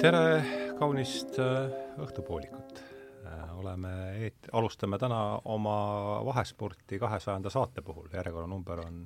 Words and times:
tere 0.00 0.74
kaunist 0.78 1.38
äh, 1.38 1.68
õhtupoolikut. 2.02 2.80
Äh, 3.24 3.42
oleme 3.58 3.92
alustame 4.52 4.98
täna 4.98 5.38
oma 5.50 5.76
vahesporti 6.26 6.98
kahesajanda 6.98 7.52
saate 7.52 7.82
puhul, 7.84 8.08
järjekorranumber 8.12 8.84
on 8.84 9.04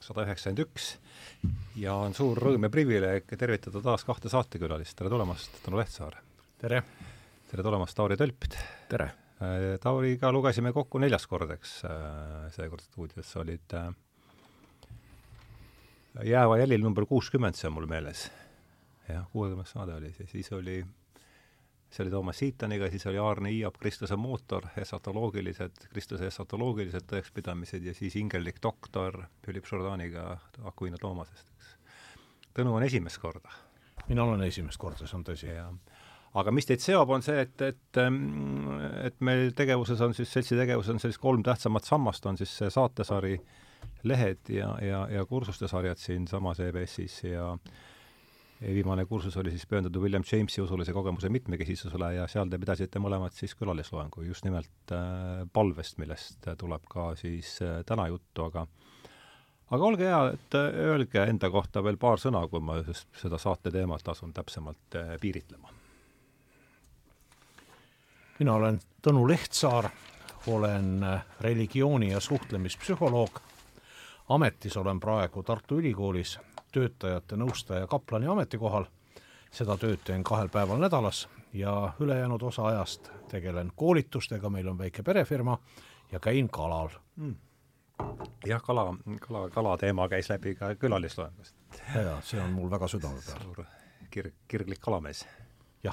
sada 0.00 0.24
üheksakümmend 0.24 0.62
üks 0.64 0.90
ja 1.78 1.94
on 2.00 2.16
suur 2.16 2.38
rõõm 2.40 2.66
ja 2.66 2.72
privileeg 2.72 3.30
tervitada 3.38 3.82
taas 3.84 4.04
kahte 4.08 4.32
saatekülalist, 4.32 4.96
tere 4.98 5.12
tulemast, 5.12 5.60
Tõnu 5.64 5.80
Lehtsaar! 5.80 6.18
tere! 6.60 6.82
tere 7.50 7.66
tulemast, 7.66 7.96
Tauri 7.98 8.18
Tölpt! 8.20 8.58
tere! 8.90 9.10
Äh, 9.40 9.78
Tauriga 9.82 10.32
lugesime 10.34 10.74
kokku 10.76 11.00
neljas 11.02 11.28
kord, 11.30 11.54
eks, 11.56 11.80
seekord 12.56 12.84
stuudios 12.88 13.34
olid 13.40 13.78
jääva 16.26 16.58
jälil 16.58 16.82
number 16.82 17.06
kuuskümmend, 17.06 17.54
see 17.56 17.70
on 17.70 17.78
mul 17.78 17.90
meeles 17.90 18.28
jah, 19.14 19.28
kuuekümnes 19.32 19.70
saade 19.74 19.94
oli 19.94 20.12
see, 20.16 20.26
siis 20.30 20.50
oli, 20.56 20.78
see 21.90 22.04
oli 22.04 22.12
Toomas 22.12 22.38
Siitaniga, 22.42 22.90
siis 22.90 23.06
oli 23.10 23.18
Aarne 23.18 23.52
Iiap, 23.54 23.78
Kristuse 23.80 24.16
mootor, 24.16 24.66
esatoloogilised, 24.80 25.86
Kristuse 25.92 26.28
esatoloogilised 26.30 27.06
tõekspidamised 27.10 27.86
ja 27.86 27.94
siis 27.96 28.16
ingellik 28.20 28.60
doktor 28.62 29.22
Philip 29.44 29.66
Jourdaniga 29.72 30.36
Aquino 30.70 31.00
Toomasest, 31.00 31.48
eks. 31.56 31.74
Tõnu 32.56 32.74
on 32.74 32.82
esimest 32.82 33.20
korda. 33.22 33.50
mina 34.08 34.24
olen 34.24 34.42
esimest 34.42 34.78
korda, 34.78 35.06
see 35.06 35.16
on 35.16 35.24
tõsi. 35.24 35.52
aga 36.34 36.50
mis 36.50 36.66
teid 36.66 36.80
seob, 36.80 37.10
on 37.10 37.22
see, 37.22 37.40
et, 37.40 37.62
et, 37.62 37.98
et 39.04 39.20
meil 39.20 39.52
tegevuses 39.54 40.00
on 40.00 40.14
siis, 40.14 40.32
seltsi 40.32 40.56
tegevuses 40.56 40.94
on 40.94 40.98
sellist 40.98 41.20
kolm 41.20 41.42
tähtsamat 41.42 41.84
sammast, 41.84 42.26
on 42.26 42.36
siis 42.36 42.56
see 42.58 42.70
saatesari, 42.70 43.38
lehed 44.02 44.48
ja, 44.48 44.74
ja, 44.82 45.06
ja 45.10 45.24
kursuste 45.26 45.68
sarjad 45.68 45.98
siinsamas 46.00 46.60
EBS-is 46.60 47.22
ja 47.24 47.54
viimane 48.60 49.06
kursus 49.08 49.36
oli 49.40 49.50
siis 49.50 49.66
pühendatud 49.66 50.02
William 50.02 50.24
Jamesi 50.32 50.60
usulise 50.60 50.92
kogemuse 50.92 51.28
mitmekesisusele 51.32 52.14
ja 52.14 52.26
seal 52.28 52.50
te 52.50 52.58
pidasite 52.60 53.00
mõlemad 53.00 53.32
siis 53.32 53.54
külalisloengu 53.56 54.26
just 54.26 54.44
nimelt 54.44 54.92
äh, 54.92 55.46
palvest, 55.52 55.98
millest 55.98 56.50
tuleb 56.60 56.84
ka 56.90 57.14
siis 57.16 57.56
äh, 57.64 57.80
täna 57.88 58.08
juttu, 58.12 58.44
aga 58.50 58.66
aga 59.70 59.86
olge 59.86 60.06
hea, 60.06 60.20
et 60.34 60.58
äh, 60.58 60.78
öelge 60.90 61.24
enda 61.30 61.50
kohta 61.50 61.82
veel 61.84 61.98
paar 62.00 62.20
sõna, 62.20 62.42
kui 62.50 62.62
ma 62.64 62.80
seda 62.84 63.38
saate 63.38 63.72
teemat 63.74 64.08
asun 64.12 64.34
täpsemalt 64.34 64.98
äh, 64.98 65.14
piiritlema. 65.20 65.76
mina 68.40 68.54
olen 68.54 68.80
Tõnu 69.02 69.26
Lehtsaar, 69.28 69.90
olen 70.46 71.02
äh, 71.04 71.24
religiooni- 71.40 72.10
ja 72.12 72.20
suhtlemispsühholoog, 72.20 73.40
ametis 74.28 74.76
olen 74.76 75.00
praegu 75.00 75.42
Tartu 75.42 75.78
Ülikoolis 75.78 76.38
töötajate 76.72 77.36
nõustaja 77.36 77.86
kaplani 77.86 78.26
ametikohal. 78.26 78.86
seda 79.50 79.74
tööd 79.76 79.98
teen 80.06 80.22
kahel 80.22 80.48
päeval 80.48 80.78
nädalas 80.78 81.28
ja 81.52 81.92
ülejäänud 82.00 82.42
osa 82.42 82.66
ajast 82.66 83.10
tegelen 83.28 83.72
koolitustega, 83.74 84.50
meil 84.50 84.68
on 84.68 84.78
väike 84.78 85.02
perefirma 85.02 85.58
ja 86.12 86.20
käin 86.20 86.48
kalal 86.48 86.88
mm. 87.16 87.34
jah, 88.46 88.62
kala, 88.62 88.94
kala, 89.20 89.50
kala 89.50 89.76
teema 89.78 90.08
käis 90.08 90.30
läbi 90.30 90.54
ka 90.54 90.74
külalisloengust. 90.74 91.54
ja 91.94 92.20
see 92.22 92.40
on 92.40 92.52
mul 92.52 92.70
väga 92.70 92.88
südame 92.88 93.22
peal. 93.26 93.42
suur 93.42 93.64
kirg, 94.10 94.34
kirglik 94.48 94.80
kalamees. 94.80 95.26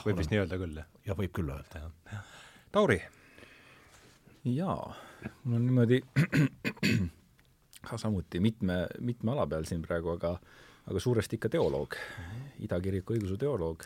võib 0.06 0.18
vist 0.18 0.32
nii 0.32 0.42
öelda 0.44 0.58
küll, 0.58 0.78
jah? 0.78 0.88
jah, 1.06 1.18
võib 1.18 1.34
küll 1.34 1.50
öelda. 1.54 1.90
Tauri? 2.72 3.02
jaa, 4.44 4.94
mul 5.44 5.60
on 5.60 5.66
niimoodi 5.66 6.02
ka 7.88 7.98
samuti 7.98 8.40
mitme, 8.44 8.86
mitme 9.00 9.32
ala 9.32 9.48
peal 9.48 9.66
siin 9.68 9.82
praegu, 9.86 10.16
aga 10.18 10.38
aga 10.88 11.00
suuresti 11.00 11.38
ikka 11.38 11.52
teoloog, 11.52 11.96
Ida 12.64 12.80
kiriku 12.82 13.14
õigeusu 13.14 13.38
teoloog. 13.38 13.84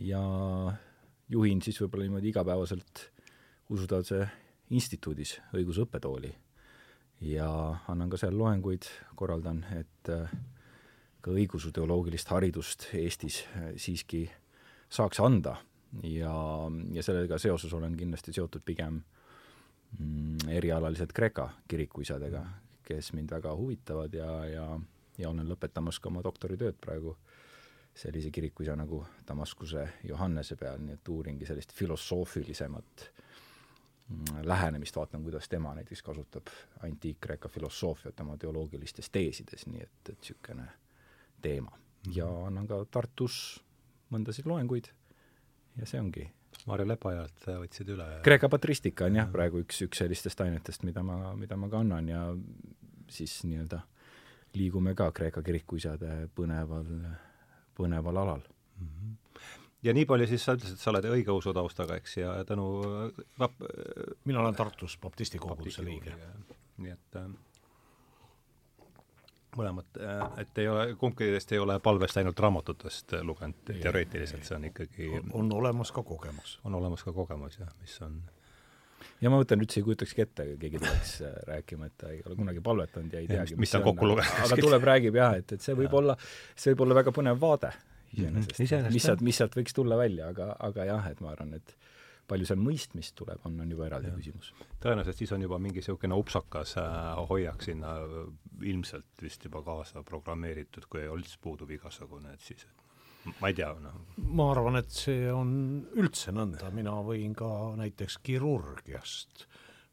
Ja 0.00 0.20
juhin 1.28 1.60
siis 1.62 1.80
võib-olla 1.82 2.06
niimoodi 2.06 2.30
igapäevaselt 2.30 3.02
usuteaduse 3.68 4.22
instituudis 4.70 5.34
õiguse 5.56 5.84
õppetooli. 5.84 6.30
Ja 7.28 7.48
annan 7.90 8.10
ka 8.12 8.20
seal 8.20 8.36
loenguid, 8.38 8.86
korraldan, 9.18 9.64
et 9.74 10.10
äh, 10.14 10.30
ka 11.20 11.34
õigeusu 11.34 11.72
teoloogilist 11.74 12.30
haridust 12.30 12.88
Eestis 12.96 13.42
äh, 13.56 13.72
siiski 13.76 14.22
saaks 14.88 15.20
anda. 15.20 15.56
Ja, 16.04 16.32
ja 16.92 17.02
sellega 17.02 17.38
seoses 17.40 17.72
olen 17.74 17.96
kindlasti 17.96 18.32
seotud 18.36 18.62
pigem 18.64 19.00
mm, 19.98 20.48
erialaliselt 20.52 21.12
Kreeka 21.16 21.48
kirikuisadega, 21.68 22.44
kes 22.86 23.14
mind 23.16 23.32
väga 23.32 23.54
huvitavad 23.56 24.14
ja, 24.14 24.32
ja 24.46 24.66
ja 25.18 25.28
olen 25.30 25.48
lõpetamas 25.48 25.98
ka 26.00 26.10
oma 26.12 26.22
doktoritööd 26.24 26.78
praegu 26.80 27.16
sellise 27.98 28.30
kirikuisa 28.30 28.76
nagu 28.78 29.00
Damaskuse 29.28 29.88
Johannese 30.06 30.56
peal, 30.56 30.78
nii 30.82 30.94
et 30.98 31.08
uuringi 31.10 31.46
sellist 31.46 31.72
filosoofilisemat 31.74 33.06
mm, 34.08 34.44
lähenemist, 34.46 34.96
vaatan, 34.96 35.24
kuidas 35.26 35.48
tema 35.48 35.74
näiteks 35.74 36.02
kasutab 36.06 36.52
antiik-Kreeka 36.86 37.50
filosoofiat 37.50 38.20
oma 38.20 38.36
teoloogilistes 38.36 39.10
teesides, 39.10 39.66
nii 39.66 39.82
et, 39.82 39.98
et 40.08 40.16
niisugune 40.20 40.68
teema. 41.42 41.74
ja 42.14 42.26
mhm. 42.26 42.46
annan 42.46 42.66
ka 42.70 42.84
Tartus 42.90 43.60
mõndasid 44.14 44.46
loenguid 44.46 44.92
ja 45.76 45.86
see 45.86 46.00
ongi 46.00 46.30
Marju 46.66 46.86
Lepajalt 46.88 47.44
võtsid 47.46 47.90
üle? 47.92 48.06
Kreeka 48.24 48.48
patristika 48.48 49.06
on 49.06 49.18
jah, 49.18 49.28
praegu 49.30 49.60
üks, 49.62 49.82
üks 49.84 50.00
sellistest 50.00 50.40
ainetest, 50.40 50.82
mida 50.86 51.02
ma, 51.02 51.34
mida 51.36 51.56
ma 51.56 51.68
ka 51.70 51.82
annan 51.82 52.08
ja 52.08 52.22
siis 53.12 53.40
nii-öelda 53.44 53.82
äh, 53.82 53.97
liigume 54.54 54.94
ka 54.94 55.10
Kreeka 55.12 55.42
kirikuisade 55.42 56.28
põneval, 56.36 56.86
põneval 57.76 58.22
alal 58.22 58.44
mm. 58.80 58.86
-hmm. 58.86 59.42
ja 59.82 59.94
nii 59.94 60.06
palju 60.06 60.26
siis 60.26 60.44
sa 60.44 60.54
ütlesid, 60.56 60.78
et 60.78 60.84
sa 60.84 60.90
oled 60.90 61.10
õigeusu 61.10 61.54
taustaga, 61.54 61.96
eks, 61.96 62.16
ja 62.16 62.38
Tõnu 62.48 62.68
vap-? 63.40 63.66
mina 64.24 64.40
olen 64.40 64.54
Tartus 64.54 64.98
baptisti 65.02 65.38
koguduse 65.38 65.84
liige. 65.84 66.16
nii 66.78 66.90
et 66.92 67.16
äh, 67.16 67.28
mõlemad, 69.56 70.00
äh, 70.00 70.40
et 70.42 70.58
ei 70.58 70.68
ole, 70.68 70.94
kumbki 70.94 71.30
teist 71.32 71.52
ei 71.52 71.58
ole 71.58 71.78
palvest 71.80 72.16
ainult 72.16 72.40
raamatutest 72.40 73.12
lugenud 73.22 73.62
teoreetiliselt, 73.66 74.44
see 74.44 74.56
on 74.56 74.64
ikkagi 74.64 75.08
on, 75.18 75.30
on 75.32 75.52
olemas 75.52 75.92
ka 75.92 76.02
kogemus. 76.02 76.60
on 76.64 76.74
olemas 76.74 77.04
ka 77.04 77.12
kogemus, 77.12 77.58
jah, 77.58 77.72
mis 77.80 78.02
on 78.02 78.22
ja 79.20 79.32
ma 79.32 79.40
mõtlen, 79.40 79.64
üldse 79.64 79.80
ei 79.80 79.86
kujutakski 79.86 80.24
ette, 80.24 80.46
keegi 80.60 80.80
tuleks 80.82 81.12
äh, 81.26 81.36
rääkima, 81.50 81.90
et 81.90 81.96
ta 82.00 82.12
ei 82.14 82.22
ole 82.24 82.38
kunagi 82.38 82.64
palvetanud 82.64 83.14
ja 83.14 83.22
ei 83.22 83.28
teagi, 83.30 83.58
mis 83.60 83.74
ta 83.74 83.82
kokku 83.84 84.08
luges. 84.12 84.32
aga 84.46 84.58
tuleb, 84.60 84.88
räägib 84.92 85.20
jah, 85.20 85.36
et, 85.42 85.56
et 85.58 85.64
see 85.64 85.76
võib 85.78 85.92
ja. 85.92 86.00
olla, 86.02 86.18
see 86.54 86.74
võib 86.74 86.86
olla 86.86 86.98
väga 87.02 87.14
põnev 87.16 87.40
vaade 87.42 87.72
iseenesest 88.14 88.58
mm 88.58 88.64
-hmm., 88.64 88.92
mis 88.92 89.08
sealt, 89.08 89.22
mis 89.24 89.36
sealt 89.36 89.56
võiks 89.58 89.76
tulla 89.76 89.98
välja, 90.00 90.32
aga, 90.32 90.54
aga 90.70 90.88
jah, 90.88 91.10
et 91.10 91.20
ma 91.20 91.32
arvan, 91.34 91.54
et 91.58 91.76
palju 92.28 92.48
seal 92.48 92.60
mõistmist 92.60 93.14
tuleb, 93.16 93.40
on, 93.48 93.56
on 93.60 93.70
juba 93.72 93.86
eraldi 93.86 94.10
ja. 94.10 94.16
küsimus. 94.16 94.52
tõenäoliselt 94.82 95.16
siis 95.16 95.32
on 95.32 95.42
juba 95.42 95.58
mingi 95.58 95.80
niisugune 95.80 96.18
upsakas 96.18 96.76
äh, 96.80 97.22
hoiak 97.30 97.62
sinna 97.64 97.94
ilmselt 98.62 99.22
vist 99.22 99.44
juba 99.44 99.62
kaasa 99.64 100.02
programmeeritud, 100.02 100.88
kui 100.92 101.06
üldse 101.08 101.40
puudub 101.40 101.70
igasugune, 101.70 102.34
et 102.34 102.44
siis 102.44 102.66
et 102.68 102.87
ma 103.40 103.50
ei 103.50 103.54
tea, 103.54 103.70
noh. 103.82 104.00
ma 104.16 104.50
arvan, 104.52 104.78
et 104.80 104.90
see 104.94 105.28
on 105.32 105.50
üldse 105.98 106.32
nõnda, 106.34 106.70
mina 106.74 106.94
võin 107.04 107.34
ka 107.36 107.48
näiteks 107.78 108.20
kirurgiast 108.24 109.46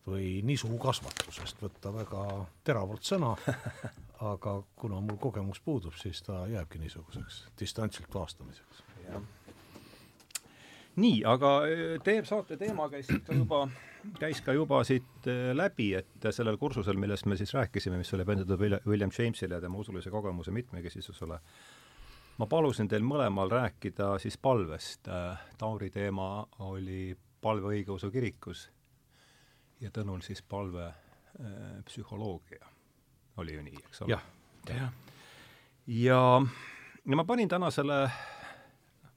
või 0.06 0.42
nisukasvatusest 0.46 1.62
võtta 1.64 1.92
väga 1.94 2.26
teravalt 2.66 3.06
sõna, 3.06 3.34
aga 4.32 4.60
kuna 4.78 5.02
mul 5.04 5.18
kogemus 5.22 5.62
puudub, 5.66 5.96
siis 6.00 6.22
ta 6.26 6.46
jääbki 6.50 6.80
niisuguseks 6.82 7.42
distantsilt 7.60 8.14
vaastamiseks. 8.14 8.84
nii, 10.96 11.24
aga 11.28 11.52
e, 11.68 11.98
teeb 12.04 12.26
saate 12.26 12.58
teema 12.58 12.88
käis 12.90 13.10
ikka 13.12 13.36
juba, 13.36 13.66
käis 14.22 14.40
ka 14.46 14.54
juba 14.56 14.84
siit 14.88 15.28
e, 15.28 15.54
läbi, 15.58 15.90
et 15.98 16.30
sellel 16.32 16.58
kursusel, 16.62 16.96
millest 17.02 17.26
me 17.26 17.38
siis 17.38 17.54
rääkisime, 17.54 17.98
mis 17.98 18.14
oli 18.14 18.26
pühendatud 18.26 18.86
William 18.86 19.12
Jamesile 19.12 19.58
ja 19.58 19.62
tema 19.62 19.82
usulise 19.82 20.14
kogemuse 20.14 20.54
mitmekesisusele, 20.56 21.42
ma 22.38 22.48
palusin 22.52 22.88
teil 22.92 23.04
mõlemal 23.06 23.52
rääkida 23.52 24.16
siis 24.20 24.38
palvest. 24.38 25.08
Tauri 25.58 25.90
teema 25.90 26.46
oli 26.68 27.16
palve 27.42 27.76
õigeusu 27.76 28.12
kirikus 28.12 28.70
ja 29.82 29.92
Tõnul 29.94 30.24
siis 30.26 30.42
palve 30.42 30.86
äh, 30.88 31.84
psühholoogia. 31.86 32.66
oli 33.38 33.54
ju 33.54 33.62
nii, 33.62 33.82
eks 33.88 34.02
ole? 34.02 34.10
jah, 34.10 34.24
jah. 34.70 34.94
ja, 35.88 36.22
ja 37.06 37.16
ma 37.16 37.26
panin 37.28 37.50
täna 37.52 37.72
selle, 37.72 38.10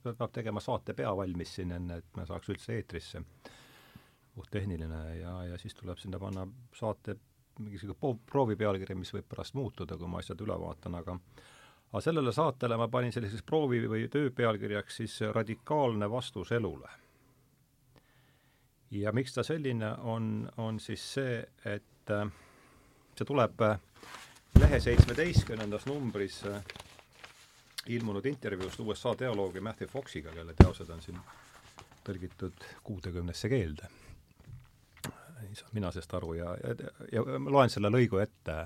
peab 0.03 0.33
tegema 0.35 0.61
saate 0.61 0.95
pea 0.95 1.15
valmis 1.17 1.55
siin 1.55 1.73
enne, 1.73 2.01
et 2.03 2.17
me 2.17 2.27
saaks 2.27 2.51
üldse 2.51 2.75
eetrisse, 2.75 3.23
puhttehniline 4.35 5.03
ja, 5.21 5.37
ja 5.53 5.59
siis 5.59 5.75
tuleb 5.75 5.99
sinna 5.99 6.19
panna 6.19 6.47
saate 6.75 7.17
mingisugune 7.59 8.19
proovi 8.27 8.57
pealkiri, 8.57 8.95
mis 8.95 9.15
võib 9.15 9.27
pärast 9.31 9.55
muutuda, 9.55 9.97
kui 9.99 10.11
ma 10.11 10.19
asjad 10.23 10.43
üle 10.43 10.59
vaatan, 10.59 10.99
aga 10.99 11.17
aga 11.93 12.01
sellele 12.05 12.33
saatele 12.33 12.77
ma 12.77 12.89
panin 12.89 13.13
selliseks 13.13 13.45
proovi 13.47 13.81
või 13.89 14.09
töö 14.13 14.31
pealkirjaks 14.31 14.97
siis 15.01 15.21
radikaalne 15.33 16.11
vastus 16.11 16.53
elule. 16.53 16.89
ja 18.91 19.13
miks 19.13 19.35
ta 19.35 19.43
selline 19.43 19.93
on, 19.99 20.51
on 20.57 20.81
siis 20.81 21.13
see, 21.15 21.41
et 21.65 22.11
äh, 22.11 22.29
see 23.17 23.25
tuleb 23.25 23.61
äh, 23.63 23.81
lehe 24.61 24.81
seitsmeteistkümnendas 24.81 25.87
numbris 25.87 26.43
äh, 26.47 26.63
ilmunud 27.87 28.27
intervjuust 28.27 28.81
USA 28.81 29.15
teoloogi 29.15 29.61
Matthew 29.61 29.89
Foxiga, 29.89 30.33
kelle 30.33 30.55
teosed 30.55 30.89
on 30.93 31.03
siin 31.03 31.21
tõlgitud 32.05 32.65
kuutekümnesse 32.85 33.49
keelde. 33.49 33.89
ei 35.49 35.55
saa 35.55 35.69
mina 35.73 35.91
sellest 35.93 36.15
aru 36.15 36.35
ja, 36.35 36.57
ja, 36.65 36.75
ja 37.13 37.39
ma 37.39 37.51
loen 37.51 37.71
selle 37.73 37.89
lõigu 37.89 38.21
ette 38.21 38.57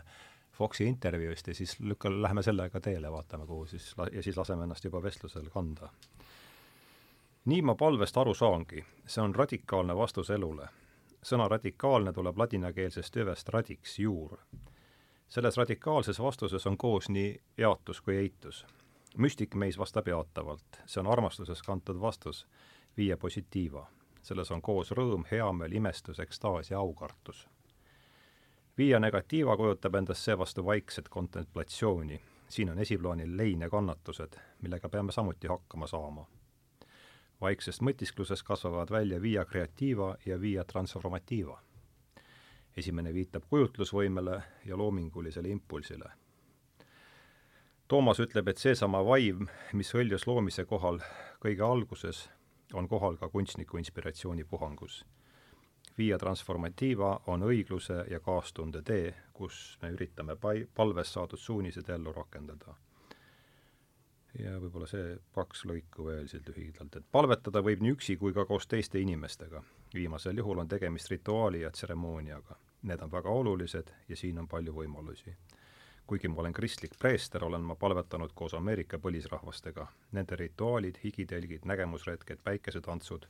Foxi 0.52 0.84
intervjuust 0.84 1.46
ja 1.49 1.54
siis 1.54 1.81
lükka, 1.81 2.10
läheme 2.22 2.43
sellega 2.43 2.81
teele, 2.81 3.12
vaatame, 3.12 3.46
kuhu 3.46 3.66
siis, 3.66 3.94
ja 4.12 4.22
siis 4.22 4.37
laseme 4.37 4.62
ennast 4.62 4.84
juba 4.84 5.02
vestlusel 5.02 5.49
kanda. 5.50 5.88
nii 7.44 7.62
ma 7.62 7.75
palvest 7.75 8.16
aru 8.16 8.34
saangi, 8.34 8.84
see 9.06 9.22
on 9.25 9.34
radikaalne 9.34 9.96
vastus 9.96 10.31
elule. 10.31 10.69
sõna 11.22 11.49
radikaalne 11.49 12.12
tuleb 12.12 12.38
ladinakeelsest 12.38 13.16
hüvest 13.16 13.49
radix, 13.49 13.99
juur. 13.99 14.38
selles 15.28 15.56
radikaalses 15.56 16.20
vastuses 16.20 16.66
on 16.66 16.76
koos 16.76 17.08
nii 17.08 17.40
jaatus 17.58 18.00
kui 18.00 18.16
eitus 18.16 18.66
müstik 19.19 19.54
meis 19.54 19.78
vastab 19.78 20.08
jaatavalt, 20.08 20.81
see 20.87 21.00
on 21.00 21.10
armastuses 21.12 21.62
kantud 21.62 22.00
vastus, 22.00 22.46
via 22.96 23.16
positiiva. 23.16 23.87
selles 24.22 24.50
on 24.50 24.62
koos 24.62 24.93
rõõm, 24.94 25.25
heameel, 25.31 25.72
imestus, 25.72 26.20
ekstaas 26.20 26.70
ja 26.70 26.78
aukartus. 26.78 27.49
Via 28.78 29.00
negatiiva 29.00 29.56
kujutab 29.56 29.94
endast 29.94 30.24
seevastu 30.24 30.64
vaikset 30.64 31.08
kontemplatsiooni. 31.08 32.20
siin 32.48 32.70
on 32.70 32.78
esiplaanil 32.78 33.36
lein 33.36 33.60
ja 33.60 33.70
kannatused, 33.70 34.32
millega 34.62 34.88
peame 34.88 35.12
samuti 35.12 35.46
hakkama 35.46 35.86
saama. 35.86 36.26
vaiksest 37.40 37.82
mõtisklusest 37.82 38.42
kasvavad 38.44 38.90
välja 38.90 39.22
via 39.22 39.44
creativa 39.44 40.16
ja 40.26 40.40
via 40.40 40.64
transformativa. 40.64 41.60
esimene 42.76 43.14
viitab 43.14 43.42
kujutlusvõimele 43.48 44.42
ja 44.64 44.76
loomingulisele 44.76 45.48
impulsile 45.48 46.12
Toomas 47.92 48.22
ütleb, 48.25 48.46
et 48.48 48.56
seesama 48.56 49.02
vaim, 49.04 49.50
mis 49.76 49.90
hõljus 49.92 50.22
loomise 50.25 50.62
kohal 50.64 51.02
kõige 51.42 51.60
alguses, 51.66 52.22
on 52.72 52.86
kohal 52.88 53.18
ka 53.20 53.28
kunstniku 53.28 53.76
inspiratsioonipuhangus. 53.76 55.02
Via 55.98 56.16
transformativa 56.18 57.20
on 57.26 57.42
õigluse 57.44 58.04
ja 58.10 58.20
kaastunde 58.20 58.80
tee, 58.82 59.10
kus 59.36 59.78
me 59.82 59.90
üritame 59.92 60.38
pai-, 60.40 60.64
palves 60.74 61.12
saadud 61.12 61.38
suunised 61.38 61.88
ellu 61.88 62.12
rakendada. 62.16 62.74
ja 64.38 64.54
võib-olla 64.56 64.86
see 64.88 65.18
kaks 65.36 65.66
lõiku 65.68 66.06
veel 66.06 66.28
siit 66.28 66.46
lühidalt, 66.48 66.96
et 66.96 67.04
palvetada 67.12 67.60
võib 67.60 67.82
nii 67.84 67.92
üksi 67.92 68.16
kui 68.16 68.32
ka 68.32 68.46
koos 68.48 68.66
teiste 68.66 69.00
inimestega. 69.00 69.62
viimasel 69.94 70.38
juhul 70.38 70.58
on 70.58 70.68
tegemist 70.68 71.10
rituaali 71.10 71.60
ja 71.60 71.70
tseremooniaga. 71.70 72.56
Need 72.82 73.02
on 73.02 73.12
väga 73.12 73.28
olulised 73.28 73.92
ja 74.08 74.16
siin 74.16 74.38
on 74.38 74.48
palju 74.48 74.72
võimalusi 74.72 75.36
kuigi 76.06 76.28
ma 76.28 76.40
olen 76.40 76.52
kristlik 76.52 76.96
preester, 76.98 77.44
olen 77.44 77.60
ma 77.60 77.74
palvetanud 77.74 78.32
koos 78.34 78.54
Ameerika 78.54 78.98
põlisrahvastega. 78.98 79.86
Nende 80.12 80.36
rituaalid, 80.36 80.98
higitelgid, 81.04 81.64
nägemusretked, 81.64 82.40
päikesetantsud 82.44 83.28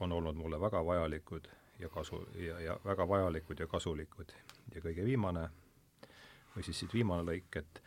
on 0.00 0.12
olnud 0.12 0.34
mulle 0.34 0.60
väga 0.60 0.86
vajalikud 0.86 1.48
ja 1.78 1.88
kasu, 1.88 2.28
ja, 2.34 2.60
ja 2.60 2.78
väga 2.84 3.08
vajalikud 3.08 3.60
ja 3.60 3.66
kasulikud. 3.66 4.32
ja 4.74 4.80
kõige 4.80 5.04
viimane, 5.04 5.48
või 6.56 6.62
siis 6.62 6.78
siit 6.78 6.94
viimane 6.94 7.22
lõik, 7.22 7.56
et 7.56 7.82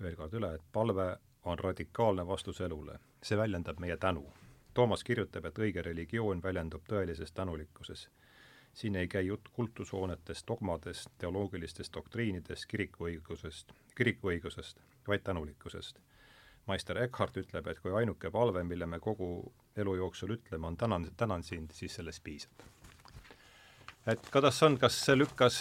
veel 0.00 0.16
kord 0.16 0.34
üle, 0.34 0.54
et 0.54 0.64
palve 0.72 1.16
on 1.44 1.58
radikaalne 1.58 2.26
vastus 2.26 2.60
elule. 2.60 2.98
see 3.22 3.38
väljendab 3.38 3.80
meie 3.80 3.96
tänu. 3.96 4.26
Toomas 4.74 5.04
kirjutab, 5.04 5.44
et 5.44 5.58
õige 5.58 5.82
religioon 5.82 6.42
väljendub 6.42 6.82
tõelises 6.88 7.32
tänulikkuses 7.32 8.08
siin 8.78 8.96
ei 8.96 9.08
käi 9.08 9.26
jutt 9.26 9.48
kultushoonetest, 9.52 10.46
dogmadest, 10.46 11.08
teoloogilistest 11.18 11.94
doktriinidest, 11.94 12.66
kirikuõigusest, 12.66 13.72
kirikuõigusest, 13.94 14.80
vaid 15.08 15.24
tänulikkusest. 15.24 15.98
maister 16.66 16.98
Eckhart 17.00 17.36
ütleb, 17.36 17.66
et 17.66 17.78
kui 17.80 17.92
ainuke 17.96 18.30
palve, 18.30 18.62
mille 18.64 18.86
me 18.86 18.98
kogu 19.00 19.52
elu 19.76 19.94
jooksul 19.94 20.34
ütleme, 20.36 20.66
on 20.66 20.76
tänan, 20.76 21.06
tänan 21.16 21.42
sind, 21.42 21.70
siis 21.72 21.94
sellest 21.94 22.22
piisab. 22.24 22.66
Et 24.08 24.30
kuidas 24.32 24.62
on, 24.62 24.78
kas 24.80 24.96
see 25.04 25.16
lükkas, 25.18 25.60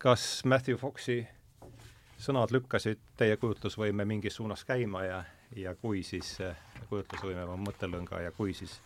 kas 0.00 0.24
Matthew 0.48 0.78
Foxi 0.80 1.18
sõnad 2.22 2.52
lükkasid 2.54 3.00
teie 3.18 3.36
kujutlusvõime 3.36 4.06
mingis 4.08 4.38
suunas 4.38 4.64
käima 4.64 5.04
ja, 5.04 5.18
ja 5.58 5.74
kui, 5.76 6.00
siis 6.06 6.38
kujutlusvõime 6.88 7.44
mõttelõnga 7.66 8.22
ja 8.24 8.32
kui, 8.36 8.54
siis, 8.56 8.78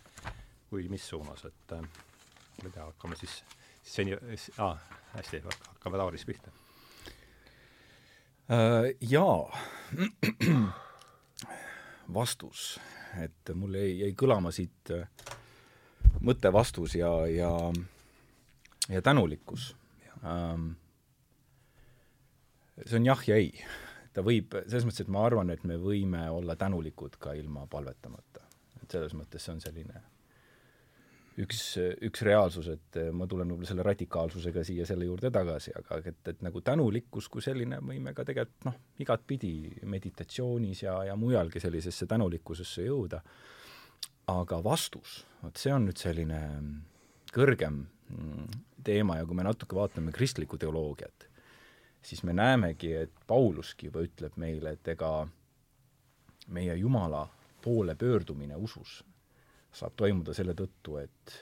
kui 0.69 0.89
mis 0.91 1.07
suunas, 1.07 1.45
et 1.47 1.75
ma 1.77 2.65
ei 2.65 2.73
tea, 2.73 2.83
hakkame 2.83 3.19
siis 3.19 3.39
seni 3.87 4.17
ah,, 4.57 4.79
hästi, 5.15 5.43
hakkame 5.45 6.01
Tauris 6.01 6.25
pihta 6.27 6.51
äh,. 8.51 8.91
Jaa, 9.01 9.59
vastus, 12.19 12.79
et 13.23 13.55
mul 13.55 13.79
jäi, 13.79 13.91
jäi 14.01 14.15
kõlama 14.19 14.51
siit 14.55 14.91
äh, 14.91 15.07
mõttevastus 16.19 16.97
ja, 16.97 17.11
ja, 17.31 17.53
ja 18.89 19.01
tänulikkus. 19.01 19.75
Ähm, 20.25 20.71
see 22.85 22.99
on 22.99 23.05
jah 23.05 23.23
ja 23.27 23.35
ei. 23.35 23.53
ta 24.13 24.23
võib, 24.25 24.55
selles 24.65 24.87
mõttes, 24.87 25.05
et 25.05 25.13
ma 25.13 25.25
arvan, 25.27 25.51
et 25.53 25.63
me 25.67 25.77
võime 25.77 26.23
olla 26.33 26.55
tänulikud 26.57 27.19
ka 27.21 27.35
ilma 27.37 27.67
palvetamata. 27.69 28.45
et 28.81 28.91
selles 28.91 29.13
mõttes 29.13 29.43
see 29.43 29.53
on 29.53 29.61
selline 29.61 30.01
üks, 31.43 31.61
üks 32.07 32.23
reaalsus, 32.25 32.69
et 32.71 32.99
ma 33.13 33.27
tulen 33.29 33.51
võib-olla 33.51 33.69
selle 33.69 33.85
radikaalsusega 33.85 34.63
siia 34.65 34.87
selle 34.89 35.05
juurde 35.05 35.29
tagasi, 35.33 35.73
aga 35.77 35.99
et, 36.09 36.21
et 36.33 36.41
nagu 36.45 36.61
tänulikkus 36.65 37.29
kui 37.29 37.45
selline 37.45 37.77
võime 37.83 38.13
ka 38.17 38.25
tegelikult 38.25 38.69
noh, 38.69 38.79
igatpidi 39.03 39.53
meditatsioonis 39.85 40.83
ja, 40.87 40.97
ja 41.11 41.17
mujalgi 41.19 41.61
sellisesse 41.61 42.09
tänulikkusesse 42.09 42.87
jõuda. 42.87 43.21
aga 44.27 44.63
vastus, 44.63 45.25
vot 45.43 45.57
see 45.57 45.71
on 45.73 45.85
nüüd 45.87 46.01
selline 46.01 46.41
kõrgem 47.33 47.85
teema 48.83 49.17
ja 49.17 49.25
kui 49.25 49.35
me 49.35 49.43
natuke 49.43 49.75
vaatame 49.75 50.11
kristlikku 50.11 50.57
teoloogiat, 50.57 51.27
siis 52.01 52.23
me 52.23 52.33
näemegi, 52.33 52.93
et 52.95 53.11
Pauluski 53.27 53.89
juba 53.89 54.03
ütleb 54.05 54.37
meile, 54.39 54.77
et 54.77 54.87
ega 54.87 55.27
meie 56.47 56.75
Jumala 56.75 57.27
poole 57.61 57.95
pöördumine 57.95 58.55
usus 58.55 59.03
saab 59.73 59.97
toimuda 59.99 60.33
selle 60.33 60.55
tõttu, 60.57 60.97
et 61.01 61.35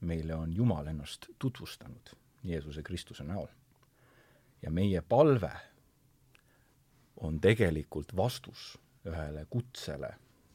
meile 0.00 0.34
on 0.34 0.52
Jumal 0.56 0.86
ennast 0.90 1.28
tutvustanud 1.38 2.14
Jeesuse 2.44 2.82
Kristuse 2.82 3.24
näol. 3.24 3.48
ja 4.62 4.70
meie 4.70 5.02
palve 5.02 5.50
on 7.16 7.40
tegelikult 7.40 8.16
vastus 8.16 8.78
ühele 9.06 9.46
kutsele 9.50 10.14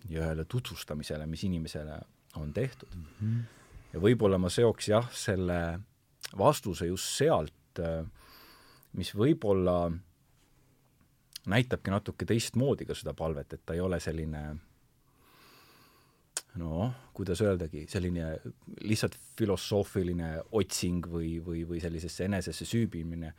ja 0.09 0.23
ühele 0.23 0.45
tutvustamisele, 0.45 1.25
mis 1.25 1.43
inimesele 1.43 1.99
on 2.35 2.53
tehtud 2.53 2.95
mm. 2.95 3.05
-hmm. 3.21 3.60
Ja 3.93 3.99
võib-olla 3.99 4.39
ma 4.41 4.49
seoks 4.49 4.87
jah, 4.91 5.07
selle 5.13 5.59
vastuse 6.37 6.87
just 6.87 7.17
sealt, 7.17 7.81
mis 8.97 9.13
võib-olla 9.15 9.91
näitabki 11.51 11.91
natuke 11.91 12.25
teistmoodi 12.25 12.85
ka 12.85 12.95
seda 12.95 13.13
palvet, 13.17 13.53
et 13.53 13.65
ta 13.65 13.73
ei 13.73 13.81
ole 13.81 13.99
selline 13.99 14.43
noh, 16.59 16.93
kuidas 17.15 17.41
öeldagi, 17.41 17.85
selline 17.89 18.33
lihtsalt 18.83 19.15
filosoofiline 19.39 20.33
otsing 20.57 21.07
või, 21.07 21.37
või, 21.43 21.63
või 21.67 21.81
sellisesse 21.83 22.27
enesesse 22.27 22.67
süübimine, 22.67 23.33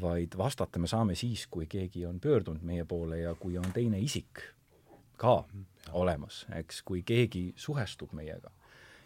vaid 0.00 0.36
vastata 0.36 0.80
me 0.80 0.88
saame 0.90 1.16
siis, 1.16 1.46
kui 1.52 1.68
keegi 1.70 2.04
on 2.08 2.20
pöördunud 2.20 2.64
meie 2.64 2.84
poole 2.84 3.22
ja 3.22 3.34
kui 3.38 3.58
on 3.58 3.70
teine 3.72 4.00
isik 4.00 4.42
ka 5.20 5.42
olemas, 5.96 6.44
eks, 6.56 6.82
kui 6.86 7.02
keegi 7.04 7.50
suhestub 7.60 8.12
meiega. 8.16 8.52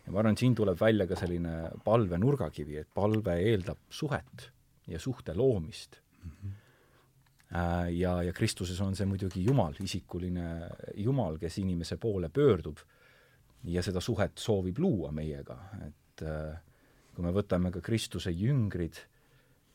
Ja 0.04 0.12
ma 0.12 0.20
arvan, 0.20 0.36
et 0.36 0.42
siin 0.42 0.54
tuleb 0.54 0.78
välja 0.80 1.06
ka 1.08 1.16
selline 1.16 1.54
palve 1.84 2.18
nurgakivi, 2.20 2.76
et 2.80 2.90
palve 2.94 3.38
eeldab 3.40 3.88
suhet 3.88 4.50
ja 4.86 5.00
suhte 5.00 5.34
loomist. 5.34 6.00
Mm. 6.22 6.30
-hmm 6.30 6.60
ja, 7.90 8.22
ja 8.22 8.32
Kristuses 8.32 8.80
on 8.80 8.96
see 8.96 9.06
muidugi 9.06 9.44
Jumal, 9.44 9.76
isikuline 9.80 10.68
Jumal, 10.96 11.38
kes 11.38 11.58
inimese 11.62 11.96
poole 12.02 12.28
pöördub 12.28 12.80
ja 13.70 13.82
seda 13.82 14.00
suhet 14.00 14.38
soovib 14.38 14.78
luua 14.82 15.12
meiega, 15.14 15.56
et 15.86 16.24
äh, 16.26 16.56
kui 17.14 17.24
me 17.24 17.32
võtame 17.34 17.70
ka 17.72 17.80
Kristuse 17.84 18.32
jüngrid, 18.34 18.98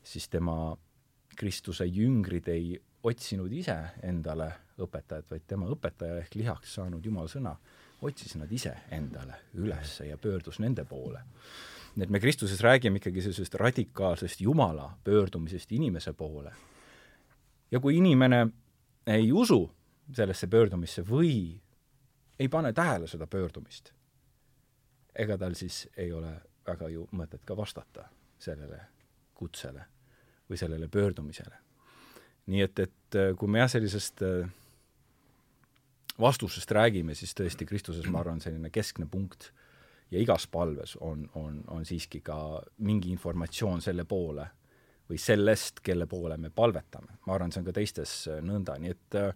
siis 0.02 0.28
tema, 0.28 0.76
Kristuse 1.36 1.86
jüngrid 1.88 2.48
ei 2.52 2.74
otsinud 3.08 3.52
ise 3.52 3.76
endale 4.04 4.50
õpetajat, 4.80 5.30
vaid 5.30 5.46
tema 5.48 5.68
õpetaja 5.72 6.20
ehk 6.20 6.36
lihaks 6.36 6.76
saanud 6.76 7.04
Jumala 7.04 7.32
sõna 7.32 7.54
otsis 8.02 8.34
nad 8.36 8.52
ise 8.52 8.72
endale 8.90 9.34
üles 9.54 10.00
ja 10.06 10.18
pöördus 10.18 10.58
nende 10.58 10.84
poole. 10.84 11.20
nii 11.96 12.04
et 12.04 12.10
me 12.10 12.20
Kristuses 12.20 12.60
räägime 12.60 12.96
ikkagi 12.96 13.22
sellisest 13.22 13.54
radikaalsest 13.54 14.40
Jumala 14.40 14.98
pöördumisest 15.04 15.72
inimese 15.72 16.12
poole. 16.12 16.52
ja 17.70 17.80
kui 17.80 17.96
inimene 17.96 18.48
ei 19.06 19.32
usu 19.32 19.70
sellesse 20.12 20.46
pöördumisse 20.46 21.02
või 21.02 21.60
ei 22.38 22.48
pane 22.48 22.72
tähele 22.72 23.06
seda 23.06 23.26
pöördumist, 23.26 23.92
ega 25.14 25.38
tal 25.38 25.54
siis 25.54 25.88
ei 25.96 26.12
ole 26.12 26.40
väga 26.66 26.88
ju 26.88 27.08
mõtet 27.12 27.44
ka 27.44 27.56
vastata 27.56 28.08
sellele 28.38 28.80
kutsele 29.34 29.84
või 30.50 30.56
sellele 30.56 30.88
pöördumisele. 30.88 31.56
nii 32.46 32.62
et, 32.62 32.78
et 32.78 33.18
kui 33.38 33.48
me 33.48 33.58
jah, 33.58 33.70
sellisest 33.70 34.22
äh, 34.22 34.48
vastusest 36.20 36.70
räägime, 36.70 37.14
siis 37.14 37.34
tõesti 37.36 37.66
Kristuses, 37.66 38.06
ma 38.10 38.20
arvan, 38.20 38.40
selline 38.40 38.70
keskne 38.70 39.06
punkt 39.10 39.52
ja 40.10 40.20
igas 40.20 40.46
palves 40.50 40.96
on, 41.00 41.28
on, 41.34 41.62
on 41.68 41.84
siiski 41.86 42.20
ka 42.20 42.60
mingi 42.78 43.12
informatsioon 43.14 43.82
selle 43.84 44.04
poole 44.04 44.46
või 45.10 45.18
sellest, 45.18 45.80
kelle 45.82 46.06
poole 46.06 46.36
me 46.38 46.50
palvetame. 46.54 47.18
ma 47.26 47.34
arvan, 47.34 47.52
see 47.52 47.62
on 47.62 47.66
ka 47.66 47.74
teistes 47.74 48.14
nõnda, 48.46 48.76
nii 48.78 48.94
et 48.94 49.18
äh, 49.18 49.34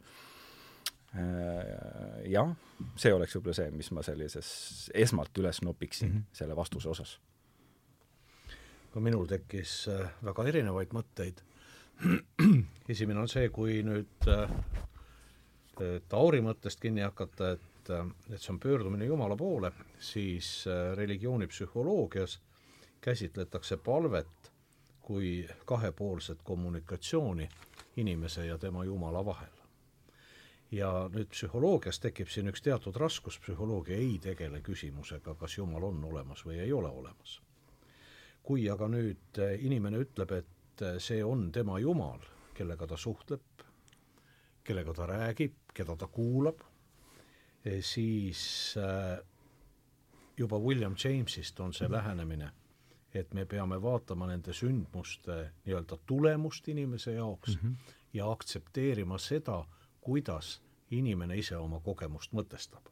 jah, 2.31 2.55
see 2.99 3.15
oleks 3.15 3.37
võib-olla 3.37 3.59
see, 3.59 3.71
mis 3.75 3.91
ma 3.95 4.03
sellises 4.07 4.49
esmalt 4.95 5.39
üles 5.43 5.63
nopiksin 5.63 6.09
mm 6.09 6.17
-hmm. 6.17 6.25
selle 6.33 6.57
vastuse 6.57 6.89
osas. 6.89 7.19
ka 8.95 9.01
minul 9.01 9.27
tekkis 9.27 9.89
äh, 9.89 10.11
väga 10.23 10.45
erinevaid 10.47 10.93
mõtteid. 10.95 11.43
esimene 12.89 13.21
on 13.21 13.29
see, 13.29 13.49
kui 13.49 13.83
nüüd 13.83 14.29
äh, 14.29 14.51
Tauri 16.09 16.41
mõttest 16.45 16.81
kinni 16.81 17.03
hakata, 17.03 17.55
et, 17.57 17.91
äh, 17.91 18.07
et 18.31 18.41
see 18.41 18.53
on 18.55 18.61
pöördumine 18.61 19.09
Jumala 19.09 19.37
poole, 19.37 19.73
siis 19.99 20.65
religioonipsühholoogias 20.95 22.39
käsitletakse 23.01 23.77
palvet 23.77 24.53
kui 25.03 25.49
kahepoolset 25.65 26.43
kommunikatsiooni 26.45 27.49
inimese 27.97 28.47
ja 28.47 28.59
tema 28.59 28.85
Jumala 28.85 29.25
vahel 29.25 29.65
ja 30.75 30.91
nüüd 31.13 31.31
psühholoogias 31.33 32.01
tekib 32.03 32.31
siin 32.33 32.51
üks 32.51 32.63
teatud 32.65 32.97
raskus, 33.01 33.39
psühholoogia 33.43 33.99
ei 34.01 34.19
tegele 34.23 34.61
küsimusega, 34.65 35.37
kas 35.39 35.59
Jumal 35.59 35.89
on 35.91 36.05
olemas 36.09 36.45
või 36.47 36.61
ei 36.65 36.73
ole 36.73 36.91
olemas. 36.91 37.41
kui 38.45 38.67
aga 38.69 38.91
nüüd 38.93 39.39
eh, 39.41 39.55
inimene 39.65 40.03
ütleb, 40.05 40.33
et 40.37 40.83
eh, 40.85 40.99
see 41.01 41.23
on 41.25 41.47
tema 41.53 41.79
Jumal, 41.81 42.21
kellega 42.55 42.87
ta 42.87 42.97
suhtleb, 43.01 43.54
kellega 44.65 44.95
ta 44.95 45.07
räägib, 45.07 45.55
keda 45.75 45.97
ta 45.97 46.07
kuulab, 46.07 46.61
eh, 47.65 47.83
siis 47.85 48.75
juba 50.37 50.59
William 50.59 50.95
Jamesist 51.05 51.61
on 51.61 51.73
see 51.73 51.91
lähenemine, 51.91 52.51
et 53.15 53.35
me 53.35 53.45
peame 53.45 53.83
vaatama 53.83 54.27
nende 54.27 54.53
sündmuste 54.53 55.37
nii-öelda 55.65 55.99
tulemust 56.07 56.69
inimese 56.69 57.13
jaoks 57.13 57.57
mm 57.57 57.71
-hmm. 57.71 57.93
ja 58.13 58.31
aktsepteerima 58.31 59.19
seda, 59.19 59.65
kuidas 60.01 60.63
inimene 60.91 61.37
ise 61.39 61.57
oma 61.57 61.81
kogemust 61.81 62.33
mõtestab. 62.33 62.91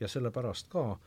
ja 0.00 0.08
sellepärast 0.08 0.68
ka 0.68 0.98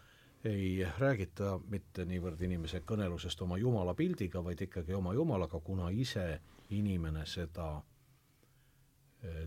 ei 0.43 0.87
räägita 0.97 1.59
mitte 1.67 2.05
niivõrd 2.05 2.41
inimese 2.41 2.79
kõnelusest 2.79 3.41
oma 3.41 3.57
jumala 3.57 3.93
pildiga, 3.93 4.43
vaid 4.43 4.61
ikkagi 4.61 4.93
oma 4.93 5.13
jumalaga, 5.13 5.59
kuna 5.59 5.89
ise 5.89 6.41
inimene 6.69 7.25
seda 7.25 7.67
eh, 7.77 7.83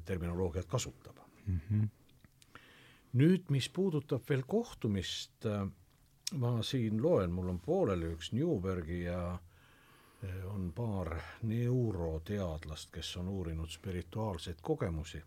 terminoloogiat 0.04 0.66
kasutab 0.66 1.16
mm. 1.46 1.60
-hmm. 1.70 1.88
nüüd, 3.12 3.44
mis 3.48 3.68
puudutab 3.68 4.28
veel 4.28 4.42
kohtumist, 4.46 5.46
eh, 5.46 5.66
ma 6.32 6.62
siin 6.62 7.02
loen, 7.02 7.32
mul 7.32 7.48
on 7.48 7.60
pooleli 7.60 8.12
üks 8.14 8.32
Newbergi 8.32 9.02
ja 9.02 9.38
eh, 10.22 10.54
on 10.54 10.72
paar 10.72 11.16
neuroteadlast, 11.42 12.90
kes 12.92 13.16
on 13.16 13.28
uurinud 13.28 13.68
spirituaalseid 13.70 14.60
kogemusi 14.62 15.22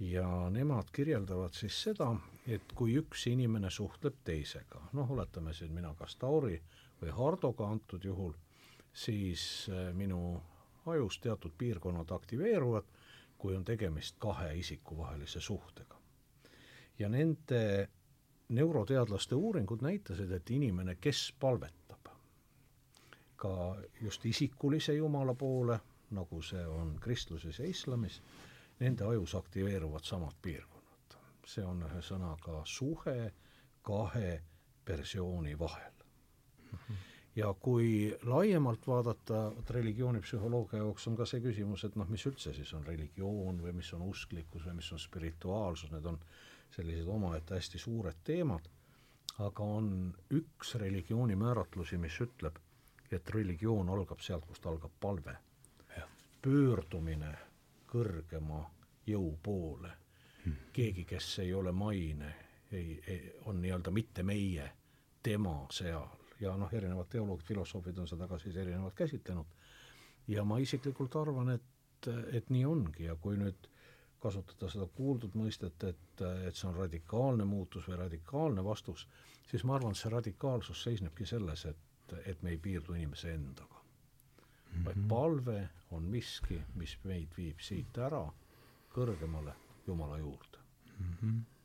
ja 0.00 0.50
nemad 0.50 0.90
kirjeldavad 0.92 1.52
siis 1.52 1.82
seda, 1.82 2.12
et 2.46 2.72
kui 2.74 2.94
üks 2.96 3.26
inimene 3.26 3.70
suhtleb 3.70 4.20
teisega, 4.24 4.80
noh, 4.92 5.10
oletame 5.10 5.52
siin 5.52 5.72
mina 5.72 5.94
kas 5.98 6.16
Tauri 6.16 6.60
või 7.00 7.10
Hardoga 7.10 7.66
antud 7.66 8.04
juhul, 8.04 8.32
siis 8.92 9.70
minu 9.94 10.40
ajus 10.86 11.18
teatud 11.18 11.52
piirkonnad 11.58 12.10
aktiveeruvad, 12.10 12.84
kui 13.38 13.56
on 13.56 13.64
tegemist 13.64 14.16
kahe 14.18 14.54
isiku 14.58 14.98
vahelise 14.98 15.40
suhtega. 15.40 15.96
ja 16.98 17.08
nende 17.08 17.88
neuroteadlaste 18.48 19.34
uuringud 19.34 19.82
näitasid, 19.82 20.30
et 20.32 20.50
inimene, 20.50 20.94
kes 20.94 21.34
palvetab 21.40 22.08
ka 23.36 23.76
just 24.00 24.24
isikulise 24.26 24.94
Jumala 24.94 25.34
poole, 25.34 25.78
nagu 26.10 26.42
see 26.42 26.64
on 26.66 26.96
kristluses 27.00 27.58
ja 27.58 27.66
islamis, 27.66 28.22
nende 28.80 29.04
ajus 29.04 29.34
aktiveeruvad 29.34 30.04
samad 30.04 30.34
piirkonnad. 30.42 31.18
see 31.46 31.64
on 31.64 31.82
ühesõnaga 31.82 32.62
suhe 32.64 33.32
kahe 33.82 34.42
persooni 34.84 35.58
vahel 35.58 35.92
mm. 36.72 36.78
-hmm. 36.78 36.96
Ja 37.38 37.54
kui 37.60 38.16
laiemalt 38.22 38.86
vaadata, 38.86 39.42
vot 39.56 39.70
religioonipsühholoogia 39.70 40.80
jaoks 40.82 41.06
on 41.10 41.16
ka 41.18 41.26
see 41.28 41.42
küsimus, 41.44 41.84
et 41.86 41.96
noh, 41.98 42.08
mis 42.10 42.24
üldse 42.26 42.54
siis 42.56 42.72
on 42.74 42.86
religioon 42.86 43.60
või 43.62 43.74
mis 43.78 43.92
on 43.94 44.02
usklikkus 44.08 44.66
või 44.66 44.78
mis 44.80 44.90
on 44.94 45.02
spirituaalsus, 45.02 45.92
need 45.94 46.08
on 46.10 46.18
sellised 46.74 47.06
omaette 47.14 47.54
hästi 47.54 47.78
suured 47.78 48.18
teemad, 48.26 48.66
aga 49.44 49.68
on 49.78 49.92
üks 50.34 50.74
religiooni 50.82 51.36
määratlusi, 51.38 51.98
mis 52.02 52.18
ütleb, 52.24 52.58
et 53.10 53.30
religioon 53.34 53.88
algab 53.94 54.20
sealt, 54.24 54.46
kust 54.46 54.66
algab 54.66 54.98
palve. 55.00 55.36
pöördumine 56.42 57.32
kõrgema 57.90 58.60
jõu 59.06 59.32
poole. 59.42 59.90
Hmm.. 60.44 60.54
keegi, 60.72 61.04
kes 61.04 61.38
ei 61.42 61.54
ole 61.54 61.72
maine, 61.72 62.34
ei, 62.72 63.00
ei, 63.06 63.32
on 63.50 63.58
nii-öelda 63.62 63.90
mitte 63.90 64.22
meie, 64.22 64.70
tema 65.22 65.56
seal 65.74 66.17
ja 66.40 66.56
noh, 66.56 66.72
erinevad 66.72 67.08
teoloogid, 67.10 67.46
filosoofid 67.46 67.98
on 67.98 68.08
seda 68.08 68.28
ka 68.28 68.38
siis 68.38 68.56
erinevalt 68.56 68.94
käsitlenud. 68.94 69.46
ja 70.28 70.44
ma 70.44 70.58
isiklikult 70.58 71.16
arvan, 71.16 71.50
et, 71.50 72.08
et 72.32 72.50
nii 72.50 72.64
ongi 72.64 73.04
ja 73.04 73.16
kui 73.16 73.36
nüüd 73.36 73.68
kasutada 74.20 74.68
seda 74.70 74.86
kuuldud 74.94 75.34
mõistet, 75.38 75.84
et, 75.84 76.22
et 76.46 76.56
see 76.56 76.68
on 76.68 76.76
radikaalne 76.76 77.44
muutus 77.44 77.88
või 77.88 77.98
radikaalne 78.02 78.64
vastus, 78.64 79.06
siis 79.50 79.64
ma 79.64 79.76
arvan, 79.76 79.94
et 79.94 80.00
see 80.00 80.12
radikaalsus 80.12 80.82
seisnebki 80.82 81.26
selles, 81.26 81.64
et, 81.70 82.16
et 82.26 82.42
me 82.42 82.54
ei 82.54 82.58
piirdu 82.58 82.96
inimese 82.98 83.32
endaga 83.34 83.78
mm, 83.78 84.72
-hmm. 84.72 84.84
vaid 84.84 85.08
palve 85.08 85.68
on 85.90 86.02
miski, 86.02 86.62
mis 86.74 86.98
meid 87.04 87.36
viib 87.36 87.60
siit 87.60 87.98
ära 87.98 88.24
kõrgemale 88.94 89.54
Jumala 89.86 90.18
juurde 90.18 90.58
mm. 90.98 91.14
-hmm. 91.22 91.57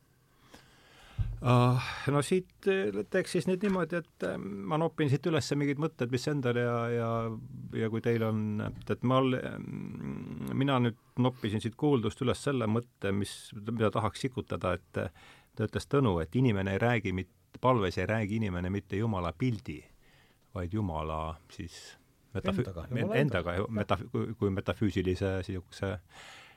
Uh, 1.44 1.80
no 2.12 2.22
siit 2.24 2.66
teeks 3.12 3.34
siis 3.36 3.46
nüüd 3.48 3.64
niimoodi, 3.66 3.98
et 4.00 4.24
eh, 4.24 4.36
ma 4.40 4.78
nopin 4.80 5.10
siit 5.12 5.26
üles 5.28 5.50
mingid 5.60 5.80
mõtted, 5.82 6.12
mis 6.12 6.24
endal 6.30 6.56
ja, 6.56 6.76
ja, 6.92 7.08
ja 7.76 7.88
kui 7.92 8.00
teil 8.04 8.24
on, 8.24 8.62
et 8.64 9.02
ma, 9.04 9.18
mm, 9.20 10.54
mina 10.56 10.78
nüüd 10.80 11.00
noppisin 11.20 11.60
siit 11.60 11.76
kuuldust 11.80 12.22
üles 12.24 12.40
selle 12.46 12.68
mõtte, 12.70 13.12
mis, 13.12 13.34
mida 13.66 13.90
tahaks 13.92 14.24
sikutada, 14.24 14.76
et 14.78 15.02
ta 15.54 15.68
ütles 15.68 15.90
Tõnu, 15.90 16.16
et 16.22 16.36
inimene 16.38 16.76
ei 16.76 16.80
räägi 16.82 17.12
mitte, 17.16 17.60
palves 17.60 17.98
ei 18.00 18.08
räägi 18.08 18.40
inimene 18.40 18.70
mitte 18.72 18.96
Jumala 18.96 19.34
pildi, 19.36 19.82
vaid 20.56 20.72
Jumala 20.72 21.36
siis 21.52 21.76
metafü-, 22.34 22.64
endaga, 22.64 22.86
endaga, 23.20 23.58
meta-, 23.68 24.00
kui, 24.12 24.32
kui 24.38 24.54
metafüüsilise 24.54 25.36
niisuguse 25.42 25.92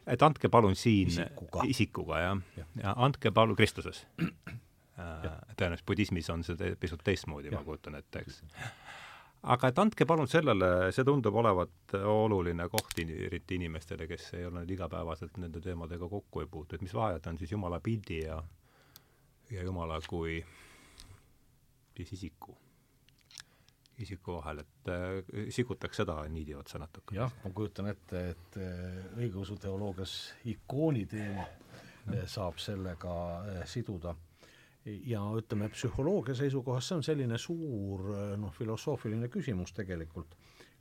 et 0.07 0.23
andke 0.23 0.49
palun 0.49 0.75
siin 0.79 1.11
isikuga, 1.11 1.65
isikuga 1.67 2.21
jah. 2.23 2.39
Ja., 2.57 2.65
ja 2.83 2.95
andke 3.03 3.31
palun 3.35 3.59
Kristuses. 3.59 4.05
äh, 4.23 4.55
tõenäoliselt 4.97 5.85
budismis 5.87 6.29
on 6.33 6.43
see 6.43 6.75
pisut 6.79 7.03
teistmoodi, 7.05 7.51
ma 7.53 7.63
kujutan 7.65 7.99
ette, 7.99 8.23
eks. 8.25 8.41
aga 9.53 9.71
et 9.71 9.81
andke 9.83 10.07
palun 10.09 10.29
sellele, 10.31 10.91
see 10.95 11.05
tundub 11.07 11.37
olevat 11.37 11.97
oluline 12.01 12.69
koht 12.73 12.97
eriti 13.03 13.59
inimestele, 13.61 14.07
kes 14.09 14.31
ei 14.39 14.45
ole 14.49 14.63
nüüd 14.63 14.75
igapäevaselt 14.77 15.37
nende 15.41 15.61
teemadega 15.61 16.09
kokku 16.09 16.41
ei 16.41 16.49
puutu, 16.51 16.75
et 16.75 16.85
mis 16.85 16.95
vahet 16.97 17.27
on 17.29 17.37
siis 17.37 17.53
Jumala 17.53 17.79
pildi 17.79 18.23
ja 18.25 18.41
ja 19.51 19.63
Jumala 19.63 19.99
kui 20.09 20.41
siis 21.95 22.13
isiku 22.13 22.57
isiku 23.99 24.37
vahel, 24.37 24.61
et 24.61 24.89
äh, 24.93 25.47
sikutaks 25.53 26.03
seda 26.03 26.19
niidi 26.29 26.55
otsa 26.55 26.79
natuke. 26.81 27.15
jah, 27.15 27.33
ma 27.43 27.51
kujutan 27.55 27.89
ette, 27.91 28.23
et 28.33 28.57
äh, 28.61 28.99
õigeusu 29.17 29.57
teoloogias 29.61 30.13
ikooni 30.53 31.05
teema 31.09 31.45
äh, 31.47 32.25
saab 32.29 32.59
sellega 32.61 33.15
äh, 33.39 33.63
siduda 33.65 34.15
ja 34.87 35.21
ütleme, 35.37 35.69
psühholoogia 35.69 36.35
seisukohast 36.35 36.91
see 36.91 36.97
on 36.97 37.03
selline 37.03 37.37
suur 37.41 38.11
äh, 38.15 38.33
noh, 38.39 38.53
filosoofiline 38.53 39.29
küsimus 39.33 39.73
tegelikult, 39.75 40.35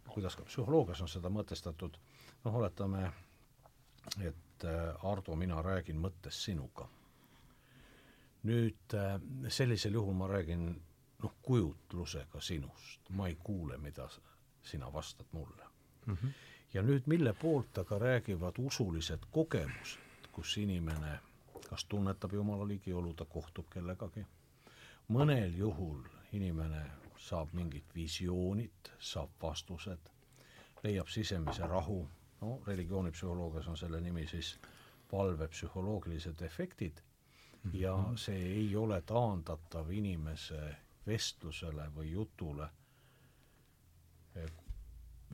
kuidas 0.09 0.37
ka 0.37 0.47
psühholoogias 0.49 1.03
on 1.05 1.11
seda 1.11 1.33
mõtestatud, 1.33 1.99
noh, 2.45 2.59
oletame, 2.61 3.11
et 4.21 4.65
äh, 4.65 5.07
Ardo, 5.11 5.37
mina 5.37 5.63
räägin 5.63 6.01
mõttes 6.03 6.45
sinuga. 6.45 6.89
nüüd 8.47 8.95
sellisel 9.51 9.97
juhul 9.99 10.15
ma 10.15 10.29
räägin 10.31 10.69
noh, 11.23 11.33
kujutlusega 11.43 12.41
sinust, 12.41 13.09
ma 13.11 13.27
ei 13.27 13.35
kuule, 13.43 13.79
mida 13.83 14.07
sina 14.63 14.93
vastad 14.93 15.27
mulle 15.33 15.65
mm. 16.07 16.15
-hmm. 16.15 16.31
ja 16.75 16.83
nüüd, 16.83 17.03
mille 17.07 17.33
poolt 17.33 17.79
aga 17.79 17.99
räägivad 17.99 18.59
usulised 18.59 19.27
kogemused, 19.31 20.31
kus 20.33 20.57
inimene 20.57 21.19
kas 21.69 21.85
tunnetab 21.85 22.33
Jumala 22.33 22.69
ligiolu, 22.69 23.15
ta 23.15 23.25
kohtub 23.25 23.69
kellegagi, 23.73 24.25
mõnel 25.09 25.55
juhul 25.59 26.05
inimene 26.33 26.83
saab 27.19 27.53
mingid 27.53 27.91
visioonid, 27.95 28.93
saab 28.99 29.31
vastused, 29.43 30.11
leiab 30.85 31.09
sisemise 31.09 31.67
rahu, 31.67 32.01
no 32.41 32.61
religioonipsühholoogias 32.67 33.69
on 33.69 33.77
selle 33.77 34.01
nimi 34.01 34.27
siis 34.27 34.57
valve 35.13 35.49
psühholoogilised 35.49 36.43
efektid. 36.43 37.03
Mm 37.63 37.71
-hmm. 37.71 37.79
ja 37.81 37.97
see 38.17 38.43
ei 38.53 38.77
ole 38.77 39.03
taandatav 39.03 39.91
inimese 39.91 40.77
vestlusele 41.07 41.91
või 41.97 42.11
jutule 42.11 42.69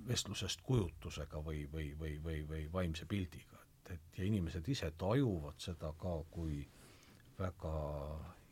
vestlusest 0.09 0.61
kujutusega 0.63 1.45
või, 1.45 1.69
või, 1.73 1.93
või, 1.99 2.17
või, 2.25 2.49
või 2.49 2.73
vaimse 2.73 3.07
pildiga, 3.07 3.52
et, 3.83 3.91
et 3.97 4.19
ja 4.19 4.25
inimesed 4.25 4.69
ise 4.69 4.91
tajuvad 4.99 5.59
seda 5.59 5.93
ka 5.99 6.19
kui 6.31 6.63
väga 7.39 7.75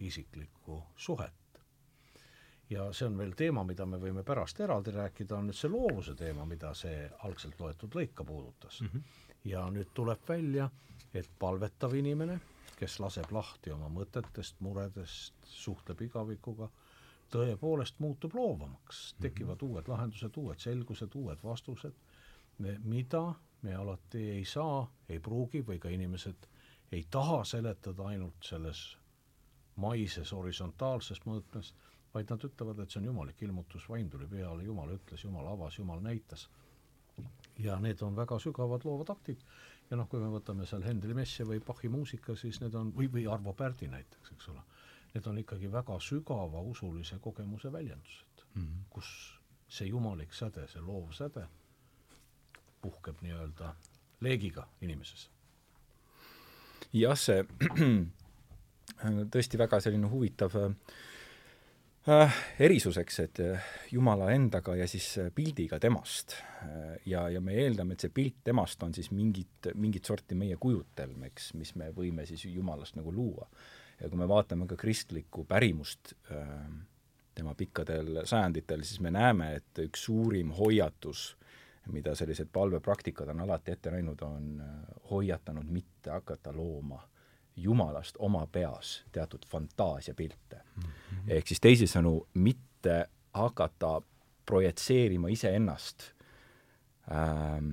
isiklikku 0.01 0.83
suhet 0.97 1.41
ja 2.71 2.93
see 2.93 3.09
on 3.09 3.19
veel 3.19 3.33
teema, 3.37 3.65
mida 3.67 3.87
me 3.87 3.99
võime 4.01 4.23
pärast 4.27 4.61
eraldi 4.63 4.95
rääkida, 4.95 5.39
on 5.39 5.51
nüüd 5.51 5.59
see 5.59 5.71
loovuse 5.73 6.15
teema, 6.19 6.47
mida 6.47 6.73
see 6.79 7.09
algselt 7.27 7.59
loetud 7.61 7.97
lõik 7.99 8.15
ka 8.15 8.25
puudutas 8.25 8.81
mm. 8.81 8.93
-hmm. 8.93 9.03
ja 9.51 9.65
nüüd 9.71 9.91
tuleb 9.95 10.23
välja, 10.29 10.71
et 11.15 11.31
palvetav 11.39 11.95
inimene, 11.95 12.39
kes 12.79 13.01
laseb 13.01 13.33
lahti 13.33 13.73
oma 13.75 13.89
mõtetest, 13.93 14.61
muredest, 14.61 15.35
suhtleb 15.45 16.01
igavikuga, 16.07 16.71
tõepoolest 17.31 17.99
muutub 17.99 18.35
loovamaks, 18.35 19.15
tekivad 19.21 19.57
mm 19.57 19.67
-hmm. 19.67 19.73
uued 19.73 19.89
lahendused, 19.89 20.37
uued 20.37 20.59
selgused, 20.59 21.15
uued 21.15 21.39
vastused, 21.45 21.95
mida 22.85 23.35
me 23.63 23.75
alati 23.75 24.23
ei 24.39 24.45
saa, 24.45 24.85
ei 25.09 25.19
pruugi 25.21 25.63
või 25.67 25.79
ka 25.79 25.89
inimesed 25.93 26.49
ei 26.93 27.05
taha 27.11 27.45
seletada 27.45 28.07
ainult 28.11 28.45
selles 28.45 28.97
maises 29.81 30.33
horisontaalses 30.33 31.23
mõõtmes 31.27 31.75
vaid 32.15 32.31
nad 32.31 32.45
ütlevad, 32.45 32.81
et 32.83 32.91
see 32.91 33.01
on 33.01 33.11
jumalik 33.11 33.43
ilmutus, 33.47 33.87
vaim 33.89 34.09
tuli 34.11 34.27
peale, 34.31 34.65
Jumal 34.67 34.95
ütles, 34.97 35.25
Jumal 35.25 35.47
avas, 35.53 35.79
Jumal 35.79 36.03
näitas. 36.03 36.49
ja 37.59 37.75
need 37.81 38.01
on 38.03 38.17
väga 38.17 38.39
sügavad 38.41 38.85
loovad 38.85 39.11
aktid 39.13 39.43
ja 39.91 39.97
noh, 39.99 40.07
kui 40.09 40.21
me 40.23 40.31
võtame 40.33 40.65
seal 40.67 40.83
Hendri 40.87 41.15
Messi 41.15 41.45
või 41.45 41.59
Bachi 41.61 41.91
muusika, 41.93 42.37
siis 42.37 42.61
need 42.63 42.75
on, 42.75 42.93
või, 42.97 43.11
või 43.13 43.27
Arvo 43.29 43.53
Pärdi 43.53 43.89
näiteks, 43.93 44.31
eks 44.33 44.49
ole, 44.49 44.63
need 45.15 45.27
on 45.27 45.39
ikkagi 45.43 45.69
väga 45.73 45.99
sügava 46.01 46.63
usulise 46.73 47.19
kogemuse 47.21 47.73
väljendused 47.73 48.45
mm, 48.55 48.63
-hmm. 48.63 48.87
kus 48.91 49.11
see 49.69 49.91
jumalik 49.91 50.33
säde, 50.33 50.67
see 50.69 50.81
loov 50.81 51.13
säde 51.13 51.45
puhkeb 52.83 53.21
nii-öelda 53.25 53.75
leegiga 54.21 54.67
inimeses. 54.81 55.29
jah, 56.93 57.17
see 57.19 57.45
tõesti 59.35 59.59
väga 59.61 59.81
selline 59.81 60.11
huvitav 60.11 60.57
äh, 60.59 60.75
äh, 62.09 62.39
erisuseks, 62.59 63.19
et 63.25 63.41
äh, 63.45 63.71
Jumala 63.93 64.31
endaga 64.35 64.75
ja 64.77 64.89
siis 64.89 65.13
äh, 65.19 65.31
pildiga 65.35 65.79
temast. 65.81 66.37
Äh, 66.63 66.97
ja, 67.07 67.29
ja 67.29 67.41
me 67.41 67.57
eeldame, 67.63 67.95
et 67.95 68.07
see 68.07 68.15
pilt 68.15 68.41
temast 68.45 68.83
on 68.83 68.95
siis 68.97 69.11
mingit, 69.15 69.71
mingit 69.75 70.09
sorti 70.09 70.39
meie 70.39 70.57
kujutelm, 70.61 71.29
eks, 71.31 71.53
mis 71.61 71.75
me 71.81 71.91
võime 71.97 72.27
siis 72.29 72.47
Jumalast 72.51 72.99
nagu 73.01 73.13
luua. 73.15 73.49
ja 74.01 74.09
kui 74.09 74.17
me 74.17 74.29
vaatame 74.29 74.65
ka 74.67 74.79
kristlikku 74.81 75.45
pärimust 75.45 76.15
äh, 76.33 76.47
tema 77.35 77.55
pikkadel 77.55 78.23
sajanditel, 78.25 78.83
siis 78.85 79.01
me 79.01 79.13
näeme, 79.13 79.55
et 79.61 79.83
üks 79.85 80.07
suurim 80.09 80.55
hoiatus, 80.57 81.37
mida 81.89 82.15
sellised 82.15 82.49
palvepraktikad 82.53 83.29
on 83.29 83.41
alati 83.41 83.73
ette 83.73 83.91
näinud, 83.91 84.21
on 84.23 84.63
hoiatanud 85.11 85.67
mitte 85.67 86.11
hakata 86.11 86.53
looma 86.57 87.03
Jumalast 87.57 88.17
oma 88.19 88.47
peas 88.47 89.05
teatud 89.13 89.47
fantaasiapilte 89.47 90.57
mm. 90.57 90.83
-hmm. 90.83 91.29
ehk 91.29 91.47
siis 91.49 91.61
teisisõnu, 91.61 92.29
mitte 92.35 93.07
hakata 93.35 94.03
projitseerima 94.47 95.29
iseennast 95.29 96.03
ähm, 97.13 97.73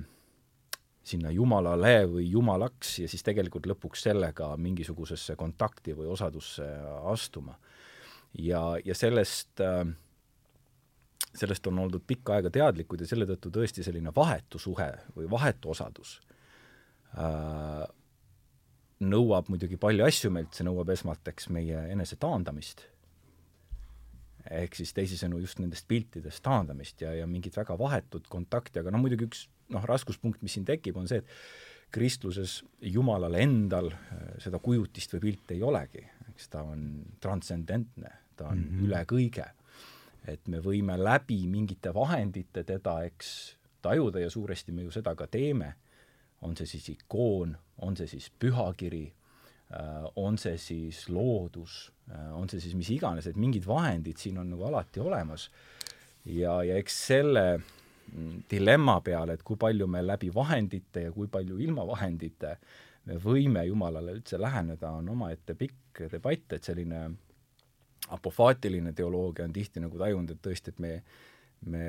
sinna 1.02 1.30
Jumalale 1.30 2.06
või 2.10 2.30
Jumalaks 2.30 2.98
ja 2.98 3.08
siis 3.08 3.22
tegelikult 3.22 3.66
lõpuks 3.66 4.04
sellega 4.08 4.56
mingisugusesse 4.56 5.36
kontakti 5.36 5.96
või 5.96 6.06
osadusse 6.06 6.66
astuma. 7.12 7.58
ja, 8.38 8.76
ja 8.84 8.94
sellest 8.94 9.60
äh, 9.60 9.86
sellest 11.34 11.66
on 11.66 11.78
oldud 11.78 12.04
pikka 12.06 12.38
aega 12.38 12.50
teadlikud 12.50 13.00
ja 13.00 13.06
selle 13.06 13.26
tõttu 13.28 13.52
tõesti 13.52 13.84
selline 13.84 14.12
vahetu 14.16 14.58
suhe 14.58 14.88
või 15.16 15.28
vahetu 15.30 15.70
osadus 15.74 16.18
äh, 17.18 17.84
nõuab 19.04 19.50
muidugi 19.52 19.78
palju 19.80 20.06
asju 20.06 20.30
meilt, 20.34 20.54
see 20.54 20.66
nõuab 20.66 20.90
esmalt, 20.94 21.26
eks, 21.30 21.48
meie 21.54 21.84
enese 21.92 22.18
taandamist, 22.20 22.82
ehk 24.48 24.78
siis 24.78 24.94
teisisõnu 24.96 25.40
just 25.42 25.60
nendest 25.62 25.86
piltidest 25.90 26.42
taandamist 26.44 27.04
ja, 27.04 27.12
ja 27.14 27.26
mingit 27.30 27.56
väga 27.58 27.76
vahetut 27.78 28.26
kontakti, 28.32 28.80
aga 28.80 28.92
noh, 28.94 29.02
muidugi 29.02 29.28
üks 29.28 29.46
noh, 29.74 29.84
raskuspunkt, 29.86 30.42
mis 30.42 30.56
siin 30.56 30.66
tekib, 30.68 30.98
on 30.98 31.08
see, 31.10 31.20
et 31.22 31.94
kristluses 31.94 32.62
Jumalal 32.84 33.38
endal 33.40 33.92
äh, 33.92 34.24
seda 34.42 34.60
kujutist 34.62 35.14
või 35.16 35.28
pilti 35.28 35.56
ei 35.56 35.62
olegi, 35.64 36.02
eks 36.32 36.50
ta 36.52 36.64
on 36.66 36.88
transcendentne, 37.22 38.12
ta 38.36 38.50
on 38.50 38.58
mm 38.58 38.68
-hmm. 38.68 38.88
üle 38.88 39.04
kõige. 39.08 39.46
Et 40.28 40.48
me 40.48 40.60
võime 40.64 40.98
läbi 41.00 41.46
mingite 41.48 41.92
vahendite 41.94 42.64
teda, 42.68 43.00
eks, 43.08 43.56
tajuda 43.82 44.20
ja 44.20 44.30
suuresti 44.30 44.74
me 44.74 44.84
ju 44.86 44.92
seda 44.92 45.14
ka 45.16 45.26
teeme 45.30 45.74
on 46.42 46.56
see 46.56 46.66
siis 46.66 46.88
ikoon, 46.94 47.54
on 47.84 47.96
see 47.98 48.10
siis 48.10 48.28
pühakiri, 48.40 49.06
äh, 49.74 50.06
on 50.16 50.38
see 50.38 50.58
siis 50.58 51.06
loodus, 51.10 51.88
äh, 52.10 52.30
on 52.36 52.50
see 52.50 52.62
siis 52.62 52.76
mis 52.78 52.90
iganes, 52.94 53.26
et 53.26 53.36
mingid 53.36 53.66
vahendid 53.66 54.20
siin 54.20 54.38
on 54.38 54.50
nagu 54.52 54.68
alati 54.68 55.00
olemas. 55.00 55.50
ja, 56.24 56.62
ja 56.62 56.76
eks 56.76 56.98
selle 57.06 57.44
mm, 57.58 58.42
dilemma 58.50 59.00
peale, 59.00 59.34
et 59.34 59.42
kui 59.42 59.56
palju 59.56 59.86
me 59.86 60.02
läbi 60.02 60.30
vahendite 60.34 61.08
ja 61.08 61.12
kui 61.12 61.28
palju 61.28 61.58
ilma 61.58 61.86
vahendite 61.86 62.58
me 63.08 63.16
võime 63.16 63.64
Jumalale 63.64 64.12
üldse 64.12 64.38
läheneda, 64.38 64.90
on 64.90 65.08
omaette 65.08 65.54
pikk 65.54 66.04
debatt, 66.12 66.52
et 66.52 66.64
selline 66.64 67.06
apofaatiline 68.14 68.92
teoloogia 68.92 69.44
on 69.44 69.52
tihti 69.52 69.80
nagu 69.80 69.98
tajunud, 69.98 70.30
et 70.30 70.42
tõesti, 70.44 70.74
et 70.74 70.78
me, 70.82 70.92
me 71.66 71.88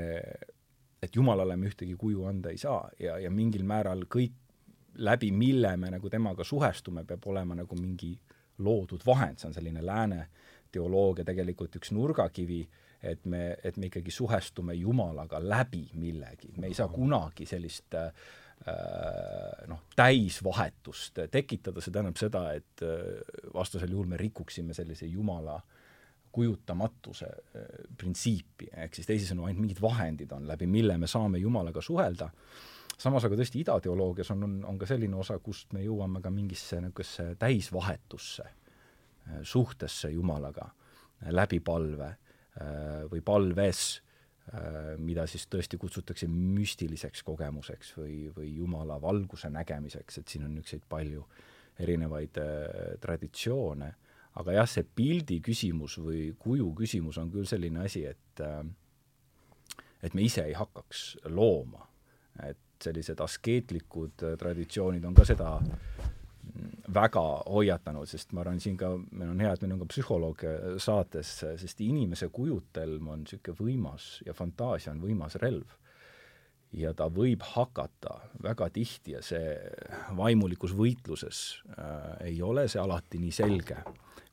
et 1.01 1.15
Jumalale 1.15 1.55
me 1.57 1.69
ühtegi 1.69 1.95
kuju 1.99 2.25
anda 2.27 2.51
ei 2.51 2.59
saa 2.59 2.89
ja, 2.99 3.17
ja 3.19 3.31
mingil 3.31 3.63
määral 3.67 4.03
kõik, 4.11 4.35
läbi 4.99 5.31
mille 5.31 5.71
me 5.77 5.93
nagu 5.93 6.09
temaga 6.11 6.43
suhestume, 6.43 7.05
peab 7.07 7.23
olema 7.31 7.55
nagu 7.55 7.77
mingi 7.79 8.11
loodud 8.65 9.05
vahend, 9.07 9.39
see 9.39 9.47
on 9.47 9.55
selline 9.55 9.83
lääne 9.85 10.25
teoloogia 10.73 11.23
tegelikult 11.25 11.77
üks 11.79 11.93
nurgakivi, 11.95 12.59
et 12.99 13.23
me, 13.31 13.55
et 13.63 13.77
me 13.79 13.87
ikkagi 13.87 14.11
suhestume 14.11 14.75
Jumalaga 14.75 15.39
läbi 15.39 15.85
millegi, 15.95 16.51
me 16.59 16.67
ei 16.67 16.75
saa 16.75 16.89
kunagi 16.91 17.47
sellist 17.47 17.95
äh, 17.95 18.11
noh, 19.71 19.85
täisvahetust 19.95 21.23
tekitada, 21.31 21.79
see 21.79 21.95
tähendab 21.95 22.19
seda, 22.19 22.43
et 22.59 22.83
äh, 22.83 23.21
vastasel 23.55 23.95
juhul 23.95 24.09
me 24.11 24.19
rikuksime 24.19 24.75
sellise 24.75 25.07
Jumala 25.07 25.55
äh, 25.55 25.78
kujutamatuse 26.31 27.25
äh, 27.25 27.69
printsiipi, 27.97 28.69
ehk 28.83 28.97
siis 28.97 29.07
teisisõnu, 29.09 29.45
ainult 29.47 29.63
mingid 29.63 29.81
vahendid 29.81 30.31
on, 30.35 30.47
läbi 30.49 30.67
mille 30.69 30.97
me 31.01 31.07
saame 31.09 31.41
Jumalaga 31.41 31.81
suhelda, 31.81 32.29
samas 32.99 33.25
aga 33.25 33.37
tõesti 33.39 33.63
idateoloogias 33.63 34.31
on, 34.35 34.45
on, 34.45 34.57
on 34.73 34.79
ka 34.79 34.89
selline 34.89 35.17
osa, 35.17 35.39
kust 35.43 35.73
me 35.73 35.83
jõuame 35.85 36.21
ka 36.23 36.31
mingisse 36.33 36.81
niisugusesse 36.83 37.39
täisvahetusse, 37.41 38.45
äh, 38.45 39.39
suhtesse 39.43 40.11
Jumalaga, 40.13 40.69
äh, 41.23 41.31
läbi 41.35 41.61
palve 41.63 42.15
või 43.07 43.21
palves, 43.23 44.01
mida 44.99 45.23
siis 45.29 45.45
tõesti 45.47 45.77
kutsutakse 45.79 46.27
müstiliseks 46.27 47.21
kogemuseks 47.23 47.93
või, 47.95 48.15
või 48.35 48.49
Jumala 48.57 48.97
valguse 48.99 49.47
nägemiseks, 49.53 50.17
et 50.19 50.33
siin 50.33 50.43
on 50.43 50.57
niisuguseid 50.57 50.83
palju 50.89 51.21
erinevaid 51.79 52.41
traditsioone 52.99 53.93
aga 54.39 54.55
jah, 54.59 54.69
see 54.69 54.85
pildi 54.95 55.39
küsimus 55.43 55.97
või 55.99 56.29
kuju 56.39 56.71
küsimus 56.77 57.19
on 57.19 57.31
küll 57.33 57.47
selline 57.49 57.83
asi, 57.85 58.05
et 58.07 58.43
äh, 58.43 58.63
et 60.03 60.15
me 60.15 60.23
ise 60.23 60.45
ei 60.47 60.55
hakkaks 60.55 61.05
looma. 61.35 61.85
et 62.43 62.57
sellised 62.79 63.19
askeetlikud 63.19 64.23
äh, 64.23 64.37
traditsioonid 64.39 65.03
on 65.03 65.15
ka 65.17 65.25
seda 65.27 65.57
mm, 65.59 66.93
väga 66.95 67.23
hoiatanud, 67.51 68.07
sest 68.07 68.31
ma 68.31 68.45
arvan, 68.45 68.61
siin 68.63 68.77
ka, 68.79 68.93
meil 69.11 69.33
on 69.33 69.43
hea, 69.43 69.51
et 69.51 69.65
meil 69.65 69.75
on 69.75 69.81
ka 69.83 69.89
psühholoog 69.91 70.45
äh, 70.47 70.61
saates, 70.79 71.33
sest 71.59 71.83
inimese 71.83 72.29
kujutelm 72.31 73.11
on 73.11 73.25
niisugune 73.25 73.59
võimas 73.59 74.07
ja 74.25 74.35
fantaasia 74.37 74.93
on 74.95 75.03
võimas 75.03 75.35
relv 75.43 75.75
ja 76.77 76.93
ta 76.93 77.09
võib 77.09 77.43
hakata 77.55 78.19
väga 78.43 78.69
tihti 78.73 79.15
ja 79.15 79.21
see 79.25 79.55
vaimulikus 80.17 80.75
võitluses 80.77 81.41
äh, 81.73 82.29
ei 82.29 82.41
ole 82.45 82.67
see 82.69 82.81
alati 82.81 83.21
nii 83.21 83.33
selge, 83.33 83.79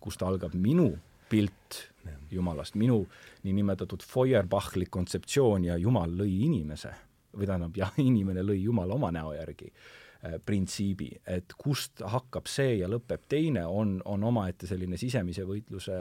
kust 0.00 0.22
algab 0.22 0.54
minu 0.54 0.90
pilt 1.30 1.82
Jumalast, 2.30 2.76
minu 2.78 3.00
niinimetatud 3.42 4.04
Feuerbachlik 4.06 4.92
kontseptsioon 4.94 5.64
ja 5.66 5.76
Jumal 5.80 6.12
lõi 6.14 6.36
inimese, 6.46 6.92
või 7.34 7.48
tähendab, 7.48 7.78
jah, 7.78 7.94
inimene 8.10 8.44
lõi 8.46 8.60
Jumala 8.62 8.94
oma 8.94 9.10
näo 9.14 9.32
järgi 9.34 9.72
äh, 9.72 10.36
printsiibi, 10.44 11.10
et 11.26 11.56
kust 11.58 12.04
hakkab 12.04 12.50
see 12.50 12.76
ja 12.82 12.90
lõpeb 12.90 13.24
teine, 13.28 13.64
on, 13.66 13.98
on 14.04 14.28
omaette 14.28 14.68
selline 14.68 15.00
sisemise 15.00 15.48
võitluse 15.48 15.98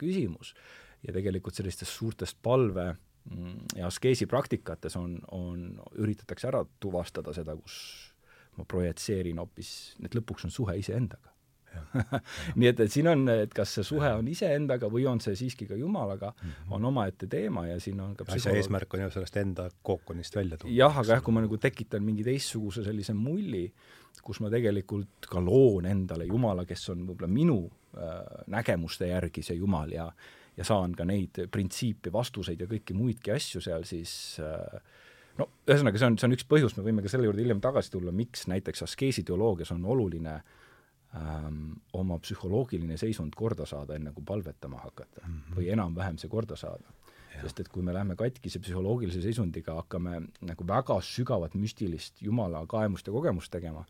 küsimus. 0.00 0.54
ja 1.04 1.12
tegelikult 1.12 1.54
sellistest 1.54 1.92
suurtest 1.92 2.38
palve 2.42 2.88
äh, 2.88 3.02
ja 3.76 3.86
askeesi 3.86 4.26
praktikates 4.26 4.96
on, 5.00 5.18
on, 5.32 5.68
üritatakse 5.96 6.48
ära 6.50 6.64
tuvastada 6.80 7.32
seda, 7.32 7.56
kus, 7.56 7.76
ma 8.58 8.66
projitseerin 8.68 9.40
hoopis, 9.40 9.70
et 10.04 10.14
lõpuks 10.14 10.44
on 10.48 10.52
suhe 10.54 10.76
iseendaga 10.78 11.34
nii 12.58 12.68
et, 12.68 12.80
et 12.84 12.92
siin 12.92 13.08
on, 13.10 13.24
et 13.32 13.54
kas 13.54 13.72
see 13.76 13.86
suhe 13.86 14.10
on 14.18 14.28
iseendaga 14.30 14.88
või 14.92 15.06
on 15.10 15.20
see 15.22 15.36
siiski 15.38 15.66
ka 15.66 15.78
Jumalaga 15.78 16.30
mm, 16.30 16.50
-hmm. 16.50 16.76
on 16.76 16.84
omaette 16.90 17.26
teema 17.30 17.66
ja 17.66 17.80
siin 17.80 18.00
on 18.00 18.14
ka 18.16 18.26
asja 18.28 18.54
eesmärk 18.54 18.94
on 18.94 19.04
ju 19.04 19.10
sellest 19.16 19.36
enda 19.40 19.68
kookonist 19.82 20.36
välja 20.36 20.58
tuua. 20.58 20.72
jah, 20.72 20.98
aga 20.98 21.16
jah, 21.16 21.22
kui 21.24 21.34
ma 21.34 21.44
nagu 21.44 21.58
tekitan 21.58 22.04
mingi 22.04 22.24
teistsuguse 22.24 22.84
sellise 22.84 23.14
mulli, 23.14 23.64
kus 24.22 24.40
ma 24.40 24.50
tegelikult 24.50 25.28
ka 25.30 25.42
loon 25.42 25.86
endale 25.90 26.28
Jumala, 26.30 26.64
kes 26.64 26.88
on 26.94 27.06
võib-olla 27.08 27.30
minu 27.30 27.58
äh, 27.66 28.22
nägemuste 28.46 29.10
järgi 29.10 29.42
see 29.42 29.58
Jumal 29.58 29.92
ja 29.92 30.08
ja 30.56 30.64
saan 30.64 30.94
ka 30.94 31.04
neid 31.04 31.46
printsiipe, 31.50 32.12
vastuseid 32.12 32.60
ja 32.60 32.68
kõiki 32.70 32.94
muidki 32.94 33.32
asju 33.34 33.60
seal, 33.64 33.86
siis 33.88 34.40
äh, 34.42 34.82
no 35.38 35.48
ühesõnaga, 35.66 35.98
see 35.98 36.10
on, 36.10 36.18
see 36.18 36.28
on 36.28 36.36
üks 36.36 36.46
põhjus, 36.48 36.76
me 36.76 36.84
võime 36.86 37.02
ka 37.02 37.12
selle 37.12 37.26
juurde 37.30 37.42
hiljem 37.42 37.62
tagasi 37.64 37.90
tulla, 37.90 38.12
miks 38.12 38.46
näiteks 38.50 38.86
askeesiteoloogias 38.86 39.74
on 39.74 39.84
oluline 39.84 40.36
äh, 40.36 40.44
ähm, 41.16 41.72
oma 41.92 42.18
psühholoogiline 42.22 42.98
seisund 43.00 43.36
korda 43.38 43.66
saada, 43.68 43.96
enne 43.98 44.12
kui 44.14 44.24
palvetama 44.26 44.82
hakata 44.82 45.26
mm 45.26 45.32
-hmm. 45.32 45.56
või 45.56 45.70
enam-vähem 45.72 46.18
see 46.18 46.28
korda 46.28 46.56
saada. 46.56 46.92
sest 47.42 47.60
et 47.60 47.68
kui 47.68 47.82
me 47.82 47.92
läheme 47.94 48.14
katkise 48.16 48.58
psühholoogilise 48.58 49.22
seisundiga, 49.22 49.74
hakkame 49.74 50.20
nagu 50.40 50.66
väga 50.66 51.00
sügavat 51.02 51.54
müstilist 51.54 52.22
Jumala 52.22 52.66
kaemust 52.66 53.06
ja 53.06 53.12
kogemust 53.12 53.50
tegema, 53.50 53.84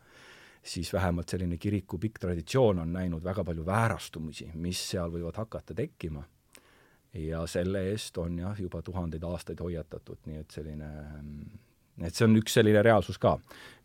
siis 0.63 0.93
vähemalt 0.93 1.29
selline 1.29 1.57
kiriku 1.57 1.97
pikk 1.97 2.19
traditsioon 2.19 2.79
on 2.79 2.93
näinud 2.93 3.23
väga 3.23 3.43
palju 3.43 3.65
väärastumisi, 3.65 4.49
mis 4.53 4.89
seal 4.89 5.11
võivad 5.11 5.37
hakata 5.37 5.73
tekkima. 5.73 6.23
Ja 7.15 7.45
selle 7.47 7.85
eest 7.91 8.17
on 8.21 8.39
jah, 8.39 8.57
juba 8.59 8.81
tuhandeid 8.85 9.23
aastaid 9.23 9.61
hoiatatud, 9.63 10.19
nii 10.27 10.41
et 10.41 10.51
selline 10.51 10.89
et 12.03 12.11
see 12.15 12.25
on 12.27 12.35
üks 12.39 12.57
selline 12.57 12.81
reaalsus 12.83 13.19
ka, 13.21 13.37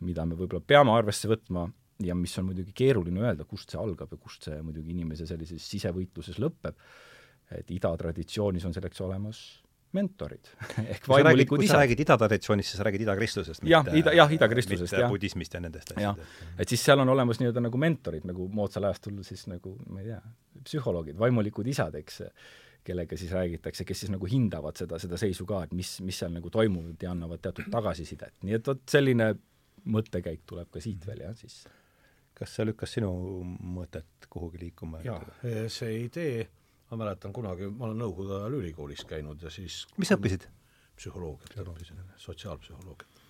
mida 0.07 0.25
me 0.27 0.39
võib-olla 0.39 0.65
peame 0.67 0.95
arvesse 0.97 1.31
võtma 1.31 1.69
ja 2.03 2.17
mis 2.17 2.35
on 2.41 2.49
muidugi 2.49 2.75
keeruline 2.77 3.23
öelda, 3.23 3.47
kust 3.49 3.71
see 3.71 3.81
algab 3.81 4.13
ja 4.13 4.19
kust 4.21 4.49
see 4.49 4.61
muidugi 4.65 4.95
inimese 4.95 5.29
sellises 5.29 5.67
sisevõitluses 5.71 6.41
lõpeb, 6.43 6.79
et 7.55 7.75
ida 7.75 7.91
traditsioonis 7.99 8.67
on 8.67 8.75
selleks 8.75 9.03
olemas 9.05 9.43
mentorid 9.95 10.51
ehk 10.95 11.07
vaimulikud 11.11 11.65
isad. 11.65 11.75
sa 11.75 11.81
räägid 11.83 12.03
ida 12.05 12.17
traditsioonist, 12.19 12.71
siis 12.71 12.79
sa 12.79 12.87
räägid 12.87 13.05
idakristlusest, 13.07 13.65
jah, 13.67 13.87
ida, 13.99 14.15
jah, 14.15 14.33
idakristlusest, 14.37 14.95
jah. 14.95 15.11
budismist 15.11 15.55
ja 15.55 15.63
nendest 15.63 15.91
asjadest. 15.97 16.43
et 16.63 16.71
siis 16.71 16.85
seal 16.87 17.03
on 17.03 17.11
olemas 17.11 17.41
nii-öelda 17.43 17.65
nagu 17.67 17.81
mentorid, 17.83 18.27
nagu 18.31 18.47
moodsal 18.55 18.87
ajastul 18.87 19.19
siis 19.27 19.49
nagu 19.51 19.75
ma 19.91 20.05
ei 20.05 20.13
tea, 20.13 20.21
psühholoogid, 20.63 21.19
vaimulikud 21.19 21.67
isad, 21.73 21.99
eks, 21.99 22.21
kellega 22.85 23.17
siis 23.19 23.33
räägitakse, 23.35 23.85
kes 23.85 24.05
siis 24.05 24.13
nagu 24.13 24.29
hindavad 24.31 24.79
seda, 24.81 24.99
seda 25.03 25.19
seisu 25.21 25.47
ka, 25.49 25.65
et 25.67 25.75
mis, 25.77 25.97
mis 26.05 26.19
seal 26.23 26.33
nagu 26.35 26.51
toimub 26.53 27.03
ja 27.03 27.13
annavad 27.15 27.43
teatud 27.45 27.69
tagasisidet. 27.73 28.35
nii 28.47 28.57
et 28.59 28.71
vot 28.71 28.83
selline 28.91 29.33
mõttekäik 29.91 30.45
tuleb 30.49 30.71
ka 30.73 30.83
siit 30.85 31.07
veel, 31.09 31.25
jah, 31.25 31.37
siis 31.37 31.63
kas 32.37 32.55
see 32.57 32.67
lükkas 32.69 32.97
sinu 32.97 33.11
mõtet 33.77 34.29
kuhugi 34.33 34.63
liikuma? 34.65 35.03
jaa, 35.05 35.21
see 35.73 36.05
idee, 36.07 36.47
ma 36.91 37.03
mäletan 37.05 37.35
kunagi, 37.37 37.69
ma 37.73 37.89
olen 37.89 38.01
nõukogude 38.05 38.39
ajal 38.39 38.59
ülikoolis 38.61 39.05
käinud 39.09 39.43
ja 39.43 39.53
siis 39.53 39.85
mis 40.01 40.13
õppisid? 40.17 40.49
psühholoogiat 41.01 41.57
õppisin, 41.63 42.01
sotsiaalpsühholoogiat. 42.21 43.21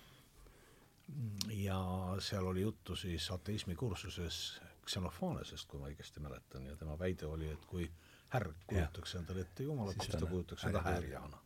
ja 1.55 1.79
seal 2.23 2.47
oli 2.47 2.65
juttu 2.65 2.95
siis 2.99 3.29
ateismi 3.31 3.75
kursuses 3.79 4.61
Xenophanesest, 4.91 5.67
kui 5.69 5.79
ma 5.79 5.91
õigesti 5.91 6.19
mäletan, 6.23 6.65
ja 6.65 6.75
tema 6.75 6.95
väide 6.99 7.27
oli, 7.29 7.51
et 7.53 7.65
kui 7.69 7.85
härg 8.31 8.55
kujutaks 8.67 9.15
endale 9.19 9.43
ette 9.45 9.63
Jumalat, 9.63 9.97
siis 9.99 10.15
ta 10.15 10.25
kujutaks 10.25 10.63
enda 10.69 10.81
härjana. 10.85 11.39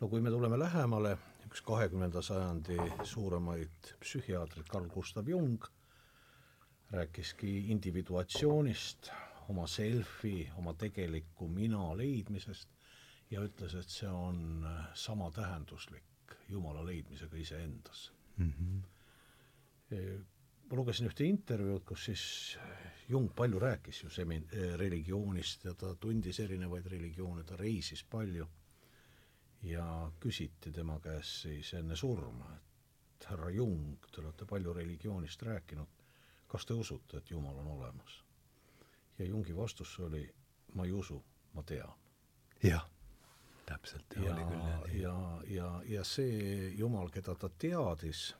no 0.00 0.08
kui 0.08 0.20
me 0.20 0.30
tuleme 0.30 0.58
lähemale, 0.58 1.16
üks 1.46 1.62
kahekümnenda 1.62 2.22
sajandi 2.22 2.78
suuremaid 3.04 3.92
psühhiaatreid, 4.00 4.66
Carl 4.72 4.88
Gustav 4.90 5.28
Jung, 5.28 5.64
rääkiski 6.90 7.70
individuatsioonist, 7.72 9.10
oma 9.48 9.66
selfi, 9.66 10.50
oma 10.56 10.74
tegeliku 10.74 11.48
mina 11.48 11.90
leidmisest 11.96 12.68
ja 13.30 13.44
ütles, 13.44 13.74
et 13.76 13.88
see 13.88 14.08
on 14.08 14.66
samatähenduslik 14.94 16.36
Jumala 16.48 16.84
leidmisega 16.86 17.36
iseendas 17.36 18.12
mm. 18.36 18.52
-hmm. 18.52 18.82
Ma 20.70 20.78
lugesin 20.78 21.08
ühte 21.10 21.26
intervjuud, 21.28 21.84
kus 21.84 22.08
siis 22.10 22.24
Jung 23.08 23.28
palju 23.36 23.58
rääkis 23.60 24.02
ju 24.04 24.10
semi-, 24.10 24.44
religioonist 24.80 25.64
ja 25.64 25.74
ta 25.74 25.94
tundis 26.00 26.38
erinevaid 26.40 26.86
religioone, 26.86 27.44
ta 27.44 27.56
reisis 27.56 28.04
palju 28.04 28.46
ja 29.68 29.86
küsiti 30.20 30.72
tema 30.72 30.98
käest 31.00 31.42
siis 31.46 31.74
enne 31.78 31.96
surma, 31.96 32.54
et 32.54 33.26
härra 33.28 33.50
Jung, 33.50 33.98
te 34.10 34.22
olete 34.22 34.46
palju 34.48 34.72
religioonist 34.78 35.42
rääkinud 35.42 36.02
kas 36.52 36.66
te 36.68 36.76
usute, 36.76 37.16
et 37.16 37.30
Jumal 37.30 37.56
on 37.64 37.68
olemas? 37.78 38.20
ja 39.18 39.24
Jungi 39.24 39.56
vastus 39.56 39.98
oli, 40.00 40.22
ma 40.74 40.84
ei 40.84 40.92
usu, 40.92 41.22
ma 41.54 41.62
tean. 41.62 41.92
jah, 42.62 42.84
täpselt. 43.66 44.16
ja, 44.16 44.36
ja, 44.36 44.80
ja, 44.92 45.16
ja, 45.48 45.70
ja 45.86 46.04
see 46.04 46.72
Jumal, 46.76 47.08
keda 47.12 47.34
ta 47.34 47.48
teadis, 47.48 48.34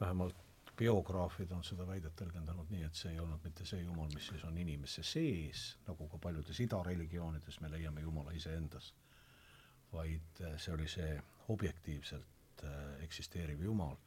vähemalt 0.00 0.41
biograafid 0.76 1.52
on 1.52 1.64
seda 1.64 1.86
väidet 1.86 2.14
tõlgendanud 2.16 2.70
nii, 2.72 2.84
et 2.88 2.98
see 2.98 3.12
ei 3.12 3.20
olnud 3.20 3.44
mitte 3.44 3.66
see 3.68 3.82
Jumal, 3.84 4.10
mis 4.14 4.28
siis 4.32 4.44
on 4.48 4.58
inimese 4.58 5.04
sees, 5.06 5.64
nagu 5.86 6.08
ka 6.08 6.18
paljudes 6.18 6.60
idareligioonides 6.64 7.60
me 7.60 7.70
leiame 7.72 8.04
Jumala 8.04 8.32
iseendas, 8.36 8.92
vaid 9.92 10.40
eh, 10.40 10.56
see 10.58 10.74
oli 10.74 10.88
see 10.88 11.16
objektiivselt 11.54 12.64
eh, 12.64 13.04
eksisteeriv 13.04 13.64
Jumal, 13.68 13.98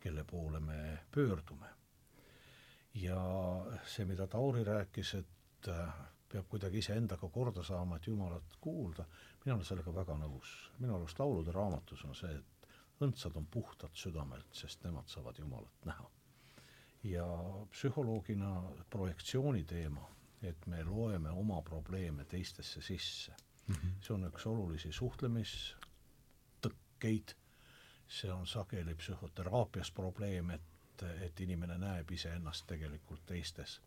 kelle 0.00 0.24
poole 0.28 0.60
me 0.60 0.80
pöördume 1.10 1.72
ja 2.94 3.20
see, 3.86 4.04
mida 4.06 4.26
Tauri 4.26 4.64
rääkis, 4.64 5.14
et 5.18 5.68
äh, 5.68 5.94
peab 6.30 6.46
kuidagi 6.48 6.78
iseendaga 6.78 7.28
korda 7.28 7.62
saama, 7.62 7.96
et 7.96 8.06
Jumalat 8.06 8.56
kuulda, 8.60 9.04
mina 9.44 9.56
olen 9.56 9.66
sellega 9.66 9.94
väga 9.94 10.16
nõus. 10.18 10.52
minu 10.78 10.96
arust 10.96 11.18
laulude 11.18 11.52
raamatus 11.52 12.04
on 12.04 12.14
see, 12.14 12.34
et 12.34 12.63
õndsad 13.04 13.36
on 13.36 13.46
puhtad 13.46 13.90
südamelt, 13.94 14.46
sest 14.52 14.84
nemad 14.84 15.08
saavad 15.08 15.38
Jumalat 15.38 15.84
näha. 15.84 16.10
ja 17.04 17.26
psühholoogina 17.70 18.62
projektsiooni 18.90 19.64
teema, 19.64 20.10
et 20.42 20.66
me 20.66 20.84
loeme 20.84 21.30
oma 21.30 21.62
probleeme 21.62 22.24
teistesse 22.24 22.82
sisse 22.82 23.32
mm, 23.66 23.74
-hmm. 23.74 23.90
see 24.00 24.14
on 24.14 24.24
üks 24.28 24.46
olulisi 24.46 24.92
suhtlemistõkkeid, 24.92 27.34
see 28.08 28.32
on 28.32 28.46
sageli 28.46 28.94
psühhoteraapias 28.94 29.90
probleem, 29.90 30.50
et 30.50 30.62
et, 31.02 31.40
inimene 31.40 31.78
näeb 31.78 32.10
iseennast 32.10 32.66
tegelikult 32.66 33.26
teistes. 33.26 33.80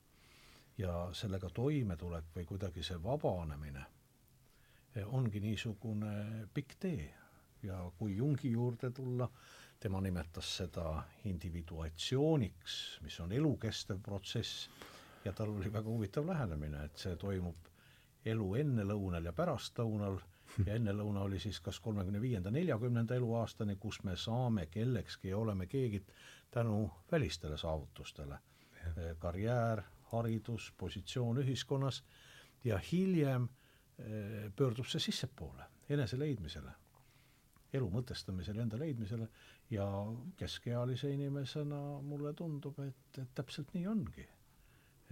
ja 0.78 1.10
sellega 1.14 1.50
toimetulek 1.50 2.26
või 2.36 2.46
kuidagi 2.46 2.84
see 2.84 3.04
vabanemine 3.04 3.86
ongi 5.06 5.40
niisugune 5.40 6.48
pikk 6.54 6.76
tee 6.80 7.16
ja 7.64 7.92
kui 7.98 8.16
Jungi 8.18 8.52
juurde 8.52 8.92
tulla, 8.92 9.30
tema 9.80 10.02
nimetas 10.02 10.56
seda 10.58 11.04
individuatsiooniks, 11.26 13.00
mis 13.02 13.20
on 13.20 13.32
elukestev 13.32 14.00
protsess, 14.04 14.70
ja 15.26 15.34
tal 15.34 15.50
oli 15.50 15.74
väga 15.74 15.90
huvitav 15.90 16.28
lähenemine, 16.28 16.86
et 16.86 16.98
see 16.98 17.16
toimub 17.20 17.70
elu 18.26 18.48
ennelõunal 18.64 19.30
ja 19.30 19.34
pärastlõunal. 19.34 20.20
Ja 20.66 20.78
ennelõuna 20.80 21.26
oli 21.28 21.40
siis 21.44 21.60
kas 21.60 21.80
kolmekümne 21.84 22.22
viienda, 22.24 22.52
neljakümnenda 22.52 23.16
eluaastani, 23.20 23.76
kus 23.76 24.00
me 24.08 24.16
saame 24.16 24.66
kellekski 24.72 25.34
ja 25.34 25.38
oleme 25.38 25.68
keegi 25.68 26.00
tänu 26.52 26.90
välistele 27.12 27.58
saavutustele. 27.58 28.40
karjäär, 29.20 29.82
haridus, 30.12 30.74
positsioon 30.78 31.38
ühiskonnas 31.38 32.04
ja 32.64 32.80
hiljem 32.92 33.50
eh, 34.00 34.52
pöördub 34.56 34.88
see 34.88 35.00
sissepoole, 35.00 35.64
enese 35.90 36.20
leidmisele, 36.20 36.72
elu 37.74 37.90
mõtestamisele, 37.92 38.62
enda 38.64 38.80
leidmisele 38.80 39.28
ja 39.70 39.86
keskealise 40.38 41.12
inimesena 41.14 41.80
mulle 42.02 42.34
tundub, 42.34 42.80
et, 42.80 43.20
et 43.22 43.34
täpselt 43.36 43.74
nii 43.76 43.88
ongi. 43.88 44.28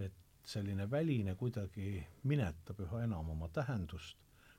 et 0.00 0.14
selline 0.44 0.90
väline 0.90 1.34
kuidagi 1.34 2.06
minetab 2.24 2.80
üha 2.80 3.02
enam 3.04 3.30
oma 3.30 3.48
tähendust, 3.48 4.16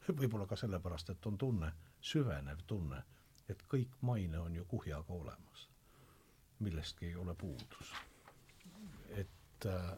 võib-olla 0.07 0.45
ka 0.45 0.55
sellepärast, 0.55 1.09
et 1.09 1.25
on 1.25 1.37
tunne, 1.37 1.71
süvenev 2.01 2.61
tunne, 2.67 3.01
et 3.49 3.63
kõik 3.71 3.97
maine 4.01 4.39
on 4.39 4.55
ju 4.55 4.65
kuhjaga 4.65 5.13
olemas 5.13 5.67
millestki 6.59 7.05
ei 7.05 7.15
ole 7.15 7.35
puudus. 7.35 7.93
et 9.09 9.65
äh, 9.65 9.97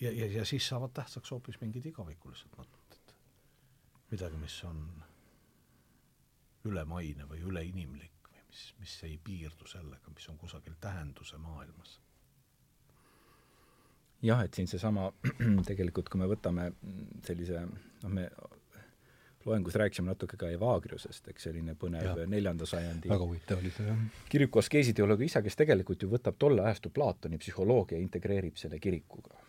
ja, 0.00 0.12
ja, 0.12 0.26
ja 0.32 0.44
siis 0.44 0.68
saavad 0.68 0.90
tähtsaks 0.94 1.30
hoopis 1.30 1.60
mingid 1.60 1.86
igavikulised 1.86 2.52
mõtted. 2.58 3.14
midagi, 4.10 4.36
mis 4.36 4.64
on 4.64 4.82
ülemaine 6.68 7.26
või 7.28 7.42
üleinimlik 7.42 8.30
või 8.30 8.44
mis, 8.46 8.62
mis 8.80 8.96
ei 9.08 9.18
piirdu 9.24 9.68
sellega, 9.70 10.14
mis 10.14 10.28
on 10.28 10.38
kusagil 10.38 10.74
tähenduse 10.80 11.38
maailmas. 11.38 11.98
jah, 14.22 14.44
et 14.44 14.54
siin 14.54 14.68
seesama 14.70 15.12
tegelikult, 15.70 16.08
kui 16.08 16.20
me 16.20 16.30
võtame 16.30 16.70
sellise, 17.26 17.66
noh, 18.02 18.10
me 18.10 18.28
loengus 19.46 19.74
rääkisime 19.74 20.06
natuke 20.06 20.36
ka 20.36 20.50
Evagriusest, 20.54 21.28
eks 21.32 21.48
selline 21.48 21.74
põnev 21.78 22.22
neljanda 22.30 22.66
sajandi 22.68 23.10
väga 23.10 23.26
huvitav 23.26 23.62
oli 23.62 23.72
see, 23.74 23.86
jah. 23.88 24.02
kiriku 24.30 24.62
askeesiteoloogi 24.62 25.26
isa, 25.30 25.42
kes 25.42 25.58
tegelikult 25.58 26.02
ju 26.02 26.10
võtab 26.12 26.38
tolle 26.38 26.62
ajastu 26.66 26.92
Platoni 26.94 27.40
psühholoogia 27.42 27.98
ja 27.98 28.04
integreerib 28.04 28.60
selle 28.60 28.78
kirikuga. 28.82 29.41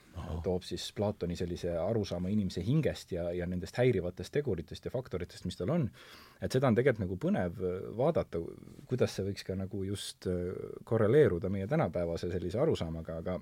Toob 0.43 0.65
siis 0.67 0.85
Platoni 0.95 1.35
sellise 1.39 1.71
arusaama 1.79 2.29
inimese 2.29 2.61
hingest 2.65 3.11
ja, 3.15 3.29
ja 3.33 3.47
nendest 3.49 3.77
häirivatest 3.79 4.33
teguritest 4.35 4.85
ja 4.85 4.91
faktoritest, 4.93 5.45
mis 5.47 5.57
tal 5.57 5.73
on, 5.73 5.87
et 6.41 6.53
seda 6.53 6.69
on 6.69 6.77
tegelikult 6.77 7.03
nagu 7.05 7.17
põnev 7.21 7.61
vaadata, 7.97 8.41
kuidas 8.89 9.15
see 9.15 9.27
võiks 9.29 9.47
ka 9.47 9.57
nagu 9.57 9.83
just 9.87 10.27
korreleeruda 10.89 11.49
meie 11.53 11.67
tänapäevase 11.71 12.29
sellise 12.33 12.61
arusaamaga, 12.61 13.19
aga 13.23 13.39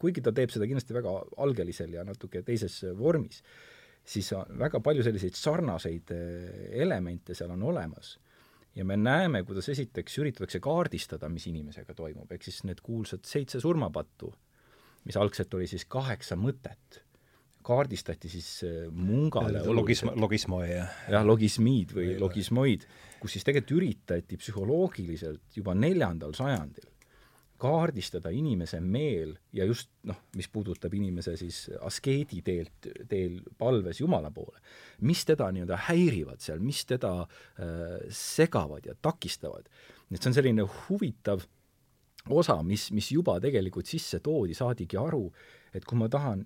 kuigi 0.00 0.22
ta 0.24 0.32
teeb 0.34 0.52
seda 0.54 0.68
kindlasti 0.68 0.96
väga 0.96 1.14
algelisel 1.44 1.96
ja 1.96 2.04
natuke 2.06 2.44
teises 2.46 2.82
vormis, 2.98 3.42
siis 4.04 4.30
väga 4.60 4.80
palju 4.84 5.04
selliseid 5.06 5.38
sarnaseid 5.38 6.12
elemente 6.84 7.34
seal 7.34 7.54
on 7.56 7.62
olemas. 7.72 8.18
ja 8.74 8.84
me 8.84 8.96
näeme, 8.96 9.44
kuidas 9.46 9.68
esiteks 9.68 10.18
üritatakse 10.18 10.58
kaardistada, 10.60 11.28
mis 11.30 11.46
inimesega 11.46 11.94
toimub, 11.94 12.32
ehk 12.34 12.42
siis 12.42 12.64
need 12.66 12.80
kuulsad 12.82 13.22
seitse 13.22 13.60
surmapattu, 13.62 14.32
mis 15.04 15.18
algselt 15.20 15.54
oli 15.54 15.68
siis 15.70 15.86
kaheksa 15.90 16.36
mõtet, 16.40 17.00
kaardistati 17.64 18.28
siis 18.28 18.48
eh, 18.66 18.80
mungale 18.92 19.62
logism, 19.72 20.12
logismoi, 20.20 20.66
jah. 20.68 20.96
jah, 21.12 21.26
logismiid 21.26 21.94
või 21.96 22.16
logismoid, 22.20 22.88
kus 23.20 23.36
siis 23.36 23.46
tegelikult 23.46 23.78
üritati 23.80 24.40
psühholoogiliselt 24.40 25.60
juba 25.60 25.76
neljandal 25.78 26.36
sajandil 26.36 26.90
kaardistada 27.64 28.32
inimese 28.34 28.80
meel 28.82 29.34
ja 29.54 29.64
just 29.68 29.90
noh, 30.08 30.18
mis 30.36 30.48
puudutab 30.52 30.94
inimese 30.96 31.36
siis 31.38 31.64
askeedi 31.86 32.42
teelt, 32.44 32.88
teel 33.08 33.38
palves 33.58 34.00
Jumala 34.02 34.30
poole, 34.34 34.58
mis 35.06 35.22
teda 35.28 35.48
nii-öelda 35.54 35.78
häirivad 35.88 36.42
seal, 36.44 36.62
mis 36.64 36.82
teda 36.88 37.14
äh, 37.24 38.00
segavad 38.10 38.86
ja 38.90 38.96
takistavad. 39.00 39.70
et 40.10 40.20
see 40.20 40.30
on 40.30 40.36
selline 40.36 40.66
huvitav 40.88 41.46
osa, 42.30 42.58
mis, 42.62 42.90
mis 42.92 43.10
juba 43.12 43.38
tegelikult 43.40 43.86
sisse 43.90 44.20
toodi, 44.24 44.54
saadigi 44.54 44.96
aru, 45.00 45.26
et 45.74 45.84
kui 45.84 45.98
ma 45.98 46.08
tahan 46.08 46.44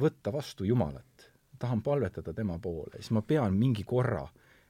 võtta 0.00 0.32
vastu 0.32 0.64
Jumalat, 0.64 1.28
tahan 1.58 1.82
palvetada 1.82 2.32
tema 2.34 2.58
poole, 2.58 2.98
siis 2.98 3.12
ma 3.14 3.22
pean 3.22 3.54
mingi 3.58 3.84
korra 3.86 4.24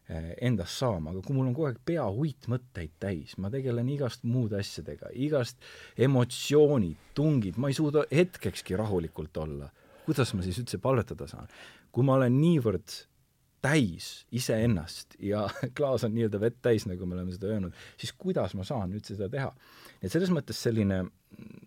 Eh, 0.04 0.34
endast 0.44 0.76
saama, 0.82 1.14
aga 1.14 1.22
kui 1.24 1.32
mul 1.32 1.46
on 1.48 1.54
kogu 1.56 1.70
aeg 1.70 1.78
pea 1.88 2.02
uitmõtteid 2.04 2.90
täis, 3.00 3.38
ma 3.40 3.48
tegelen 3.48 3.88
igast 3.88 4.26
muude 4.28 4.58
asjadega, 4.58 5.08
igast 5.16 5.62
emotsioonid, 5.96 7.06
tungid, 7.16 7.56
ma 7.56 7.70
ei 7.72 7.76
suuda 7.78 8.02
hetkekski 8.10 8.76
rahulikult 8.76 9.40
olla, 9.40 9.70
kuidas 10.04 10.34
ma 10.36 10.44
siis 10.44 10.60
üldse 10.60 10.76
palvetada 10.84 11.24
saan? 11.30 11.48
kui 11.88 12.04
ma 12.04 12.18
olen 12.18 12.36
niivõrd 12.36 12.98
täis 13.64 14.26
iseennast 14.36 15.16
ja 15.24 15.46
klaas 15.78 16.04
on 16.04 16.12
nii-öelda 16.18 16.42
vett 16.42 16.60
täis, 16.68 16.84
nagu 16.90 17.08
me 17.08 17.16
oleme 17.16 17.32
seda 17.32 17.54
öelnud, 17.54 17.80
siis 17.96 18.12
kuidas 18.12 18.52
ma 18.60 18.68
saan 18.68 18.92
üldse 18.92 19.16
seda 19.16 19.30
teha? 19.32 19.54
Et 20.04 20.12
selles 20.12 20.30
mõttes 20.34 20.60
selline 20.66 21.02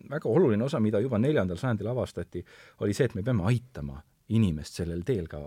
väga 0.08 0.30
oluline 0.30 0.64
osa, 0.64 0.80
mida 0.80 1.00
juba 1.04 1.18
neljandal 1.20 1.58
sajandil 1.60 1.90
avastati, 1.92 2.44
oli 2.84 2.94
see, 2.96 3.08
et 3.10 3.16
me 3.18 3.24
peame 3.26 3.44
aitama 3.50 3.98
inimest 4.34 4.80
sellel 4.80 5.04
teel 5.08 5.28
ka, 5.28 5.40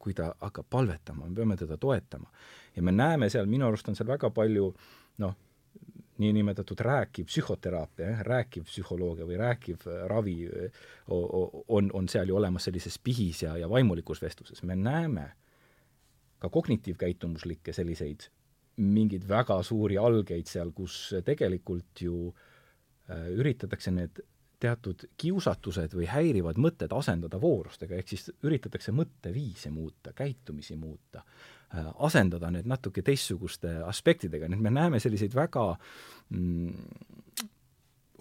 kui 0.00 0.14
ta 0.16 0.30
hakkab 0.40 0.68
palvetama, 0.70 1.28
me 1.28 1.36
peame 1.36 1.56
teda 1.60 1.76
toetama. 1.80 2.30
ja 2.76 2.82
me 2.82 2.92
näeme 2.92 3.30
seal, 3.30 3.46
minu 3.46 3.66
arust 3.66 3.88
on 3.88 3.96
seal 3.96 4.08
väga 4.08 4.30
palju 4.30 4.70
noh, 5.18 5.36
niinimetatud 6.20 6.80
rääkiv 6.84 7.28
psühhoteraapia, 7.30 8.22
rääkiv 8.26 8.66
psühholoogia 8.68 9.26
või 9.26 9.38
rääkiv 9.40 9.86
ravi 10.12 10.36
on, 11.08 11.90
on 11.92 12.08
seal 12.08 12.28
ju 12.28 12.36
olemas 12.36 12.68
sellises 12.68 12.98
pihis 12.98 13.42
ja, 13.42 13.56
ja 13.56 13.68
vaimulikus 13.70 14.20
vestluses, 14.22 14.62
me 14.62 14.76
näeme 14.76 15.30
ka 16.40 16.48
kognitiivkäitumuslikke 16.48 17.72
selliseid 17.72 18.28
mingeid 18.76 19.26
väga 19.28 19.60
suuri 19.66 19.98
algeid 20.00 20.48
seal, 20.48 20.72
kus 20.76 21.14
tegelikult 21.26 22.04
ju 22.04 22.28
äh, 22.30 23.28
üritatakse 23.36 23.92
need 23.94 24.22
teatud 24.60 25.06
kiusatused 25.20 25.94
või 25.96 26.06
häirivad 26.10 26.58
mõtted 26.60 26.92
asendada 26.92 27.40
voorustega, 27.40 27.96
ehk 27.96 28.12
siis 28.12 28.28
üritatakse 28.44 28.92
mõtteviise 28.92 29.72
muuta, 29.72 30.12
käitumisi 30.16 30.76
muuta, 30.76 31.22
äh, 31.74 31.88
asendada 32.06 32.50
need 32.52 32.68
natuke 32.68 33.02
teistsuguste 33.02 33.78
aspektidega, 33.88 34.48
nii 34.48 34.60
et 34.60 34.66
me 34.68 34.74
näeme 34.74 35.00
selliseid 35.00 35.34
väga 35.36 35.70
mm, 36.28 37.48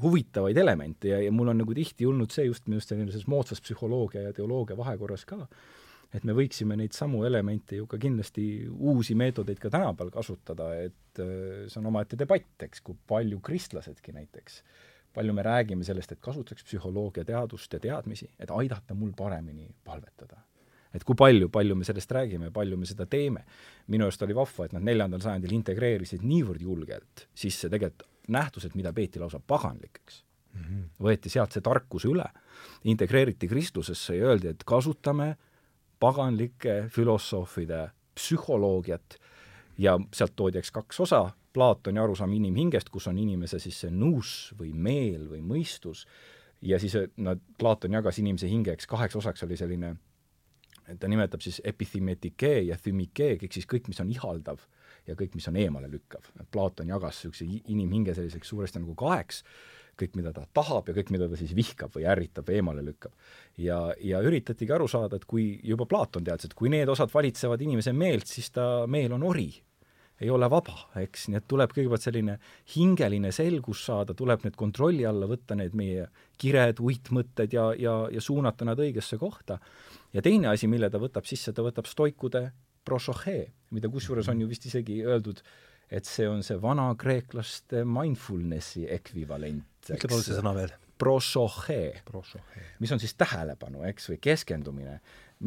huvitavaid 0.02 0.58
elemente 0.58 1.12
ja, 1.12 1.20
ja 1.22 1.32
mul 1.32 1.52
on 1.52 1.60
nagu 1.60 1.76
tihti 1.76 2.08
olnud 2.08 2.32
see 2.32 2.48
just 2.48 2.68
minu 2.68 2.80
arust 2.80 2.94
sellises 2.94 3.28
moodsas 3.28 3.62
psühholoogia 3.64 4.30
ja 4.30 4.34
teoloogia 4.36 4.78
vahekorras 4.80 5.26
ka, 5.28 5.44
et 6.14 6.24
me 6.26 6.34
võiksime 6.34 6.78
neid 6.80 6.96
samu 6.98 7.24
elemente 7.28 7.78
ju 7.78 7.86
ka 7.88 7.98
kindlasti 8.02 8.44
uusi 8.70 9.16
meetodeid 9.16 9.60
ka 9.62 9.70
tänapäeval 9.70 10.12
kasutada, 10.12 10.72
et 10.82 11.22
äh, 11.22 11.66
see 11.68 11.82
on 11.82 11.92
omaette 11.92 12.18
debatt, 12.18 12.56
eks, 12.66 12.82
kui 12.82 12.98
palju 13.08 13.40
kristlasedki 13.46 14.16
näiteks 14.16 14.62
äh, 14.62 14.90
palju 15.14 15.34
me 15.34 15.44
räägime 15.44 15.84
sellest, 15.84 16.14
et 16.14 16.22
kasutaks 16.22 16.64
psühholoogia 16.64 17.26
teadust 17.26 17.74
ja 17.74 17.80
teadmisi, 17.84 18.30
et 18.40 18.52
aidata 18.54 18.96
mul 18.96 19.12
paremini 19.18 19.68
palvetada. 19.84 20.46
et 20.94 21.04
kui 21.06 21.14
palju, 21.16 21.52
palju 21.54 21.76
me 21.78 21.86
sellest 21.86 22.12
räägime, 22.12 22.48
palju 22.52 22.78
me 22.78 22.86
seda 22.86 23.06
teeme. 23.06 23.44
minu 23.88 24.06
arust 24.06 24.22
oli 24.26 24.34
vahva, 24.34 24.66
et 24.66 24.74
nad 24.74 24.84
neljandal 24.84 25.22
sajandil 25.22 25.52
integreerisid 25.54 26.24
niivõrd 26.24 26.62
julgelt 26.62 27.28
sisse 27.36 27.70
tegelikult 27.70 28.08
nähtused, 28.28 28.76
mida 28.76 28.94
peeti 28.94 29.20
lausa 29.20 29.40
paganlikeks 29.40 30.24
mm. 30.54 30.62
-hmm. 30.62 30.84
võeti 31.00 31.30
sealt 31.30 31.52
see 31.52 31.62
tarkus 31.62 32.06
üle, 32.06 32.26
integreeriti 32.84 33.48
Kristlusesse 33.48 34.16
ja 34.16 34.28
öeldi, 34.28 34.48
et 34.48 34.64
kasutame 34.64 35.36
paganlike 36.00 36.86
filosoofide 36.92 37.90
psühholoogiat. 38.16 39.20
Ja 39.80 40.00
sealt 40.14 40.36
toodi 40.36 40.60
eks 40.60 40.72
kaks 40.76 41.00
osa, 41.00 41.30
Platoni 41.54 42.00
arusaam 42.00 42.34
inimhingest, 42.36 42.90
kus 42.94 43.08
on 43.10 43.18
inimese 43.18 43.60
siis 43.60 43.80
see 43.86 43.92
nous 43.92 44.52
või 44.60 44.74
meel 44.76 45.24
või 45.32 45.40
mõistus, 45.42 46.04
ja 46.62 46.80
siis 46.80 46.96
eh, 46.96 47.08
nad, 47.18 47.42
Platon 47.58 47.96
jagas 47.98 48.20
inimese 48.20 48.50
hinge, 48.52 48.76
eks 48.76 48.88
kaheks 48.90 49.16
osaks 49.16 49.44
oli 49.48 49.58
selline, 49.58 49.96
ta 51.00 51.08
nimetab 51.10 51.42
siis 51.42 51.62
epithimetike 51.66 52.52
ja 52.68 52.78
thymike, 52.78 53.32
ehk 53.38 53.54
siis 53.54 53.68
kõik, 53.70 53.88
mis 53.90 54.02
on 54.04 54.12
ihaldav 54.12 54.62
ja 55.08 55.16
kõik, 55.18 55.36
mis 55.38 55.48
on 55.50 55.58
eemalelükkav. 55.58 56.32
Platon 56.52 56.92
jagas 56.92 57.24
niisuguse 57.24 57.48
inimhinge 57.72 58.14
selliseks 58.18 58.52
suuresti 58.52 58.82
nagu 58.84 58.96
kaheks, 59.00 59.44
kõik, 60.00 60.18
mida 60.20 60.34
ta 60.36 60.46
tahab 60.54 60.90
ja 60.90 60.96
kõik, 60.98 61.14
mida 61.16 61.30
ta 61.30 61.40
siis 61.40 61.54
vihkab 61.58 61.94
või 61.96 62.08
ärritab 62.10 62.50
või 62.50 62.60
eemale 62.60 62.84
lükkab. 62.86 63.14
ja, 63.58 63.80
ja 64.02 64.22
üritatigi 64.26 64.76
aru 64.76 64.88
saada, 64.88 65.20
et 65.20 65.26
kui 65.30 65.60
juba 65.64 65.86
Platon 65.90 66.24
teadis, 66.24 66.50
et 66.50 66.58
kui 66.58 66.72
need 66.72 66.90
osad 66.90 67.12
valitsevad 67.14 67.62
inimese 67.62 67.94
meelt, 67.94 68.28
siis 68.28 68.52
ta 68.56 68.86
meel 68.88 69.14
on 69.18 69.24
ori 69.24 69.52
ei 70.20 70.30
ole 70.30 70.50
vaba, 70.52 70.76
eks, 71.00 71.30
nii 71.32 71.40
et 71.40 71.46
tuleb 71.48 71.72
kõigepealt 71.72 72.04
selline 72.04 72.36
hingeline 72.74 73.32
selgus 73.36 73.86
saada, 73.88 74.16
tuleb 74.18 74.44
need 74.44 74.58
kontrolli 74.60 75.06
alla 75.08 75.30
võtta, 75.30 75.56
need 75.56 75.76
meie 75.80 76.10
kired, 76.42 76.82
uitmõtted 76.84 77.56
ja, 77.56 77.70
ja, 77.80 77.96
ja 78.12 78.24
suunata 78.24 78.68
nad 78.68 78.80
õigesse 78.84 79.20
kohta. 79.20 79.60
ja 80.14 80.22
teine 80.26 80.52
asi, 80.52 80.68
mille 80.68 80.90
ta 80.92 81.00
võtab 81.00 81.28
sisse, 81.30 81.54
ta 81.56 81.64
võtab 81.64 81.88
stoikude 81.88 82.50
prosohee, 82.84 83.48
mida 83.72 83.90
kusjuures 83.92 84.28
on 84.32 84.42
ju 84.44 84.50
vist 84.50 84.66
isegi 84.68 85.00
öeldud, 85.06 85.42
et 85.92 86.06
see 86.06 86.28
on 86.30 86.44
see 86.46 86.60
vana 86.62 86.92
kreeklaste 87.00 87.86
mindfulnessi 87.86 88.86
ekvivalent. 88.94 89.90
ütle 89.90 90.12
palun 90.12 90.26
see 90.26 90.38
sõna 90.38 90.54
veel. 90.58 90.76
Prosohee, 91.00 92.02
mis 92.84 92.92
on 92.92 93.00
siis 93.00 93.14
tähelepanu, 93.16 93.86
eks, 93.88 94.10
või 94.12 94.18
keskendumine 94.20 94.98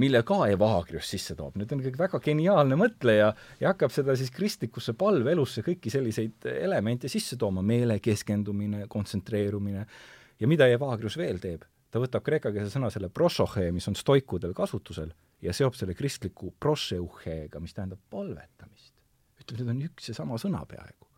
mille 0.01 0.23
ka 0.25 0.47
Evagrius 0.49 1.11
sisse 1.13 1.35
toob, 1.37 1.59
nüüd 1.61 1.73
on 1.75 1.83
kõik 1.85 1.99
väga 2.01 2.21
geniaalne 2.25 2.79
mõtleja 2.81 3.33
ja 3.61 3.73
hakkab 3.73 3.93
seda 3.93 4.15
siis 4.17 4.33
kristlikusse 4.33 4.95
palveelusse 4.99 5.65
kõiki 5.67 5.93
selliseid 5.93 6.49
elemente 6.49 7.11
sisse 7.13 7.37
tooma, 7.41 7.65
meele 7.67 7.99
keskendumine, 8.01 8.87
kontsentreerumine, 8.93 9.85
ja 10.41 10.49
mida 10.49 10.69
Evagrius 10.73 11.19
veel 11.21 11.43
teeb? 11.43 11.69
ta 11.93 12.01
võtab 12.01 12.25
kreekakeelse 12.25 12.73
sõna 12.73 12.89
selle 12.89 13.11
prosohe, 13.13 13.67
mis 13.69 13.85
on 13.91 13.93
stoikudel 13.99 14.55
kasutusel, 14.57 15.11
ja 15.45 15.53
seob 15.53 15.77
selle 15.77 15.93
kristliku 15.93 16.55
proseuheega, 16.57 17.61
mis 17.61 17.77
tähendab 17.77 18.01
palvetamist. 18.09 18.72
Need 19.59 19.73
on 19.75 19.83
üks 19.89 20.11
ja 20.11 20.19
sama 20.19 20.39
sõna 20.41 20.65
peaaegu 20.69 21.09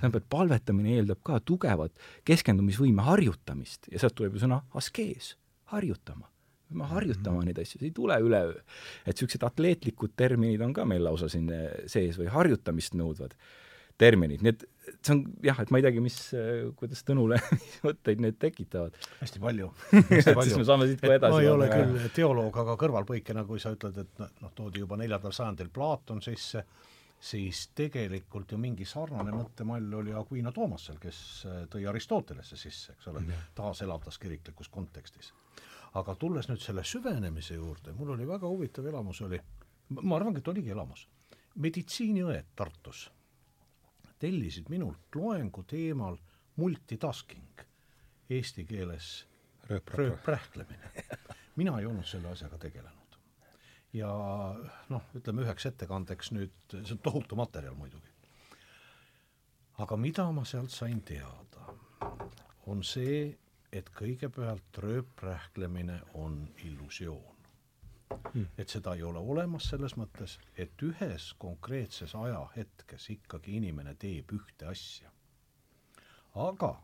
tähendab, 0.00 0.18
et 0.18 0.28
palvetamine 0.34 0.96
eeldab 0.98 1.22
ka 1.22 1.38
tugevat 1.46 1.94
keskendumisvõime 2.26 3.04
harjutamist 3.06 3.86
ja 3.92 4.02
sealt 4.02 4.16
tuleb 4.18 4.34
ju 4.36 4.46
sõna 4.46 4.62
askees, 4.78 5.36
harjutama 5.74 6.32
peame 6.72 6.88
harjutama 6.88 7.38
mhm. 7.38 7.50
neid 7.50 7.58
asju, 7.62 7.80
see 7.80 7.90
ei 7.90 7.96
tule 7.96 8.18
üleöö. 8.22 8.60
et 9.04 9.14
niisugused 9.14 9.44
atleetlikud 9.46 10.14
terminid 10.16 10.62
on 10.64 10.72
ka 10.76 10.86
meil 10.88 11.04
lausa 11.04 11.28
siin 11.32 11.50
eh, 11.52 11.68
sees 11.90 12.18
või 12.20 12.30
harjutamist 12.32 12.96
nõudvad 12.98 13.36
terminid, 14.00 14.40
nii 14.42 14.54
et 14.54 14.62
see 15.04 15.12
on 15.14 15.20
jah, 15.44 15.58
et 15.62 15.70
ma 15.70 15.78
ei 15.78 15.84
teagi, 15.84 16.02
mis, 16.02 16.16
eh, 16.34 16.64
kuidas 16.78 17.04
Tõnule 17.06 17.38
mõtteid 17.86 18.22
need 18.24 18.38
tekitavad. 18.42 18.96
hästi 19.20 19.42
palju 19.42 19.68
siis 20.08 20.56
me 20.56 20.66
saame 20.68 20.88
siit 20.90 21.02
kohe 21.04 21.18
edasi. 21.20 21.36
ma 21.36 21.42
ei 21.44 21.50
ole 21.52 21.68
küll 21.70 22.08
teoloog, 22.16 22.56
aga 22.64 22.78
kõrvalpõikena, 22.80 23.44
kui 23.48 23.62
sa 23.62 23.74
ütled, 23.76 24.00
et 24.02 24.24
noh, 24.24 24.54
toodi 24.56 24.82
juba 24.82 24.98
neljandal 25.00 25.36
sajandil 25.36 25.70
Platon 25.74 26.24
sisse, 26.24 26.64
siis 27.22 27.68
tegelikult 27.78 28.50
ju 28.50 28.58
mingi 28.58 28.84
sarnane 28.88 29.30
mõttemall 29.30 29.94
oli 30.00 30.14
Aquino 30.18 30.50
Toomasel, 30.52 30.98
kes 31.02 31.18
eh, 31.46 31.60
tõi 31.70 31.86
Aristotelesse 31.86 32.58
sisse, 32.58 32.96
eks 32.96 33.10
ole, 33.12 33.22
taaselavdas 33.54 34.18
kiriklikus 34.18 34.68
kontekstis 34.72 35.30
aga 35.98 36.14
tulles 36.16 36.48
nüüd 36.48 36.62
selle 36.62 36.84
süvenemise 36.88 37.58
juurde, 37.58 37.92
mul 37.96 38.14
oli 38.14 38.26
väga 38.28 38.48
huvitav 38.48 38.86
elamus 38.88 39.20
oli, 39.26 39.40
ma 40.00 40.16
arvan, 40.16 40.38
et 40.40 40.48
oligi 40.48 40.72
elamus. 40.72 41.06
meditsiiniõed 41.54 42.54
Tartus 42.56 43.10
tellisid 44.22 44.70
minult 44.72 45.16
loengu 45.18 45.64
teemal 45.68 46.16
multitasking, 46.56 47.64
eesti 48.30 48.64
keeles 48.64 49.26
rööprähklemine. 49.68 50.92
mina 51.60 51.78
ei 51.80 51.86
olnud 51.86 52.06
selle 52.08 52.30
asjaga 52.32 52.58
tegelenud. 52.58 53.01
Ja 53.92 54.12
noh, 54.88 55.08
ütleme 55.16 55.44
üheks 55.46 55.66
ettekandeks 55.68 56.32
nüüd, 56.32 56.54
see 56.72 56.96
on 56.96 57.02
tohutu 57.04 57.36
materjal 57.36 57.74
muidugi. 57.76 58.08
aga 59.78 59.96
mida 59.96 60.30
ma 60.32 60.44
sealt 60.44 60.70
sain 60.70 61.02
teada, 61.02 61.66
on 62.66 62.82
see, 62.86 63.36
et 63.72 63.88
kõigepealt 63.96 64.78
rööprähklemine 64.84 66.00
on 66.14 66.42
illusioon 66.64 67.32
hmm.. 68.34 68.46
et 68.58 68.68
seda 68.68 68.94
ei 68.94 69.02
ole 69.02 69.18
olemas 69.18 69.68
selles 69.72 69.96
mõttes, 69.96 70.38
et 70.56 70.82
ühes 70.82 71.32
konkreetses 71.38 72.14
ajahetkes 72.14 73.10
ikkagi 73.16 73.56
inimene 73.56 73.94
teeb 73.94 74.32
ühte 74.36 74.68
asja. 74.68 75.10
aga 76.34 76.74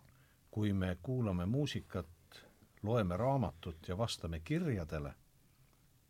kui 0.51 0.73
me 0.73 0.97
kuulame 1.03 1.47
muusikat, 1.47 2.40
loeme 2.83 3.16
raamatut 3.16 3.88
ja 3.88 3.99
vastame 3.99 4.40
kirjadele, 4.40 5.14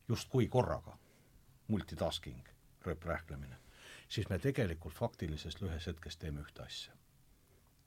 justkui 0.08 0.48
korraga, 0.48 0.98
multitasking, 1.68 2.48
rööprähklemine, 2.84 3.58
siis 4.08 4.28
me 4.28 4.38
tegelikult 4.38 4.94
faktilises 4.94 5.58
ühes 5.62 5.86
hetkes 5.86 6.16
teeme 6.16 6.40
ühte 6.40 6.62
asja. 6.62 6.94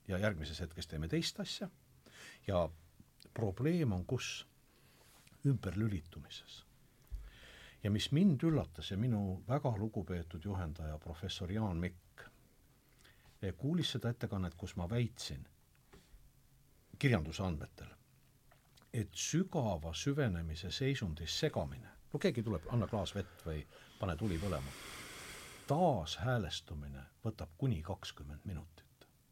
ja 0.07 0.17
järgmises 0.17 0.59
hetkes 0.59 0.87
teeme 0.87 1.07
teist 1.07 1.39
asja 1.39 1.69
ja 2.47 2.69
probleem 3.33 3.91
on 3.91 4.05
kus? 4.05 4.47
ümberlülitumises. 5.45 6.65
ja 7.83 7.91
mis 7.91 8.11
mind 8.11 8.43
üllatas 8.43 8.91
ja 8.91 8.97
minu 8.97 9.43
väga 9.47 9.77
lugupeetud 9.77 10.43
juhendaja, 10.45 10.97
professor 10.97 11.51
Jaan 11.51 11.77
Mikk, 11.77 12.21
kuulis 13.57 13.91
seda 13.91 14.09
ettekannet, 14.09 14.55
kus 14.55 14.75
ma 14.75 14.89
väitsin 14.89 15.47
kirjanduse 16.99 17.43
andmetel, 17.43 17.89
et 18.93 19.09
sügava 19.17 19.93
süvenemise 19.93 20.71
seisundis 20.71 21.39
segamine, 21.39 21.89
no 22.13 22.19
keegi 22.19 22.43
tuleb, 22.43 22.65
anna 22.71 22.87
klaas 22.87 23.15
vett 23.15 23.45
või 23.45 23.65
pane 23.99 24.15
tuli 24.17 24.39
põlema, 24.41 24.73
taashäälestumine 25.67 27.03
võtab 27.25 27.53
kuni 27.57 27.81
kakskümmend 27.81 28.45
minutit. 28.45 28.87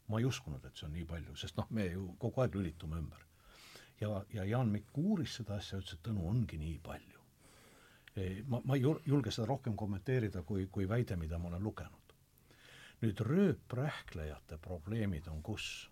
ma 0.08 0.18
ei 0.18 0.24
uskunud, 0.24 0.64
et 0.64 0.76
see 0.76 0.86
on 0.86 0.92
nii 0.92 1.04
palju, 1.06 1.36
sest 1.36 1.56
noh, 1.56 1.66
me 1.70 1.84
ju 1.86 2.14
kogu 2.18 2.40
aeg 2.42 2.54
lülitume 2.54 2.96
ümber 2.98 3.26
ja, 4.00 4.24
ja 4.32 4.44
Jaan 4.44 4.68
Mikk 4.68 4.98
uuris 4.98 5.36
seda 5.40 5.56
asja, 5.60 5.78
ütles, 5.80 5.98
et 5.98 6.04
Tõnu, 6.06 6.26
ongi 6.30 6.58
nii 6.60 6.78
palju. 6.84 7.18
ma, 8.48 8.60
ma 8.64 8.76
ei 8.76 8.82
julge 8.82 9.30
seda 9.30 9.46
rohkem 9.48 9.76
kommenteerida 9.76 10.42
kui, 10.42 10.66
kui 10.72 10.88
väide, 10.88 11.16
mida 11.16 11.38
ma 11.38 11.48
olen 11.48 11.62
lugenud. 11.62 12.14
nüüd 13.00 13.20
rööprähklejate 13.26 14.58
probleemid 14.58 15.28
on 15.28 15.42
kus? 15.42 15.90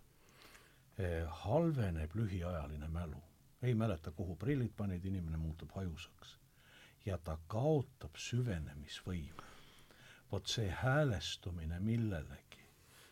halveneb 1.43 2.15
lühiajaline 2.15 2.87
mälu. 2.87 3.21
ei 3.61 3.75
mäleta, 3.75 4.11
kuhu 4.11 4.35
prillid 4.35 4.73
panid, 4.77 5.05
inimene 5.05 5.37
muutub 5.37 5.71
hajusaks. 5.75 6.38
Ja 7.09 7.17
ta 7.17 7.37
kaotab 7.47 8.17
süvenemisvõime. 8.17 9.47
vot 10.31 10.47
see 10.47 10.69
häälestumine 10.69 11.79
millelegi, 11.79 12.65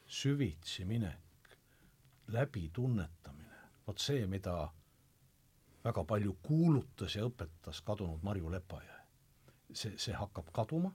süvitsi 0.07 0.85
minek, 0.85 1.55
läbitunnetamine, 2.27 3.61
vot 3.87 3.97
see, 3.97 4.27
mida 4.27 4.67
väga 5.83 6.03
palju 6.03 6.35
kuulutas 6.43 7.15
ja 7.15 7.25
õpetas 7.25 7.81
kadunud 7.81 8.23
Marju 8.23 8.51
Lepajõe. 8.51 9.01
see, 9.73 9.97
see 9.97 10.13
hakkab 10.13 10.51
kaduma 10.53 10.93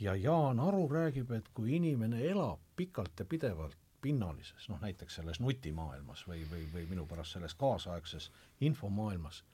ja 0.00 0.14
Jaan 0.14 0.60
Aru 0.60 0.88
räägib, 0.88 1.30
et 1.30 1.48
kui 1.54 1.76
inimene 1.76 2.24
elab 2.24 2.60
pikalt 2.76 3.20
ja 3.20 3.24
pidevalt 3.24 3.76
pinnalises, 4.00 4.68
noh 4.68 4.80
näiteks 4.80 5.20
selles 5.20 5.40
nutimaailmas 5.40 6.24
või, 6.28 6.40
või, 6.50 6.64
või 6.72 6.86
minu 6.88 7.06
pärast 7.06 7.36
selles 7.36 7.54
kaasaegses 7.54 8.30
infomaailmas, 8.60 9.44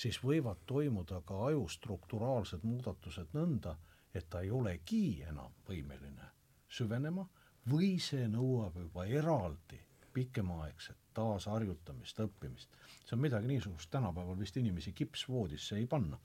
siis 0.00 0.20
võivad 0.24 0.62
toimuda 0.66 1.20
ka 1.28 1.36
aju 1.50 1.66
strukturaalsed 1.68 2.64
muudatused 2.64 3.34
nõnda, 3.36 3.76
et 4.14 4.30
ta 4.30 4.40
ei 4.40 4.50
olegi 4.50 5.20
enam 5.28 5.52
võimeline 5.68 6.30
süvenema 6.70 7.26
või 7.70 7.98
see 8.02 8.26
nõuab 8.30 8.78
juba 8.80 9.04
eraldi 9.06 9.78
pikemaaegset 10.14 10.96
taasharjutamist, 11.14 12.20
õppimist. 12.24 12.70
see 13.04 13.16
on 13.16 13.22
midagi 13.22 13.46
niisugust, 13.50 13.90
tänapäeval 13.90 14.38
vist 14.38 14.56
inimesi 14.56 14.92
kipsvoodisse 14.92 15.76
ei 15.76 15.86
panna, 15.86 16.18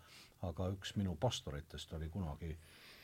aga 0.46 0.70
üks 0.74 0.96
minu 0.96 1.16
pastoritest 1.20 1.94
oli 1.94 2.10
kunagi 2.10 2.56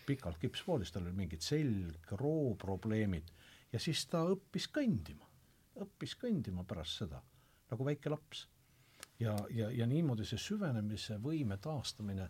pikalt 0.05 0.37
kipsvoodis, 0.41 0.91
tal 0.91 1.05
oli 1.05 1.17
mingid 1.17 1.43
selgroo 1.45 2.55
probleemid 2.61 3.29
ja 3.73 3.79
siis 3.79 4.05
ta 4.09 4.23
õppis 4.29 4.67
kõndima, 4.73 5.27
õppis 5.81 6.15
kõndima 6.21 6.65
pärast 6.67 7.03
seda, 7.03 7.21
nagu 7.71 7.85
väike 7.87 8.13
laps. 8.13 8.47
Ja, 9.21 9.35
ja, 9.53 9.69
ja 9.71 9.87
niimoodi 9.87 10.25
see 10.27 10.41
süvenemise 10.41 11.17
võime 11.21 11.57
taastamine 11.61 12.29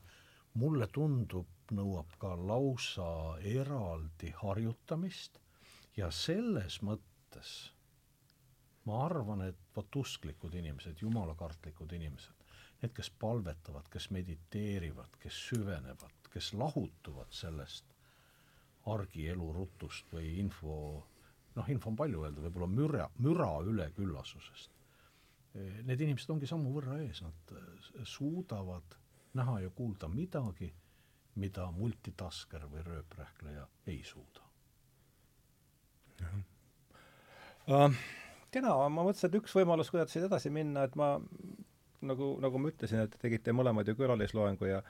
mulle 0.62 0.88
tundub, 0.92 1.48
nõuab 1.72 2.18
ka 2.20 2.34
lausa 2.36 3.06
eraldi 3.48 4.34
harjutamist 4.42 5.40
ja 5.96 6.10
selles 6.12 6.82
mõttes 6.84 7.54
ma 8.90 9.06
arvan, 9.06 9.46
et 9.46 9.62
vot 9.76 9.96
usklikud 10.02 10.56
inimesed, 10.58 11.00
jumalakartlikud 11.02 11.94
inimesed, 11.96 12.46
need, 12.82 12.94
kes 12.98 13.12
palvetavad, 13.22 13.88
kes 13.94 14.10
mediteerivad, 14.12 15.16
kes 15.22 15.38
süvenevad, 15.52 16.30
kes 16.34 16.52
lahutuvad 16.58 17.32
sellest 17.36 17.96
argielu 18.92 19.52
rutust 19.54 20.10
või 20.12 20.34
info, 20.42 20.76
noh, 21.56 21.70
info 21.70 21.92
on 21.92 22.00
palju 22.00 22.26
öelda, 22.26 22.44
võib-olla 22.48 22.70
müra, 22.74 23.10
müra 23.22 23.52
üleküllasusest. 23.70 24.81
Need 25.54 26.00
inimesed 26.00 26.32
ongi 26.32 26.48
sammu 26.48 26.72
võrra 26.72 26.96
ees, 27.04 27.20
nad 27.26 27.54
suudavad 28.08 28.96
näha 29.36 29.58
ja 29.66 29.74
kuulda 29.76 30.08
midagi, 30.12 30.70
mida 31.42 31.66
multitasker 31.76 32.66
või 32.72 32.86
rööprähkleja 32.88 33.68
ei 33.92 34.02
suuda. 34.08 34.48
Uh 37.68 37.94
kena, 38.52 38.74
ma 38.92 39.06
mõtlesin, 39.06 39.30
et 39.30 39.40
üks 39.40 39.54
võimalus, 39.56 39.92
kuidas 39.94 40.12
siit 40.14 40.28
edasi 40.28 40.52
minna, 40.54 40.86
et 40.88 40.98
ma 41.00 41.14
nagu, 42.08 42.34
nagu 42.44 42.62
ma 42.62 42.72
ütlesin, 42.72 43.06
et 43.06 43.16
tegite 43.22 43.54
mõlemad 43.56 43.88
ju 43.88 43.98
külalisloengu 44.00 44.70
ja 44.70 44.82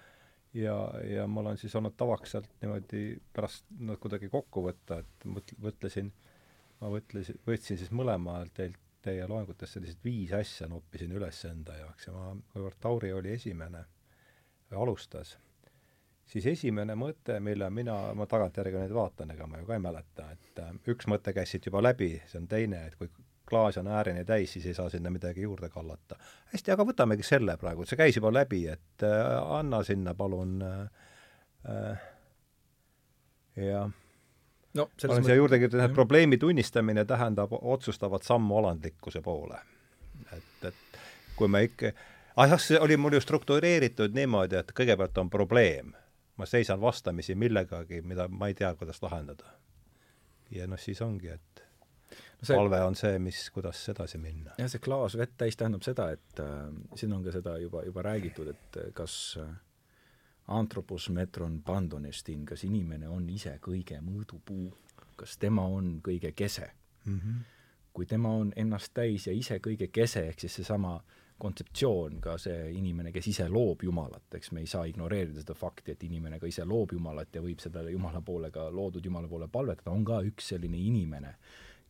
ja, 0.58 0.76
ja 1.08 1.28
mul 1.32 1.54
on 1.54 1.60
siis 1.60 1.76
olnud 1.80 1.93
tavaks 1.95 2.34
sealt 2.34 2.50
niimoodi 2.60 3.06
pärast 3.32 3.69
nad 3.80 4.00
kuidagi 4.04 4.28
kokku 4.34 4.65
võtta, 4.65 4.97
et 5.00 5.28
mõt-, 5.30 5.54
mõtlesin, 5.63 6.10
ma 6.82 6.89
mõtlesin, 6.91 7.38
võtsin 7.47 7.80
siis 7.80 7.93
mõlemalt 7.95 8.52
teilt, 8.58 8.80
teie 9.02 9.28
loengutest 9.28 9.78
sellised 9.78 10.04
viis 10.04 10.34
asja 10.38 10.68
noppisin 10.72 11.14
üles 11.18 11.40
enda 11.50 11.78
jaoks 11.78 12.08
ja 12.08 12.14
ma, 12.16 12.36
kuivõrd 12.54 12.78
Tauri 12.82 13.14
oli 13.14 13.34
esimene, 13.36 13.84
alustas, 14.78 15.36
siis 16.32 16.46
esimene 16.54 16.96
mõte, 16.96 17.40
mille 17.44 17.70
mina, 17.74 17.98
ma 18.18 18.28
tagantjärgi 18.30 18.80
nüüd 18.80 18.96
vaatan, 18.96 19.34
ega 19.36 19.48
ma 19.50 19.60
ju 19.60 19.68
ka 19.68 19.76
ei 19.76 19.84
mäleta, 19.84 20.30
et 20.36 20.64
äh, 20.64 20.72
üks 20.94 21.10
mõte 21.12 21.34
käis 21.36 21.52
siit 21.52 21.68
juba 21.68 21.84
läbi, 21.84 22.14
see 22.30 22.40
on 22.42 22.48
teine, 22.52 22.86
et 22.88 22.96
kui 23.00 23.12
klaas 23.52 23.78
on 23.82 23.90
äärini 23.92 24.24
täis, 24.26 24.54
siis 24.54 24.70
ei 24.70 24.78
saa 24.78 24.90
sinna 24.90 25.12
midagi 25.12 25.44
juurde 25.44 25.70
kallata. 25.70 26.16
hästi, 26.54 26.72
aga 26.72 26.86
võtamegi 26.88 27.26
selle 27.28 27.58
praegu, 27.60 27.86
see 27.86 28.00
käis 28.00 28.16
juba 28.16 28.32
läbi, 28.34 28.64
et 28.72 29.08
äh, 29.08 29.32
anna 29.58 29.84
sinna 29.84 30.16
palun 30.16 30.62
äh, 30.64 32.08
ja 33.60 33.90
no, 34.74 34.90
olen 35.08 35.24
siia 35.24 35.36
juurde 35.36 35.60
kirjutanud, 35.60 35.90
et 35.90 35.96
probleemi 35.96 36.38
tunnistamine 36.38 37.06
tähendab 37.06 37.54
otsustavat 37.62 38.24
sammu 38.24 38.58
alandlikkuse 38.58 39.22
poole. 39.22 39.60
et, 40.38 40.68
et 40.68 41.00
kui 41.36 41.48
me 41.48 41.64
ikka, 41.64 41.92
ah 42.36 42.50
jah, 42.50 42.62
see 42.62 42.80
oli 42.80 42.98
mul 42.98 43.18
ju 43.18 43.24
struktureeritud 43.24 44.16
niimoodi, 44.16 44.60
et 44.62 44.72
kõigepealt 44.78 45.18
on 45.18 45.30
probleem, 45.30 45.94
ma 46.38 46.48
seisan 46.48 46.82
vastamisi 46.82 47.36
millegagi, 47.36 48.02
mida 48.02 48.28
ma 48.28 48.52
ei 48.52 48.56
tea, 48.58 48.74
kuidas 48.76 49.02
lahendada. 49.04 49.58
ja 50.52 50.68
noh, 50.68 50.80
siis 50.80 51.02
ongi, 51.02 51.32
et 51.32 51.64
see, 52.41 52.56
palve 52.56 52.82
on 52.84 52.95
see, 52.95 53.20
mis, 53.20 53.41
kuidas 53.54 53.82
edasi 53.93 54.22
minna. 54.22 54.56
jah, 54.58 54.70
see 54.72 54.84
klaas 54.84 55.18
vett 55.20 55.36
täis 55.38 55.58
tähendab 55.60 55.84
seda, 55.86 56.12
et 56.16 56.43
äh, 56.43 56.70
siin 56.95 57.14
on 57.14 57.26
ka 57.26 57.36
seda 57.36 57.58
juba, 57.62 57.84
juba 57.88 58.06
räägitud, 58.08 58.54
et 58.54 58.82
kas 58.98 59.18
äh, 59.41 59.52
antropos 60.58 61.10
metron 61.10 61.62
pandonestin, 61.66 62.45
kas 62.45 62.64
inimene 62.68 63.10
on 63.10 63.30
ise 63.30 63.58
kõige 63.64 64.02
mõõdupuu, 64.04 64.68
kas 65.16 65.38
tema 65.38 65.66
on 65.68 65.99
kõige 66.04 66.32
kese 66.36 66.72
mm. 67.06 67.18
-hmm. 67.18 67.41
kui 67.93 68.06
tema 68.06 68.30
on 68.30 68.54
ennast 68.56 68.93
täis 68.93 69.28
ja 69.28 69.34
ise 69.34 69.60
kõige 69.60 69.88
kese, 69.88 70.28
ehk 70.28 70.39
siis 70.39 70.56
seesama 70.56 71.02
kontseptsioon, 71.38 72.20
ka 72.22 72.38
see 72.38 72.72
inimene, 72.72 73.12
kes 73.12 73.28
ise 73.28 73.47
loob 73.49 73.84
Jumalat, 73.84 74.34
eks 74.34 74.52
me 74.52 74.60
ei 74.60 74.68
saa 74.68 74.86
ignoreerida 74.86 75.39
seda 75.41 75.54
fakti, 75.54 75.91
et 75.91 76.04
inimene 76.04 76.39
ka 76.39 76.47
ise 76.47 76.66
loob 76.66 76.93
Jumalat 76.93 77.36
ja 77.36 77.41
võib 77.41 77.60
seda 77.60 77.82
Jumala 77.89 78.22
poole 78.22 78.52
ka, 78.52 78.70
loodud 78.70 79.06
Jumala 79.06 79.28
poole 79.28 79.47
palvetada, 79.47 79.91
on 79.91 80.06
ka 80.06 80.22
üks 80.22 80.54
selline 80.54 80.78
inimene 80.78 81.36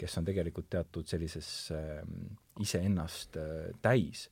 kes 0.01 0.17
on 0.17 0.25
tegelikult 0.25 0.69
teatud 0.71 1.07
sellises 1.09 1.47
äh, 1.75 2.01
iseennast 2.61 3.37
äh, 3.37 3.69
täis. 3.81 4.29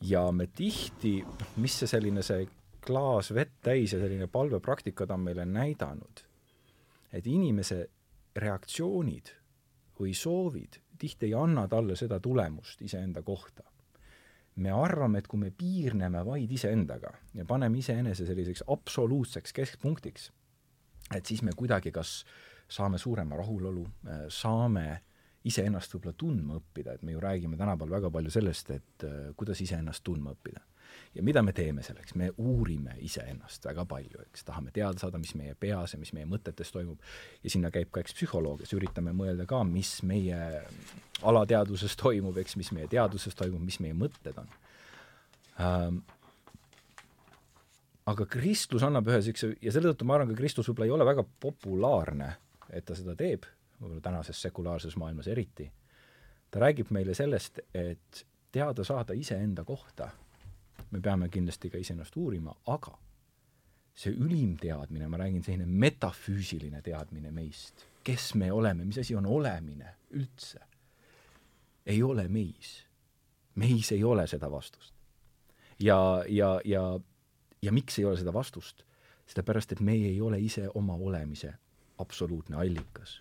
ja 0.00 0.28
me 0.32 0.46
tihti, 0.46 1.18
noh, 1.26 1.54
mis 1.58 1.74
see 1.80 1.88
selline 1.90 2.22
see 2.22 2.44
klaas 2.88 3.32
vett 3.36 3.58
täis 3.62 3.92
ja 3.92 4.00
selline 4.00 4.30
palvepraktikad 4.32 5.10
on 5.12 5.26
meile 5.26 5.44
näidanud, 5.44 6.24
et 7.12 7.26
inimese 7.26 7.82
reaktsioonid 8.36 9.32
või 9.98 10.14
soovid 10.14 10.80
tihti 10.98 11.28
ei 11.28 11.34
anna 11.38 11.66
talle 11.68 11.96
seda 11.96 12.20
tulemust 12.20 12.82
iseenda 12.82 13.22
kohta. 13.22 13.62
me 14.58 14.70
arvame, 14.74 15.18
et 15.18 15.26
kui 15.30 15.38
me 15.38 15.52
piirneme 15.54 16.24
vaid 16.26 16.50
iseendaga 16.50 17.12
ja 17.34 17.44
paneme 17.46 17.78
iseenese 17.78 18.24
selliseks 18.26 18.64
absoluutseks 18.66 19.52
keskpunktiks, 19.52 20.32
et 21.14 21.26
siis 21.26 21.42
me 21.42 21.52
kuidagi 21.56 21.92
kas 21.94 22.24
saame 22.68 22.98
suurema 22.98 23.36
rahulolu, 23.36 23.86
saame 24.28 25.02
iseennast 25.44 25.94
võib-olla 25.94 26.16
tundma 26.18 26.58
õppida, 26.58 26.96
et 26.96 27.04
me 27.06 27.14
ju 27.14 27.20
räägime 27.22 27.56
tänapäeval 27.56 28.00
väga 28.00 28.10
palju 28.10 28.32
sellest, 28.34 28.70
et 28.74 29.06
äh, 29.06 29.30
kuidas 29.36 29.60
iseennast 29.64 30.04
tundma 30.04 30.34
õppida. 30.34 30.64
Ja 31.14 31.22
mida 31.24 31.42
me 31.42 31.52
teeme 31.56 31.82
selleks, 31.82 32.14
me 32.18 32.30
uurime 32.38 32.96
iseennast 33.04 33.64
väga 33.68 33.84
palju, 33.88 34.22
eks, 34.28 34.44
tahame 34.48 34.72
teada 34.74 35.00
saada, 35.00 35.20
mis 35.22 35.34
meie 35.38 35.54
peas 35.58 35.94
ja 35.94 36.00
mis 36.00 36.12
meie 36.16 36.28
mõtetes 36.28 36.72
toimub, 36.74 37.00
ja 37.42 37.52
sinna 37.52 37.72
käib 37.74 37.90
ka 37.94 38.02
eks 38.04 38.16
psühholoog, 38.18 38.62
kes 38.62 38.74
üritame 38.78 39.14
mõelda 39.16 39.46
ka, 39.48 39.62
mis 39.66 39.98
meie 40.06 40.38
alateadvuses 41.26 41.96
toimub, 41.98 42.38
eks, 42.42 42.58
mis 42.60 42.70
meie 42.76 42.90
teaduses 42.90 43.36
toimub, 43.38 43.64
mis 43.64 43.80
meie 43.84 43.96
mõtted 43.98 44.38
on. 44.38 44.54
Ähm, 45.58 46.00
aga 48.08 48.26
kristlus 48.30 48.84
annab 48.86 49.08
ühe 49.10 49.18
niisuguse, 49.20 49.56
ja 49.64 49.74
selle 49.74 49.92
tõttu 49.92 50.06
ma 50.08 50.16
arvan, 50.16 50.30
ka 50.32 50.38
kristlus 50.38 50.70
võib-olla 50.70 50.88
ei 50.88 50.96
ole 50.96 51.08
väga 51.08 51.26
populaarne, 51.42 52.30
et 52.70 52.86
ta 52.88 52.96
seda 52.96 53.16
teeb, 53.18 53.48
võib-olla 53.80 54.04
tänases 54.04 54.40
sekulaarses 54.46 54.96
maailmas 55.00 55.28
eriti, 55.32 55.68
ta 56.50 56.62
räägib 56.62 56.92
meile 56.94 57.16
sellest, 57.16 57.60
et 57.76 58.24
teada 58.52 58.84
saada 58.84 59.16
iseenda 59.16 59.64
kohta, 59.64 60.08
me 60.90 61.00
peame 61.00 61.28
kindlasti 61.28 61.70
ka 61.70 61.78
iseennast 61.78 62.16
uurima, 62.16 62.54
aga 62.66 62.94
see 63.98 64.14
ülim 64.14 64.56
teadmine, 64.60 65.08
ma 65.10 65.18
räägin, 65.18 65.42
selline 65.42 65.66
metafüüsiline 65.66 66.82
teadmine 66.82 67.32
meist, 67.34 67.84
kes 68.04 68.34
me 68.38 68.52
oleme, 68.52 68.84
mis 68.86 69.00
asi 69.02 69.16
on 69.18 69.26
olemine 69.26 69.94
üldse, 70.14 70.60
ei 71.86 72.02
ole 72.02 72.28
meis. 72.28 72.84
meis 73.58 73.90
ei 73.92 74.04
ole 74.04 74.26
seda 74.26 74.50
vastust. 74.50 74.94
ja, 75.80 76.24
ja, 76.28 76.60
ja 76.64 77.00
ja 77.62 77.72
miks 77.72 77.98
ei 77.98 78.04
ole 78.04 78.16
seda 78.16 78.32
vastust? 78.32 78.84
sellepärast, 79.28 79.74
et 79.74 79.80
meie 79.84 80.08
ei 80.08 80.20
ole 80.24 80.38
ise 80.40 80.70
oma 80.74 80.94
olemise 80.94 81.50
absoluutne 82.00 82.56
allikas, 82.56 83.18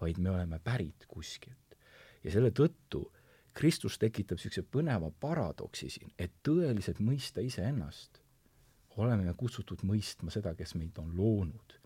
vaid 0.00 0.20
me 0.22 0.30
oleme 0.30 0.60
pärit 0.62 1.08
kuskilt. 1.08 1.74
ja 2.24 2.30
selle 2.30 2.52
tõttu 2.54 3.02
Kristus 3.54 3.98
tekitab 4.02 4.38
niisuguse 4.38 4.64
põneva 4.66 5.12
paradoksi 5.20 5.88
siin, 5.90 6.10
et 6.18 6.32
tõeliselt 6.46 6.98
mõista 6.98 7.42
iseennast, 7.44 8.20
oleme 8.96 9.24
me 9.28 9.34
kutsutud 9.38 9.82
mõistma 9.86 10.30
seda, 10.34 10.54
kes 10.58 10.74
meid 10.74 10.98
on 10.98 11.14
loonud, 11.16 11.78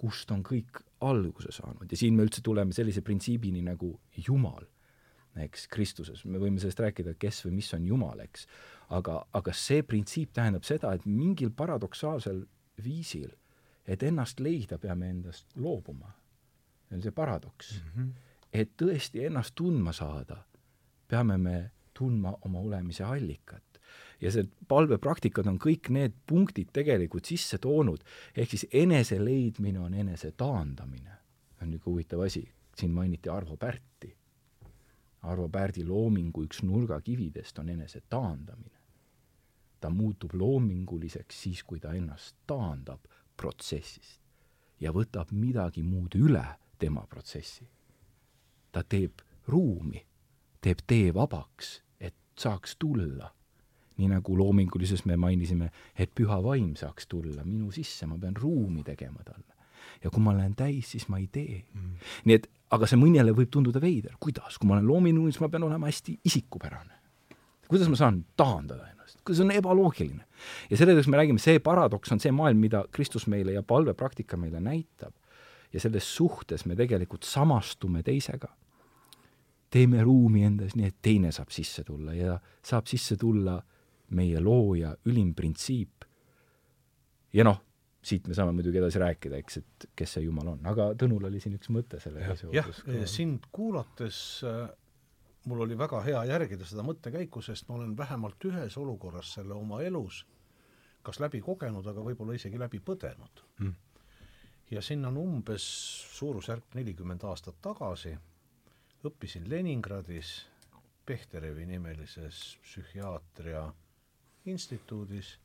kust 0.00 0.30
on 0.32 0.42
kõik 0.44 0.80
alguse 1.04 1.52
saanud 1.52 1.92
ja 1.92 1.96
siin 1.96 2.16
me 2.16 2.24
üldse 2.24 2.40
tuleme 2.44 2.72
sellise 2.72 3.02
printsiibini 3.04 3.60
nagu 3.64 3.92
Jumal 4.16 4.64
eks, 5.38 5.66
Kristuses, 5.70 6.24
me 6.24 6.40
võime 6.42 6.60
sellest 6.60 6.80
rääkida, 6.82 7.14
kes 7.20 7.44
või 7.46 7.58
mis 7.60 7.70
on 7.76 7.86
Jumal, 7.86 8.22
eks, 8.24 8.46
aga, 8.96 9.20
aga 9.36 9.54
see 9.54 9.84
printsiip 9.86 10.32
tähendab 10.36 10.66
seda, 10.66 10.92
et 10.96 11.06
mingil 11.06 11.52
paradoksaalsel 11.56 12.42
viisil, 12.82 13.30
et 13.86 14.02
ennast 14.06 14.40
leida, 14.40 14.78
peame 14.78 15.10
endast 15.10 15.46
loobuma. 15.56 16.14
see 16.88 16.96
on 16.96 17.02
see 17.02 17.12
paradoks 17.12 17.74
mm. 17.74 17.90
-hmm. 17.94 18.10
et 18.52 18.70
tõesti 18.76 19.26
ennast 19.26 19.54
tundma 19.54 19.92
saada, 19.92 20.44
peame 21.10 21.36
me 21.38 21.56
tundma 21.94 22.32
oma 22.46 22.62
olemise 22.62 23.04
allikat. 23.04 23.64
ja 24.20 24.30
see 24.30 24.44
palvepraktikad 24.68 25.46
on 25.48 25.58
kõik 25.58 25.88
need 25.90 26.12
punktid 26.28 26.68
tegelikult 26.76 27.24
sisse 27.24 27.58
toonud, 27.58 28.04
ehk 28.36 28.50
siis 28.52 28.66
enese 28.72 29.16
leidmine 29.18 29.80
on 29.80 29.94
enese 29.94 30.32
taandamine. 30.32 31.18
on 31.62 31.70
niisugune 31.70 31.92
huvitav 31.92 32.24
asi, 32.24 32.46
siin 32.76 32.92
mainiti 32.94 33.28
Arvo 33.28 33.56
Pärti 33.56 34.16
Arvo 35.22 35.48
Pärdi 35.52 35.84
loomingu 35.84 36.46
üks 36.46 36.62
nurgakividest 36.64 37.58
on 37.60 37.68
enese 37.68 38.00
taandamine. 38.08 38.78
ta 39.80 39.88
muutub 39.90 40.34
loominguliseks 40.36 41.42
siis, 41.42 41.62
kui 41.64 41.80
ta 41.80 41.92
ennast 41.96 42.36
taandab 42.46 43.06
protsessist 43.36 44.20
ja 44.80 44.92
võtab 44.92 45.32
midagi 45.32 45.82
muud 45.82 46.16
üle 46.16 46.44
tema 46.78 47.04
protsessi. 47.06 47.68
ta 48.72 48.82
teeb 48.82 49.20
ruumi, 49.48 50.06
teeb 50.60 50.82
tee 50.86 51.14
vabaks, 51.14 51.80
et 52.00 52.16
saaks 52.38 52.76
tulla. 52.78 53.34
nii 54.00 54.08
nagu 54.08 54.32
loomingulises 54.32 55.02
me 55.04 55.16
mainisime, 55.20 55.66
et 55.92 56.12
püha 56.16 56.38
vaim 56.42 56.72
saaks 56.76 57.04
tulla 57.06 57.42
minu 57.44 57.68
sisse, 57.70 58.06
ma 58.06 58.16
pean 58.18 58.36
ruumi 58.36 58.84
tegema 58.84 59.24
talle. 59.24 59.54
ja 60.04 60.10
kui 60.10 60.22
ma 60.22 60.32
olen 60.32 60.54
täis, 60.56 60.90
siis 60.90 61.08
ma 61.08 61.18
ei 61.18 61.28
tee 61.32 61.64
mm.. 61.74 61.96
nii 62.24 62.34
et 62.34 62.48
aga 62.70 62.86
see 62.86 62.98
mõnele 63.00 63.34
võib 63.36 63.50
tunduda 63.52 63.82
veider, 63.82 64.14
kuidas, 64.22 64.58
kui 64.58 64.68
ma 64.68 64.78
olen 64.78 64.88
loominguline, 64.88 65.34
siis 65.34 65.42
ma 65.42 65.50
pean 65.52 65.66
olema 65.66 65.90
hästi 65.90 66.16
isikupärane. 66.24 66.96
kuidas 67.68 67.90
ma 67.90 67.98
saan 67.98 68.24
taandada 68.36 68.88
ennast, 68.90 69.20
see 69.26 69.44
on 69.44 69.52
ebaloogiline. 69.54 70.24
ja 70.70 70.78
selle 70.78 70.94
tõttu 70.96 71.12
me 71.12 71.20
räägime, 71.20 71.42
see 71.42 71.58
paradoks 71.64 72.12
on 72.14 72.22
see 72.22 72.32
maailm, 72.34 72.62
mida 72.62 72.84
Kristus 72.92 73.26
meile 73.26 73.56
ja 73.56 73.62
palvepraktika 73.62 74.36
meile 74.36 74.60
näitab. 74.60 75.14
ja 75.72 75.80
selles 75.80 76.08
suhtes 76.16 76.66
me 76.66 76.76
tegelikult 76.76 77.22
samastume 77.22 78.02
teisega. 78.02 78.48
Teeme 79.70 80.02
ruumi 80.02 80.44
endas 80.44 80.74
nii, 80.76 80.90
et 80.90 80.98
teine 81.02 81.32
saab 81.32 81.52
sisse 81.54 81.84
tulla 81.86 82.14
ja 82.16 82.36
saab 82.66 82.88
sisse 82.90 83.16
tulla 83.20 83.60
meie 84.16 84.40
looja 84.42 84.94
ülim 85.06 85.34
printsiip. 85.34 86.04
ja 87.32 87.46
noh, 87.46 87.60
siit 88.02 88.26
me 88.26 88.34
saame 88.34 88.52
muidugi 88.56 88.80
edasi 88.80 88.98
rääkida, 88.98 89.38
eks, 89.38 89.60
et 89.60 89.88
kes 89.96 90.16
see 90.16 90.24
Jumal 90.24 90.54
on, 90.56 90.66
aga 90.66 90.90
Tõnul 90.98 91.28
oli 91.28 91.40
siin 91.40 91.54
üks 91.58 91.70
mõte 91.70 92.00
sellega 92.02 92.34
seoses. 92.34 92.82
jah, 92.86 93.06
sind 93.06 93.46
kuulates 93.52 94.42
äh, 94.48 94.66
mul 95.46 95.62
oli 95.66 95.78
väga 95.78 96.02
hea 96.04 96.24
järgida 96.32 96.66
seda 96.66 96.82
mõttekäiku, 96.86 97.42
sest 97.44 97.68
ma 97.68 97.78
olen 97.78 97.94
vähemalt 97.96 98.50
ühes 98.50 98.76
olukorras 98.80 99.34
selle 99.38 99.54
oma 99.54 99.82
elus 99.86 100.24
kas 101.02 101.20
läbi 101.20 101.40
kogenud, 101.44 101.86
aga 101.86 102.02
võib-olla 102.04 102.36
isegi 102.36 102.58
läbi 102.60 102.80
põdenud 102.84 103.44
mm.. 103.60 103.72
ja 104.74 104.82
sinna 104.84 105.08
on 105.08 105.20
umbes 105.20 105.64
suurusjärk 106.16 106.76
nelikümmend 106.76 107.24
aastat 107.24 107.60
tagasi, 107.62 108.14
õppisin 109.04 109.48
Leningradis 109.48 110.46
Pehterevi 111.06 111.64
nimelises 111.66 112.58
psühhiaatria 112.62 113.62
instituudis 114.44 115.38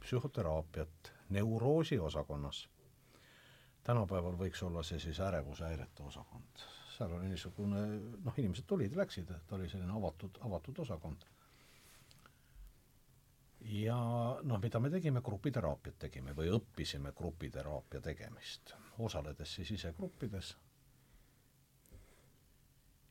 psühhoteraapiat 0.00 1.12
neuroosi 1.30 1.98
osakonnas. 1.98 2.68
tänapäeval 3.84 4.38
võiks 4.40 4.62
olla 4.64 4.82
see 4.82 4.98
siis 4.98 5.20
ärevushäirete 5.20 6.02
osakond. 6.02 6.64
seal 6.96 7.12
oli 7.12 7.28
niisugune, 7.28 7.84
noh, 8.24 8.34
inimesed 8.38 8.64
tulid 8.66 8.96
läksid, 8.96 9.30
et 9.30 9.52
oli 9.52 9.68
selline 9.68 9.92
avatud, 9.92 10.38
avatud 10.40 10.78
osakond. 10.78 11.24
ja 13.60 13.98
noh, 14.42 14.60
mida 14.62 14.80
me 14.80 14.90
tegime, 14.90 15.20
grupiteraapiat 15.20 15.98
tegime 15.98 16.32
või 16.32 16.48
õppisime 16.56 17.12
grupiteraapia 17.12 18.00
tegemist, 18.00 18.74
osaledes 18.98 19.54
siis 19.54 19.70
ise 19.70 19.92
gruppides 19.92 20.56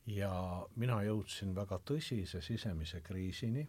ja 0.06 0.32
mina 0.76 1.02
jõudsin 1.02 1.54
väga 1.54 1.78
tõsise 1.78 2.42
sisemise 2.42 3.00
kriisini, 3.00 3.64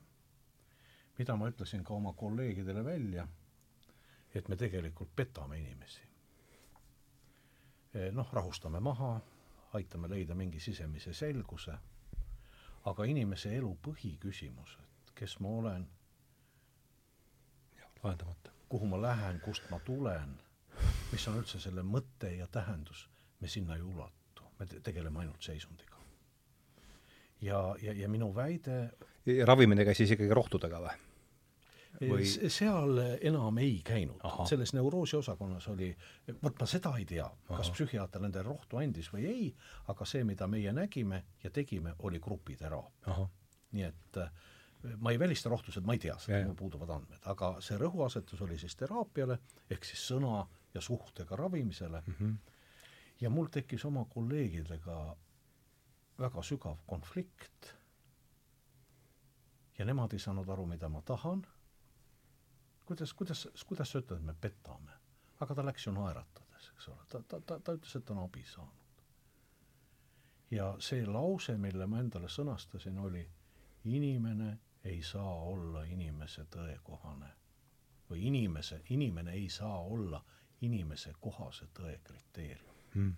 mida 1.17 1.35
ma 1.35 1.47
ütlesin 1.49 1.83
ka 1.83 1.93
oma 1.93 2.13
kolleegidele 2.13 2.83
välja 2.85 3.27
et 4.35 4.47
me 4.47 4.55
tegelikult 4.55 5.15
petame 5.15 5.59
inimesi. 5.59 6.01
Eh, 7.93 8.11
noh, 8.11 8.31
rahustame 8.33 8.79
maha, 8.79 9.19
aitame 9.73 10.09
leida 10.11 10.35
mingi 10.35 10.59
sisemise 10.59 11.13
selguse, 11.13 11.75
aga 12.91 13.05
inimese 13.07 13.55
elu 13.55 13.71
põhiküsimused, 13.87 15.13
kes 15.15 15.39
ma 15.39 15.53
olen, 15.61 15.87
lahendamata. 18.03 18.51
kuhu 18.69 18.87
ma 18.87 19.01
lähen, 19.01 19.39
kust 19.39 19.69
ma 19.69 19.79
tulen, 19.79 20.35
mis 21.11 21.27
on 21.27 21.37
üldse 21.39 21.59
selle 21.59 21.83
mõte 21.85 22.31
ja 22.35 22.47
tähendus, 22.47 23.09
me 23.39 23.47
sinna 23.47 23.75
ei 23.75 23.81
ulatu, 23.81 24.43
me 24.59 24.65
te 24.65 24.79
tegeleme 24.79 25.19
ainult 25.19 25.41
seisundiga. 25.41 25.94
Ja, 27.41 27.75
ja, 27.81 27.93
ja 27.93 28.09
minu 28.09 28.31
väide 28.35 28.89
ravimine 29.45 29.85
käis 29.85 29.97
siis 29.97 30.15
ikkagi 30.15 30.33
rohtudega 30.33 30.79
või? 30.83 30.95
või 32.01 32.25
seal 32.27 32.99
enam 33.21 33.57
ei 33.61 33.77
käinud, 33.85 34.23
selles 34.49 34.73
neuroosi 34.75 35.15
osakonnas 35.15 35.67
oli, 35.71 35.89
vot 36.43 36.57
ma 36.59 36.67
seda 36.67 36.91
ei 36.99 37.05
tea, 37.07 37.27
kas 37.47 37.71
psühhiaater 37.71 38.23
nendele 38.25 38.43
rohtu 38.49 38.81
andis 38.81 39.11
või 39.13 39.27
ei, 39.29 39.45
aga 39.91 40.07
see, 40.09 40.25
mida 40.27 40.47
meie 40.51 40.73
nägime 40.75 41.23
ja 41.43 41.51
tegime, 41.55 41.95
oli 41.99 42.19
grupiteraapia. 42.19 43.15
nii 43.75 43.83
et 43.83 44.19
äh, 44.19 44.31
ma 44.97 45.11
ei 45.11 45.19
välista 45.19 45.49
rohtusid, 45.49 45.85
ma 45.85 45.95
ei 45.95 45.99
tea, 45.99 46.17
seda 46.19 46.43
mul 46.45 46.57
puuduvad 46.59 46.91
andmed, 46.97 47.21
aga 47.31 47.55
see 47.63 47.77
rõhuasetus 47.79 48.41
oli 48.45 48.57
siis 48.59 48.75
teraapiale 48.75 49.39
ehk 49.71 49.87
siis 49.87 50.03
sõna 50.11 50.45
ja 50.73 50.81
suhtega 50.81 51.35
ravimisele 51.35 52.03
mm. 52.05 52.13
-hmm. 52.19 52.35
ja 53.21 53.29
mul 53.29 53.47
tekkis 53.51 53.85
oma 53.85 54.05
kolleegidega 54.09 55.15
väga 56.19 56.43
sügav 56.43 56.77
konflikt 56.87 57.73
ja 59.77 59.85
nemad 59.85 60.13
ei 60.13 60.19
saanud 60.19 60.49
aru, 60.49 60.65
mida 60.65 60.89
ma 60.89 61.01
tahan 61.01 61.45
kuidas, 62.85 63.13
kuidas, 63.13 63.47
kuidas 63.67 63.91
sa 63.91 63.99
ütled, 63.99 64.21
me 64.21 64.33
petame? 64.33 64.91
aga 65.39 65.55
ta 65.55 65.63
läks 65.65 65.87
ju 65.87 65.91
naeratades, 65.91 66.69
eks 66.73 66.87
ole, 66.87 67.05
ta, 67.11 67.19
ta, 67.27 67.39
ta, 67.41 67.59
ta 67.59 67.73
ütles, 67.75 67.95
et 67.97 68.09
on 68.09 68.21
abi 68.23 68.43
saanud. 68.47 69.01
ja 70.51 70.75
see 70.79 71.05
lause, 71.05 71.57
mille 71.57 71.87
ma 71.87 71.99
endale 71.99 72.29
sõnastasin, 72.31 72.99
oli 72.99 73.25
inimene 73.83 74.57
ei 74.83 75.01
saa 75.03 75.33
olla 75.49 75.83
inimese 75.83 76.45
tõekohane 76.53 77.31
või 78.09 78.27
inimese, 78.29 78.81
inimene 78.89 79.33
ei 79.33 79.49
saa 79.49 79.79
olla 79.81 80.21
inimese 80.61 81.13
kohase 81.19 81.67
tõe 81.73 81.97
kriteerium 82.03 82.75
hmm.. 82.93 83.15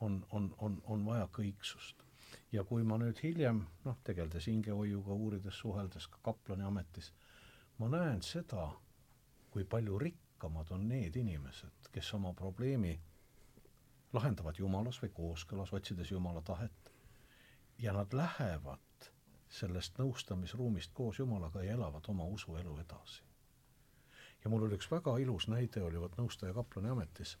on, 0.00 0.24
on, 0.30 0.54
on, 0.58 0.80
on 0.84 1.04
vaja 1.06 1.28
kõiksust. 1.32 2.01
Ja 2.52 2.64
kui 2.64 2.82
ma 2.82 2.98
nüüd 3.00 3.18
hiljem, 3.22 3.62
noh, 3.84 3.98
tegeldes 4.04 4.46
hingehoiuga, 4.50 5.12
uurides, 5.12 5.58
suheldes 5.58 6.06
ka 6.08 6.20
kaplani 6.30 6.64
ametis, 6.66 7.12
ma 7.78 7.88
näen 7.92 8.22
seda, 8.22 8.68
kui 9.50 9.64
palju 9.64 9.98
rikkamad 9.98 10.70
on 10.72 10.88
need 10.88 11.16
inimesed, 11.16 11.90
kes 11.92 12.14
oma 12.14 12.32
probleemi 12.36 12.94
lahendavad 14.12 14.58
Jumalas 14.58 15.00
või 15.02 15.12
kooskõlas, 15.16 15.72
otsides 15.72 16.10
Jumala 16.10 16.42
tahet, 16.44 16.92
ja 17.78 17.92
nad 17.96 18.12
lähevad 18.12 19.10
sellest 19.52 19.98
nõustamisruumist 20.00 20.92
koos 20.96 21.18
Jumalaga 21.18 21.62
ja 21.64 21.76
elavad 21.76 22.08
oma 22.08 22.24
usuelu 22.24 22.78
edasi. 22.80 23.22
Ja 24.44 24.50
mul 24.50 24.66
oli 24.66 24.76
üks 24.78 24.88
väga 24.90 25.16
ilus 25.22 25.46
näide, 25.48 25.82
oli 25.84 26.00
vot 26.00 26.16
nõustaja 26.18 26.54
kaplani 26.56 26.90
ametis 26.90 27.36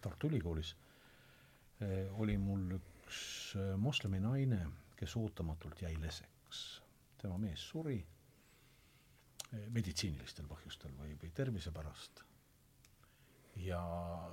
Tartu 0.00 0.28
Ülikoolis, 0.30 0.76
oli 2.22 2.36
mul 2.38 2.78
üks 3.08 3.56
eh, 3.56 3.74
moslemi 3.80 4.20
naine, 4.20 4.60
kes 4.96 5.16
ootamatult 5.16 5.82
jäi 5.82 5.96
leseks. 6.00 6.82
tema 7.18 7.38
mees 7.38 7.64
suri 7.70 7.98
eh, 7.98 9.66
meditsiinilistel 9.74 10.46
põhjustel 10.46 10.92
või, 11.00 11.16
või 11.22 11.32
tervise 11.34 11.72
pärast. 11.72 12.24
ja 13.56 13.80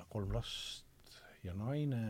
kolm 0.09 0.33
last 0.35 0.85
ja 1.43 1.53
naine 1.53 2.01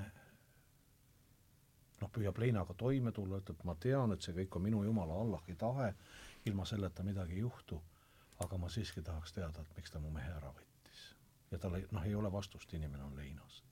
noh, 2.01 2.09
püüab 2.11 2.37
leinaga 2.37 2.73
toime 2.73 3.11
tulla, 3.11 3.37
ütleb, 3.39 3.61
ma 3.63 3.75
tean, 3.75 4.11
et 4.11 4.21
see 4.21 4.33
kõik 4.33 4.57
on 4.57 4.65
minu 4.65 4.83
jumala 4.83 5.21
Allahi 5.21 5.55
tahe, 5.55 5.93
ilma 6.45 6.65
selleta 6.65 7.03
midagi 7.03 7.37
ei 7.37 7.45
juhtu 7.45 7.79
aga 8.43 8.57
ma 8.57 8.69
siiski 8.69 9.01
tahaks 9.01 9.33
teada, 9.35 9.61
et 9.61 9.77
miks 9.77 9.91
ta 9.91 10.01
mu 10.03 10.11
mehe 10.11 10.31
ära 10.37 10.51
võttis. 10.51 11.03
ja 11.51 11.59
tal 11.61 11.77
ei, 11.77 11.85
noh, 11.91 12.03
ei 12.03 12.15
ole 12.15 12.31
vastust, 12.31 12.73
inimene 12.73 13.03
on 13.03 13.15
leinas. 13.15 13.63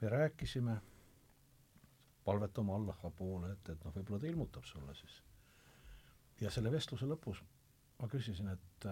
me 0.00 0.08
rääkisime, 0.08 0.76
palvetame 2.28 2.74
Allaha 2.76 3.10
poole, 3.16 3.52
et, 3.56 3.72
et 3.72 3.84
noh, 3.84 3.94
võib-olla 3.96 4.20
ta 4.20 4.28
ilmutab 4.28 4.66
sulle 4.68 4.94
siis. 4.94 5.22
ja 6.40 6.50
selle 6.54 6.72
vestluse 6.72 7.08
lõpus 7.08 7.40
ma 7.98 8.08
küsisin, 8.12 8.52
et 8.52 8.88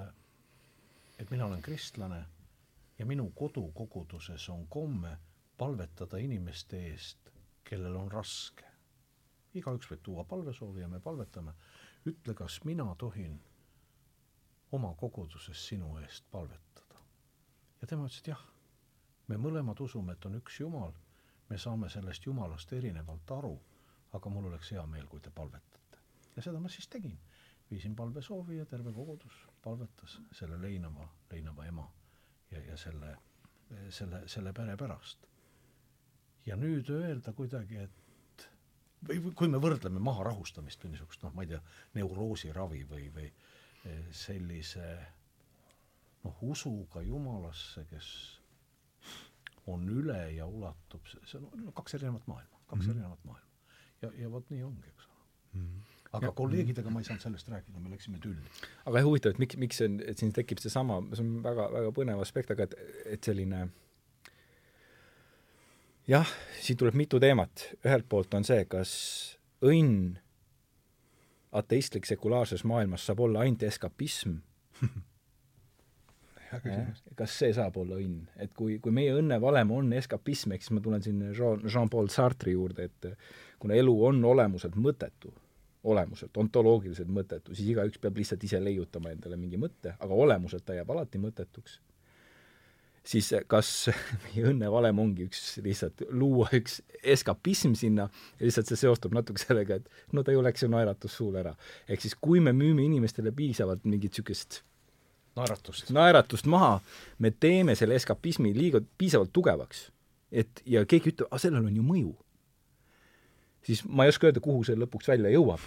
et 1.19 1.31
mina 1.31 1.47
olen 1.47 1.63
kristlane 1.63 2.25
ja 2.99 3.07
minu 3.07 3.31
kodukoguduses 3.31 4.49
on 4.49 4.67
komme 4.69 5.17
palvetada 5.59 6.19
inimeste 6.19 6.81
eest, 6.91 7.31
kellel 7.65 7.97
on 7.97 8.11
raske. 8.13 8.65
igaüks 9.57 9.89
võib 9.91 10.03
tuua 10.05 10.25
palvesoovi 10.25 10.81
ja 10.81 10.89
me 10.89 11.01
palvetame. 11.01 11.55
ütle, 12.07 12.35
kas 12.35 12.61
mina 12.65 12.95
tohin 12.99 13.41
oma 14.73 14.95
koguduses 14.95 15.67
sinu 15.69 15.97
eest 15.99 16.25
palvetada. 16.31 17.01
ja 17.81 17.87
tema 17.87 18.07
ütles, 18.07 18.19
et 18.19 18.29
jah, 18.29 18.45
me 19.29 19.37
mõlemad 19.37 19.81
usume, 19.81 20.13
et 20.13 20.25
on 20.25 20.35
üks 20.41 20.61
Jumal, 20.61 20.93
me 21.49 21.59
saame 21.59 21.89
sellest 21.91 22.27
Jumalast 22.27 22.73
erinevalt 22.73 23.31
aru, 23.31 23.55
aga 24.13 24.31
mul 24.31 24.49
oleks 24.51 24.73
hea 24.73 24.87
meel, 24.87 25.07
kui 25.07 25.21
te 25.21 25.31
palvetate. 25.31 26.01
ja 26.37 26.43
seda 26.43 26.61
ma 26.61 26.69
siis 26.69 26.89
tegin. 26.89 27.19
viisin 27.71 27.97
palvesoovi 27.97 28.57
ja 28.57 28.65
terve 28.65 28.93
kogudus 28.93 29.47
palvetas 29.63 30.21
selle 30.33 30.61
leinava, 30.63 31.09
leinava 31.31 31.65
ema 31.67 31.87
ja, 32.51 32.61
ja 32.61 32.77
selle, 32.77 33.17
selle, 33.91 34.23
selle 34.29 34.53
pere 34.53 34.77
pärast. 34.77 35.27
ja 36.47 36.57
nüüd 36.57 36.91
öelda 36.91 37.33
kuidagi, 37.33 37.77
et 37.77 38.47
või 39.09 39.35
kui 39.35 39.49
me 39.49 39.59
võrdleme 39.63 40.01
maharahustamist 40.03 40.85
või 40.85 40.95
niisugust 40.95 41.23
noh, 41.23 41.35
ma 41.35 41.45
ei 41.45 41.53
tea, 41.55 41.61
neuroosiravi 41.95 42.85
või, 42.91 43.11
või 43.15 43.31
sellise 44.11 44.87
noh, 46.25 46.43
usuga 46.43 47.03
Jumalasse, 47.03 47.85
kes 47.91 48.09
on 49.67 49.89
üle 49.91 50.19
ja 50.37 50.47
ulatub, 50.47 51.07
see 51.11 51.41
on 51.41 51.49
no, 51.65 51.75
kaks 51.77 51.99
erinevat 51.99 52.27
maailma, 52.31 52.61
kaks 52.67 52.81
mm 52.81 52.87
-hmm. 52.87 52.97
erinevat 52.97 53.25
maailma. 53.25 53.51
ja, 54.03 54.11
ja 54.23 54.31
vot 54.31 54.51
nii 54.51 54.63
ongi, 54.63 54.89
eks 54.89 55.07
ole 55.07 55.23
mm. 55.53 55.63
-hmm. 55.63 55.97
aga 56.13 56.27
ja, 56.27 56.33
kolleegidega 56.33 56.91
ma 56.91 57.01
ei 57.01 57.05
saanud 57.05 57.23
sellest 57.23 57.49
rääkida, 57.49 57.81
me 57.81 57.91
läksime 57.91 58.19
tülli. 58.19 58.53
aga 58.85 58.99
jah, 58.99 59.07
huvitav, 59.07 59.31
et 59.31 59.39
miks, 59.39 59.57
miks 59.57 59.77
see 59.83 59.89
on, 59.89 60.01
et 60.07 60.19
siin 60.19 60.33
tekib 60.33 60.59
seesama, 60.59 61.01
see 61.15 61.25
on 61.25 61.43
väga, 61.43 61.73
väga 61.73 61.91
põnev 61.99 62.21
aspekt, 62.21 62.51
aga 62.51 62.69
et, 62.69 62.75
et 63.17 63.25
selline 63.25 63.69
jah, 66.07 66.37
siin 66.61 66.79
tuleb 66.79 66.95
mitu 66.95 67.21
teemat, 67.21 67.69
ühelt 67.85 68.09
poolt 68.09 68.35
on 68.35 68.45
see, 68.45 68.65
kas 68.65 68.93
õnn 69.65 70.17
ateistlik 71.57 72.07
sekulaarses 72.07 72.65
maailmas 72.65 73.07
saab 73.07 73.21
olla 73.21 73.41
ainult 73.41 73.63
eskapism 73.63 74.39
kas 77.17 77.39
see 77.41 77.55
saab 77.57 77.77
olla 77.81 77.99
õnn, 78.01 78.27
et 78.43 78.53
kui, 78.57 78.79
kui 78.83 78.95
meie 78.95 79.15
õnnevalem 79.17 79.73
on 79.75 79.93
eskapism, 79.99 80.55
ehk 80.55 80.65
siis 80.65 80.75
ma 80.77 80.83
tulen 80.85 81.03
siin 81.05 81.23
Jean, 81.31 81.63
Jean-Paul 81.65 82.11
Sartre'i 82.13 82.55
juurde, 82.57 82.89
et 82.91 83.11
kuna 83.63 83.77
elu 83.79 83.97
on 84.11 84.23
olemuselt 84.25 84.77
mõttetu, 84.81 85.33
olemuselt, 85.87 86.37
ontoloogiliselt 86.37 87.11
mõttetu, 87.13 87.55
siis 87.55 87.71
igaüks 87.73 88.01
peab 88.03 88.17
lihtsalt 88.19 88.45
ise 88.47 88.61
leiutama 88.63 89.13
endale 89.15 89.39
mingi 89.39 89.59
mõtte, 89.61 89.95
aga 89.99 90.23
olemuselt 90.27 90.67
ta 90.67 90.77
jääb 90.77 90.91
alati 90.95 91.21
mõttetuks. 91.23 91.81
Siis 93.07 93.29
kas 93.47 93.69
meie 94.25 94.49
õnnevalem 94.51 94.99
ongi 94.99 95.29
üks 95.29 95.61
lihtsalt 95.63 96.03
luua 96.11 96.49
üks 96.59 96.81
eskapism 97.07 97.77
sinna 97.79 98.09
ja 98.11 98.49
lihtsalt 98.49 98.73
see 98.73 98.81
seostub 98.81 99.15
natuke 99.15 99.43
sellega, 99.43 99.79
et 99.79 100.17
no 100.17 100.27
ta 100.27 100.35
ju 100.35 100.43
läks 100.43 100.67
ju 100.67 100.71
naeratus 100.73 101.15
suul 101.21 101.39
ära. 101.39 101.55
ehk 101.87 102.03
siis 102.03 102.19
kui 102.19 102.43
me 102.43 102.51
müüme 102.51 102.83
inimestele 102.83 103.31
piisavalt 103.31 103.87
mingit 103.87 104.11
niisugust 104.11 104.65
naeratust. 105.37 105.91
naeratust 105.95 106.49
maha, 106.51 106.79
me 107.19 107.31
teeme 107.31 107.77
selle 107.79 107.99
eskapismi 108.01 108.55
liiga 108.57 108.81
piisavalt 108.99 109.33
tugevaks, 109.37 109.91
et 110.33 110.63
ja 110.67 110.85
keegi 110.89 111.15
ütleb, 111.15 111.29
aga 111.31 111.43
sellel 111.43 111.69
on 111.69 111.77
ju 111.77 111.85
mõju. 111.87 112.15
siis 113.67 113.83
ma 113.85 114.07
ei 114.07 114.13
oska 114.15 114.29
öelda, 114.29 114.41
kuhu 114.41 114.65
see 114.65 114.79
lõpuks 114.79 115.09
välja 115.11 115.31
jõuab. 115.35 115.63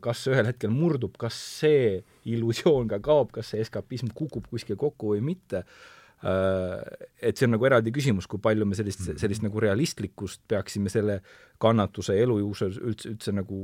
kas 0.00 0.26
ühel 0.30 0.46
hetkel 0.46 0.70
murdub, 0.70 1.16
kas 1.18 1.38
see 1.60 2.02
illusioon 2.24 2.88
ka 2.88 3.00
kaob, 3.00 3.32
kas 3.32 3.52
see 3.52 3.64
eskapism 3.64 4.12
kukub 4.14 4.46
kuskil 4.50 4.76
kokku 4.76 5.14
või 5.14 5.24
mitte 5.32 5.64
Äh, 6.20 7.06
et 7.22 7.38
see 7.38 7.46
on 7.48 7.54
nagu 7.54 7.64
eraldi 7.64 7.92
küsimus, 7.96 8.26
kui 8.28 8.40
palju 8.44 8.66
me 8.68 8.76
sellist, 8.76 9.06
sellist 9.22 9.40
nagu 9.40 9.60
realistlikkust 9.64 10.42
peaksime 10.52 10.92
selle 10.92 11.22
kannatuse 11.62 12.16
elu 12.20 12.36
juures 12.42 12.76
üldse, 12.76 13.14
üldse 13.14 13.32
nagu 13.32 13.60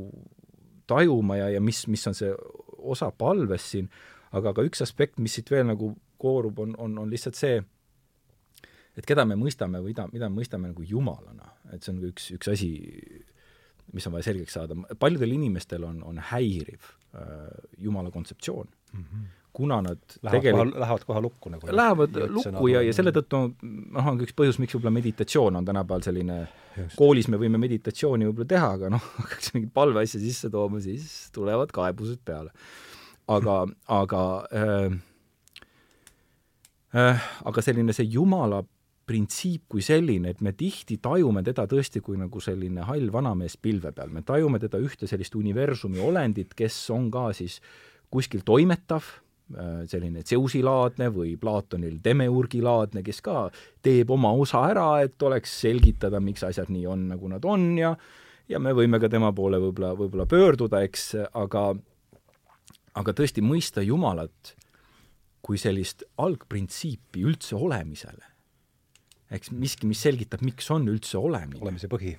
tajuma 0.88 1.36
ja, 1.36 1.50
ja 1.52 1.60
mis, 1.60 1.82
mis 1.92 2.06
on 2.08 2.16
see 2.16 2.30
osa 2.94 3.10
palvest 3.12 3.74
siin, 3.74 3.90
aga 4.36 4.52
ka 4.56 4.64
üks 4.66 4.82
aspekt, 4.84 5.20
mis 5.22 5.36
siit 5.38 5.50
veel 5.50 5.66
nagu 5.68 5.92
koorub, 6.18 6.58
on, 6.64 6.74
on, 6.82 6.98
on 7.04 7.12
lihtsalt 7.12 7.38
see, 7.38 7.60
et 8.96 9.06
keda 9.06 9.26
me 9.28 9.36
mõistame 9.38 9.82
või 9.84 9.92
mida, 9.92 10.08
mida 10.12 10.30
me 10.30 10.40
mõistame 10.40 10.72
nagu 10.72 10.86
jumalana, 10.86 11.52
et 11.74 11.84
see 11.84 11.94
on 11.94 12.02
üks, 12.10 12.30
üks 12.38 12.52
asi, 12.52 12.70
mis 13.94 14.06
on 14.08 14.16
vaja 14.16 14.30
selgeks 14.30 14.56
saada, 14.58 14.76
paljudel 14.98 15.36
inimestel 15.36 15.84
on, 15.86 16.02
on 16.06 16.22
häiriv 16.32 16.92
äh, 17.14 17.50
jumala 17.78 18.10
kontseptsioon 18.14 18.70
mm. 18.92 19.02
-hmm 19.02 19.34
kuna 19.56 19.80
nad 19.80 19.98
lähevad 20.22 20.42
tegelikult 20.42 20.72
kohe, 20.72 20.80
lähevad 20.80 21.04
kohe 21.08 21.20
lukku 21.24 21.50
nagu 21.50 21.76
lähevad 21.76 22.16
lukku 22.28 22.68
ja, 22.68 22.82
ja 22.84 22.92
selle 22.92 23.12
tõttu 23.16 23.38
noh, 23.64 24.08
on 24.10 24.18
ka 24.18 24.26
üks 24.26 24.34
põhjus, 24.36 24.58
miks 24.60 24.76
võib-olla 24.76 24.92
meditatsioon 24.98 25.56
on 25.56 25.64
tänapäeval 25.64 26.04
selline 26.04 26.36
koolis 26.96 27.30
me 27.32 27.40
võime 27.40 27.60
meditatsiooni 27.62 28.28
võib-olla 28.28 28.50
teha, 28.50 28.68
aga 28.76 28.90
noh, 28.92 29.06
hakkaks 29.22 29.54
mingit 29.54 29.72
palveasja 29.76 30.20
sisse 30.20 30.50
tooma, 30.52 30.82
siis 30.84 31.30
tulevad 31.36 31.72
kaebused 31.72 32.20
peale. 32.28 32.52
Aga, 33.28 33.58
aga 33.96 34.22
äh, 34.52 34.96
äh, 36.94 37.28
aga 37.44 37.64
selline 37.64 37.94
see 37.96 38.08
Jumala 38.14 38.62
printsiip 39.06 39.68
kui 39.70 39.84
selline, 39.86 40.32
et 40.34 40.40
me 40.42 40.50
tihti 40.58 40.98
tajume 41.02 41.44
teda 41.46 41.68
tõesti 41.70 42.02
kui 42.02 42.18
nagu 42.18 42.40
selline 42.42 42.88
hall 42.88 43.12
vanamees 43.14 43.54
pilve 43.62 43.92
peal, 43.94 44.10
me 44.10 44.24
tajume 44.26 44.58
teda 44.62 44.80
ühte 44.82 45.06
sellist 45.06 45.36
universumi 45.38 46.02
olendit, 46.02 46.56
kes 46.58 46.80
on 46.94 47.06
ka 47.14 47.28
siis 47.36 47.60
kuskil 48.10 48.42
toimetav, 48.46 49.06
Äh, 49.54 49.84
selline 49.86 50.24
Zeusi-laadne 50.26 51.06
või 51.14 51.36
Platonil 51.38 52.00
Demiurgi-laadne, 52.02 52.98
kes 53.06 53.20
ka 53.22 53.44
teeb 53.78 54.10
oma 54.10 54.32
osa 54.34 54.64
ära, 54.72 54.88
et 55.06 55.22
oleks 55.22 55.52
selgitada, 55.62 56.18
miks 56.18 56.42
asjad 56.42 56.72
nii 56.74 56.82
on, 56.90 57.04
nagu 57.12 57.30
nad 57.30 57.46
on 57.46 57.68
ja 57.78 57.92
ja 58.50 58.58
me 58.58 58.72
võime 58.74 58.98
ka 58.98 59.06
tema 59.10 59.30
poole 59.30 59.60
võib-olla, 59.62 59.92
võib-olla 59.94 60.26
pöörduda, 60.26 60.80
eks, 60.88 61.04
aga 61.30 61.62
aga 62.96 63.12
tõesti 63.16 63.44
mõista 63.44 63.84
Jumalat 63.84 64.54
kui 65.46 65.60
sellist 65.60 66.02
algprintsiipi 66.18 67.22
üldse 67.28 67.56
olemisele. 67.56 68.32
eks 69.30 69.50
miski, 69.50 69.88
mis 69.90 70.00
selgitab, 70.02 70.42
miks 70.46 70.70
on 70.70 70.86
üldse 70.88 71.18
olemine. 71.18 71.60
olemise 71.60 71.88
põhi. 71.88 72.16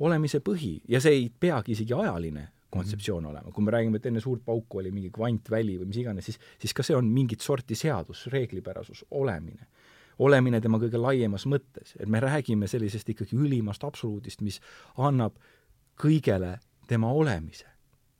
olemise 0.00 0.40
põhi 0.40 0.80
ja 0.88 1.00
see 1.00 1.12
ei 1.12 1.28
peagi 1.30 1.72
isegi 1.72 1.94
ajaline 1.94 2.48
kontseptsioon 2.70 3.26
olema. 3.26 3.52
kui 3.52 3.64
me 3.64 3.70
räägime, 3.70 3.96
et 3.96 4.06
enne 4.06 4.20
suurt 4.20 4.44
pauku 4.44 4.78
oli 4.78 4.90
mingi 4.90 5.10
kvantväli 5.10 5.78
või 5.78 5.90
mis 5.90 6.02
iganes, 6.02 6.24
siis, 6.24 6.38
siis 6.58 6.74
ka 6.74 6.82
see 6.86 6.96
on 6.96 7.06
mingit 7.06 7.40
sorti 7.40 7.74
seadus, 7.74 8.26
reeglipärasus, 8.26 9.04
olemine. 9.10 9.66
olemine 10.18 10.60
tema 10.60 10.78
kõige 10.78 11.00
laiemas 11.00 11.46
mõttes, 11.46 11.96
et 11.98 12.08
me 12.08 12.20
räägime 12.20 12.68
sellisest 12.68 13.08
ikkagi 13.08 13.36
ülimast 13.36 13.84
absoluudist, 13.84 14.40
mis 14.40 14.60
annab 14.98 15.38
kõigele 16.00 16.58
tema 16.88 17.12
olemise 17.12 17.70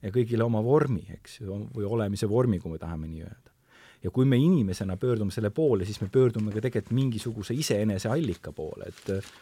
ja 0.02 0.10
kõigile 0.14 0.46
oma 0.46 0.62
vormi, 0.64 1.04
eks 1.18 1.40
ju, 1.40 1.60
või 1.74 1.86
olemise 1.88 2.28
vormi, 2.28 2.60
kui 2.60 2.72
me 2.72 2.80
tahame 2.80 3.08
nii 3.10 3.22
öelda. 3.26 3.54
ja 4.02 4.10
kui 4.10 4.24
me 4.24 4.36
inimesena 4.40 4.96
pöördume 4.96 5.30
selle 5.30 5.50
poole, 5.50 5.84
siis 5.84 6.00
me 6.00 6.08
pöördume 6.08 6.52
ka 6.54 6.60
tegelikult 6.64 6.94
mingisuguse 6.96 7.54
iseenese 7.54 8.08
allika 8.08 8.52
poole, 8.52 8.88
et 8.88 9.10
äh, 9.12 9.32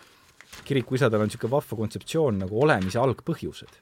kirikuisadel 0.64 1.20
on 1.20 1.30
niisugune 1.30 1.52
vahva 1.52 1.76
kontseptsioon 1.78 2.40
nagu 2.42 2.62
olemise 2.62 2.98
algpõhjused. 2.98 3.78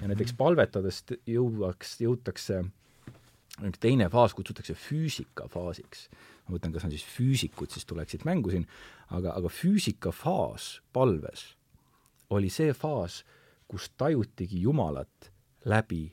ja 0.00 0.08
näiteks 0.08 0.34
palvetades 0.38 1.02
jõuaks, 1.26 1.98
jõutakse 2.02 2.62
üks 3.64 3.80
teine 3.80 4.08
faas 4.12 4.34
kutsutakse 4.34 4.74
füüsikafaasiks. 4.74 6.08
ma 6.46 6.56
mõtlen, 6.56 6.72
kas 6.72 6.84
on 6.84 6.92
siis 6.94 7.04
füüsikud, 7.04 7.70
siis 7.70 7.84
tuleksid 7.84 8.24
mängu 8.24 8.50
siin, 8.50 8.66
aga, 9.10 9.32
aga 9.32 9.48
füüsikafaas 9.48 10.80
palves 10.92 11.56
oli 12.30 12.50
see 12.50 12.72
faas, 12.74 13.24
kus 13.68 13.90
tajutigi 13.96 14.62
Jumalat 14.62 15.32
läbi 15.64 16.12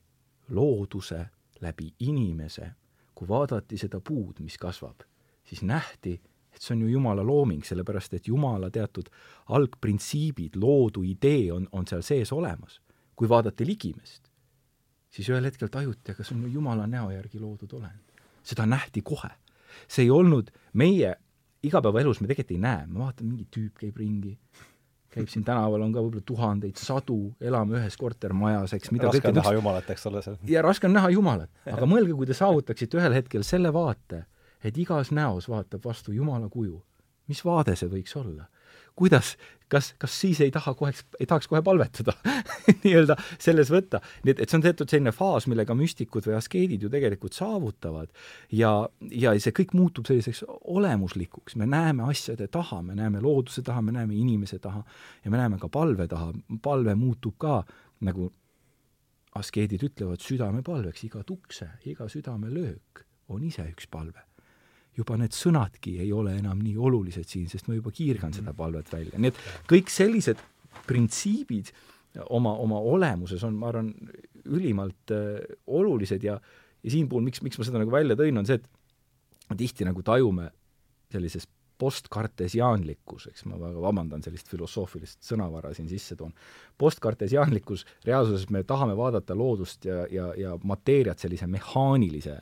looduse, 0.50 1.26
läbi 1.62 1.94
inimese. 2.00 2.72
kui 3.16 3.28
vaadati 3.28 3.78
seda 3.78 4.00
puud, 4.02 4.40
mis 4.42 4.58
kasvab, 4.58 5.04
siis 5.46 5.62
nähti, 5.62 6.16
et 6.50 6.62
see 6.62 6.74
on 6.74 6.82
ju 6.82 6.88
Jumala 6.96 7.22
looming, 7.24 7.62
sellepärast 7.64 8.14
et 8.18 8.28
Jumala 8.28 8.72
teatud 8.74 9.10
algprintsiibid, 9.54 10.58
loodu 10.58 11.04
idee 11.06 11.52
on, 11.54 11.68
on 11.72 11.86
seal 11.88 12.02
sees 12.02 12.34
olemas. 12.34 12.82
kui 13.16 13.30
vaadati 13.30 13.66
ligimest, 13.66 14.32
siis 15.10 15.30
ühel 15.30 15.46
hetkel 15.46 15.70
tajuti, 15.70 16.12
aga 16.12 16.24
see 16.26 16.36
on 16.36 16.48
ju 16.48 16.56
Jumala 16.56 16.88
näo 16.90 17.12
järgi 17.12 17.40
loodud 17.40 17.74
olend. 17.74 18.18
seda 18.44 18.66
nähti 18.66 19.02
kohe. 19.02 19.30
see 19.88 20.04
ei 20.04 20.12
olnud 20.12 20.50
meie 20.74 21.16
igapäevaelus 21.64 22.22
me 22.22 22.28
tegelikult 22.28 22.58
ei 22.58 22.62
näe, 22.62 22.88
ma 22.88 23.08
vaatan, 23.08 23.28
mingi 23.28 23.48
tüüp 23.54 23.80
käib 23.80 23.98
ringi, 23.98 24.34
käib 25.14 25.30
siin 25.32 25.46
tänaval, 25.48 25.86
on 25.86 25.94
ka 25.94 26.02
võib-olla 26.04 26.26
tuhandeid, 26.26 26.80
sadu, 26.82 27.18
elame 27.42 27.78
ühes 27.80 27.98
kortermajas, 28.00 28.74
eks 28.78 28.92
mida 28.94 29.12
raske 29.12 29.30
on 29.30 29.38
näha 29.40 29.54
Jumalat, 29.58 29.92
eks 29.94 30.08
ole, 30.10 30.24
seal. 30.26 30.40
ja 30.50 30.64
raske 30.66 30.90
on 30.90 30.98
näha 30.98 31.12
Jumalat, 31.14 31.52
aga 31.70 31.90
mõelge, 31.90 32.16
kui 32.18 32.30
te 32.30 32.38
saavutaksite 32.38 33.00
ühel 33.00 33.18
hetkel 33.20 33.46
selle 33.48 33.74
vaate, 33.76 34.26
et 34.64 34.78
igas 34.80 35.12
näos 35.16 35.50
vaatab 35.52 35.86
vastu 35.86 36.16
Jumala 36.16 36.50
kuju. 36.50 36.82
mis 37.28 37.40
vaade 37.46 37.76
see 37.80 37.88
võiks 37.88 38.18
olla? 38.20 38.50
Kuidas, 38.96 39.34
kas, 39.74 39.94
kas 40.00 40.16
siis 40.22 40.42
ei 40.42 40.52
taha 40.52 40.74
kohe, 40.78 40.92
ei 41.20 41.26
tahaks 41.30 41.48
kohe 41.50 41.62
palvetada 41.66 42.14
nii-öelda 42.84 43.16
selles 43.42 43.72
võtta. 43.74 44.02
nii 44.24 44.34
et, 44.36 44.44
et 44.44 44.52
see 44.52 44.60
on 44.60 44.66
teatud 44.66 44.92
selline 44.92 45.14
faas, 45.16 45.48
millega 45.52 45.76
müstikud 45.78 46.28
või 46.28 46.38
askeedid 46.38 46.86
ju 46.86 46.92
tegelikult 46.94 47.38
saavutavad. 47.38 48.12
Ja, 48.54 48.74
ja 49.12 49.34
see 49.42 49.56
kõik 49.56 49.74
muutub 49.78 50.10
selliseks 50.10 50.44
olemuslikuks, 50.76 51.58
me 51.62 51.70
näeme 51.70 52.06
asjade 52.10 52.48
taha, 52.54 52.82
me 52.86 52.98
näeme 53.00 53.24
looduse 53.24 53.66
taha, 53.66 53.82
me 53.82 53.96
näeme 53.96 54.18
inimese 54.18 54.60
taha 54.64 54.84
ja 55.24 55.34
me 55.34 55.42
näeme 55.42 55.62
ka 55.62 55.72
palve 55.74 56.08
taha, 56.12 56.32
palve 56.62 56.96
muutub 57.00 57.38
ka 57.42 57.62
nagu 58.04 58.30
askeedid 59.40 59.82
ütlevad 59.88 60.22
südamepalveks, 60.22 61.08
iga 61.08 61.24
tukse, 61.26 61.72
iga 61.90 62.06
südamelöök 62.12 63.08
on 63.34 63.48
ise 63.48 63.66
üks 63.72 63.88
palve 63.90 64.22
juba 64.98 65.18
need 65.18 65.34
sõnadki 65.36 65.98
ei 66.04 66.12
ole 66.14 66.36
enam 66.40 66.60
nii 66.62 66.76
olulised 66.78 67.28
siin, 67.30 67.48
sest 67.50 67.70
ma 67.70 67.78
juba 67.78 67.94
kiirgan 67.94 68.34
seda 68.36 68.52
mhm. 68.52 68.60
palvet 68.60 68.92
välja, 68.94 69.20
nii 69.20 69.34
et 69.34 69.42
kõik 69.70 69.94
sellised 69.94 70.42
printsiibid 70.88 71.72
oma, 72.30 72.54
oma 72.62 72.80
olemuses 72.80 73.44
on, 73.48 73.56
ma 73.58 73.72
arvan, 73.72 73.94
ülimalt 74.44 75.14
äh, 75.16 75.40
olulised 75.72 76.24
ja 76.26 76.38
ja 76.84 76.92
siin 76.92 77.10
puhul, 77.10 77.24
miks, 77.24 77.42
miks 77.44 77.60
ma 77.60 77.68
seda 77.68 77.80
nagu 77.82 77.94
välja 77.94 78.18
tõin, 78.20 78.38
on 78.40 78.48
see, 78.48 78.60
et 78.60 79.58
tihti 79.60 79.88
nagu 79.88 80.04
tajume 80.06 80.50
sellises 81.14 81.48
postkartesiaanlikkus, 81.80 83.28
eks 83.32 83.46
ma 83.50 83.58
väga 83.60 83.82
vabandan, 83.82 84.22
sellist 84.24 84.52
filosoofilist 84.52 85.24
sõnavara 85.26 85.74
siin 85.76 85.90
sisse 85.90 86.16
toon, 86.20 86.32
postkartesiaanlikkus, 86.80 87.86
reaalsuses 88.08 88.50
me 88.54 88.64
tahame 88.68 88.96
vaadata 88.98 89.36
loodust 89.38 89.88
ja, 89.90 90.04
ja, 90.12 90.30
ja 90.38 90.54
mateeriat 90.64 91.24
sellise 91.24 91.48
mehaanilise 91.50 92.38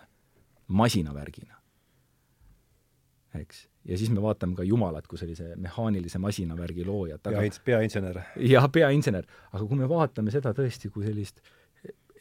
masinavärgina 0.68 1.61
eks. 3.40 3.70
ja 3.86 3.98
siis 3.98 4.12
me 4.12 4.22
vaatame 4.22 4.56
ka 4.56 4.64
Jumalat 4.64 5.08
kui 5.08 5.20
sellise 5.20 5.56
mehaanilise 5.56 6.20
masinavärgi 6.20 6.86
loojat. 6.86 7.24
pea, 7.24 7.42
peainsener. 7.66 8.22
jah, 8.36 8.70
peainsener. 8.72 9.26
aga 9.52 9.66
kui 9.66 9.80
me 9.80 9.90
vaatame 9.90 10.32
seda 10.32 10.54
tõesti 10.58 10.92
kui 10.92 11.06
sellist 11.06 11.42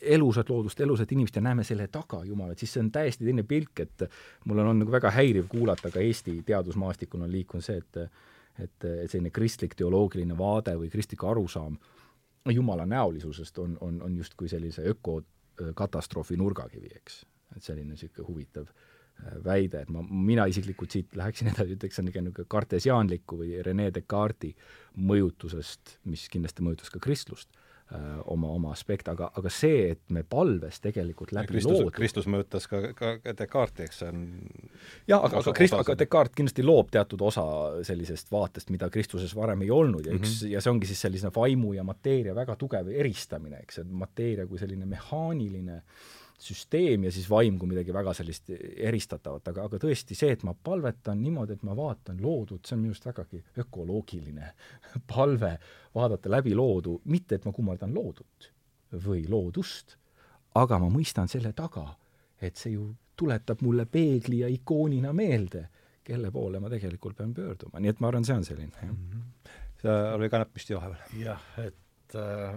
elusat 0.00 0.48
loodust, 0.48 0.80
elusat 0.80 1.12
inimest 1.12 1.36
ja 1.36 1.42
näeme 1.44 1.64
selle 1.64 1.88
taga 1.92 2.22
Jumalat, 2.24 2.58
siis 2.58 2.72
see 2.72 2.80
on 2.80 2.90
täiesti 2.92 3.24
teine 3.24 3.42
pilk, 3.44 3.82
et 3.84 4.04
mul 4.46 4.62
on 4.62 4.70
olnud 4.70 4.86
nagu 4.86 4.94
väga 4.94 5.10
häiriv 5.12 5.48
kuulata 5.50 5.90
ka 5.92 6.00
Eesti 6.00 6.38
teadusmaastikul 6.46 7.26
on 7.26 7.32
liikunud 7.32 7.64
see, 7.64 7.80
et 7.80 8.04
et, 8.60 8.84
et 8.84 9.08
selline 9.08 9.30
kristlik 9.32 9.76
teoloogiline 9.78 10.36
vaade 10.36 10.74
või 10.76 10.90
kristlik 10.92 11.22
arusaam 11.24 11.78
Jumala 12.50 12.86
näolisusest 12.88 13.58
on, 13.60 13.76
on, 13.80 14.00
on 14.02 14.16
justkui 14.16 14.48
sellise 14.48 14.82
ökokatastroofi 14.90 16.36
nurgakivi, 16.36 16.88
eks. 16.96 17.22
et 17.56 17.62
selline 17.62 17.94
niisugune 17.94 18.26
huvitav 18.26 18.66
äh, 18.66 18.89
väide, 19.44 19.84
et 19.84 19.90
ma, 19.92 20.02
mina 20.02 20.46
isiklikult 20.50 20.96
siit 20.96 21.16
läheksin 21.18 21.52
edasi, 21.52 21.76
ütleks, 21.78 21.96
see 21.96 22.04
on 22.04 22.10
niisugune 22.10 22.50
kartesiaanliku 22.56 23.40
või 23.42 23.64
Rene 23.66 23.90
Descartesi 23.94 24.54
mõjutusest, 25.00 25.98
mis 26.10 26.28
kindlasti 26.32 26.64
mõjutas 26.66 26.92
ka 26.92 27.02
kristlust, 27.02 27.50
oma, 28.30 28.52
oma 28.54 28.70
aspekt, 28.70 29.08
aga, 29.10 29.32
aga 29.34 29.50
see, 29.50 29.88
et 29.96 30.12
me 30.14 30.22
palves 30.22 30.78
tegelikult 30.82 31.32
läbi 31.34 31.56
Kristus, 31.56 31.72
loodu 31.74 31.94
Kristus 31.96 32.28
mõjutas 32.30 32.68
ka, 32.70 32.82
ka 32.94 33.34
Descartesi, 33.34 33.88
eks 33.88 33.98
see 34.02 34.12
on 34.12 34.22
jah, 35.10 35.18
aga, 35.18 35.40
aga 35.40 35.54
Krist-, 35.56 35.78
aga 35.78 35.96
Descartes 35.98 36.38
kindlasti 36.38 36.66
loob 36.66 36.92
teatud 36.94 37.24
osa 37.26 37.44
sellisest 37.86 38.30
vaatest, 38.30 38.70
mida 38.70 38.90
Kristuses 38.94 39.34
varem 39.34 39.66
ei 39.66 39.74
olnud 39.74 40.06
ja 40.06 40.14
üks 40.14 40.28
mm, 40.28 40.38
-hmm. 40.38 40.54
ja 40.54 40.62
see 40.62 40.74
ongi 40.74 40.90
siis 40.90 41.02
selline 41.08 41.32
vaimu 41.34 41.74
ja 41.74 41.84
mateeria 41.86 42.34
väga 42.34 42.56
tugev 42.60 42.94
eristamine, 42.94 43.64
eks, 43.66 43.82
et 43.82 43.90
mateeria 43.90 44.46
kui 44.46 44.62
selline 44.62 44.86
mehaaniline 44.86 45.80
äh, 45.80 46.08
süsteem 46.44 47.04
ja 47.04 47.12
siis 47.12 47.28
vaim 47.30 47.58
kui 47.60 47.68
midagi 47.70 47.92
väga 47.94 48.14
sellist 48.16 48.50
eristatavat, 48.50 49.50
aga, 49.52 49.66
aga 49.68 49.80
tõesti 49.82 50.16
see, 50.16 50.32
et 50.34 50.44
ma 50.46 50.54
palvetan 50.54 51.20
niimoodi, 51.22 51.58
et 51.58 51.66
ma 51.66 51.76
vaatan 51.76 52.20
loodut, 52.22 52.64
see 52.64 52.76
on 52.76 52.84
minu 52.84 52.94
arust 52.94 53.08
vägagi 53.10 53.42
ökoloogiline 53.64 54.52
palve, 55.12 55.52
vaadata 55.94 56.32
läbi 56.32 56.54
loodu, 56.56 57.00
mitte 57.12 57.38
et 57.38 57.48
ma 57.48 57.52
kummardan 57.56 57.92
loodut 57.94 58.50
või 59.04 59.26
loodust, 59.30 59.96
aga 60.58 60.80
ma 60.82 60.88
mõistan 60.92 61.30
selle 61.30 61.52
taga, 61.56 61.86
et 62.40 62.56
see 62.58 62.74
ju 62.74 62.88
tuletab 63.20 63.60
mulle 63.62 63.84
peegli 63.86 64.40
ja 64.40 64.48
ikoonina 64.50 65.12
meelde, 65.12 65.66
kelle 66.04 66.32
poole 66.34 66.58
ma 66.58 66.70
tegelikult 66.72 67.18
pean 67.18 67.34
pöörduma, 67.36 67.82
nii 67.82 67.92
et 67.92 68.00
ma 68.00 68.08
arvan, 68.08 68.24
see 68.26 68.38
on 68.40 68.46
selline, 68.48 68.72
jah 68.80 68.90
mm. 68.90 69.06
-hmm. 69.12 69.54
see 69.82 70.00
oli 70.16 70.30
ka 70.32 70.40
näppist 70.42 70.72
vahepeal. 70.74 71.20
jah, 71.20 71.46
et 71.60 72.16
äh, 72.16 72.56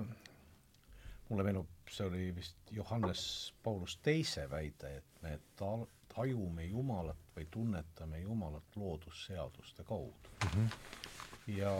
mulle 1.29 1.43
meenub 1.43 1.72
see 1.93 2.07
oli 2.07 2.35
vist 2.35 2.71
Johannes 2.71 3.53
Paulus 3.63 3.97
teise 4.01 4.47
väide, 4.49 4.97
et 4.97 5.21
me 5.21 5.37
ta-, 5.59 5.85
tajume 6.15 6.65
Jumalat 6.65 7.33
või 7.35 7.47
tunnetame 7.51 8.19
Jumalat 8.23 8.75
loodusseaduste 8.75 9.83
kaudu 9.83 10.33
mm. 10.43 10.49
-hmm. 10.49 10.69
ja 11.59 11.73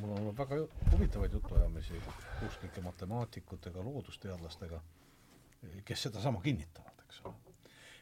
mul 0.00 0.10
on 0.10 0.18
olnud 0.18 0.38
väga 0.38 0.58
huvitavaid 0.92 1.32
jutuajamisi 1.32 2.00
usklike 2.46 2.80
matemaatikutega, 2.80 3.84
loodusteadlastega, 3.84 4.80
kes 5.84 6.02
sedasama 6.02 6.40
kinnitavad, 6.42 7.04
eks 7.06 7.20
ole. 7.24 7.34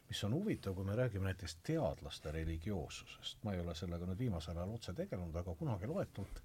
mis 0.08 0.24
on 0.24 0.34
huvitav, 0.34 0.74
kui 0.74 0.84
me 0.84 0.96
räägime 0.96 1.24
näiteks 1.24 1.56
teadlaste 1.62 2.32
religioossusest, 2.32 3.44
ma 3.44 3.52
ei 3.52 3.60
ole 3.60 3.74
sellega 3.74 4.06
nüüd 4.06 4.18
viimasel 4.18 4.56
ajal 4.56 4.74
otse 4.74 4.92
tegelenud, 4.92 5.36
aga 5.36 5.54
kunagi 5.54 5.88
loetult, 5.88 6.42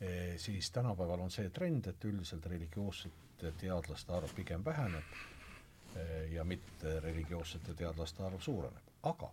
eh, 0.00 0.34
siis 0.36 0.70
tänapäeval 0.70 1.20
on 1.20 1.30
see 1.30 1.50
trend, 1.50 1.86
et 1.86 2.04
üldiselt 2.04 2.46
religioossed 3.36 3.60
teadlaste 3.60 4.12
arv 4.12 4.34
pigem 4.34 4.64
väheneb 4.64 5.04
eh, 5.96 6.32
ja 6.32 6.44
mitte 6.44 7.00
religioossete 7.00 7.74
teadlaste 7.74 8.22
arv 8.22 8.40
suureneb. 8.40 8.82
aga 9.02 9.30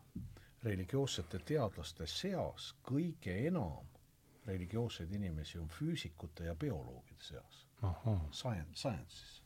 religioossete 0.64 1.40
teadlaste 1.40 2.08
seas 2.08 2.76
kõige 2.84 3.48
enam 3.48 3.88
religioosseid 4.48 5.12
inimesi 5.12 5.60
on 5.60 5.68
füüsikute 5.68 6.44
ja 6.44 6.56
bioloogide 6.56 7.24
seas. 7.24 7.66
Science, 8.32 8.76
science'is. 8.76 9.42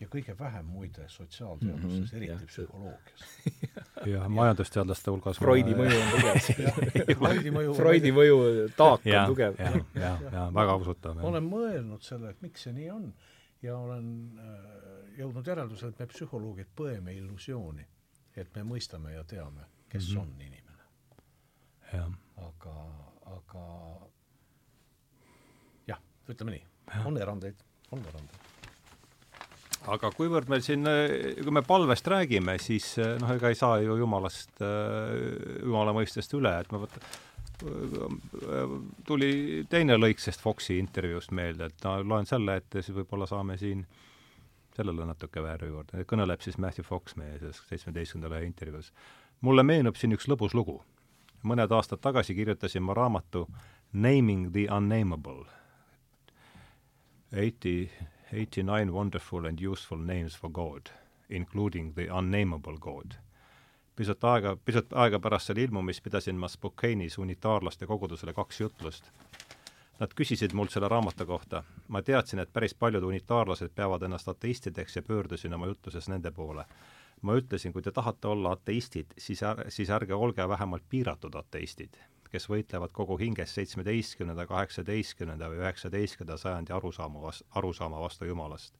ja 0.00 0.06
kõige 0.08 0.38
vähem 0.38 0.64
muide 0.64 1.08
sotsiaalteadustes 1.08 1.90
mm, 1.92 2.04
-hmm, 2.04 2.16
eriti 2.16 2.32
jah. 2.32 2.44
psühholoogias 2.46 3.24
ja 4.12 4.28
majandusteadlaste 4.28 5.10
hulgas 5.10 5.38
Freudi 5.44 5.74
mõju 5.76 5.98
on 6.00 6.10
tugev 6.10 7.18
Freudi 7.18 7.50
mõju 7.50 7.74
Freudi 7.74 8.12
mõju 8.12 8.38
taak 8.76 9.04
on 9.04 9.26
tugev. 9.26 9.58
ja, 9.58 9.72
ja, 9.94 10.14
ja 10.32 10.46
väga 10.54 10.76
usutav. 10.76 11.20
olen 11.24 11.44
mõelnud 11.44 12.00
selle, 12.00 12.30
et 12.30 12.40
miks 12.42 12.64
see 12.64 12.72
nii 12.72 12.90
on 12.90 13.12
ja 13.62 13.76
olen 13.76 14.38
äh, 14.38 15.18
jõudnud 15.18 15.46
järeldusele, 15.46 15.92
et 15.94 16.02
me 16.02 16.08
psühholoogid 16.10 16.72
põeme 16.76 17.14
illusiooni, 17.16 17.86
et 18.36 18.54
me 18.56 18.64
mõistame 18.72 19.14
ja 19.14 19.24
teame, 19.24 19.66
kes 19.88 20.10
mm 20.10 20.16
-hmm. 20.16 20.20
on 20.20 20.40
inimene. 20.40 20.66
aga, 22.36 22.74
aga 23.26 23.64
jah, 25.86 25.98
ütleme 26.28 26.50
nii, 26.50 26.66
on 27.04 27.18
erandeid, 27.18 27.64
on 27.90 27.98
erandeid. 27.98 28.38
aga 29.86 30.10
kuivõrd 30.10 30.48
meil 30.48 30.62
siin, 30.62 30.86
kui 31.42 31.50
me 31.50 31.62
palvest 31.62 32.06
räägime, 32.06 32.58
siis 32.58 32.96
noh, 33.20 33.30
ega 33.34 33.48
ei 33.48 33.54
saa 33.54 33.80
ju 33.80 33.96
jumalast, 33.96 34.60
jumala 35.62 35.92
mõistest 35.92 36.34
üle, 36.38 36.60
et 36.60 36.72
ma 36.72 36.78
võtan 36.78 37.02
tuli 39.06 39.64
teine 39.70 39.96
lõik 39.98 40.20
sellest 40.20 40.42
Foxi 40.42 40.78
intervjuust 40.78 41.32
meelde, 41.36 41.70
et 41.70 41.84
no 41.84 41.96
loen 42.02 42.28
selle 42.28 42.56
ette, 42.60 42.82
siis 42.82 42.96
võib-olla 42.96 43.28
saame 43.28 43.56
siin 43.60 43.84
sellele 44.76 45.06
natuke 45.06 45.42
vääru 45.42 45.70
juurde. 45.72 46.04
kõneleb 46.08 46.40
siis 46.40 46.58
Matthew 46.58 46.84
Fox 46.84 47.16
meie 47.16 47.38
selles 47.38 47.62
seitsmeteistkümnenda 47.68 48.40
intervjuus. 48.46 48.92
mulle 49.40 49.62
meenub 49.62 49.96
siin 49.96 50.12
üks 50.12 50.28
lõbus 50.28 50.54
lugu. 50.54 50.82
mõned 51.42 51.72
aastad 51.72 52.00
tagasi 52.00 52.34
kirjutasin 52.34 52.82
ma 52.82 52.94
raamatu 52.94 53.48
Naming 53.92 54.52
the 54.52 54.68
Unnameable. 54.70 55.44
Eighty, 57.32 57.90
eighty 58.32 58.62
nine 58.62 58.92
wonderful 58.92 59.46
and 59.46 59.60
useful 59.60 59.98
names 59.98 60.34
for 60.34 60.50
God, 60.50 60.90
including 61.28 61.94
the 61.94 62.06
unnameable 62.08 62.78
God 62.78 63.16
pisut 64.00 64.24
aega, 64.24 64.56
pisut 64.64 64.94
aega 64.96 65.18
pärast 65.20 65.50
selle 65.50 65.66
ilmumist 65.66 66.00
pidasin 66.00 66.38
ma 66.40 66.48
Spokane'is 66.48 67.18
unitaarlaste 67.20 67.86
kogudusele 67.86 68.32
kaks 68.32 68.60
jutlust. 68.60 69.10
Nad 70.00 70.14
küsisid 70.16 70.54
mult 70.56 70.72
selle 70.72 70.88
raamatu 70.88 71.26
kohta. 71.28 71.60
ma 71.88 72.00
teadsin, 72.02 72.40
et 72.40 72.52
päris 72.52 72.74
paljud 72.74 73.04
unitaarlased 73.04 73.74
peavad 73.74 74.06
ennast 74.08 74.28
ateistideks 74.32 74.96
ja 74.96 75.02
pöördusin 75.02 75.54
oma 75.54 75.66
jutluses 75.66 76.08
nende 76.08 76.30
poole. 76.30 76.64
ma 77.22 77.36
ütlesin, 77.36 77.72
kui 77.72 77.82
te 77.82 77.92
tahate 77.92 78.28
olla 78.28 78.52
ateistid, 78.56 79.12
siis, 79.18 79.40
siis 79.68 79.90
ärge 79.90 80.14
olge 80.14 80.48
vähemalt 80.48 80.88
piiratud 80.88 81.34
ateistid, 81.34 82.00
kes 82.30 82.48
võitlevad 82.48 82.96
kogu 82.96 83.18
hinges 83.20 83.54
seitsmeteistkümnenda, 83.54 84.46
kaheksateistkümnenda 84.46 85.50
või 85.52 85.60
üheksateistkümnenda 85.60 86.38
sajandi 86.40 86.72
arusaama 86.72 87.20
vas-, 87.26 87.44
arusaama 87.50 88.00
vastu 88.00 88.24
Jumalast. 88.24 88.74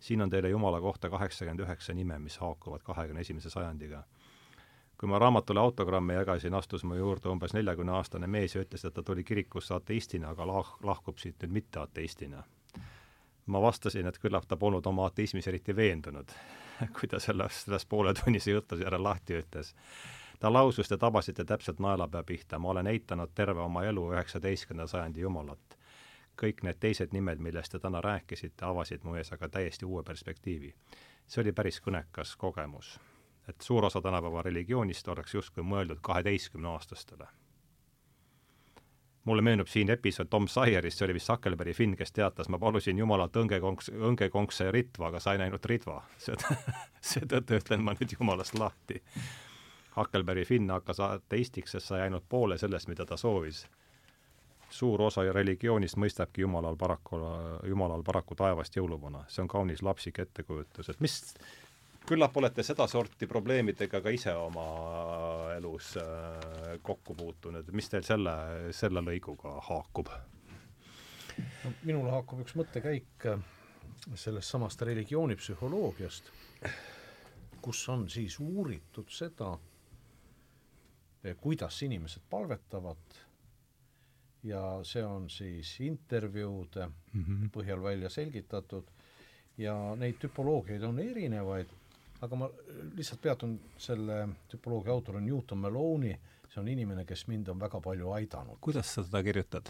siin 0.00 0.22
on 0.22 0.30
teile 0.30 0.48
Jumala 0.48 0.80
kohta 0.80 1.10
kaheksakümmend 1.10 1.60
üheksa 1.60 1.94
nime, 1.94 2.18
mis 2.18 2.38
haakuvad 2.38 2.82
kahekümne 2.82 3.20
esimese 3.20 3.50
sajandiga 3.50 4.02
kui 5.00 5.08
ma 5.08 5.18
raamatule 5.18 5.60
autogramme 5.60 6.14
jagasin, 6.14 6.54
astus 6.54 6.84
mu 6.84 6.94
juurde 6.94 7.28
umbes 7.28 7.54
neljakümneaastane 7.56 8.26
mees 8.26 8.54
ja 8.54 8.60
ütles, 8.60 8.82
et 8.84 8.94
ta 8.94 9.02
tuli 9.02 9.24
kirikusse 9.24 9.74
ateistina, 9.74 10.34
aga 10.34 10.46
lah-, 10.46 10.74
lahkub 10.84 11.16
siit 11.18 11.40
nüüd 11.40 11.54
mitte 11.56 11.80
ateistina. 11.80 12.42
ma 13.46 13.62
vastasin, 13.62 14.06
et 14.06 14.18
küllap 14.18 14.44
ta 14.46 14.56
polnud 14.56 14.86
oma 14.86 15.06
ateismis 15.08 15.48
eriti 15.48 15.76
veendunud, 15.76 16.32
kui 16.98 17.08
ta 17.08 17.18
selles, 17.18 17.62
selles 17.64 17.86
pooletunnise 17.86 18.50
jutluse 18.50 18.84
järel 18.84 19.02
lahti 19.02 19.40
ütles. 19.40 19.74
ta 20.40 20.52
lausus, 20.52 20.88
te 20.88 20.96
tabasite 20.96 21.44
täpselt 21.44 21.80
naelapea 21.80 22.22
pihta, 22.22 22.58
ma 22.58 22.68
olen 22.68 22.86
eitanud 22.86 23.32
terve 23.34 23.60
oma 23.60 23.84
elu 23.84 24.10
üheksateistkümnenda 24.12 24.86
sajandi 24.86 25.20
jumalat. 25.20 25.78
kõik 26.42 26.60
need 26.62 26.76
teised 26.80 27.12
nimed, 27.12 27.38
millest 27.38 27.72
te 27.72 27.78
täna 27.78 28.00
rääkisite, 28.00 28.64
avasid 28.64 29.04
mu 29.04 29.14
ees 29.14 29.32
aga 29.32 29.48
täiesti 29.48 29.86
uue 29.86 30.02
perspektiivi. 30.02 30.74
see 31.26 31.42
oli 31.42 31.52
päris 31.52 31.80
kõnekas 31.80 32.36
kogemus 32.36 32.98
et 33.48 33.60
suur 33.60 33.84
osa 33.84 34.00
tänapäeva 34.00 34.42
religioonist 34.42 35.08
oleks 35.08 35.34
justkui 35.34 35.64
mõeldud 35.64 35.98
kaheteistkümneaastastele. 36.02 37.26
mulle 39.24 39.42
meenub 39.42 39.68
siin 39.68 39.90
episood 39.90 40.26
Tom 40.30 40.48
Sawyerist, 40.48 40.98
see 40.98 41.04
oli 41.04 41.14
vist 41.14 41.28
Huckleberry 41.28 41.72
Finn, 41.72 41.96
kes 41.96 42.12
teatas, 42.12 42.48
ma 42.48 42.58
palusin 42.58 42.98
Jumalalt 42.98 43.36
õngekonks, 43.36 43.90
õngekonkse 43.92 44.70
ritva, 44.72 45.08
aga 45.08 45.20
sain 45.20 45.40
ainult 45.40 45.66
seda, 46.26 46.56
seetõttu 47.00 47.54
ütlen 47.60 47.84
ma 47.84 47.92
nüüd 47.92 48.16
Jumalast 48.18 48.58
lahti. 48.58 49.02
Huckleberry 49.96 50.44
Finn 50.44 50.70
hakkas 50.70 51.00
ateistiks, 51.00 51.70
sest 51.70 51.86
sai 51.86 52.00
ainult 52.00 52.24
poole 52.28 52.58
sellest, 52.58 52.88
mida 52.88 53.06
ta 53.06 53.16
soovis 53.16 53.66
suur 54.70 55.02
osa 55.02 55.24
religioonist 55.32 55.98
mõistabki 56.00 56.44
Jumalal 56.44 56.76
paraku, 56.78 57.18
Jumalal 57.68 58.02
paraku 58.06 58.34
taevast 58.38 58.76
jõuluvana. 58.76 59.24
see 59.28 59.42
on 59.42 59.48
kaunis 59.48 59.82
lapsik 59.82 60.18
ettekujutus, 60.18 60.88
et 60.88 61.00
mis, 61.00 61.34
küllap 62.10 62.36
olete 62.36 62.64
sedasorti 62.66 63.28
probleemidega 63.30 64.00
ka 64.02 64.10
ise 64.10 64.34
oma 64.34 64.66
elus 65.54 65.94
äh, 66.00 66.74
kokku 66.82 67.14
puutunud, 67.14 67.70
mis 67.76 67.88
teil 67.92 68.02
selle, 68.06 68.34
selle 68.74 69.02
lõiguga 69.06 69.56
haakub? 69.68 70.10
no 71.40 71.72
minule 71.86 72.10
haakub 72.10 72.42
üks 72.42 72.56
mõttekäik 72.58 73.28
äh, 73.30 73.44
sellest 74.14 74.50
samast 74.50 74.82
religioonipsühholoogiast, 74.82 76.30
kus 77.62 77.82
on 77.92 78.06
siis 78.10 78.38
uuritud 78.40 79.10
seda, 79.12 79.52
eh, 81.24 81.36
kuidas 81.40 81.82
inimesed 81.86 82.24
palvetavad 82.30 83.18
ja 84.42 84.62
see 84.88 85.04
on 85.04 85.28
siis 85.30 85.74
intervjuude 85.84 86.86
mm 86.86 87.24
-hmm. 87.24 87.50
põhjal 87.52 87.82
välja 87.82 88.10
selgitatud 88.10 88.90
ja 89.58 89.94
neid 89.96 90.16
tüpoloogiaid 90.18 90.82
on 90.82 90.98
erinevaid 90.98 91.68
aga 92.20 92.36
ma 92.36 92.48
lihtsalt 92.96 93.20
peatun 93.24 93.60
selle 93.80 94.28
tüpoloogia 94.50 94.92
autor 94.92 95.16
on 95.20 95.26
Newton 95.26 95.58
Maloney, 95.58 96.14
see 96.50 96.60
on 96.60 96.68
inimene, 96.68 97.04
kes 97.08 97.26
mind 97.30 97.48
on 97.52 97.60
väga 97.60 97.80
palju 97.80 98.12
aidanud. 98.16 98.58
kuidas 98.60 98.94
sa 98.94 99.04
teda 99.04 99.22
kirjutad? 99.22 99.66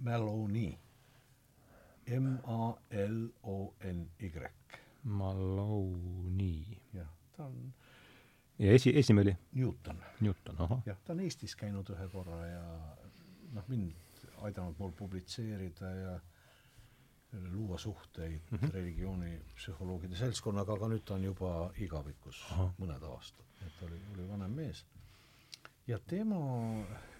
Maloney. 0.00 0.78
M-A-L-O-N-Y. 2.06 3.50
Maloney. 5.02 6.78
jah, 6.94 7.10
ta 7.36 7.44
on 7.44 7.72
ja 8.58 8.72
esi, 8.72 8.98
esimene 8.98 9.30
oli? 9.30 9.36
Newton. 9.52 10.02
Newton, 10.20 10.56
ahah. 10.58 10.80
jah, 10.86 10.98
ta 11.04 11.12
on 11.12 11.20
Eestis 11.20 11.56
käinud 11.58 11.90
ühe 11.92 12.08
korra 12.12 12.46
ja 12.46 12.64
noh, 13.52 13.66
mind 13.68 13.92
aidanud 14.46 14.78
mul 14.78 14.92
publitseerida 14.96 15.90
ja 15.96 16.14
äh, 16.14 16.35
luua 17.52 17.78
suhteid 17.78 18.40
mm 18.50 18.58
-hmm. 18.58 18.72
religioonipsühholoogide 18.72 20.16
seltskonnaga, 20.16 20.72
aga 20.72 20.88
nüüd 20.88 21.04
ta 21.04 21.14
on 21.14 21.24
juba 21.24 21.70
igavikus 21.76 22.44
Aha. 22.50 22.68
mõned 22.78 23.02
aastad, 23.02 23.46
et 23.66 23.82
oli, 23.82 24.00
oli 24.14 24.28
vanem 24.28 24.50
mees. 24.50 24.84
ja 25.86 25.98
tema 25.98 26.38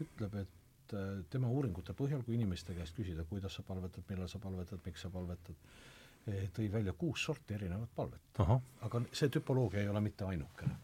ütleb, 0.01 0.35
et 0.35 0.95
äh, 0.95 1.25
tema 1.31 1.49
uuringute 1.49 1.93
põhjal, 1.93 2.23
kui 2.23 2.35
inimeste 2.35 2.75
käest 2.75 2.97
küsida, 2.97 3.25
kuidas 3.25 3.55
sa 3.55 3.63
palvetad, 3.63 4.05
millal 4.09 4.29
sa 4.29 4.39
palvetad, 4.39 4.81
miks 4.85 5.01
sa 5.01 5.11
palvetad, 5.11 5.57
eh, 6.27 6.49
tõi 6.59 6.73
välja 6.73 6.93
kuus 6.93 7.25
sorti 7.25 7.55
erinevat 7.55 7.95
palvet. 7.95 8.21
aga 8.81 9.03
see 9.13 9.29
tüpoloogia 9.29 9.81
ei 9.81 9.89
ole 9.89 10.01
mitte 10.01 10.25
ainukene. 10.25 10.77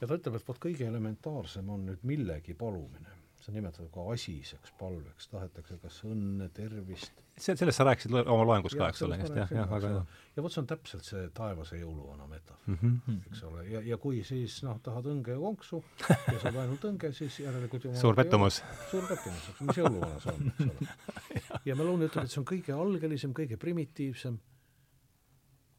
ja 0.00 0.06
ta 0.06 0.14
ütleb, 0.14 0.34
et 0.34 0.48
vot 0.48 0.58
kõige 0.58 0.86
elementaarsem 0.86 1.68
on 1.68 1.86
nüüd 1.86 1.98
millegi 2.02 2.54
palumine 2.54 3.17
seda 3.48 3.56
nimetada 3.56 3.88
ka 3.92 4.04
asiseks 4.12 4.72
palveks, 4.78 5.28
tahetakse 5.32 5.78
kas 5.80 5.96
õnne, 6.04 6.48
tervist. 6.54 7.22
see, 7.38 7.54
sellest 7.56 7.78
sa 7.78 7.86
rääkisid 7.86 8.12
oma 8.18 8.44
loengus 8.44 8.74
ka, 8.76 8.88
eks 8.92 9.02
ole, 9.06 9.16
just, 9.22 9.36
jah, 9.36 9.52
jah, 9.54 9.68
väga 9.70 9.92
hea. 9.94 10.02
ja 10.36 10.44
vot 10.44 10.52
see 10.52 10.60
on 10.60 10.68
täpselt 10.68 11.06
see 11.06 11.22
taevase 11.36 11.78
jõuluvana 11.78 12.26
metafoor 12.28 12.74
mm, 12.74 12.98
-hmm. 13.06 13.20
eks 13.30 13.42
ole, 13.48 13.64
ja, 13.70 13.80
ja 13.86 13.98
kui 14.02 14.20
siis 14.26 14.58
noh, 14.66 14.80
tahad 14.84 15.08
õnge 15.12 15.36
ja 15.36 15.40
konksu 15.40 15.80
ja 16.32 16.42
saad 16.42 16.60
ainult 16.64 16.84
õnge, 16.90 17.12
siis 17.16 17.40
järelikult 17.40 17.88
jumal 17.88 18.00
suur 18.02 18.18
pettumus. 18.18 18.60
suur 18.90 19.08
pettumus, 19.08 19.48
eks, 19.54 19.64
mis 19.70 19.80
jõuluvana 19.80 20.20
see 20.26 20.34
on, 20.34 20.52
eks 20.52 20.68
ole. 20.68 20.92
ja 21.70 21.78
Meloni 21.78 22.10
ütleb, 22.10 22.28
et 22.28 22.34
see 22.34 22.42
on 22.42 22.48
kõige 22.52 22.76
algelisem, 22.76 23.32
kõige 23.40 23.56
primitiivsem, 23.56 24.38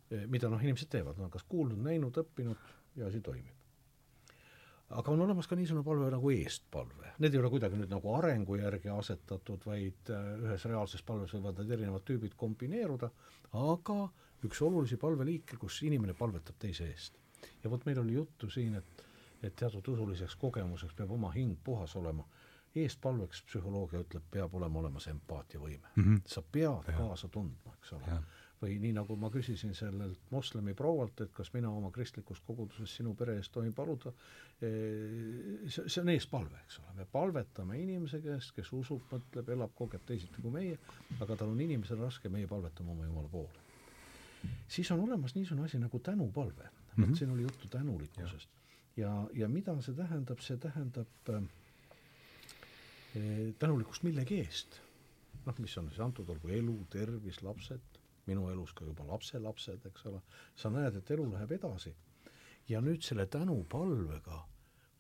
eh, 0.10 0.26
mida 0.26 0.50
noh, 0.50 0.66
inimesed 0.66 0.90
teevad, 0.90 1.22
nad 1.22 1.30
on 1.30 1.38
kas 1.38 1.46
kuulnud, 1.46 1.86
näinud, 1.86 2.18
õppinud 2.24 2.70
ja 2.98 3.12
asi 3.12 3.22
toimib 3.22 3.59
aga 4.90 5.12
on 5.12 5.22
olemas 5.22 5.48
ka 5.48 5.56
niisugune 5.56 5.86
palve 5.86 6.10
nagu 6.12 6.32
eestpalve. 6.34 7.14
Need 7.22 7.36
ei 7.36 7.42
ole 7.42 7.52
kuidagi 7.54 7.78
nüüd 7.78 7.92
nagu 7.94 8.14
arengu 8.18 8.58
järgi 8.58 8.90
asetatud, 8.94 9.66
vaid 9.70 10.12
äh, 10.16 10.32
ühes 10.46 10.66
reaalses 10.70 11.04
palves 11.06 11.36
võivad 11.36 11.62
need 11.62 11.76
erinevad 11.78 12.06
tüübid 12.08 12.34
kombineeruda, 12.40 13.12
aga 13.60 14.00
üks 14.48 14.62
olulisi 14.66 14.98
palveliike, 14.98 15.60
kus 15.62 15.82
inimene 15.86 16.16
palvetab 16.18 16.58
teise 16.60 16.90
eest. 16.90 17.20
ja 17.64 17.70
vot 17.70 17.86
meil 17.86 18.00
oli 18.00 18.14
juttu 18.14 18.50
siin, 18.50 18.76
et, 18.76 19.04
et 19.44 19.56
teatud 19.56 19.88
usuliseks 19.94 20.36
kogemuseks 20.36 20.96
peab 20.96 21.12
oma 21.12 21.32
hing 21.32 21.58
puhas 21.64 21.96
olema. 21.96 22.26
eestpalveks 22.76 23.42
psühholoogia 23.44 24.04
ütleb, 24.04 24.24
peab 24.32 24.54
olema 24.54 24.80
olemas 24.80 25.08
empaatiavõime 25.08 25.88
mm. 25.96 26.04
-hmm. 26.04 26.22
sa 26.26 26.42
pead 26.42 26.92
ja. 26.92 26.98
kaasa 26.98 27.28
tundma, 27.28 27.74
eks 27.78 27.94
ole 27.94 28.20
või 28.62 28.76
nii, 28.84 28.92
nagu 28.98 29.16
ma 29.20 29.30
küsisin 29.32 29.72
sellelt 29.78 30.32
moslemi 30.34 30.74
proualt, 30.78 31.22
et 31.24 31.32
kas 31.36 31.52
mina 31.54 31.72
oma 31.72 31.92
kristlikus 31.96 32.42
koguduses 32.44 32.92
sinu 33.00 33.14
pere 33.16 33.38
eest 33.40 33.54
tohin 33.56 33.72
paluda, 33.76 34.12
eh, 34.62 35.64
see, 35.68 35.86
see 35.88 36.02
on 36.04 36.12
eespalve, 36.12 36.60
eks 36.66 36.82
ole, 36.82 36.96
me 36.98 37.08
palvetame 37.12 37.80
inimese 37.80 38.20
käest, 38.24 38.52
kes 38.58 38.74
usub, 38.76 39.06
mõtleb, 39.12 39.54
elab, 39.56 39.72
kogeb 39.78 40.04
teisiti 40.08 40.44
kui 40.44 40.52
meie, 40.52 40.78
aga 41.20 41.40
tal 41.40 41.54
on 41.54 41.62
inimesel 41.64 42.04
raske, 42.04 42.32
meie 42.32 42.50
palvetame 42.52 42.92
oma 42.96 43.08
Jumala 43.08 43.32
poole. 43.32 43.68
siis 44.68 44.92
on 44.92 45.00
olemas 45.04 45.36
niisugune 45.36 45.66
asi 45.66 45.80
nagu 45.80 46.00
tänupalve, 46.00 46.64
vot 46.64 46.98
mm 46.98 47.04
-hmm. 47.04 47.18
siin 47.18 47.30
oli 47.32 47.42
juttu 47.42 47.68
tänulikkusest. 47.68 48.50
ja, 48.98 49.28
ja 49.34 49.48
mida 49.48 49.82
see 49.82 49.96
tähendab, 49.96 50.40
see 50.40 50.58
tähendab 50.58 51.30
äh, 51.30 51.44
tänulikkust 53.60 54.04
millegi 54.04 54.40
eest. 54.40 54.82
noh, 55.46 55.56
mis 55.60 55.78
on 55.78 55.88
siis 55.90 56.00
antud, 56.00 56.30
olgu 56.30 56.48
elu, 56.48 56.86
tervis, 56.90 57.42
lapsed, 57.44 57.89
minu 58.30 58.50
elus 58.54 58.76
ka 58.78 58.86
juba 58.86 59.08
lapselapsed, 59.10 59.90
eks 59.90 60.06
ole, 60.12 60.22
sa 60.56 60.72
näed, 60.74 61.02
et 61.02 61.12
elu 61.16 61.26
läheb 61.34 61.58
edasi. 61.58 61.96
ja 62.70 62.82
nüüd 62.86 63.02
selle 63.02 63.26
tänupalvega 63.26 64.44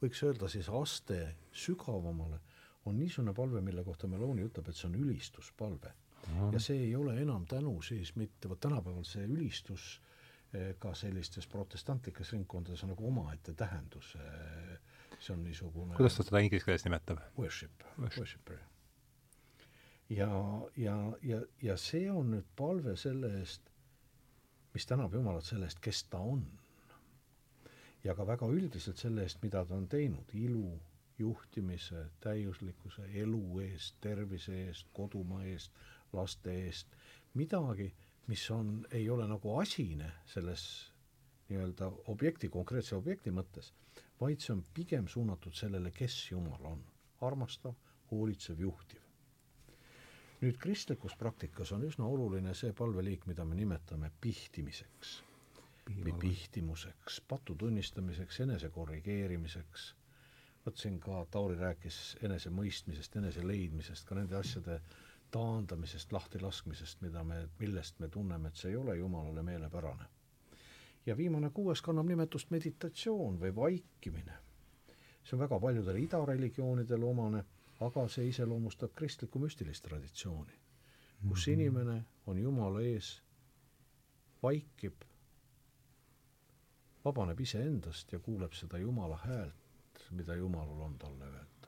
võiks 0.02 0.22
öelda 0.26 0.50
siis 0.50 0.70
aste 0.74 1.20
sügavamale, 1.52 2.40
on 2.88 2.98
niisugune 2.98 3.34
palve, 3.36 3.62
mille 3.62 3.84
kohta 3.84 4.08
Meloni 4.08 4.46
ütleb, 4.48 4.70
et 4.70 4.78
see 4.78 4.88
on 4.90 4.96
ülistuspalve. 5.00 5.92
ja 6.54 6.60
see 6.60 6.78
ei 6.86 6.96
ole 6.96 7.16
enam 7.22 7.46
tänu 7.48 7.82
siis 7.82 8.16
mitte, 8.16 8.50
vot 8.50 8.60
tänapäeval 8.60 9.06
see 9.08 9.24
ülistus 9.28 10.02
eh, 10.54 10.74
ka 10.80 10.94
sellistes 10.94 11.48
protestantlikes 11.48 12.34
ringkondades 12.34 12.84
on 12.84 12.94
nagu 12.94 13.08
omaette 13.08 13.54
tähendus. 13.54 14.16
see 15.20 15.34
on 15.34 15.44
niisugune 15.44 15.96
kuidas 15.96 16.18
ta 16.18 16.24
seda 16.24 16.40
inglise 16.40 16.66
keeles 16.66 16.86
nimetab? 16.86 17.20
Worship, 17.38 17.84
worshipper. 18.00 18.60
Ja, 20.10 20.30
ja, 20.76 20.96
ja, 21.22 21.42
ja 21.62 21.78
see 21.78 22.10
on 22.12 22.34
nüüd 22.34 22.48
palve 22.58 22.96
selle 22.98 23.32
eest, 23.40 23.70
mis 24.74 24.86
tänab 24.90 25.14
Jumalat 25.14 25.46
selle 25.46 25.70
eest, 25.70 25.82
kes 25.82 26.04
ta 26.10 26.20
on. 26.20 26.46
ja 28.04 28.16
ka 28.16 28.24
väga 28.28 28.48
üldiselt 28.48 28.98
selle 28.98 29.26
eest, 29.28 29.42
mida 29.44 29.66
ta 29.66 29.76
on 29.76 29.88
teinud, 29.92 30.30
ilu, 30.34 30.80
juhtimise, 31.20 32.06
täiuslikkuse, 32.24 33.10
elu 33.22 33.60
eest, 33.60 33.98
tervise 34.02 34.56
eest, 34.68 34.88
kodumaa 34.96 35.44
eest, 35.44 35.74
laste 36.14 36.54
eest, 36.62 36.96
midagi, 37.34 37.90
mis 38.28 38.46
on, 38.56 38.86
ei 38.92 39.10
ole 39.10 39.28
nagu 39.28 39.58
asine 39.60 40.08
selles 40.26 40.64
nii-öelda 41.50 41.90
objekti, 42.14 42.50
konkreetse 42.50 42.96
objekti 42.96 43.34
mõttes, 43.36 43.74
vaid 44.22 44.40
see 44.40 44.54
on 44.56 44.64
pigem 44.74 45.08
suunatud 45.12 45.56
sellele, 45.58 45.92
kes 45.92 46.32
Jumal 46.32 46.72
on. 46.72 46.84
armastav, 47.22 47.76
hoolitsev, 48.12 48.60
juhtiv. 48.64 49.09
Nüüd 50.42 50.58
kristlikus 50.58 51.16
praktikas 51.20 51.72
on 51.76 51.84
üsna 51.84 52.08
oluline 52.08 52.54
see 52.56 52.74
palveliik, 52.74 53.26
mida 53.28 53.46
me 53.46 53.56
nimetame 53.56 54.12
pihtimiseks 54.22 55.20
või 55.90 56.14
pihtimuseks, 56.22 57.22
patu 57.28 57.56
tunnistamiseks, 57.58 58.40
enese 58.46 58.70
korrigeerimiseks 58.70 59.94
vot 60.66 60.78
siin 60.78 61.00
ka 61.00 61.26
Tauri 61.32 61.56
rääkis 61.58 62.18
enesemõistmisest, 62.24 63.16
enese 63.18 63.42
leidmisest, 63.48 64.06
ka 64.08 64.16
nende 64.16 64.36
asjade 64.38 64.80
taandamisest, 65.34 66.12
lahtilaskmisest, 66.14 67.02
mida 67.02 67.24
me, 67.24 67.40
millest 67.60 68.00
me 68.00 68.10
tunneme, 68.10 68.50
et 68.50 68.60
see 68.60 68.72
ei 68.74 68.78
ole 68.78 68.98
Jumalale 68.98 69.44
meelepärane. 69.44 70.06
ja 71.06 71.18
viimane 71.18 71.50
kuues 71.50 71.82
kannab 71.82 72.06
nimetust 72.06 72.52
meditatsioon 72.52 73.40
või 73.40 73.56
vaikimine. 73.56 74.34
see 75.24 75.36
on 75.38 75.40
väga 75.40 75.60
paljudele 75.60 76.00
idareligioonidele 76.00 77.06
omane, 77.06 77.44
aga 77.80 78.08
see 78.12 78.28
iseloomustab 78.30 78.92
kristlikku 78.96 79.40
müstilist 79.40 79.84
traditsiooni, 79.86 80.56
kus 81.30 81.48
-hmm. 81.48 81.54
inimene 81.54 82.06
on 82.28 82.38
Jumala 82.38 82.82
ees, 82.82 83.22
vaikib, 84.44 85.04
vabaneb 87.06 87.40
iseendast 87.40 88.12
ja 88.14 88.20
kuuleb 88.20 88.54
seda 88.54 88.78
Jumala 88.78 89.18
häält, 89.24 90.04
mida 90.12 90.36
Jumalal 90.36 90.82
on 90.82 90.98
talle 90.98 91.26
öelda. 91.26 91.68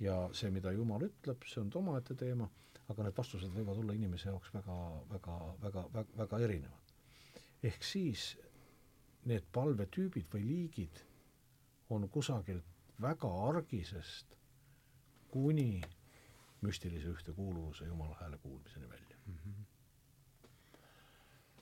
ja 0.00 0.30
see, 0.32 0.50
mida 0.50 0.72
Jumal 0.72 1.02
ütleb, 1.02 1.42
see 1.46 1.60
on 1.60 1.70
omaette 1.74 2.14
teema, 2.14 2.48
aga 2.88 3.02
need 3.02 3.16
vastused 3.16 3.50
võivad 3.54 3.78
olla 3.82 3.92
inimese 3.92 4.28
jaoks 4.28 4.52
väga, 4.54 4.76
väga, 5.10 5.38
väga, 5.62 5.84
väga, 5.94 6.12
väga 6.18 6.38
erinevad. 6.38 6.92
ehk 7.62 7.82
siis 7.84 8.38
need 9.24 9.44
palvetüübid 9.52 10.28
või 10.34 10.44
liigid 10.46 11.02
on 11.90 12.08
kusagilt 12.08 12.64
väga 13.02 13.28
argisest 13.48 14.37
kuni 15.30 15.80
müstilise 16.60 17.08
ühtekuuluvuse 17.08 17.86
Jumala 17.86 18.16
hääle 18.20 18.38
kuulmiseni 18.42 18.88
välja 18.88 19.16
mm. 19.26 19.34
-hmm. 19.34 19.64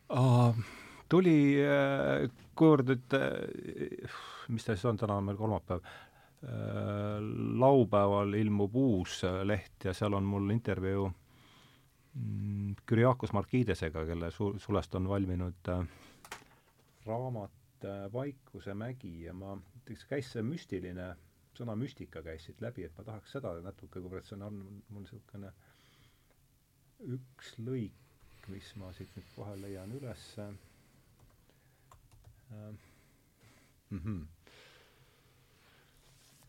Uh, 0.06 0.54
tuli, 1.10 1.36
äh, 1.62 2.26
kuivõrd 2.58 2.90
nüüd, 2.90 3.16
äh, 3.18 4.16
mis 4.52 4.66
ta 4.66 4.74
siis 4.74 4.86
on, 4.88 4.98
täna 5.00 5.18
on 5.20 5.28
meil 5.28 5.38
kolmapäev, 5.38 5.84
äh, 6.46 7.18
laupäeval 7.62 8.34
ilmub 8.38 8.76
uus 8.78 9.20
leht 9.44 9.88
ja 9.88 9.94
seal 9.96 10.16
on 10.18 10.26
mul 10.26 10.50
intervjuu 10.54 11.08
mm, 12.14 12.74
Kyriakos 12.86 13.34
Markidesega, 13.36 14.06
kelle 14.08 14.30
su-, 14.34 14.54
sulest 14.62 14.94
on 14.98 15.08
valminud 15.10 15.72
raamat 17.06 17.52
Vaikuse 18.12 18.74
mägi 18.74 19.26
ja 19.26 19.34
ma, 19.36 19.52
ütleks, 19.82 20.06
käis 20.08 20.30
see 20.32 20.42
müstiline, 20.42 21.10
sõna 21.56 21.76
müstika 21.78 22.22
käis 22.22 22.46
siit 22.46 22.60
läbi, 22.64 22.84
et 22.86 22.96
ma 22.98 23.04
tahaks 23.06 23.36
seda 23.36 23.54
natuke, 23.64 24.00
kuivõrd 24.00 24.28
see 24.28 24.36
on, 24.38 24.46
on 24.48 24.60
mul 24.92 25.04
niisugune 25.04 25.52
üks 27.16 27.56
lõik, 27.60 28.48
mis 28.52 28.70
ma 28.80 28.92
siit 28.96 29.12
nüüd 29.16 29.28
kohe 29.34 29.56
leian 29.60 29.92
ülesse 29.96 30.46
mm. 32.50 32.78
-hmm. 33.90 34.22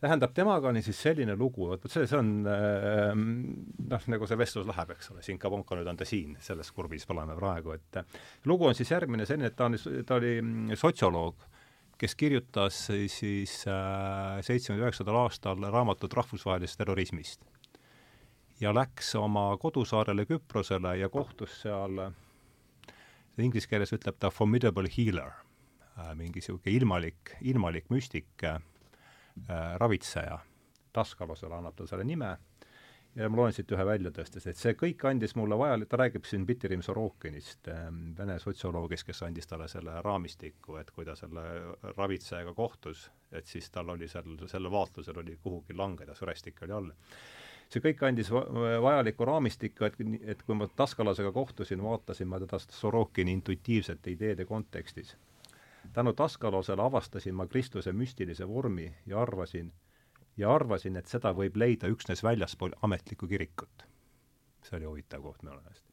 tähendab, 0.00 0.32
temaga 0.34 0.68
oli 0.68 0.82
siis 0.82 1.02
selline 1.02 1.36
lugu, 1.36 1.68
vot 1.68 1.90
see, 1.90 2.06
see 2.06 2.18
on 2.18 2.46
äh, 2.46 3.12
noh, 3.14 4.08
nagu 4.14 4.26
see 4.26 4.38
vestlus 4.38 4.66
läheb, 4.66 4.94
eks 4.94 5.10
ole, 5.12 5.22
siin 5.26 5.38
Kabonka 5.38 5.76
nüüd 5.76 5.90
on 5.90 5.96
ta 5.98 6.06
siin, 6.08 6.36
selles 6.40 6.70
kurbis 6.72 7.08
oleme 7.10 7.36
praegu, 7.36 7.74
et 7.74 8.02
lugu 8.44 8.70
on 8.70 8.74
siis 8.78 8.90
järgmine 8.94 9.26
selline, 9.26 9.50
et 9.50 9.56
ta 9.56 9.66
on, 9.66 9.78
ta 10.06 10.20
oli 10.20 10.76
sotsioloog, 10.76 11.48
kes 11.98 12.14
kirjutas 12.14 12.78
siis 12.86 13.64
äh, 13.66 14.38
seitsmekümne 14.46 14.86
üheksandal 14.86 15.24
aastal 15.24 15.66
raamatut 15.72 16.14
rahvusvahelisest 16.14 16.78
terrorismist. 16.78 17.42
ja 18.60 18.74
läks 18.74 19.14
oma 19.14 19.56
kodusaarele 19.56 20.24
Küprosele 20.26 20.96
ja 20.98 21.08
kohtus 21.08 21.60
seal, 21.62 22.00
inglise 23.38 23.68
keeles 23.70 23.92
ütleb 23.94 24.18
ta 24.18 24.30
formidable 24.30 24.90
healer 24.96 25.36
Äh, 25.98 26.14
mingi 26.14 26.38
niisugune 26.38 26.76
ilmalik, 26.76 27.32
ilmalik 27.42 27.88
müstik 27.90 28.44
äh,, 28.46 28.60
ravitseja. 29.82 30.38
Taskalusele 30.94 31.56
annab 31.56 31.74
ta 31.76 31.86
selle 31.90 32.04
nime 32.06 32.36
ja 33.18 33.28
ma 33.28 33.40
loen 33.40 33.54
siit 33.54 33.72
ühe 33.74 33.84
välja 33.86 34.12
tõstes, 34.14 34.46
et 34.46 34.58
see 34.58 34.76
kõik 34.78 35.02
andis 35.08 35.34
mulle 35.38 35.58
vajalik, 35.58 35.88
ta 35.90 35.98
räägib 35.98 36.26
siin 36.28 36.44
Pitirim 36.46 36.82
Sorokinist 36.86 37.70
äh,, 37.72 37.88
vene 38.18 38.38
sotsioloogist, 38.42 39.06
kes 39.08 39.24
andis 39.26 39.50
talle 39.50 39.68
selle 39.70 39.98
raamistiku, 40.04 40.78
et 40.78 40.92
kui 40.94 41.06
ta 41.08 41.16
selle 41.18 41.44
ravitsejaga 41.96 42.54
kohtus, 42.54 43.08
et 43.32 43.50
siis 43.50 43.70
tal 43.74 43.90
oli 43.94 44.08
seal, 44.08 44.38
selle 44.50 44.70
vaatlusel 44.70 45.18
oli 45.24 45.36
kuhugi 45.42 45.76
langeda, 45.76 46.14
sõrestik 46.18 46.62
oli 46.66 46.76
all. 46.78 46.92
See 47.68 47.82
kõik 47.84 48.00
andis 48.06 48.30
vajaliku 48.32 49.26
raamistiku, 49.28 49.84
et, 49.84 49.98
et 50.24 50.42
kui 50.46 50.56
ma 50.56 50.70
Taskalasega 50.76 51.34
kohtusin, 51.36 51.82
vaatasin 51.84 52.30
ma 52.30 52.38
teda 52.40 52.60
Sorokini 52.64 53.34
intuitiivsete 53.36 54.14
ideede 54.14 54.46
kontekstis. 54.48 55.16
Tänu 55.92 56.14
Taskalosele 56.16 56.82
avastasin 56.82 57.36
ma 57.36 57.46
Kristuse 57.46 57.92
müstilise 57.92 58.48
vormi 58.48 58.88
ja 59.06 59.20
arvasin, 59.20 59.68
ja 60.38 60.54
arvasin, 60.54 60.96
et 60.96 61.10
seda 61.10 61.32
võib 61.34 61.56
leida 61.58 61.90
üksnes 61.90 62.22
väljaspool 62.22 62.76
ametlikku 62.82 63.26
kirikut. 63.28 63.84
see 64.62 64.76
oli 64.76 64.84
huvitav 64.84 65.22
koht 65.22 65.42
minu 65.42 65.56
meelest. 65.56 65.84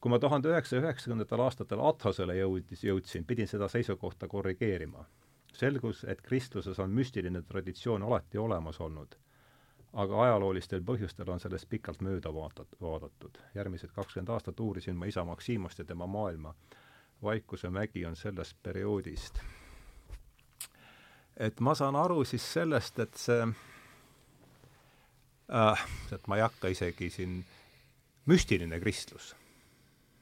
kui 0.00 0.10
ma 0.10 0.18
tuhande 0.18 0.48
üheksasaja 0.48 0.82
üheksakümnendatel 0.82 1.40
aastatel 1.40 1.80
Athosele 1.84 2.36
jõudis, 2.36 2.84
jõudsin, 2.84 3.24
pidin 3.24 3.48
seda 3.48 3.68
seisukohta 3.68 4.28
korrigeerima. 4.28 5.04
selgus, 5.52 6.04
et 6.04 6.22
kristluses 6.22 6.78
on 6.78 6.90
müstiline 6.90 7.42
traditsioon 7.42 8.02
alati 8.02 8.38
olemas 8.38 8.80
olnud, 8.80 9.16
aga 9.92 10.22
ajaloolistel 10.22 10.82
põhjustel 10.82 11.30
on 11.30 11.40
sellest 11.40 11.68
pikalt 11.68 12.00
mööda 12.00 12.32
vaatat-, 12.32 12.76
vaadatud. 12.80 13.38
järgmised 13.54 13.92
kakskümmend 13.92 14.28
aastat 14.28 14.60
uurisin 14.60 14.96
ma 14.96 15.06
isa 15.06 15.24
Maksimost 15.24 15.78
ja 15.78 15.84
tema 15.84 16.06
maailma 16.06 16.54
Vaikuse 17.22 17.70
mägi 17.70 18.06
on 18.06 18.16
sellest 18.16 18.56
perioodist. 18.62 19.40
Et 21.40 21.60
ma 21.64 21.74
saan 21.78 21.96
aru 21.96 22.24
siis 22.28 22.44
sellest, 22.52 22.98
et 23.02 23.16
see 23.18 23.42
äh,, 25.48 25.84
et 26.12 26.26
ma 26.28 26.38
ei 26.38 26.44
hakka 26.44 26.72
isegi 26.72 27.10
siin, 27.10 27.38
müstiline 28.30 28.80
kristlus. 28.82 29.32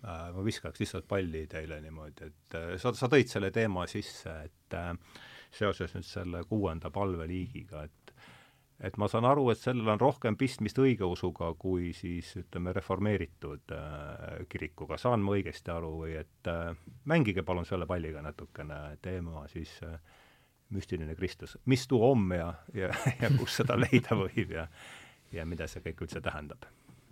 Äh,, 0.05 0.29
ma 0.35 0.45
viskaks 0.47 0.81
lihtsalt 0.81 1.09
palli 1.11 1.47
teile 1.51 1.81
niimoodi, 1.85 2.31
et 2.31 2.59
äh, 2.59 2.77
sa, 2.81 2.95
sa 2.95 3.11
tõid 3.11 3.31
selle 3.31 3.51
teema 3.55 3.87
sisse, 3.91 4.35
et 4.47 4.79
äh, 4.79 4.93
seoses 5.51 5.95
nüüd 5.97 6.07
selle 6.07 6.45
kuuenda 6.49 6.91
palveliigiga, 6.95 7.87
et 7.89 8.15
et 8.79 8.95
ma 8.95 9.09
saan 9.11 9.27
aru, 9.27 9.49
et 9.51 9.59
sellel 9.59 9.89
on 9.91 9.99
rohkem 9.99 10.37
pistmist 10.39 10.79
õigeusuga 10.79 11.51
kui 11.59 11.91
siis 11.97 12.31
ütleme, 12.39 12.71
reformeeritud 12.77 13.75
äh, 13.75 14.45
kirikuga, 14.51 14.99
saan 15.03 15.25
ma 15.27 15.35
õigesti 15.35 15.73
aru 15.75 15.91
või 16.05 16.15
et 16.21 16.51
äh, 16.51 16.71
mängige 17.11 17.43
palun 17.43 17.67
selle 17.67 17.89
palliga 17.91 18.23
natukene 18.23 18.79
teema 19.03 19.49
siis 19.51 19.73
äh, 19.83 19.99
müstiline 20.71 21.15
Kristus, 21.15 21.57
mis 21.65 21.87
too 21.89 22.11
on 22.11 22.29
ja, 22.37 22.53
ja, 22.75 22.93
ja 23.23 23.31
kus 23.39 23.57
seda 23.63 23.79
leida 23.81 24.17
võib 24.19 24.53
ja 24.57 24.69
ja 25.33 25.45
mida 25.45 25.67
see 25.69 25.83
kõik 25.85 26.07
üldse 26.07 26.21
tähendab. 26.25 26.65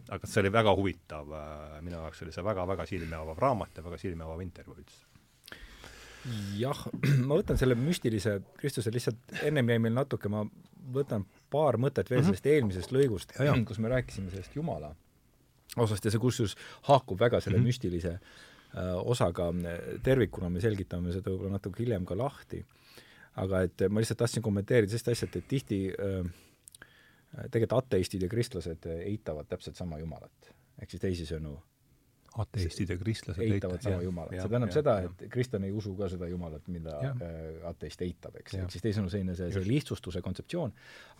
aga 0.08 0.26
see 0.26 0.40
oli 0.40 0.52
väga 0.52 0.72
huvitav 0.76 1.32
äh,, 1.32 1.82
minu 1.82 1.98
jaoks 1.98 2.22
oli 2.22 2.32
see 2.32 2.44
väga-väga 2.44 2.86
silmi 2.86 3.14
avav 3.14 3.38
raamat 3.38 3.76
ja 3.76 3.84
väga 3.84 3.98
silmi 3.98 4.22
avav 4.24 4.40
intervjuu 4.40 4.76
üldse 4.78 5.04
jah, 6.58 6.84
ma 7.28 7.38
võtan 7.38 7.58
selle 7.60 7.76
müstilise 7.78 8.38
Kristuse 8.58 8.92
lihtsalt, 8.94 9.18
ennem 9.46 9.68
jäi 9.72 9.82
meil 9.82 9.96
natuke, 9.96 10.30
ma 10.32 10.44
võtan 10.92 11.26
paar 11.50 11.78
mõtet 11.82 12.10
veel 12.10 12.20
mm 12.20 12.24
-hmm. 12.24 12.36
sellest 12.36 12.46
eelmisest 12.52 12.94
lõigust, 12.94 13.34
kus 13.66 13.78
me 13.82 13.90
rääkisime 13.92 14.30
sellest 14.30 14.56
Jumala 14.56 14.94
osast 15.76 16.04
ja 16.04 16.12
see 16.12 16.22
kusjuures 16.22 16.56
haakub 16.88 17.20
väga 17.20 17.40
selle 17.40 17.58
mm 17.58 17.62
-hmm. 17.62 17.66
müstilise 17.66 18.12
äh, 18.12 18.96
osaga 19.04 19.50
tervikuna, 20.02 20.48
me 20.48 20.60
selgitame 20.60 21.12
seda 21.12 21.30
võib-olla 21.30 21.58
natuke 21.58 21.82
hiljem 21.82 22.06
ka 22.06 22.18
lahti. 22.18 22.64
Aga 23.42 23.62
et 23.66 23.86
ma 23.90 24.02
lihtsalt 24.02 24.22
tahtsin 24.24 24.44
kommenteerida 24.44 24.92
sellist 24.92 25.12
asja, 25.12 25.28
et, 25.28 25.40
et 25.40 25.48
tihti 25.50 25.80
äh, 25.92 26.28
tegelikult 27.52 27.84
ateistid 27.84 28.24
ja 28.24 28.28
kristlased 28.32 28.86
eitavad 28.96 29.48
täpselt 29.50 29.76
sama 29.76 29.98
Jumalat. 30.00 30.52
ehk 30.80 30.92
siis 30.92 31.02
teisisõnu. 31.02 31.56
Ateistid 32.36 32.90
ja 32.92 32.98
kristlased 33.00 33.40
eitavad 33.40 33.80
sama 33.80 34.02
jumalat. 34.04 34.34
see 34.36 34.48
tähendab 34.52 34.68
ja, 34.68 34.74
seda, 34.76 34.94
et 35.06 35.22
kristlane 35.32 35.70
ei 35.70 35.72
usu 35.72 35.94
ka 35.96 36.08
seda 36.12 36.28
jumalat, 36.28 36.66
mida 36.68 36.98
ja. 37.00 37.12
Ateist 37.70 38.02
eitab, 38.04 38.36
eks, 38.42 38.58
ehk 38.58 38.74
siis 38.74 38.84
teisisõnu 38.84 39.08
selline 39.12 39.36
see, 39.38 39.48
see 39.54 39.62
lihtsustuse 39.64 40.20
kontseptsioon, 40.24 40.74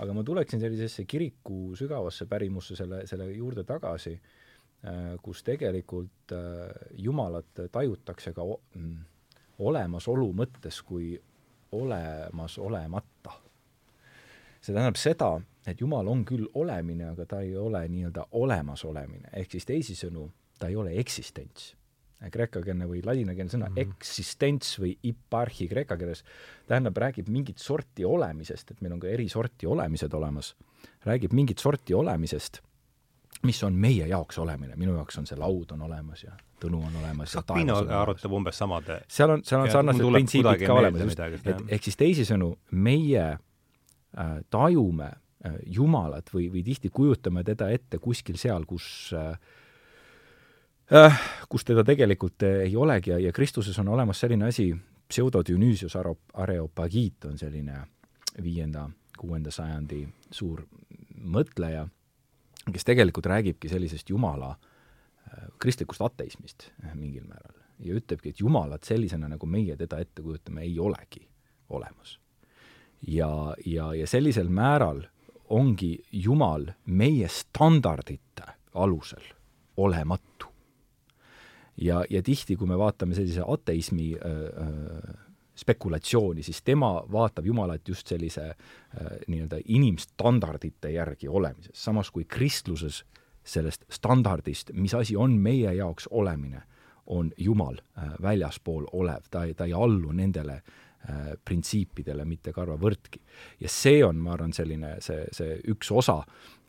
aga 0.05 0.17
ma 0.17 0.25
tuleksin 0.29 0.61
sellisesse 0.61 1.07
kiriku 1.09 1.73
sügavasse 1.81 2.29
pärimusse 2.29 2.77
selle, 2.77 3.01
selle 3.09 3.31
juurde 3.33 3.65
tagasi, 3.65 4.13
kus 5.25 5.41
tegelikult 5.43 6.37
jumalat 7.01 7.65
tajutakse 7.73 8.35
ka 8.37 8.45
mm, 8.45 8.99
olemasolu 9.65 10.29
mõttes 10.37 10.83
kui 10.85 11.15
olemasolemata. 11.73 13.33
see 14.61 14.75
tähendab 14.75 14.97
seda, 14.99 15.41
et 15.67 15.81
Jumal 15.81 16.09
on 16.11 16.25
küll 16.27 16.47
olemine, 16.55 17.13
aga 17.13 17.27
ta 17.27 17.41
ei 17.41 17.57
ole 17.57 17.85
nii-öelda 17.89 18.27
olemasolemine, 18.33 19.31
ehk 19.33 19.53
siis 19.55 19.67
teisisõnu, 19.69 20.29
ta 20.59 20.69
ei 20.69 20.77
ole 20.77 20.97
eksistents. 21.01 21.75
kreekakeelne 22.33 22.87
või 22.89 23.03
ladinakeelne 23.05 23.53
sõna 23.53 23.67
mm 23.69 23.75
-hmm. 23.75 23.83
eksistents 23.83 24.79
või 24.81 24.97
iparhi 25.03 25.69
kreeka 25.69 25.97
keeles 25.97 26.25
tähendab, 26.67 26.97
räägib 26.97 27.29
mingit 27.29 27.59
sorti 27.59 28.05
olemisest, 28.05 28.71
et 28.71 28.81
meil 28.81 28.93
on 28.93 29.01
ka 29.01 29.09
eri 29.09 29.29
sorti 29.29 29.67
olemised 29.67 30.15
olemas, 30.15 30.55
räägib 31.05 31.33
mingit 31.33 31.59
sorti 31.59 31.95
olemisest, 31.95 32.63
mis 33.43 33.63
on 33.65 33.75
meie 33.75 34.07
jaoks 34.09 34.39
olemine, 34.39 34.77
minu 34.77 34.95
jaoks 34.97 35.19
on 35.19 35.27
see 35.27 35.39
laud 35.39 35.73
on 35.77 35.83
olemas 35.89 36.25
ja 36.25 36.37
Tõnu 36.57 36.79
on 36.81 36.95
olemas 37.03 37.35
ja 37.37 37.43
taevas 37.45 37.83
on 37.83 37.91
arutab 37.93 38.33
umbes 38.33 38.57
samade 38.57 39.03
seal 39.13 39.35
on, 39.35 39.43
seal 39.45 39.61
on 39.61 39.71
sarnased 39.71 40.07
printsiibid 40.09 40.63
ka 40.65 40.79
olemas, 40.79 41.03
just, 41.05 41.21
et 41.21 41.75
ehk 41.77 41.85
siis 41.85 41.99
teisisõnu, 42.01 42.49
meie 42.81 43.27
äh, 43.29 44.33
tajume 44.51 45.11
äh, 45.11 45.59
Jumalat 45.77 46.33
või, 46.33 46.49
või 46.55 46.65
tihti 46.65 46.89
kujutame 46.89 47.45
teda 47.45 47.69
ette 47.75 48.01
kuskil 48.01 48.41
seal, 48.41 48.65
kus 48.65 48.89
äh, 49.13 49.37
äh, 50.97 51.21
kus 51.53 51.69
teda 51.69 51.85
tegelikult 51.85 52.47
äh, 52.49 52.63
ei 52.71 52.77
olegi 52.77 53.13
ja, 53.13 53.21
ja 53.29 53.35
Kristuses 53.37 53.77
on 53.85 53.93
olemas 53.93 54.25
selline 54.25 54.49
asi, 54.49 54.71
pseudo-Dionüüsios 55.09 55.95
Areopagiit 56.35 57.29
on 57.29 57.37
selline 57.39 57.83
viienda, 58.43 58.89
kuuenda 59.19 59.53
sajandi 59.53 60.07
suur 60.31 60.65
mõtleja, 61.21 61.87
kes 62.73 62.85
tegelikult 62.85 63.27
räägibki 63.27 63.69
sellisest 63.69 64.11
Jumala 64.11 64.51
äh, 64.51 65.49
kristlikust 65.59 66.03
ateismist 66.03 66.71
äh, 66.85 66.95
mingil 66.95 67.25
määral 67.29 67.55
ja 67.79 67.95
ütlebki, 67.95 68.33
et 68.33 68.41
Jumalat 68.41 68.85
sellisena, 68.85 69.29
nagu 69.29 69.47
meie 69.47 69.77
teda 69.77 69.99
ette 70.01 70.23
kujutame, 70.25 70.63
ei 70.65 70.79
olegi 70.81 71.27
olemas. 71.69 72.19
ja, 73.07 73.55
ja, 73.67 73.95
ja 73.95 74.07
sellisel 74.07 74.49
määral 74.49 75.03
ongi 75.49 75.99
Jumal 76.13 76.67
meie 76.87 77.29
standardite 77.29 78.49
alusel 78.75 79.23
olematu 79.77 80.49
ja, 81.77 82.05
ja 82.11 82.23
tihti, 82.23 82.57
kui 82.57 82.69
me 82.69 82.79
vaatame 82.79 83.15
sellise 83.15 83.45
ateismi 83.47 84.15
äh, 84.17 84.67
äh, 84.67 85.26
spekulatsiooni, 85.57 86.43
siis 86.43 86.63
tema 86.63 87.05
vaatab 87.13 87.47
Jumalat 87.47 87.89
just 87.89 88.07
sellise 88.07 88.49
äh, 88.49 88.57
nii-öelda 89.27 89.61
inimstandardite 89.65 90.91
järgi 90.91 91.29
olemises, 91.29 91.85
samas 91.85 92.11
kui 92.11 92.25
kristluses 92.25 93.05
sellest 93.47 93.85
standardist, 93.91 94.73
mis 94.73 94.95
asi 94.95 95.17
on 95.17 95.39
meie 95.41 95.73
jaoks 95.75 96.09
olemine, 96.11 96.63
on 97.07 97.31
Jumal 97.39 97.79
äh, 97.79 98.11
väljaspool 98.23 98.87
olev, 98.93 99.31
ta 99.31 99.45
ei, 99.45 99.55
ta 99.55 99.65
ei 99.65 99.73
allu 99.73 100.13
nendele 100.13 100.57
äh, 100.57 101.33
printsiipidele 101.45 102.25
mitte 102.25 102.53
karvavõrdki. 102.53 103.21
ja 103.61 103.69
see 103.69 104.05
on, 104.05 104.17
ma 104.17 104.35
arvan, 104.35 104.53
selline, 104.53 104.97
see, 105.01 105.25
see 105.33 105.61
üks 105.73 105.93
osa, 105.93 106.21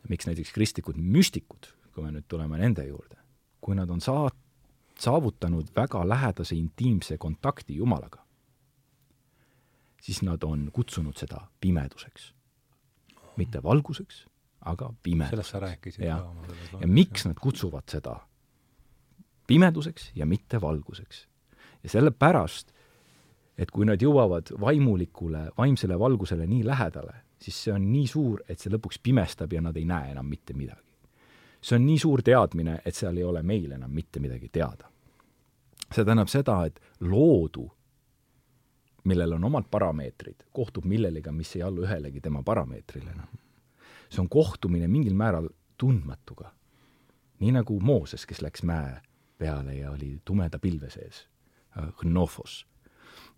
miks 0.10 0.30
näiteks 0.30 0.54
kristlikud 0.54 0.98
müstikud, 0.98 1.72
kui 1.94 2.06
me 2.06 2.14
nüüd 2.14 2.28
tuleme 2.28 2.60
nende 2.62 2.86
juurde, 2.88 3.18
kui 3.62 3.76
nad 3.76 3.90
on 3.90 4.02
saat-, 4.02 4.38
saavutanud 5.00 5.74
väga 5.76 6.06
lähedase 6.10 6.56
intiimse 6.56 7.18
kontakti 7.18 7.76
Jumalaga, 7.76 8.22
siis 10.08 10.22
nad 10.24 10.44
on 10.44 10.70
kutsunud 10.74 11.18
seda 11.20 11.42
pimeduseks. 11.62 12.34
mitte 13.38 13.60
valguseks, 13.64 14.26
aga 14.66 14.94
pimeduseks. 15.04 15.30
sellest 15.30 15.52
sa 15.52 15.60
rääkisid 15.60 16.06
ja, 16.06 16.18
ka. 16.18 16.80
ja 16.82 16.88
miks 16.88 17.26
nad 17.26 17.38
kutsuvad 17.42 17.84
seda 17.92 18.16
pimeduseks 19.48 20.12
ja 20.16 20.26
mitte 20.26 20.62
valguseks? 20.62 21.28
ja 21.84 21.90
sellepärast, 21.90 22.74
et 23.58 23.72
kui 23.72 23.86
nad 23.86 24.02
jõuavad 24.02 24.56
vaimulikule, 24.60 25.50
vaimsele 25.58 26.00
valgusele 26.00 26.48
nii 26.48 26.66
lähedale, 26.66 27.14
siis 27.42 27.64
see 27.64 27.74
on 27.74 27.92
nii 27.92 28.08
suur, 28.08 28.42
et 28.50 28.60
see 28.60 28.74
lõpuks 28.74 29.02
pimestab 29.04 29.54
ja 29.54 29.62
nad 29.62 29.78
ei 29.78 29.86
näe 29.86 30.12
enam 30.12 30.26
mitte 30.26 30.54
midagi 30.54 30.88
see 31.62 31.76
on 31.76 31.86
nii 31.86 32.00
suur 32.00 32.22
teadmine, 32.24 32.82
et 32.86 32.96
seal 32.96 33.18
ei 33.18 33.26
ole 33.26 33.42
meil 33.44 33.72
enam 33.72 33.92
mitte 33.92 34.20
midagi 34.24 34.50
teada. 34.50 34.90
see 35.88 36.04
tähendab 36.04 36.28
seda, 36.28 36.66
et 36.66 36.80
loodu, 37.00 37.64
millel 39.04 39.34
on 39.34 39.44
omad 39.44 39.68
parameetrid, 39.72 40.48
kohtub 40.54 40.86
millelegi, 40.86 41.32
mis 41.32 41.56
ei 41.56 41.64
allu 41.64 41.86
ühelegi 41.86 42.22
tema 42.22 42.44
parameetrile 42.44 43.12
enam. 43.12 43.28
see 44.10 44.22
on 44.22 44.30
kohtumine 44.30 44.88
mingil 44.88 45.14
määral 45.14 45.50
tundmatuga. 45.78 46.52
nii 47.40 47.52
nagu 47.52 47.80
Mooses, 47.80 48.26
kes 48.26 48.42
läks 48.42 48.64
mäe 48.64 49.02
peale 49.38 49.76
ja 49.76 49.92
oli 49.92 50.22
tumeda 50.26 50.60
pilve 50.60 50.90
sees, 50.90 51.28
Hnofos 52.04 52.66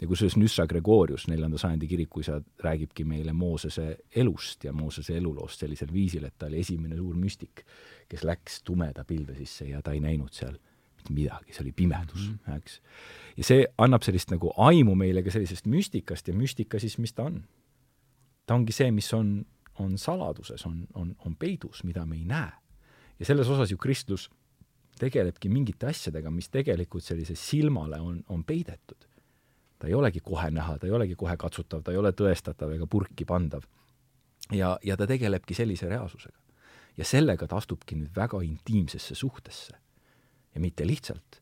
ja 0.01 0.07
kusjuures 0.07 0.37
Nyssa 0.37 0.67
Gregorius, 0.67 1.27
neljanda 1.27 1.57
sajandi 1.57 1.87
kirikuisa, 1.87 2.41
räägibki 2.59 3.03
meile 3.03 3.33
Moosese 3.33 3.97
elust 4.15 4.63
ja 4.63 4.73
Moosese 4.73 5.17
eluloost 5.17 5.59
sellisel 5.59 5.93
viisil, 5.93 6.23
et 6.23 6.37
ta 6.37 6.47
oli 6.47 6.59
esimene 6.59 6.95
suur 6.95 7.15
müstik, 7.15 7.65
kes 8.09 8.23
läks 8.23 8.63
tumeda 8.63 9.03
pilve 9.03 9.35
sisse 9.35 9.67
ja 9.69 9.81
ta 9.81 9.91
ei 9.91 9.99
näinud 9.99 10.31
seal 10.31 10.55
mitte 11.09 11.29
midagi, 11.29 11.53
see 11.53 11.63
oli 11.63 11.71
pimedus 11.71 12.29
mm, 12.29 12.39
-hmm. 12.45 12.57
eks. 12.57 12.81
ja 13.37 13.43
see 13.43 13.67
annab 13.77 14.03
sellist 14.03 14.31
nagu 14.31 14.53
aimu 14.57 14.95
meile 14.95 15.23
ka 15.23 15.31
sellisest 15.31 15.65
müstikast 15.65 16.27
ja 16.27 16.33
müstika 16.33 16.79
siis, 16.79 16.97
mis 16.97 17.13
ta 17.13 17.23
on? 17.23 17.43
ta 18.45 18.55
ongi 18.55 18.71
see, 18.71 18.91
mis 18.91 19.13
on, 19.13 19.45
on 19.79 19.97
saladuses, 19.97 20.65
on, 20.65 20.87
on, 20.93 21.15
on 21.25 21.35
peidus, 21.35 21.83
mida 21.83 22.05
me 22.05 22.15
ei 22.15 22.25
näe. 22.25 22.51
ja 23.19 23.25
selles 23.25 23.49
osas 23.49 23.71
ju 23.71 23.77
kristlus 23.77 24.29
tegelebki 24.99 25.49
mingite 25.49 25.87
asjadega, 25.87 26.31
mis 26.31 26.49
tegelikult 26.49 27.03
sellise 27.03 27.35
silmale 27.35 27.99
on, 27.99 28.23
on 28.29 28.43
peidetud 28.43 29.09
ta 29.79 29.87
ei 29.87 29.93
olegi 29.93 30.19
kohe 30.19 30.51
näha, 30.51 30.77
ta 30.77 30.87
ei 30.87 30.91
olegi 30.91 31.15
kohe 31.15 31.37
katsutav, 31.37 31.83
ta 31.83 31.91
ei 31.95 31.97
ole 31.97 32.11
tõestatav 32.11 32.75
ega 32.75 32.87
purki 32.87 33.25
pandav. 33.25 33.63
ja, 34.51 34.77
ja 34.83 34.97
ta 34.97 35.07
tegelebki 35.07 35.53
sellise 35.53 35.89
reaalsusega. 35.89 36.37
ja 36.97 37.05
sellega 37.05 37.47
ta 37.47 37.57
astubki 37.57 37.95
nüüd 37.95 38.15
väga 38.15 38.41
intiimsesse 38.43 39.15
suhtesse. 39.15 39.77
Ja 40.55 40.61
mitte 40.61 40.87
lihtsalt, 40.87 41.41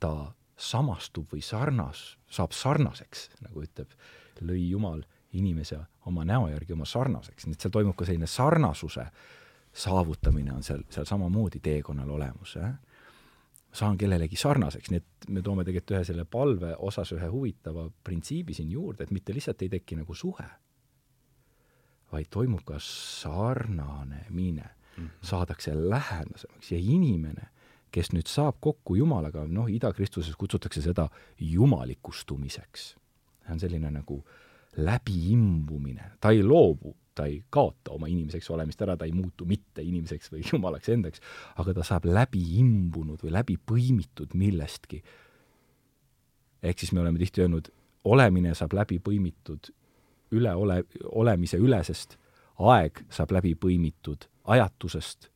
ta 0.00 0.32
samastub 0.60 1.32
või 1.32 1.42
sarnas, 1.44 2.16
saab 2.30 2.52
sarnaseks, 2.52 3.28
nagu 3.44 3.62
ütleb, 3.64 3.92
lõi 4.40 4.70
Jumal 4.70 5.02
inimese 5.36 5.78
oma 6.06 6.24
näo 6.24 6.48
järgi 6.50 6.74
oma 6.74 6.86
sarnaseks, 6.88 7.46
nii 7.46 7.56
et 7.56 7.64
seal 7.64 7.72
toimub 7.74 7.96
ka 7.96 8.08
selline 8.08 8.28
sarnasuse 8.28 9.06
saavutamine 9.72 10.52
on 10.52 10.64
seal, 10.66 10.82
seal 10.90 11.06
samamoodi 11.06 11.60
teekonnal 11.62 12.10
olemas, 12.10 12.54
jah. 12.58 12.72
Saan 13.72 13.94
kellelegi 13.94 14.34
sarnaseks, 14.34 14.90
nii 14.90 14.98
et 14.98 15.28
me 15.30 15.44
toome 15.46 15.62
tegelikult 15.62 15.92
ühe 15.94 16.06
selle 16.08 16.24
palve 16.26 16.72
osas 16.82 17.12
ühe 17.14 17.28
huvitava 17.30 17.84
printsiibi 18.02 18.56
siin 18.56 18.72
juurde, 18.74 19.06
et 19.06 19.12
mitte 19.14 19.34
lihtsalt 19.34 19.62
ei 19.62 19.70
teki 19.76 20.00
nagu 20.00 20.14
suhe, 20.18 20.46
vaid 22.10 22.26
toimub 22.34 22.64
ka 22.66 22.80
sarnanemine 22.82 24.64
mm, 24.64 25.04
-hmm. 25.04 25.10
saadakse 25.22 25.76
lähedasemaks 25.78 26.72
ja 26.72 26.78
inimene, 26.82 27.46
kes 27.90 28.12
nüüd 28.12 28.28
saab 28.30 28.60
kokku 28.60 28.96
Jumalaga, 28.96 29.44
noh, 29.48 29.68
idakristuses 29.70 30.36
kutsutakse 30.38 30.82
seda 30.82 31.08
jumalikustumiseks. 31.40 32.94
see 33.40 33.52
on 33.52 33.60
selline 33.60 33.90
nagu 33.90 34.24
läbiimbumine, 34.76 36.12
ta 36.20 36.30
ei 36.30 36.42
loobu 36.42 36.94
ta 37.14 37.26
ei 37.26 37.42
kaota 37.50 37.90
oma 37.90 38.06
inimeseks 38.06 38.50
olemist 38.50 38.82
ära, 38.82 38.96
ta 38.96 39.04
ei 39.04 39.12
muutu 39.12 39.44
mitte 39.44 39.82
inimeseks 39.82 40.32
või 40.32 40.44
jumalaks 40.52 40.88
endaks, 40.88 41.20
aga 41.60 41.74
ta 41.76 41.84
saab 41.84 42.06
läbi 42.08 42.42
imbunud 42.60 43.20
või 43.24 43.34
läbi 43.34 43.58
põimitud 43.58 44.32
millestki. 44.34 45.02
ehk 46.62 46.78
siis 46.78 46.92
me 46.92 47.00
oleme 47.00 47.18
tihti 47.18 47.40
öelnud, 47.40 47.68
olemine 48.04 48.54
saab 48.54 48.72
läbi 48.72 48.98
põimitud 48.98 49.72
üle 50.30 50.54
ole, 50.54 50.84
olemise 51.04 51.56
ülesest, 51.56 52.16
aeg 52.58 53.04
saab 53.10 53.32
läbi 53.32 53.54
põimitud 53.54 54.28
ajatusest 54.44 55.30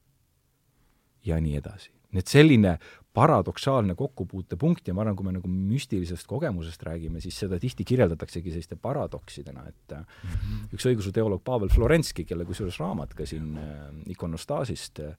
ja 1.24 1.40
nii 1.40 1.56
edasi. 1.56 1.90
Nii 2.14 2.22
et 2.22 2.30
selline 2.30 2.76
paradoksaalne 3.14 3.94
kokkupuutepunkt 3.94 4.88
ja 4.88 4.94
ma 4.94 5.04
arvan, 5.04 5.16
kui 5.18 5.26
me 5.28 5.34
nagu 5.36 5.50
müstilisest 5.50 6.26
kogemusest 6.26 6.82
räägime, 6.82 7.20
siis 7.22 7.36
seda 7.44 7.60
tihti 7.62 7.86
kirjeldataksegi 7.86 8.50
selliste 8.50 8.76
paradoksidena, 8.76 9.68
et 9.68 9.94
mm 9.94 10.32
-hmm. 10.32 10.74
üks 10.74 10.88
õigusuteoloog 10.90 11.44
Pavel 11.44 11.70
Florenski, 11.70 12.24
kelle 12.24 12.44
kusjuures 12.44 12.80
raamat 12.80 13.14
ka 13.14 13.26
siin 13.26 13.56
äh, 13.58 13.86
ikonostaasist 14.16 15.00
äh, 15.00 15.14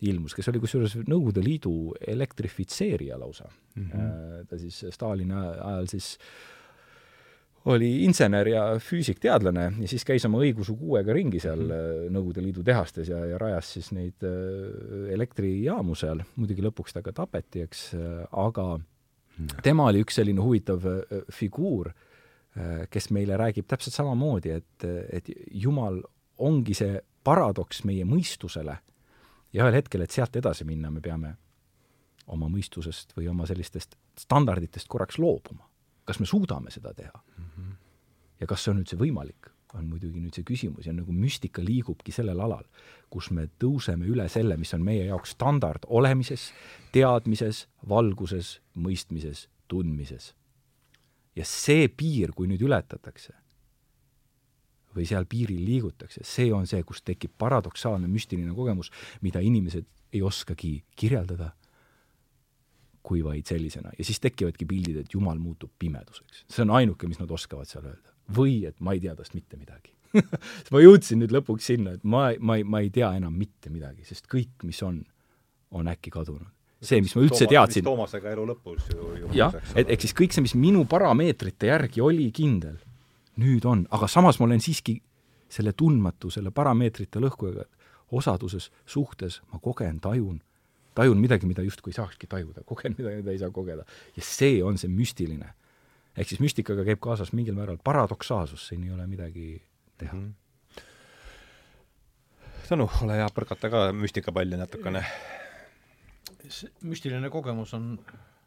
ilmus, 0.00 0.34
kes 0.34 0.48
oli 0.48 0.60
kusjuures 0.60 0.96
Nõukogude 0.96 1.42
Liidu 1.44 1.74
elektrifitseerija 2.00 3.18
lausa 3.20 3.48
mm. 3.74 3.84
-hmm. 3.84 4.46
ta 4.48 4.58
siis 4.58 4.84
Stalini 4.90 5.34
ajal 5.34 5.86
siis 5.86 6.18
oli 7.64 8.04
insener 8.04 8.48
ja 8.48 8.62
füüsikteadlane 8.80 9.64
ja 9.82 9.88
siis 9.88 10.04
käis 10.08 10.24
oma 10.24 10.40
õiguse 10.40 10.72
kuuega 10.78 11.12
ringi 11.12 11.40
seal 11.42 11.66
äh, 11.68 11.88
Nõukogude 12.12 12.44
Liidu 12.44 12.64
tehastes 12.64 13.10
ja, 13.12 13.20
ja 13.28 13.40
rajas 13.40 13.74
siis 13.76 13.90
neid 13.96 14.24
äh, 14.24 15.10
elektrijaamu 15.12 15.96
seal, 15.98 16.22
muidugi 16.36 16.64
lõpuks 16.64 16.96
ta 16.96 17.04
ka 17.04 17.12
tapeti, 17.16 17.66
eks, 17.66 17.82
äh, 17.98 18.22
aga 18.32 18.70
tema 19.64 19.90
oli 19.90 20.04
üks 20.04 20.16
selline 20.20 20.40
huvitav 20.44 20.84
figuur, 21.32 21.92
kes 22.90 23.06
meile 23.14 23.36
räägib 23.38 23.64
täpselt 23.70 23.94
samamoodi, 23.94 24.50
et, 24.52 24.84
et 25.14 25.28
Jumal 25.62 26.00
ongi 26.42 26.74
see 26.76 26.98
paradoks 27.24 27.84
meie 27.88 28.04
mõistusele 28.04 28.74
ja 29.54 29.64
ühel 29.64 29.78
hetkel, 29.78 30.02
et 30.04 30.12
sealt 30.12 30.36
edasi 30.36 30.66
minna, 30.68 30.90
me 30.92 31.00
peame 31.00 31.36
oma 32.34 32.50
mõistusest 32.50 33.14
või 33.16 33.30
oma 33.30 33.46
sellistest 33.48 33.96
standarditest 34.18 34.90
korraks 34.90 35.18
loobuma. 35.22 35.64
Kas 36.04 36.20
me 36.20 36.26
suudame 36.26 36.74
seda 36.74 36.92
teha. 36.96 37.22
Ja 38.40 38.48
kas 38.48 38.64
see 38.64 38.72
on 38.74 38.82
üldse 38.82 38.98
võimalik, 39.00 39.50
on 39.76 39.86
muidugi 39.86 40.20
nüüd 40.22 40.34
see 40.34 40.46
küsimus 40.46 40.88
ja 40.88 40.94
nagu 40.94 41.12
müstika 41.14 41.62
liigubki 41.62 42.12
sellel 42.14 42.40
alal, 42.42 42.64
kus 43.12 43.30
me 43.34 43.46
tõuseme 43.60 44.08
üle 44.10 44.26
selle, 44.32 44.56
mis 44.58 44.72
on 44.74 44.82
meie 44.86 45.04
jaoks 45.06 45.36
standard 45.36 45.86
olemises, 45.88 46.50
teadmises, 46.94 47.66
valguses, 47.88 48.58
mõistmises, 48.74 49.48
tundmises. 49.68 50.34
ja 51.38 51.44
see 51.46 51.86
piir, 51.88 52.32
kui 52.34 52.48
nüüd 52.50 52.60
ületatakse, 52.66 53.32
või 54.96 55.06
seal 55.06 55.28
piiril 55.30 55.62
liigutakse, 55.62 56.24
see 56.26 56.50
on 56.52 56.66
see, 56.66 56.82
kus 56.82 57.04
tekib 57.06 57.36
paradoksaalne 57.38 58.10
müstiline 58.10 58.50
kogemus, 58.54 58.90
mida 59.22 59.40
inimesed 59.40 59.86
ei 60.12 60.22
oskagi 60.26 60.72
kirjeldada 60.98 61.52
kui 63.02 63.24
vaid 63.24 63.46
sellisena. 63.48 63.92
ja 63.98 64.04
siis 64.04 64.20
tekivadki 64.20 64.66
pildid, 64.68 65.00
et 65.02 65.14
Jumal 65.14 65.38
muutub 65.38 65.72
pimeduseks. 65.78 66.44
see 66.48 66.62
on 66.66 66.74
ainuke, 66.76 67.08
mis 67.08 67.20
nad 67.20 67.30
oskavad 67.30 67.68
seal 67.68 67.86
öelda. 67.86 68.14
või 68.36 68.62
et 68.68 68.80
ma 68.80 68.94
ei 68.96 69.00
tea 69.00 69.16
tast 69.16 69.34
mitte 69.34 69.56
midagi 69.56 69.94
ma 70.72 70.82
jõudsin 70.82 71.20
nüüd 71.22 71.34
lõpuks 71.34 71.70
sinna, 71.72 71.94
et 71.96 72.04
ma, 72.04 72.30
ma 72.38 72.58
ei, 72.58 72.64
ma 72.64 72.80
ei 72.82 72.90
tea 72.94 73.12
enam 73.18 73.34
mitte 73.38 73.70
midagi, 73.70 74.04
sest 74.06 74.26
kõik, 74.30 74.64
mis 74.66 74.80
on, 74.82 75.02
on 75.70 75.90
äkki 75.90 76.10
kadunud. 76.10 76.48
see, 76.82 77.00
mis 77.04 77.14
ma 77.14 77.22
üldse 77.22 77.44
Tooma, 77.44 77.52
teadsin. 77.52 77.84
Toomasega 77.86 78.32
elu 78.34 78.46
lõpus 78.50 78.88
ju, 78.90 79.10
ju 79.20 79.32
jah, 79.36 79.54
et 79.74 79.90
ehk 79.92 80.06
siis 80.06 80.16
kõik 80.16 80.34
see, 80.34 80.44
mis 80.44 80.56
minu 80.58 80.86
parameetrite 80.90 81.70
järgi 81.70 82.02
oli 82.02 82.30
kindel, 82.34 82.80
nüüd 83.40 83.66
on, 83.68 83.86
aga 83.94 84.08
samas 84.10 84.40
ma 84.40 84.48
olen 84.48 84.62
siiski 84.64 84.98
selle 85.50 85.74
tundmatu, 85.76 86.30
selle 86.30 86.50
parameetrite 86.54 87.22
lõhkujaga 87.22 87.66
osaduses, 88.10 88.70
suhtes, 88.90 89.38
ma 89.52 89.60
kogen, 89.62 90.00
tajun 90.02 90.40
tajun 90.94 91.20
midagi, 91.20 91.46
mida 91.46 91.62
justkui 91.62 91.92
ei 91.92 91.98
saakski 91.98 92.28
tajuda, 92.30 92.64
kogen 92.66 92.94
midagi, 92.98 93.22
mida 93.22 93.34
ei 93.34 93.38
saa 93.38 93.50
kogeda. 93.54 93.84
ja 94.16 94.22
see 94.22 94.62
on 94.64 94.78
see 94.78 94.90
müstiline. 94.90 95.52
ehk 96.16 96.28
siis 96.28 96.40
müstikaga 96.42 96.84
käib 96.84 97.00
kaasas 97.00 97.32
mingil 97.32 97.54
määral 97.54 97.78
paradoksaalsus, 97.84 98.68
siin 98.68 98.84
ei 98.84 98.90
ole 98.90 99.06
midagi 99.06 99.62
teha 99.98 100.14
mm. 100.14 100.26
-hmm. 100.26 100.38
Tõnu, 102.70 102.84
ole 103.02 103.16
hea, 103.18 103.26
põrgata 103.34 103.66
ka 103.70 103.78
müstikapalli 103.92 104.56
natukene. 104.56 105.04
see 106.48 106.70
müstiline 106.82 107.30
kogemus 107.30 107.74
on 107.74 107.98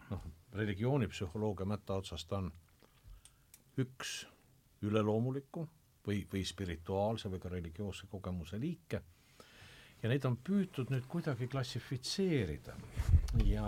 noh, 0.09 0.21
religioonipsühholoogia 0.53 1.65
mätta 1.65 1.97
otsast 1.99 2.31
on 2.31 2.51
üks 3.77 4.27
üleloomuliku 4.81 5.67
või, 6.07 6.23
või 6.33 6.45
spirituaalse 6.45 7.31
või 7.31 7.39
ka 7.39 7.49
religioosse 7.49 8.07
kogemuse 8.11 8.59
liike 8.59 9.01
ja 10.03 10.11
neid 10.11 10.25
on 10.27 10.35
püütud 10.43 10.91
nüüd 10.91 11.05
kuidagi 11.11 11.47
klassifitseerida 11.51 12.75
ja 13.47 13.67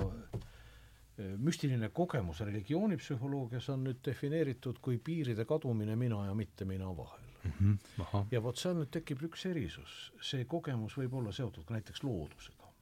e, 0.00 1.34
müstiline 1.36 1.90
kogemus 1.94 2.40
religioonipsühholoogias 2.48 3.68
on 3.74 3.84
nüüd 3.88 4.00
defineeritud 4.06 4.80
kui 4.84 4.98
piiride 4.98 5.44
kadumine 5.48 5.96
mina 6.00 6.24
ja 6.30 6.34
mitte 6.34 6.64
mina 6.64 6.88
vahel 6.96 7.20
mm. 7.44 7.78
-hmm. 7.98 8.24
ja 8.30 8.42
vot 8.42 8.60
seal 8.60 8.78
nüüd 8.80 8.92
tekib 8.96 9.26
üks 9.28 9.44
erisus, 9.50 9.98
see 10.20 10.48
kogemus 10.48 10.96
võib 11.00 11.18
olla 11.20 11.32
seotud 11.32 11.68
ka 11.68 11.76
näiteks 11.76 12.02
loodusega. 12.02 12.72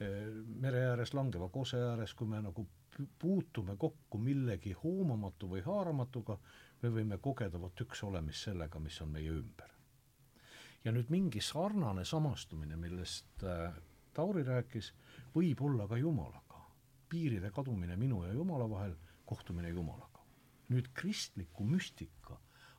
E, 0.00 0.06
mere 0.62 0.86
ääres 0.92 1.14
langeva 1.14 1.48
kose 1.48 1.82
ääres, 1.90 2.14
kui 2.14 2.26
me 2.26 2.42
nagu 2.42 2.66
puutume 3.18 3.76
kokku 3.76 4.18
millegi 4.18 4.72
hoomamatu 4.84 5.48
või 5.48 5.62
haaramatuga, 5.66 6.38
me 6.82 6.88
võime 6.88 7.18
kogeda 7.18 7.60
vot 7.60 7.80
üks 7.80 8.02
olemist 8.02 8.50
sellega, 8.50 8.78
mis 8.78 9.00
on 9.00 9.08
meie 9.08 9.30
ümber 9.30 9.72
ja 10.84 10.92
nüüd 10.92 11.10
mingi 11.10 11.40
sarnane 11.40 12.04
samastumine, 12.04 12.76
millest 12.76 13.44
äh, 13.46 13.74
Tauri 14.12 14.42
rääkis, 14.44 14.92
võib 15.34 15.62
olla 15.64 15.86
ka 15.88 15.96
Jumalaga. 15.96 16.60
piiride 17.08 17.50
kadumine 17.52 17.96
minu 17.96 18.22
ja 18.24 18.32
Jumala 18.32 18.70
vahel, 18.70 18.94
kohtumine 19.24 19.68
Jumalaga. 19.68 20.20
nüüd 20.68 20.88
kristliku 20.94 21.64
müstika 21.64 22.38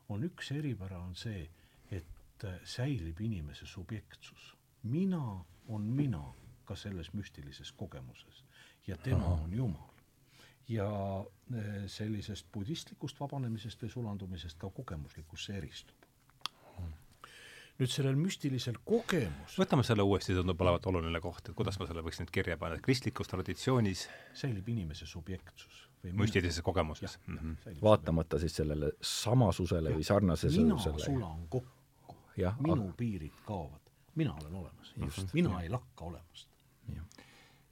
on 0.09 0.23
üks 0.23 0.51
eripära, 0.51 0.99
on 0.99 1.15
see, 1.15 1.49
et 1.91 2.43
äh, 2.43 2.59
säilib 2.63 3.21
inimese 3.21 3.65
subjektsus. 3.65 4.55
mina 4.83 5.45
on 5.67 5.81
mina 5.81 6.33
ka 6.65 6.75
selles 6.75 7.13
müstilises 7.13 7.71
kogemuses 7.71 8.43
ja 8.87 8.97
tema 8.97 9.25
Aha. 9.25 9.43
on 9.43 9.53
Jumal. 9.53 9.93
ja 10.67 10.87
äh, 11.53 11.87
sellisest 11.87 12.47
budistlikust 12.53 13.19
vabanemisest 13.19 13.83
või 13.83 13.89
sulandumisest 13.89 14.57
ka 14.57 14.69
kogemuslikkusse 14.69 15.57
eristub 15.57 16.02
nüüd 17.83 17.91
sellel 17.91 18.15
müstilisel 18.19 18.77
kogemus 18.87 19.57
võtame 19.59 19.83
selle 19.87 20.05
uuesti, 20.07 20.35
tundub 20.37 20.61
olevat 20.63 20.85
oluline 20.91 21.19
koht, 21.23 21.49
et 21.49 21.57
kuidas 21.57 21.79
ma 21.79 21.87
selle 21.89 22.03
võiks 22.05 22.21
nüüd 22.21 22.31
kirja 22.33 22.57
panna, 22.59 22.77
et 22.79 22.85
kristlikus 22.85 23.31
traditsioonis 23.31 24.05
säilib 24.39 24.69
inimese 24.71 25.07
subjektsus 25.09 25.83
või 26.03 26.13
müstilises 26.23 26.63
kogemuses. 26.63 27.17
Mm 27.27 27.37
-hmm. 27.37 27.81
vaatamata 27.81 28.39
siis 28.39 28.55
sellele 28.55 28.91
samasusele 29.01 29.89
ja. 29.89 29.95
või 29.95 30.03
sarnasusele. 30.03 30.63
mina 30.63 30.77
sulan 30.79 31.47
kokku, 31.49 32.15
minu 32.37 32.87
aga... 32.87 32.93
piirid 32.97 33.43
kaovad, 33.45 33.91
mina 34.15 34.33
olen 34.33 34.55
olemas, 34.55 34.93
just, 35.05 35.33
mina 35.33 35.61
ei 35.61 35.69
lakka 35.69 36.05
olemast. 36.05 36.49
jah, 36.95 37.05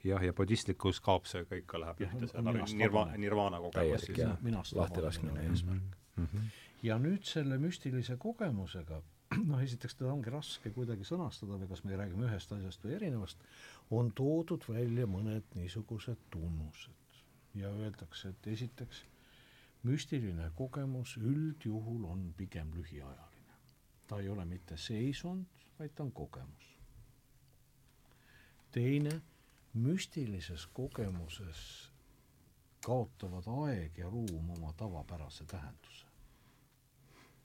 jah, 0.04 0.24
ja 0.24 0.34
budistlikus 0.34 1.00
kaob 1.00 1.26
see 1.26 1.44
kõik 1.44 1.66
ka 1.66 1.80
läheb 1.80 2.04
ühte, 2.08 2.28
see 2.28 2.78
nirva-, 2.78 3.08
nirvana 3.18 3.60
kogemus 3.60 4.02
siis. 4.02 4.76
lahtilaskmine 4.76 5.48
eesmärk. 5.50 5.98
Mhm. 6.18 6.52
ja 6.84 6.98
nüüd 6.98 7.24
selle 7.24 7.58
müstilise 7.58 8.18
kogemusega 8.18 9.02
noh, 9.50 9.62
esiteks 9.64 9.96
teda 9.96 10.12
ongi 10.12 10.32
raske 10.34 10.72
kuidagi 10.76 11.06
sõnastada 11.08 11.60
või 11.60 11.70
kas 11.72 11.84
me 11.88 11.98
räägime 12.00 12.28
ühest 12.28 12.52
asjast 12.56 12.84
või 12.84 12.96
erinevast, 12.98 13.46
on 13.96 14.12
toodud 14.18 14.66
välja 14.68 15.08
mõned 15.08 15.56
niisugused 15.56 16.26
tunnused 16.34 17.22
ja 17.56 17.72
öeldakse, 17.72 18.32
et 18.32 18.48
esiteks 18.54 19.04
müstiline 19.88 20.50
kogemus 20.56 21.16
üldjuhul 21.18 22.06
on 22.10 22.28
pigem 22.38 22.74
lühiajaline. 22.76 23.56
ta 24.08 24.20
ei 24.20 24.30
ole 24.30 24.46
mitte 24.46 24.78
seisund, 24.78 25.46
vaid 25.80 25.96
ta 25.96 26.04
on 26.04 26.12
kogemus. 26.12 26.68
teine, 28.72 29.22
müstilises 29.74 30.68
kogemuses 30.74 31.92
kaotavad 32.86 33.48
aeg 33.48 33.98
ja 33.98 34.10
ruum 34.10 34.50
oma 34.50 34.74
tavapärase 34.74 35.46
tähenduse 35.46 36.11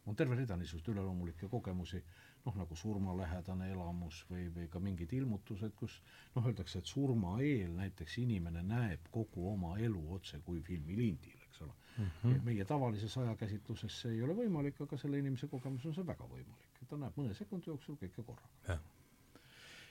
on 0.07 0.17
terve 0.17 0.37
rida 0.39 0.57
niisuguseid 0.57 0.95
üleloomulikke 0.95 1.49
kogemusi, 1.51 2.01
noh 2.47 2.57
nagu 2.57 2.77
surmalähedane 2.79 3.71
elamus 3.73 4.23
või, 4.31 4.47
või 4.55 4.69
ka 4.71 4.81
mingid 4.83 5.13
ilmutused, 5.19 5.75
kus 5.79 5.97
noh, 6.37 6.47
öeldakse, 6.47 6.79
et 6.79 6.91
surma 6.91 7.37
eel 7.43 7.73
näiteks 7.75 8.19
inimene 8.23 8.63
näeb 8.67 9.09
kogu 9.15 9.49
oma 9.53 9.75
elu 9.83 10.03
otse 10.15 10.39
kui 10.47 10.63
filmilindil, 10.67 11.41
eks 11.49 11.63
ole 11.67 11.73
mm. 11.73 12.11
-hmm. 12.23 12.45
meie 12.45 12.65
tavalises 12.65 13.19
ajakäsitluses 13.19 14.01
see 14.03 14.13
ei 14.13 14.23
ole 14.23 14.37
võimalik, 14.37 14.79
aga 14.83 14.99
selle 14.99 15.19
inimese 15.19 15.49
kogemus 15.49 15.87
on 15.87 15.95
see 15.95 16.07
väga 16.07 16.29
võimalik. 16.31 16.71
ta 16.89 16.97
näeb 16.97 17.19
mõne 17.19 17.35
sekundi 17.35 17.71
jooksul 17.71 17.99
kõike 18.03 18.23
korraga. 18.23 18.79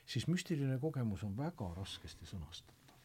siis 0.06 0.28
müstiline 0.28 0.80
kogemus 0.80 1.24
on 1.24 1.38
väga 1.38 1.74
raskesti 1.76 2.26
sõnastatav. 2.26 2.96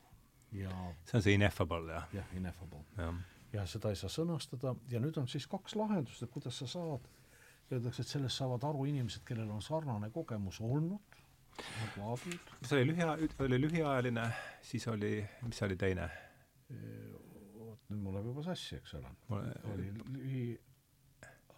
ja 0.52 0.70
see 1.04 1.18
on 1.18 1.22
see 1.22 1.34
ineffable, 1.34 1.92
jah? 1.92 2.08
jah, 2.14 2.34
ineffable 2.36 2.84
ja 2.96 3.14
ja 3.52 3.64
seda 3.66 3.90
ei 3.90 3.98
saa 3.98 4.10
sõnastada 4.12 4.74
ja 4.90 5.00
nüüd 5.02 5.18
on 5.20 5.28
siis 5.30 5.46
kaks 5.50 5.76
lahendust, 5.78 6.22
et 6.22 6.32
kuidas 6.32 6.60
sa 6.62 6.68
saad, 6.70 7.08
öeldakse, 7.70 8.04
et 8.04 8.12
sellest 8.12 8.40
saavad 8.40 8.64
aru 8.70 8.86
inimesed, 8.90 9.24
kellel 9.26 9.50
on 9.50 9.62
sarnane 9.64 10.10
kogemus 10.14 10.60
olnud, 10.64 11.18
nagu 11.58 12.08
abid. 12.14 12.54
see 12.62 12.78
oli 12.78 12.88
lühia-, 12.92 13.16
oli 13.46 13.60
lühiajaline, 13.60 14.26
siis 14.70 14.86
oli, 14.90 15.18
mis 15.46 15.62
oli 15.66 15.76
teine? 15.80 16.08
oot, 16.70 17.86
nüüd 17.90 18.00
mul 18.00 18.18
läheb 18.18 18.32
juba 18.32 18.46
sassi, 18.46 18.78
eks 18.78 18.98
ole. 18.98 19.14
oli 19.74 19.92
lühi 20.14 20.44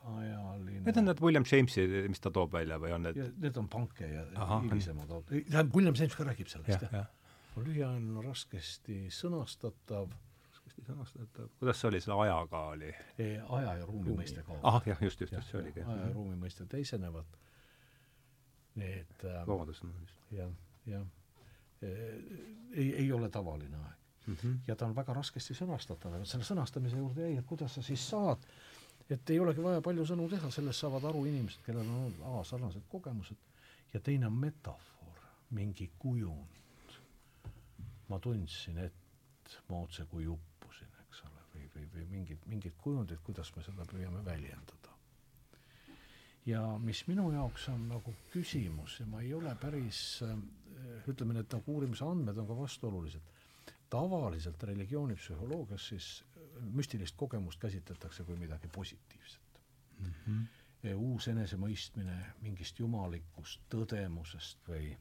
ajaline. 0.03 0.83
Need 0.87 0.99
on 0.99 1.09
need 1.11 1.21
William 1.23 1.45
Jamesi, 1.47 1.87
mis 2.11 2.23
ta 2.23 2.33
toob 2.35 2.57
välja 2.57 2.79
või 2.83 2.95
on 2.97 3.05
need? 3.07 3.21
Need 3.43 3.61
on 3.61 3.69
panke 3.73 4.09
ja 4.09 4.25
hilisemad, 4.65 5.13
tähendab, 5.29 5.77
William 5.77 5.97
James 5.99 6.17
ka 6.17 6.27
räägib 6.29 6.51
sellest, 6.51 6.89
jah? 6.89 7.11
lühiajaline 7.53 8.17
on 8.17 8.25
raskesti 8.25 9.11
sõnastatav 9.13 10.09
raskesti 10.73 10.85
sõnastatav, 10.87 11.49
kuidas 11.59 11.81
see 11.81 11.89
oli, 11.89 12.01
selle 12.01 12.19
ajaga 12.25 12.61
oli? 12.73 12.91
aja 13.59 13.75
ja 13.79 13.87
ruumi 13.87 14.17
mõiste 14.17 14.43
kaob. 14.43 14.61
ahah, 14.63 14.83
jah, 14.87 15.01
just, 15.03 15.21
just, 15.21 15.33
just 15.33 15.51
see 15.51 15.61
oligi. 15.61 15.81
aja 15.81 16.07
ja 16.07 16.13
ruumi 16.13 16.37
mõiste 16.37 16.67
teisenevad. 16.67 17.27
Need 18.75 19.25
äh, 19.25 19.43
vabandust, 19.47 19.85
no 19.85 19.93
just. 20.01 20.17
jah, 20.33 20.51
jah. 20.87 21.05
ei, 21.83 22.95
ei 22.95 23.13
ole 23.13 23.29
tavaline 23.29 23.77
aeg. 23.77 23.99
mm. 24.27 24.35
-hmm. 24.35 24.59
ja 24.67 24.77
ta 24.77 24.87
on 24.87 24.97
väga 24.97 25.13
raskesti 25.13 25.55
sõnastatav, 25.55 26.15
aga 26.15 26.25
selle 26.25 26.45
sõnastamise 26.45 26.97
juurde 26.97 27.29
jäi, 27.29 27.37
et 27.39 27.47
kuidas 27.47 27.75
sa 27.75 27.83
siis 27.83 28.09
saad, 28.09 28.47
et 29.11 29.31
ei 29.31 29.41
olegi 29.41 29.63
vaja 29.63 29.81
palju 29.81 30.07
sõnu 30.07 30.29
teha, 30.31 30.51
sellest 30.51 30.81
saavad 30.81 31.05
aru 31.05 31.25
inimesed, 31.25 31.63
kellel 31.67 31.89
on 31.89 31.95
olnud 31.95 32.41
A 32.41 32.45
sarnased 32.45 32.89
kogemused 32.89 33.37
ja 33.95 34.01
teine 34.01 34.27
on 34.27 34.33
metafoor, 34.33 35.21
mingi 35.51 35.91
kujund. 35.99 36.49
ma 38.09 38.19
tundsin, 38.19 38.79
et 38.79 39.59
ma 39.69 39.77
otsekui 39.81 40.27
ole, 40.27 40.52
või, 41.83 41.91
või, 41.95 42.09
mingid, 42.17 42.47
mingid 42.47 42.79
kujundid, 42.83 43.21
kuidas 43.27 43.53
me 43.57 43.63
seda 43.67 43.87
püüame 43.91 44.25
väljendada 44.25 44.93
ja 46.47 46.63
mis 46.83 47.05
minu 47.07 47.29
jaoks 47.33 47.69
on 47.73 47.85
nagu 47.91 48.15
küsimus 48.33 48.99
ja 49.01 49.07
ma 49.07 49.21
ei 49.23 49.35
ole 49.35 49.55
päris, 49.61 50.23
äh, 50.27 50.35
ütleme, 51.09 51.37
need 51.37 51.53
nagu 51.55 51.77
uurimise 51.77 52.05
andmed 52.05 52.39
on 52.39 52.49
ka 52.49 52.57
vastuolulised. 52.59 53.31
tavaliselt 53.93 54.63
religioonipsühholoogias 54.63 55.89
siis 55.89 56.25
äh, 56.37 56.63
müstilist 56.63 57.17
kogemust 57.17 57.61
käsitletakse 57.61 58.25
kui 58.25 58.37
midagi 58.37 58.69
positiivset 58.69 59.61
mm. 59.99 60.13
-hmm. 60.27 60.95
uus 60.95 61.29
enesemõistmine 61.29 62.17
mingist 62.41 62.79
jumalikust 62.79 63.61
tõdemusest 63.71 64.59
või 64.69 64.97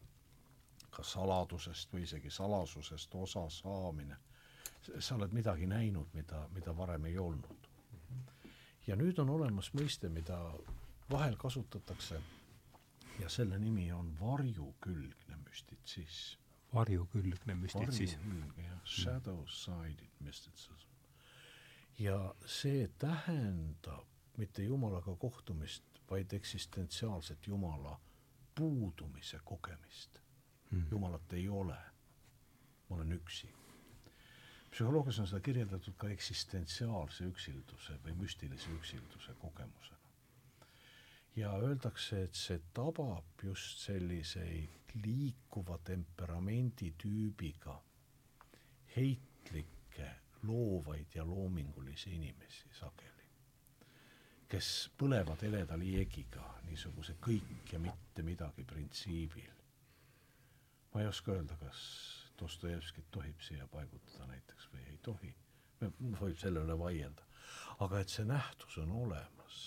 ka 0.91 1.03
saladusest 1.03 1.93
või 1.93 2.03
isegi 2.03 2.29
salasusest 2.29 3.15
osa 3.15 3.49
saamine. 3.49 4.17
Sa 4.99 5.15
oled 5.15 5.33
midagi 5.33 5.67
näinud, 5.69 6.13
mida, 6.13 6.47
mida 6.53 6.77
varem 6.77 7.05
ei 7.05 7.17
olnud. 7.17 7.67
ja 8.87 8.95
nüüd 8.95 9.19
on 9.21 9.29
olemas 9.29 9.73
mõiste, 9.77 10.09
mida 10.09 10.37
vahel 11.11 11.35
kasutatakse 11.37 12.21
ja 13.19 13.29
selle 13.29 13.59
nimi 13.59 13.91
on 13.93 14.19
varjukülgne 14.19 15.35
müstitsism. 15.45 16.39
varjukülgne 16.73 17.55
müstitsism. 17.55 18.19
varjukülg, 18.19 18.57
jah, 18.57 18.81
shadow-sided 18.85 20.19
mysticism. 20.19 20.89
ja 21.99 22.35
see 22.45 22.87
tähendab 22.97 24.07
mitte 24.37 24.63
Jumalaga 24.63 25.15
kohtumist, 25.15 25.83
vaid 26.09 26.33
eksistentsiaalset 26.33 27.47
Jumala 27.47 27.99
puudumise 28.55 29.39
kogemist 29.45 30.21
mm.. 30.71 30.85
Jumalat 30.91 31.33
ei 31.33 31.49
ole. 31.49 31.77
ma 32.89 32.95
olen 32.95 33.11
üksi. 33.11 33.53
Psühholoogias 34.71 35.19
on 35.19 35.27
seda 35.27 35.41
kirjeldatud 35.43 35.97
ka 35.99 36.09
eksistentsiaalse 36.09 37.27
üksilduse 37.27 37.97
või 38.05 38.15
müstilise 38.23 38.71
üksilduse 38.77 39.35
kogemusena 39.41 40.01
ja 41.35 41.51
öeldakse, 41.57 42.23
et 42.23 42.35
see 42.35 42.59
tabab 42.75 43.43
just 43.43 43.85
selliseid 43.85 44.95
liikuva 45.03 45.77
temperamendi 45.87 46.91
tüübiga 46.99 47.77
heitlikke, 48.95 50.09
loovaid 50.43 51.15
ja 51.15 51.23
loomingulisi 51.25 52.15
inimesi 52.17 52.73
sageli, 52.75 53.27
kes 54.51 54.89
põlevad 54.99 55.43
heleda 55.45 55.77
liegiga 55.79 56.43
niisuguse 56.67 57.15
kõik 57.23 57.71
ja 57.73 57.79
mitte 57.79 58.23
midagi 58.23 58.63
printsiibil. 58.67 59.51
ma 60.93 61.01
ei 61.01 61.07
oska 61.07 61.31
öelda, 61.31 61.55
kas 61.57 61.79
Dostojevskit 62.41 63.11
tohib 63.11 63.41
siia 63.45 63.67
paigutada 63.67 64.27
näiteks 64.27 64.69
või 64.73 64.85
ei 64.89 64.97
tohi, 65.05 65.33
võib 66.21 66.37
selle 66.41 66.63
üle 66.65 66.77
vaielda, 66.79 67.27
aga 67.85 68.01
et 68.01 68.09
see 68.09 68.25
nähtus 68.25 68.77
on 68.81 68.91
olemas 69.03 69.59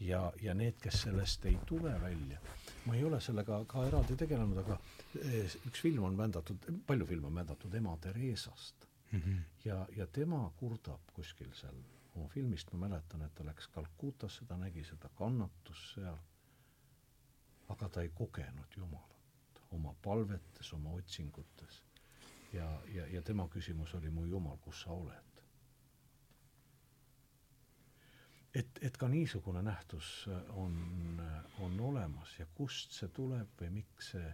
ja, 0.00 0.32
ja 0.42 0.54
need, 0.54 0.78
kes 0.82 1.02
sellest 1.06 1.44
ei 1.48 1.58
tule 1.68 1.92
välja, 2.02 2.40
ma 2.86 2.96
ei 2.96 3.04
ole 3.04 3.20
sellega 3.20 3.62
ka 3.68 3.84
eraldi 3.88 4.16
tegelenud, 4.18 4.60
aga 4.64 4.78
eh, 5.22 5.56
üks 5.68 5.82
film 5.86 6.04
on 6.08 6.18
vändatud, 6.18 6.68
palju 6.86 7.08
filme 7.08 7.30
on 7.30 7.40
vändatud 7.40 7.74
ema 7.74 7.96
Theresast 8.00 8.86
mm. 9.10 9.20
-hmm. 9.20 9.42
ja, 9.64 9.86
ja 9.96 10.06
tema 10.06 10.50
kurdab 10.56 11.12
kuskil 11.12 11.52
seal 11.54 11.76
oma 12.14 12.28
filmist, 12.28 12.72
ma 12.72 12.88
mäletan, 12.88 13.22
et 13.22 13.34
ta 13.34 13.44
läks 13.44 13.68
Calcuttasse, 13.74 14.44
ta 14.44 14.56
nägi 14.56 14.84
seda 14.84 15.08
kannatust 15.18 15.94
seal, 15.94 16.16
aga 17.68 17.88
ta 17.88 18.02
ei 18.02 18.08
kogenud 18.08 18.76
Jumalat 18.76 19.15
oma 19.76 19.94
palvetes, 20.02 20.72
oma 20.72 20.96
otsingutes. 20.96 21.82
ja, 22.52 22.66
ja, 22.94 23.06
ja 23.12 23.22
tema 23.22 23.48
küsimus 23.52 23.94
oli, 23.94 24.10
mu 24.10 24.26
Jumal, 24.26 24.58
kus 24.64 24.82
sa 24.86 24.92
oled? 24.96 25.26
et, 28.56 28.78
et 28.82 28.96
ka 28.96 29.08
niisugune 29.12 29.62
nähtus 29.64 30.10
äh, 30.30 30.58
on, 30.58 30.76
äh, 31.20 31.62
on 31.64 31.80
olemas 31.80 32.38
ja 32.38 32.46
kust 32.54 32.96
see 32.96 33.10
tuleb 33.12 33.60
või 33.60 33.70
miks 33.80 34.12
see, 34.14 34.32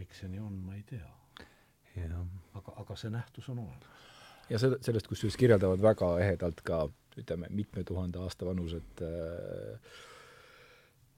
miks 0.00 0.22
see 0.22 0.32
nii 0.32 0.42
on, 0.42 0.58
ma 0.64 0.76
ei 0.78 0.84
tea. 0.88 1.12
aga, 2.54 2.72
aga 2.76 2.96
see 2.96 3.10
nähtus 3.12 3.48
on 3.52 3.64
olemas. 3.64 4.08
ja 4.50 4.60
seda, 4.62 4.80
sellest 4.84 5.08
kusjuures 5.12 5.36
kirjeldavad 5.40 5.82
väga 5.82 6.10
ehedalt 6.24 6.60
ka 6.64 6.86
ütleme, 7.16 7.48
mitme 7.50 7.84
tuhande 7.84 8.20
aasta 8.20 8.48
vanused 8.48 9.04
äh, 9.04 9.94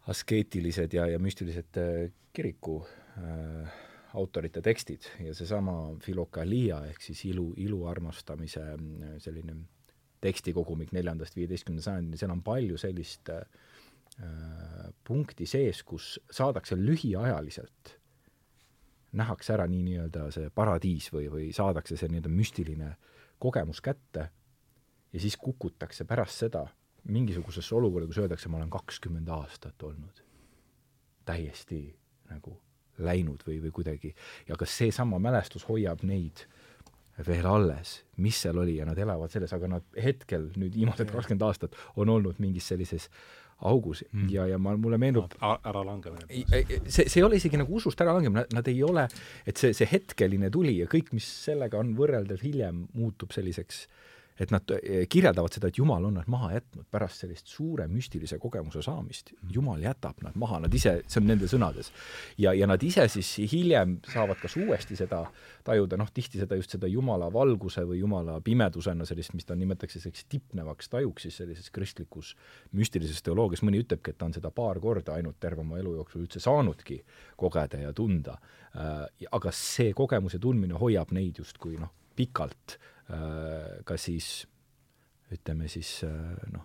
askeetilised 0.09 0.95
ja, 0.97 1.07
ja 1.11 1.19
müstilised 1.21 1.77
äh, 1.81 2.11
kiriku 2.33 2.81
äh, 3.19 3.79
autorite 4.15 4.63
tekstid 4.65 5.09
ja 5.21 5.35
seesama 5.37 5.95
Philokalia 6.05 6.81
ehk 6.89 7.03
siis 7.05 7.25
ilu, 7.29 7.51
ilu 7.57 7.85
armastamise 7.91 8.63
äh, 8.73 9.19
selline 9.23 9.57
tekstikogumik 10.21 10.93
neljandast 10.93 11.37
viieteistkümnenda 11.37 11.85
sajandini, 11.85 12.19
seal 12.19 12.33
on 12.35 12.43
palju 12.43 12.79
sellist 12.81 13.31
äh, 13.31 13.43
punkti 15.07 15.47
sees, 15.47 15.85
kus 15.87 16.17
saadakse 16.31 16.77
lühiajaliselt, 16.79 17.93
nähakse 19.19 19.55
ära 19.55 19.69
nii 19.71 19.85
nii-öelda 19.87 20.27
see 20.35 20.51
paradiis 20.55 21.13
või, 21.15 21.29
või 21.33 21.53
saadakse 21.55 21.97
see 21.97 22.11
nii-öelda 22.11 22.33
müstiline 22.33 22.91
kogemus 23.39 23.81
kätte 23.85 24.29
ja 25.13 25.21
siis 25.23 25.37
kukutakse 25.41 26.05
pärast 26.09 26.45
seda 26.45 26.67
mingisugusesse 27.13 27.75
olukorda, 27.75 28.09
kus 28.09 28.21
öeldakse, 28.23 28.51
ma 28.53 28.61
olen 28.61 28.71
kakskümmend 28.73 29.29
aastat 29.33 29.83
olnud 29.83 30.23
täiesti 31.29 31.83
nagu 32.31 32.57
läinud 33.05 33.45
või, 33.47 33.59
või 33.63 33.73
kuidagi, 33.81 34.15
ja 34.49 34.57
kas 34.59 34.75
seesama 34.81 35.21
mälestus 35.23 35.67
hoiab 35.69 36.03
neid 36.09 36.47
veel 37.27 37.47
alles, 37.51 37.99
mis 38.23 38.39
seal 38.45 38.59
oli 38.63 38.77
ja 38.79 38.87
nad 38.87 38.99
elavad 38.99 39.33
selles, 39.33 39.53
aga 39.55 39.71
nad 39.71 39.87
hetkel 39.99 40.49
nüüd 40.59 40.77
viimased 40.79 41.11
kakskümmend 41.11 41.45
aastat 41.47 41.77
on 41.99 42.11
olnud 42.15 42.39
mingis 42.43 42.69
sellises 42.71 43.09
augus 43.67 44.05
mm. 44.13 44.29
ja, 44.31 44.45
ja 44.47 44.59
ma, 44.63 44.77
mulle 44.79 45.01
meenub 45.03 45.35
äralangemine. 45.43 46.29
see, 46.87 47.09
see 47.09 47.19
ei 47.19 47.25
ole 47.27 47.41
isegi 47.41 47.59
nagu 47.59 47.75
usust 47.75 48.01
äralangemine, 48.05 48.47
nad 48.55 48.71
ei 48.71 48.83
ole, 48.87 49.09
et 49.47 49.59
see, 49.59 49.73
see 49.75 49.89
hetkeline 49.91 50.51
tuli 50.55 50.77
ja 50.79 50.87
kõik, 50.91 51.11
mis 51.17 51.27
sellega 51.49 51.81
on 51.81 51.97
võrreldav 51.99 52.45
hiljem, 52.45 52.85
muutub 52.95 53.35
selliseks 53.35 53.83
äh, 53.87 53.98
et 54.39 54.53
nad 54.55 54.75
eh, 54.79 55.05
kirjeldavad 55.11 55.55
seda, 55.55 55.71
et 55.71 55.79
Jumal 55.79 56.05
on 56.09 56.19
nad 56.19 56.29
maha 56.31 56.53
jätnud 56.55 56.87
pärast 56.91 57.25
sellist 57.25 57.51
suure 57.51 57.89
müstilise 57.91 58.39
kogemuse 58.39 58.83
saamist. 58.85 59.33
Mm. 59.35 59.53
Jumal 59.55 59.83
jätab 59.83 60.23
nad 60.23 60.37
maha, 60.39 60.61
nad 60.65 60.75
ise, 60.75 60.99
see 61.07 61.21
on 61.23 61.29
nende 61.31 61.49
sõnades. 61.51 61.91
ja, 62.39 62.53
ja 62.55 62.67
nad 62.71 62.83
ise 62.83 63.09
siis 63.11 63.35
hiljem 63.53 63.99
saavad 64.09 64.39
kas 64.41 64.57
uuesti 64.61 64.97
seda 64.99 65.25
tajuda, 65.67 65.99
noh, 66.01 66.11
tihti 66.15 66.41
seda 66.41 66.57
just 66.59 66.75
seda 66.77 66.89
Jumala 66.91 67.31
valguse 67.33 67.85
või 67.89 68.01
Jumala 68.03 68.39
pimedusena, 68.45 69.07
sellist, 69.09 69.35
mis 69.35 69.49
ta 69.49 69.57
nimetatakse 69.59 69.99
selliseks 69.99 70.29
tipnevaks 70.33 70.89
tajuks 70.93 71.27
siis 71.27 71.41
sellises 71.43 71.71
kristlikus 71.75 72.35
müstilises 72.73 73.23
teoloogias, 73.27 73.65
mõni 73.67 73.83
ütlebki, 73.83 74.13
et 74.13 74.21
ta 74.21 74.29
on 74.29 74.37
seda 74.37 74.53
paar 74.55 74.81
korda 74.81 75.19
ainult 75.19 75.39
terve 75.41 75.65
oma 75.65 75.81
elu 75.81 75.97
jooksul 75.99 76.25
üldse 76.25 76.43
saanudki 76.43 77.03
kogeda 77.37 77.83
ja 77.83 77.93
tunda. 77.97 78.39
Äh, 78.77 79.05
aga 79.33 79.53
see 79.55 79.93
kogemus 79.97 80.37
ja 80.37 80.43
tundmine 80.43 80.79
hoiab 80.79 81.13
neid 81.17 81.41
justkui 81.43 81.79
noh, 81.81 81.93
pikalt 82.19 82.79
ka 83.09 83.97
siis 83.97 84.47
ütleme 85.35 85.69
siis 85.69 86.03
äh, 86.05 86.49
noh, 86.53 86.65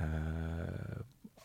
äh, 0.00 0.98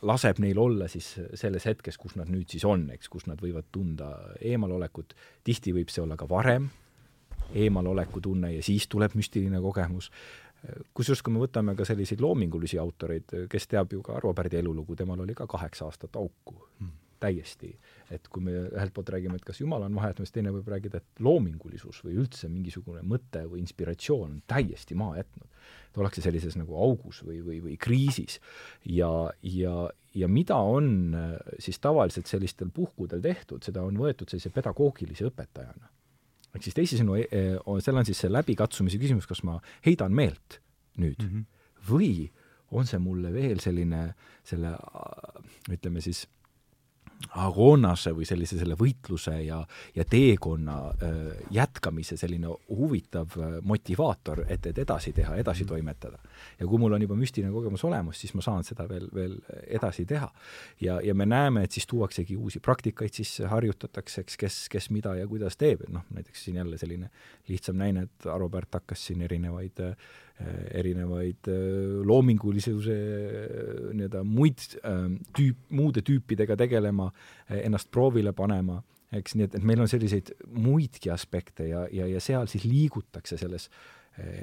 laseb 0.08 0.42
neil 0.42 0.60
olla 0.62 0.88
siis 0.92 1.14
selles 1.38 1.66
hetkes, 1.70 1.98
kus 1.98 2.18
nad 2.18 2.30
nüüd 2.32 2.50
siis 2.54 2.66
on, 2.70 2.88
eks, 2.94 3.10
kus 3.10 3.28
nad 3.30 3.42
võivad 3.42 3.70
tunda 3.74 4.12
eemalolekut, 4.42 5.16
tihti 5.46 5.74
võib 5.76 5.94
see 5.94 6.04
olla 6.04 6.18
ka 6.18 6.30
varem, 6.30 6.70
eemaloleku 7.58 8.22
tunne 8.22 8.52
ja 8.56 8.66
siis 8.66 8.88
tuleb 8.92 9.16
müstiline 9.18 9.62
kogemus, 9.64 10.12
kusjuures 10.98 11.22
kui 11.24 11.34
me 11.34 11.42
võtame 11.42 11.76
ka 11.78 11.86
selliseid 11.88 12.22
loomingulisi 12.22 12.80
autoreid, 12.82 13.34
kes 13.50 13.70
teab 13.72 13.94
ju 13.94 14.02
ka 14.06 14.18
Arvo 14.18 14.34
Pärdi 14.38 14.60
elulugu, 14.60 14.98
temal 14.98 15.22
oli 15.24 15.36
ka 15.38 15.48
kaheksa 15.50 15.86
aastat 15.88 16.18
auku. 16.18 16.58
Mm., 16.82 16.96
täiesti 17.20 17.74
et 18.14 18.28
kui 18.32 18.44
me 18.44 18.54
ühelt 18.70 18.94
poolt 18.96 19.10
räägime, 19.12 19.38
et 19.38 19.46
kas 19.46 19.60
Jumal 19.60 19.84
on 19.84 19.98
siis 20.22 20.32
teine 20.36 20.52
võib 20.56 20.68
rääkida, 20.72 21.02
et 21.02 21.24
loomingulisus 21.24 22.00
või 22.06 22.16
üldse 22.22 22.48
mingisugune 22.52 23.04
mõte 23.04 23.44
või 23.50 23.62
inspiratsioon 23.64 24.38
on 24.38 24.42
täiesti 24.48 24.96
maha 24.96 25.20
jätnud. 25.22 25.50
et 25.90 25.98
ollakse 25.98 26.22
sellises 26.22 26.56
nagu 26.56 26.76
augus 26.76 27.24
või, 27.26 27.42
või, 27.44 27.60
või 27.64 27.76
kriisis. 27.78 28.40
ja, 28.86 29.32
ja, 29.44 29.90
ja 30.14 30.28
mida 30.28 30.56
on 30.56 31.16
äh, 31.16 31.36
siis 31.60 31.80
tavaliselt 31.80 32.28
sellistel 32.28 32.70
puhkudel 32.74 33.22
tehtud, 33.22 33.64
seda 33.64 33.84
on 33.84 33.98
võetud 33.98 34.30
sellise 34.30 34.50
pedagoogilise 34.50 35.28
õpetajana. 35.28 35.92
ehk 36.56 36.64
siis 36.64 36.76
teisisõnu, 36.76 37.20
e, 37.20 37.28
e, 37.32 37.60
seal 37.84 37.98
on 37.98 38.08
siis 38.08 38.24
see 38.24 38.32
läbikatsumise 38.32 38.98
küsimus, 38.98 39.28
kas 39.28 39.44
ma 39.44 39.60
heidan 39.86 40.14
meelt 40.16 40.62
nüüd 40.98 41.20
mm 41.20 41.30
-hmm. 41.30 41.46
või 41.92 42.32
on 42.72 42.88
see 42.88 43.00
mulle 43.00 43.32
veel 43.34 43.60
selline, 43.60 44.14
selle 44.44 44.74
ütleme 45.72 46.02
siis 46.02 46.26
agoonase 47.42 48.12
või 48.16 48.26
sellise 48.30 48.60
selle 48.60 48.76
võitluse 48.78 49.34
ja, 49.42 49.60
ja 49.96 50.06
teekonna 50.06 50.78
äh, 50.90 51.16
jätkamise 51.54 52.18
selline 52.18 52.52
huvitav 52.70 53.38
äh, 53.38 53.58
motivaator, 53.62 54.44
et, 54.48 54.66
et 54.70 54.78
edasi 54.84 55.14
teha, 55.14 55.36
edasi 55.36 55.64
-hmm. 55.64 55.68
toimetada. 55.68 56.20
ja 56.60 56.68
kui 56.68 56.80
mul 56.80 56.94
on 56.94 57.02
juba 57.02 57.16
müstiline 57.16 57.52
kogemus 57.52 57.84
olemas, 57.84 58.22
siis 58.22 58.34
ma 58.34 58.42
saan 58.42 58.64
seda 58.64 58.90
veel, 58.90 59.10
veel 59.14 59.38
edasi 59.68 60.06
teha. 60.06 60.32
ja, 60.82 61.02
ja 61.02 61.16
me 61.16 61.26
näeme, 61.26 61.64
et 61.64 61.72
siis 61.72 61.88
tuuaksegi 61.88 62.38
uusi 62.38 62.60
praktikaid 62.60 63.14
sisse, 63.14 63.46
harjutatakse, 63.46 64.22
eks, 64.22 64.38
kes, 64.38 64.70
kes 64.70 64.90
mida 64.90 65.16
ja 65.16 65.28
kuidas 65.28 65.58
teeb, 65.58 65.82
et 65.82 65.90
noh, 65.90 66.06
näiteks 66.10 66.44
siin 66.44 66.58
jälle 66.58 66.78
selline 66.78 67.10
lihtsam 67.48 67.76
näine, 67.76 68.02
et 68.02 68.26
Aro 68.26 68.50
Pärt 68.50 68.74
hakkas 68.74 69.06
siin 69.06 69.22
erinevaid 69.22 69.80
Äh, 69.80 69.96
erinevaid 70.78 71.50
äh, 71.50 71.58
loomingulisuse 72.06 72.98
äh, 72.98 73.90
nii-öelda 73.98 74.24
muid 74.28 74.62
tüüp, 75.38 75.64
muude 75.74 76.04
tüüpidega 76.06 76.58
tegelema, 76.60 77.10
ennast 77.50 77.90
proovile 77.94 78.34
panema, 78.38 78.80
eks, 79.18 79.38
nii 79.38 79.48
et, 79.48 79.58
et 79.58 79.66
meil 79.66 79.82
on 79.82 79.90
selliseid 79.90 80.34
muidki 80.54 81.12
aspekte 81.14 81.70
ja, 81.72 81.86
ja, 81.94 82.10
ja 82.12 82.22
seal 82.24 82.50
siis 82.52 82.68
liigutakse 82.68 83.40
selles 83.40 83.70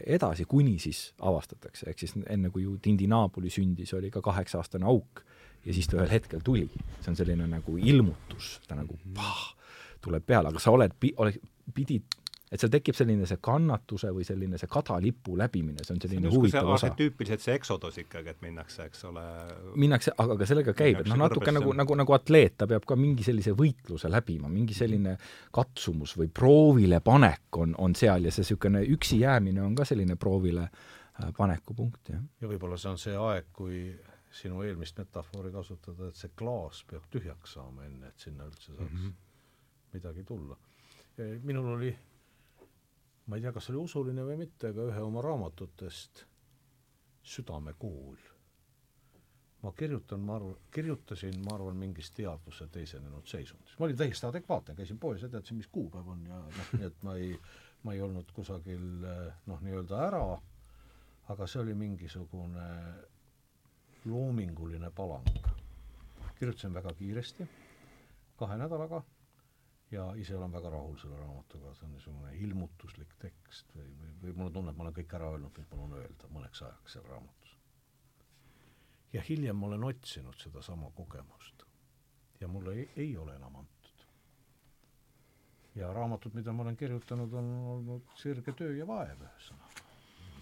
edasi, 0.07 0.45
kuni 0.47 0.77
siis 0.79 1.09
avastatakse, 1.27 1.89
ehk 1.91 1.99
siis 1.99 2.12
enne, 2.31 2.47
kui 2.55 2.62
ju 2.62 2.77
Tindinaabuli 2.83 3.51
sündis, 3.51 3.91
oli 3.99 4.07
ka 4.15 4.23
kaheksa-aastane 4.23 4.87
auk 4.87 5.25
ja 5.66 5.75
siis 5.75 5.89
ta 5.91 5.99
ühel 5.99 6.12
hetkel 6.12 6.45
tuli. 6.45 6.69
see 7.01 7.11
on 7.11 7.19
selline 7.19 7.47
nagu 7.51 7.79
ilmutus, 7.79 8.61
ta 8.69 8.79
nagu 8.79 8.99
pah, 9.16 9.49
tuleb 10.05 10.27
peale, 10.27 10.53
aga 10.53 10.62
sa 10.62 10.75
oled, 10.75 10.95
oled, 11.16 11.41
pidid 11.75 12.07
et 12.55 12.62
seal 12.62 12.70
tekib 12.70 12.94
selline 12.94 13.26
see 13.26 13.40
kannatuse 13.43 14.12
või 14.14 14.24
selline 14.26 14.59
see 14.60 14.70
kadalipu 14.70 15.35
läbimine, 15.39 15.82
see 15.82 15.97
on 15.97 16.02
selline 16.05 16.28
see 16.28 16.36
huvitav 16.36 16.70
osa. 16.76 16.93
tüüpiliselt 16.98 17.43
see 17.43 17.56
eksodos 17.59 17.98
ikkagi, 18.05 18.31
et 18.31 18.44
minnakse, 18.44 18.86
eks 18.86 19.05
ole 19.10 19.24
minnakse, 19.81 20.14
aga 20.22 20.36
ka 20.39 20.48
sellega 20.48 20.74
käib, 20.78 21.01
et 21.02 21.10
noh, 21.10 21.18
natuke 21.24 21.55
nagu, 21.55 21.74
nagu, 21.76 21.98
nagu 21.98 22.16
atleet, 22.16 22.56
ta 22.60 22.68
peab 22.70 22.86
ka 22.86 22.98
mingi 22.98 23.26
sellise 23.26 23.56
võitluse 23.59 24.10
läbima, 24.12 24.51
mingi 24.52 24.76
selline 24.76 25.16
katsumus 25.55 26.14
või 26.20 26.31
proovile 26.31 27.02
panek 27.05 27.59
on, 27.59 27.74
on 27.82 27.98
seal 27.98 28.28
ja 28.28 28.35
see 28.35 28.44
niisugune 28.44 28.85
üksi 28.94 29.22
jäämine 29.24 29.62
on 29.64 29.74
ka 29.74 29.86
selline 29.89 30.18
proovile 30.20 30.68
äh, 30.68 31.31
paneku 31.36 31.74
punkt, 31.74 32.14
jah. 32.14 32.22
ja 32.40 32.51
võib-olla 32.51 32.78
see 32.78 32.94
on 32.94 33.01
see 33.01 33.18
aeg, 33.18 33.51
kui 33.56 33.82
sinu 34.35 34.62
eelmist 34.66 34.98
metafoori 34.98 35.51
kasutada, 35.55 36.10
et 36.10 36.18
see 36.18 36.31
klaas 36.39 36.85
peab 36.90 37.06
tühjaks 37.10 37.59
saama 37.59 37.86
enne, 37.86 38.14
et 38.14 38.26
sinna 38.28 38.47
üldse 38.47 38.72
saaks 38.72 38.90
mm 38.90 38.98
-hmm. 38.98 39.14
midagi 39.94 40.24
tulla. 40.24 40.56
minul 41.43 41.76
oli 41.76 41.97
ma 43.26 43.36
ei 43.36 43.42
tea, 43.42 43.52
kas 43.56 43.70
oli 43.72 43.80
usuline 43.80 44.24
või 44.26 44.36
mitte, 44.44 44.70
aga 44.72 44.88
ühe 44.90 45.02
oma 45.02 45.22
raamatutest 45.24 46.24
Südamekool. 47.24 48.16
ma 49.64 49.70
kirjutan, 49.72 50.20
ma 50.20 50.34
arvan, 50.36 50.56
kirjutasin, 50.70 51.38
ma 51.46 51.55
arvan, 51.55 51.76
mingis 51.80 52.10
teadvuse 52.12 52.66
teisenenud 52.68 53.26
seisundis. 53.26 53.78
ma 53.78 53.86
olin 53.86 53.96
täiesti 53.96 54.26
adekvaatne, 54.26 54.74
käisin 54.74 54.98
poes 54.98 55.22
ja 55.22 55.28
teadsin, 55.28 55.56
mis 55.56 55.70
kuupäev 55.72 56.09
on 56.09 56.26
ja 56.26 56.40
noh, 56.42 56.74
nii 56.78 56.86
et 56.90 57.02
ma 57.02 57.14
ei, 57.16 57.32
ma 57.82 57.94
ei 57.94 58.02
olnud 58.05 58.32
kusagil 58.36 58.84
noh, 59.46 59.60
nii-öelda 59.64 60.02
ära, 60.10 60.26
aga 61.32 61.46
see 61.48 61.62
oli 61.62 61.74
mingisugune 61.74 62.68
loominguline 64.05 64.90
palang. 64.90 65.32
kirjutasin 66.38 66.74
väga 66.74 66.92
kiiresti, 66.98 67.48
kahe 68.36 68.60
nädalaga 68.60 69.01
ja 69.95 70.05
ise 70.19 70.37
olen 70.37 70.53
väga 70.53 70.71
rahul 70.75 70.97
selle 70.99 71.19
raamatuga, 71.21 71.75
see 71.75 71.87
on 71.87 71.93
niisugune 71.95 72.33
ilmutuslik 72.47 73.15
tekst 73.23 73.75
või, 73.77 73.87
või, 74.01 74.15
või 74.23 74.35
mul 74.39 74.49
on 74.49 74.57
tunne, 74.57 74.73
et 74.73 74.79
ma 74.79 74.87
olen 74.87 74.97
kõik 74.99 75.15
ära 75.19 75.31
öelnud, 75.35 75.59
mis 75.59 75.71
mul 75.71 75.85
on 75.87 75.99
öelda 76.01 76.31
mõneks 76.35 76.65
ajaks 76.66 76.97
seal 76.97 77.07
raamatus. 77.11 77.55
ja 79.12 79.23
hiljem 79.29 79.57
ma 79.57 79.71
olen 79.71 79.85
otsinud 79.91 80.41
sedasama 80.43 80.91
kogemust 80.99 81.65
ja 82.41 82.49
mulle 82.49 82.75
ei, 82.75 82.89
ei 82.97 83.16
ole 83.16 83.37
enam 83.37 83.57
antud. 83.62 84.05
ja 85.75 85.93
raamatud, 85.93 86.35
mida 86.35 86.53
ma 86.53 86.62
olen 86.62 86.77
kirjutanud, 86.77 87.33
on 87.33 87.51
olnud 87.77 88.15
sirge 88.19 88.53
töö 88.53 88.77
ja 88.77 88.87
vaev, 88.87 89.23
ühesõnaga. 89.29 89.85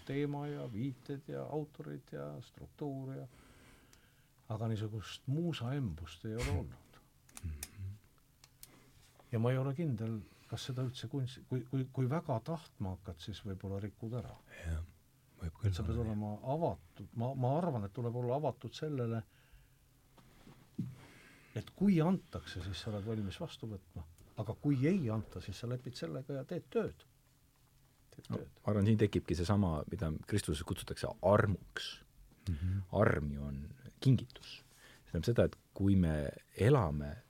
teema 0.05 0.47
ja 0.47 0.67
viited 0.73 1.29
ja 1.31 1.45
autorid 1.45 2.11
ja 2.11 2.27
struktuur 2.41 3.15
ja 3.15 3.27
aga 4.49 4.67
niisugust 4.67 5.27
muusaembust 5.27 6.25
ei 6.25 6.35
ole 6.35 6.49
olnud 6.59 6.82
ja 9.33 9.41
ma 9.41 9.51
ei 9.51 9.57
ole 9.57 9.73
kindel, 9.77 10.19
kas 10.49 10.69
seda 10.69 10.85
üldse 10.85 11.09
kunst, 11.09 11.41
kui, 11.49 11.63
kui, 11.71 11.85
kui 11.93 12.09
väga 12.09 12.37
tahtma 12.45 12.95
hakkad, 12.97 13.21
siis 13.23 13.41
võib-olla 13.45 13.79
rikud 13.81 14.13
ära. 14.19 14.33
jah, 14.61 14.83
võib 15.41 15.55
küll. 15.61 15.73
sa 15.75 15.85
pead 15.87 16.01
olema 16.03 16.35
avatud, 16.55 17.09
ma, 17.19 17.31
ma 17.33 17.55
arvan, 17.57 17.87
et 17.87 17.95
tuleb 17.95 18.19
olla 18.21 18.37
avatud 18.41 18.75
sellele, 18.77 19.23
et 21.57 21.73
kui 21.77 21.97
antakse, 22.01 22.61
siis 22.65 22.83
sa 22.83 22.91
oled 22.93 23.07
valmis 23.07 23.39
vastu 23.41 23.69
võtma, 23.71 24.05
aga 24.41 24.55
kui 24.61 24.77
ei 24.89 25.09
anta, 25.13 25.41
siis 25.41 25.59
sa 25.59 25.69
lepid 25.69 25.97
sellega 25.97 26.39
ja 26.39 26.45
teed 26.49 26.69
tööd. 26.73 27.09
No, 28.29 28.37
ma 28.37 28.69
arvan, 28.69 28.85
siin 28.85 28.99
tekibki 29.01 29.33
seesama, 29.33 29.79
mida 29.89 30.11
Kristuses 30.29 30.61
kutsutakse 30.69 31.09
armuks 31.25 31.87
mm. 32.45 32.55
-hmm. 32.55 32.81
arm 32.99 33.31
ju 33.33 33.43
on 33.43 33.57
kingitus. 33.99 34.61
see 35.03 35.11
tähendab 35.11 35.25
seda, 35.25 35.43
et 35.45 35.55
kui 35.73 35.95
me 35.95 36.29
elame 36.57 37.23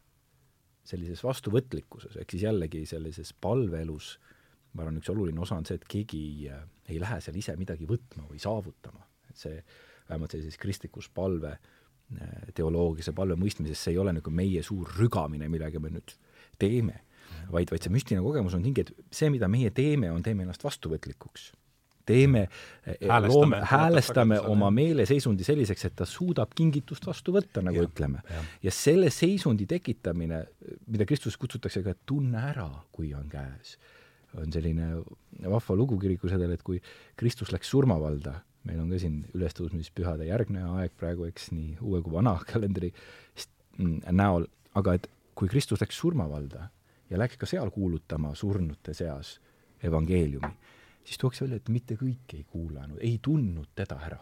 sellises 0.88 1.24
vastuvõtlikkuses, 1.24 2.18
ehk 2.20 2.36
siis 2.36 2.44
jällegi 2.48 2.84
sellises 2.90 3.32
palveelus, 3.42 4.18
ma 4.74 4.84
arvan, 4.84 5.00
üks 5.00 5.12
oluline 5.14 5.40
osa 5.44 5.56
on 5.60 5.68
see, 5.68 5.78
et 5.80 5.88
keegi 5.90 6.20
ei, 6.50 6.60
ei 6.92 7.00
lähe 7.02 7.22
seal 7.24 7.38
ise 7.40 7.56
midagi 7.60 7.88
võtma 7.90 8.28
või 8.28 8.42
saavutama. 8.44 9.06
et 9.30 9.40
see, 9.40 9.64
vähemalt 10.10 10.36
sellises 10.36 10.60
kristlikus 10.60 11.10
palve 11.10 11.56
teoloogias 12.54 13.10
ja 13.10 13.16
palve 13.16 13.38
mõistmises, 13.40 13.80
see 13.80 13.96
ei 13.96 14.02
ole 14.02 14.14
nagu 14.14 14.30
meie 14.30 14.62
suur 14.64 14.92
rügamine, 15.00 15.48
millega 15.50 15.80
me 15.82 15.90
nüüd 15.96 16.14
teeme, 16.62 17.00
vaid, 17.50 17.72
vaid 17.72 17.82
see 17.82 17.94
müstiline 17.94 18.22
kogemus 18.26 18.54
on 18.58 18.66
tingi, 18.66 18.86
et 18.86 19.16
see, 19.16 19.32
mida 19.34 19.50
meie 19.50 19.72
teeme, 19.74 20.12
on, 20.12 20.22
teeme 20.26 20.46
ennast 20.46 20.66
vastuvõtlikuks 20.68 21.52
teeme, 22.06 22.48
loome, 23.28 23.62
häälestame 23.70 24.40
oma 24.52 24.70
meeleseisundi 24.74 25.46
selliseks, 25.48 25.86
et 25.90 25.96
ta 26.02 26.08
suudab 26.10 26.54
kingitust 26.56 27.08
vastu 27.08 27.36
võtta, 27.36 27.64
nagu 27.66 27.80
ja, 27.80 27.88
ütleme. 27.88 28.24
ja 28.64 28.74
selle 28.74 29.12
seisundi 29.14 29.68
tekitamine, 29.70 30.44
mida 30.92 31.08
Kristus 31.10 31.38
kutsutakse 31.40 31.84
ka, 31.84 31.96
et 31.96 32.06
tunne 32.10 32.42
ära, 32.52 32.68
kui 32.92 33.14
on 33.18 33.30
käes, 33.32 33.78
on 34.40 34.52
selline 34.54 34.90
vahva 35.44 35.78
lugu 35.78 36.00
kirikusedel, 36.02 36.56
et 36.56 36.66
kui 36.66 36.82
Kristus 37.20 37.54
läks 37.54 37.72
surmavalda, 37.72 38.40
meil 38.68 38.80
on 38.84 38.92
ka 38.92 39.00
siin 39.02 39.24
ülestõusmispühade 39.36 40.28
järgne 40.30 40.64
aeg 40.80 40.94
praegu, 41.00 41.28
eks, 41.30 41.52
nii 41.56 41.78
uue 41.82 42.04
kui 42.04 42.16
vana 42.16 42.36
kalendri 42.52 42.94
mm, 43.78 44.14
näol, 44.16 44.48
aga 44.80 44.98
et 45.00 45.10
kui 45.38 45.50
Kristus 45.52 45.82
läks 45.82 45.98
surmavalda 46.00 46.70
ja 47.10 47.20
läks 47.20 47.40
ka 47.42 47.50
seal 47.50 47.72
kuulutama 47.74 48.34
surnute 48.38 48.96
seas 48.98 49.38
evangeeliumi, 49.84 50.52
siis 51.04 51.18
tuuakse 51.18 51.46
välja, 51.46 51.60
et 51.60 51.70
mitte 51.70 51.98
kõik 52.00 52.36
ei 52.38 52.46
kuulanud, 52.48 53.02
ei 53.02 53.18
tundnud 53.22 53.74
teda 53.76 54.00
ära. 54.08 54.20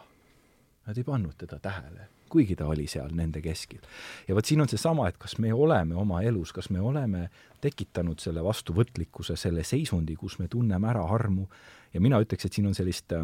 Nad 0.86 0.98
ei 0.98 1.06
pannud 1.06 1.36
teda 1.38 1.60
tähele, 1.62 2.08
kuigi 2.32 2.56
ta 2.58 2.66
oli 2.66 2.88
seal 2.90 3.12
nende 3.14 3.42
keskil. 3.42 3.80
ja 4.28 4.34
vot 4.34 4.46
siin 4.46 4.60
on 4.60 4.68
seesama, 4.68 5.06
et 5.08 5.18
kas 5.18 5.36
me 5.38 5.52
oleme 5.54 5.94
oma 5.94 6.22
elus, 6.22 6.52
kas 6.52 6.70
me 6.70 6.80
oleme 6.80 7.28
tekitanud 7.60 8.18
selle 8.20 8.42
vastuvõtlikkuse, 8.44 9.36
selle 9.36 9.62
seisundi, 9.64 10.16
kus 10.16 10.38
me 10.38 10.48
tunneme 10.48 10.88
ära 10.90 11.04
armu 11.14 11.46
ja 11.92 12.00
mina 12.00 12.18
ütleks, 12.22 12.46
et 12.46 12.52
siin 12.52 12.66
on 12.66 12.74
sellist, 12.74 13.14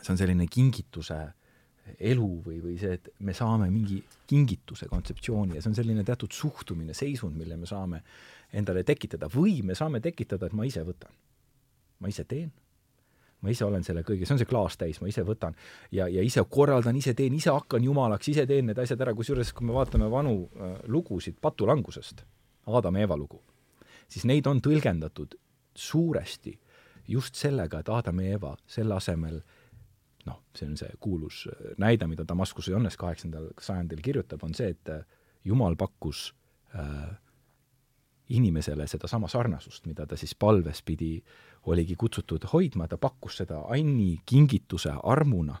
see 0.00 0.12
on 0.12 0.18
selline 0.18 0.48
kingituse 0.50 1.20
elu 2.00 2.30
või, 2.42 2.58
või 2.64 2.74
see, 2.80 2.96
et 2.98 3.12
me 3.22 3.34
saame 3.34 3.68
mingi 3.70 4.00
kingituse 4.26 4.88
kontseptsiooni 4.90 5.54
ja 5.54 5.62
see 5.62 5.70
on 5.70 5.78
selline 5.78 6.02
teatud 6.04 6.34
suhtumine, 6.34 6.94
seisund, 6.98 7.38
mille 7.38 7.56
me 7.56 7.70
saame 7.70 8.02
endale 8.58 8.82
tekitada 8.82 9.30
või 9.30 9.60
me 9.62 9.78
saame 9.78 10.00
tekitada, 10.02 10.48
et 10.48 10.56
ma 10.56 10.66
ise 10.66 10.82
võtan 10.82 11.14
ma 12.00 12.10
ise 12.12 12.24
teen, 12.28 12.50
ma 13.40 13.52
ise 13.52 13.64
olen 13.66 13.84
selle 13.86 14.02
kõige, 14.06 14.26
see 14.26 14.36
on 14.36 14.40
see 14.42 14.50
klaas 14.50 14.78
täis, 14.80 15.00
ma 15.00 15.10
ise 15.10 15.24
võtan. 15.26 15.56
Ja, 15.94 16.08
ja 16.12 16.24
ise 16.24 16.44
korraldan, 16.50 16.96
ise 16.96 17.14
teen, 17.14 17.34
ise 17.36 17.52
hakkan 17.54 17.84
jumalaks, 17.84 18.30
ise 18.32 18.46
teen 18.48 18.70
need 18.70 18.78
asjad 18.82 19.02
ära, 19.04 19.14
kusjuures 19.16 19.52
kui 19.56 19.68
me 19.68 19.76
vaatame 19.76 20.10
vanu 20.12 20.38
äh, 20.46 20.78
lugusid 20.92 21.40
patulangusest, 21.42 22.24
Aadama 22.66 22.98
ja 22.98 23.06
Eeva 23.06 23.14
lugu, 23.14 23.38
siis 24.10 24.24
neid 24.26 24.48
on 24.50 24.58
tõlgendatud 24.58 25.36
suuresti 25.78 26.56
just 27.06 27.38
sellega, 27.38 27.78
et 27.78 27.92
Aadam 27.94 28.24
ja 28.24 28.34
Eeva 28.34 28.56
selle 28.66 28.96
asemel 28.96 29.38
noh, 30.26 30.40
see 30.56 30.66
on 30.66 30.74
see 30.78 30.96
kuulus 31.02 31.44
äh, 31.50 31.76
näide, 31.82 32.08
mida 32.10 32.26
Damaskuse 32.28 32.72
Johannes 32.72 32.98
kaheksandal 33.00 33.52
sajandil 33.62 34.02
kirjutab, 34.02 34.42
on 34.42 34.56
see, 34.58 34.72
et 34.74 34.92
äh, 34.92 35.04
Jumal 35.46 35.76
pakkus 35.78 36.32
äh, 36.74 37.14
inimesele 38.34 38.88
sedasama 38.90 39.28
sarnasust, 39.30 39.86
mida 39.86 40.06
ta 40.06 40.16
siis 40.18 40.34
palves 40.34 40.82
pidi, 40.82 41.20
oligi 41.66 41.96
kutsutud 41.98 42.46
hoidma, 42.52 42.88
ta 42.88 42.98
pakkus 42.98 43.40
seda 43.42 43.62
Anni 43.72 44.16
kingituse 44.26 44.92
armuna. 45.02 45.56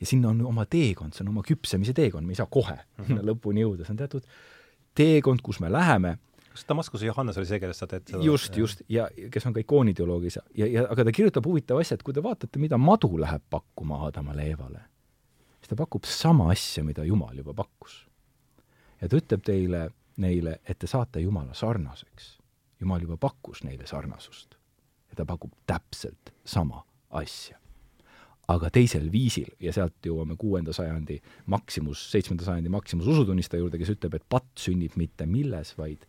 ja 0.00 0.06
sinna 0.06 0.28
on 0.28 0.40
oma 0.46 0.66
teekond, 0.66 1.14
see 1.14 1.22
on 1.24 1.28
oma 1.30 1.42
küpsemise 1.46 1.94
teekond, 1.94 2.26
me 2.26 2.32
ei 2.32 2.40
saa 2.40 2.46
kohe 2.50 2.74
mm 2.74 3.04
-hmm. 3.04 3.24
lõpuni 3.30 3.62
jõuda, 3.62 3.86
see 3.86 3.94
on 3.94 3.96
teatud 3.96 4.24
teekond, 4.94 5.40
kus 5.42 5.60
me 5.60 5.72
läheme 5.72 6.18
kas 6.52 6.64
Damaskuse 6.68 7.06
Johannes 7.06 7.38
oli 7.38 7.46
see, 7.46 7.60
kellest 7.60 7.80
sa 7.80 7.86
teed 7.86 8.06
seda? 8.06 8.22
just, 8.24 8.56
just, 8.56 8.82
ja 8.88 9.08
kes 9.30 9.46
on 9.46 9.54
ka 9.56 9.60
ikooniteoloogis 9.60 10.36
ja, 10.36 10.42
ja, 10.54 10.66
ja 10.66 10.86
aga 10.90 11.04
ta 11.04 11.12
kirjutab 11.12 11.46
huvitava 11.46 11.80
asja, 11.80 11.94
et 11.94 12.02
kui 12.02 12.14
te 12.14 12.22
vaatate, 12.22 12.58
mida 12.58 12.78
madu 12.78 13.16
läheb 13.20 13.42
pakkuma 13.50 14.02
Aadamale 14.06 14.46
Eevale, 14.50 14.82
siis 15.60 15.72
ta 15.72 15.76
pakub 15.76 16.04
sama 16.04 16.50
asja, 16.52 16.84
mida 16.84 17.04
Jumal 17.04 17.36
juba 17.36 17.54
pakkus 17.54 18.02
ja 19.00 19.08
ta 19.08 19.18
ütleb 19.18 19.42
teile, 19.44 19.86
neile, 20.22 20.58
et 20.68 20.78
te 20.78 20.86
saate 20.90 21.20
Jumala 21.20 21.54
sarnaseks. 21.58 22.36
Jumal 22.82 23.04
juba 23.04 23.16
pakkus 23.20 23.62
neile 23.66 23.86
sarnasust 23.86 24.56
ja 25.12 25.18
ta 25.20 25.26
pakub 25.28 25.52
täpselt 25.68 26.32
sama 26.44 26.82
asja. 27.10 27.58
aga 28.52 28.68
teisel 28.74 29.06
viisil 29.12 29.52
ja 29.62 29.72
sealt 29.72 30.02
jõuame 30.04 30.34
kuuenda 30.36 30.74
sajandi 30.74 31.14
maksimus, 31.54 32.00
seitsmenda 32.10 32.44
sajandi 32.44 32.72
maksimus 32.74 33.06
usutunnista 33.08 33.56
juurde, 33.56 33.78
kes 33.80 33.92
ütleb, 33.94 34.16
et 34.18 34.24
patt 34.28 34.58
sünnib 34.58 34.96
mitte 34.98 35.28
milles, 35.30 35.70
vaid 35.78 36.02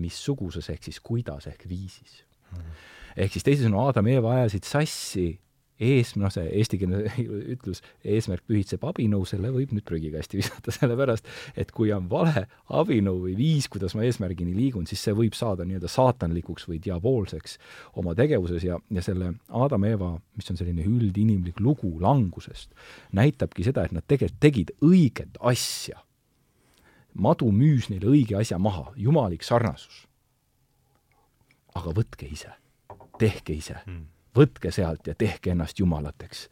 missuguses 0.00 0.70
ehk 0.72 0.88
siis 0.88 0.98
kuidas 1.04 1.46
ehk 1.50 1.66
viisis 1.68 2.24
mm. 2.24 2.56
-hmm. 2.56 2.80
ehk 3.16 3.36
siis 3.36 3.46
teisisõnu, 3.46 3.78
Aadam 3.84 4.08
ja 4.08 4.18
Eeva 4.18 4.34
ajasid 4.38 4.64
sassi 4.64 5.26
ees, 5.80 6.12
noh, 6.20 6.30
see 6.32 6.44
eestikeelne 6.60 7.00
ütlus, 7.54 7.80
eesmärk 8.04 8.44
pühitseb 8.48 8.84
abinõu, 8.86 9.24
selle 9.28 9.50
võib 9.54 9.72
nüüd 9.74 9.86
prügikasti 9.88 10.38
visata, 10.40 10.74
sellepärast 10.74 11.28
et 11.60 11.72
kui 11.76 11.92
on 11.96 12.08
vale 12.10 12.44
abinõu 12.76 13.24
või 13.24 13.36
viis, 13.38 13.68
kuidas 13.72 13.96
ma 13.96 14.04
eesmärgini 14.06 14.54
liigun, 14.56 14.88
siis 14.90 15.02
see 15.06 15.16
võib 15.16 15.36
saada 15.38 15.66
nii-öelda 15.68 15.90
saatanlikuks 15.90 16.68
või 16.68 16.80
diaboolseks 16.84 17.56
oma 18.00 18.14
tegevuses 18.18 18.66
ja, 18.66 18.78
ja 18.92 19.04
selle 19.04 19.32
Aadam-Eeva, 19.48 20.12
mis 20.38 20.52
on 20.52 20.60
selline 20.60 20.84
üldinimlik 20.86 21.60
lugu 21.64 21.94
langusest, 22.02 22.74
näitabki 23.16 23.64
seda, 23.66 23.86
et 23.86 23.96
nad 23.96 24.06
tegelikult 24.06 24.40
tegid 24.40 24.70
õiget 24.84 25.40
asja. 25.40 26.04
madu 27.14 27.50
müüs 27.50 27.88
neile 27.90 28.06
õige 28.06 28.36
asja 28.38 28.58
maha, 28.58 28.92
jumalik 28.96 29.42
sarnasus. 29.42 30.06
aga 31.74 31.92
võtke 31.94 32.26
ise, 32.26 32.50
tehke 33.18 33.52
ise 33.54 33.76
mm 33.86 34.19
võtke 34.36 34.72
sealt 34.74 35.06
ja 35.10 35.14
tehke 35.18 35.54
ennast 35.54 35.78
jumalateks. 35.80 36.48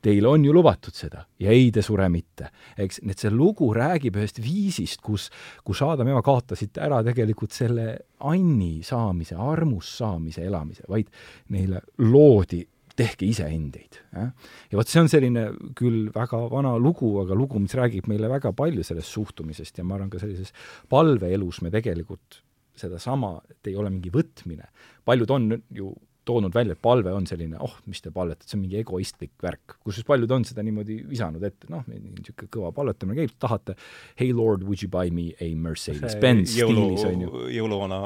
Teile 0.00 0.30
on 0.30 0.44
ju 0.46 0.52
lubatud 0.56 0.96
seda 0.96 1.26
ja 1.42 1.52
ei, 1.52 1.68
te 1.74 1.82
sure 1.84 2.06
mitte. 2.08 2.48
eks, 2.80 3.02
nii 3.04 3.12
et 3.12 3.20
see 3.20 3.32
lugu 3.34 3.68
räägib 3.76 4.16
ühest 4.16 4.40
viisist, 4.40 5.02
kus, 5.04 5.28
kus 5.64 5.82
Aadam 5.84 6.08
ja 6.08 6.16
Ema 6.16 6.24
kaotasid 6.24 6.80
ära 6.80 7.02
tegelikult 7.04 7.52
selle 7.52 7.86
anni 8.24 8.80
saamise, 8.86 9.36
armust 9.36 10.00
saamise 10.00 10.46
elamise, 10.48 10.86
vaid 10.88 11.12
neile 11.52 11.82
loodi 12.00 12.62
tehke 12.96 13.28
iseendeid. 13.28 14.00
ja 14.12 14.78
vot 14.78 14.88
see 14.88 15.02
on 15.02 15.08
selline 15.12 15.46
küll 15.76 16.08
väga 16.14 16.42
vana 16.52 16.74
lugu, 16.80 17.12
aga 17.22 17.36
lugu, 17.36 17.60
mis 17.62 17.76
räägib 17.76 18.08
meile 18.10 18.30
väga 18.32 18.54
palju 18.56 18.84
sellest 18.86 19.12
suhtumisest 19.12 19.80
ja 19.80 19.84
ma 19.84 19.98
arvan, 19.98 20.10
ka 20.12 20.20
sellises 20.22 20.54
palveelus 20.88 21.60
me 21.64 21.72
tegelikult 21.74 22.40
sedasama, 22.80 23.34
et 23.50 23.68
ei 23.68 23.76
ole 23.76 23.90
mingi 23.92 24.12
võtmine. 24.12 24.70
paljud 25.04 25.30
on 25.36 25.50
ju 25.76 25.92
toonud 26.30 26.54
välja, 26.54 26.76
et 26.76 26.82
palve 26.82 27.12
on 27.14 27.26
selline, 27.28 27.58
oh, 27.60 27.74
mis 27.90 28.02
te 28.04 28.12
palvetate, 28.14 28.46
see 28.48 28.56
on 28.56 28.62
mingi 28.64 28.78
egoistlik 28.80 29.32
värk. 29.42 29.76
kusjuures 29.82 30.06
paljud 30.06 30.34
on 30.36 30.46
seda 30.46 30.64
niimoodi 30.66 31.00
visanud 31.10 31.42
ette, 31.46 31.68
noh, 31.72 31.82
niisugune 31.90 32.50
kõva 32.54 32.70
palvetamine 32.76 33.18
käib, 33.18 33.34
tahate 33.42 33.76
hey 34.20 34.30
lord, 34.36 34.64
would 34.66 34.84
you 34.84 34.90
buy 34.92 35.12
me 35.14 35.30
a 35.40 35.50
Mercedes 35.58 36.16
Benz 36.22 36.54
stiilis, 36.54 37.04
on 37.08 37.26
ju. 37.26 37.44
jõuluvana 37.56 38.00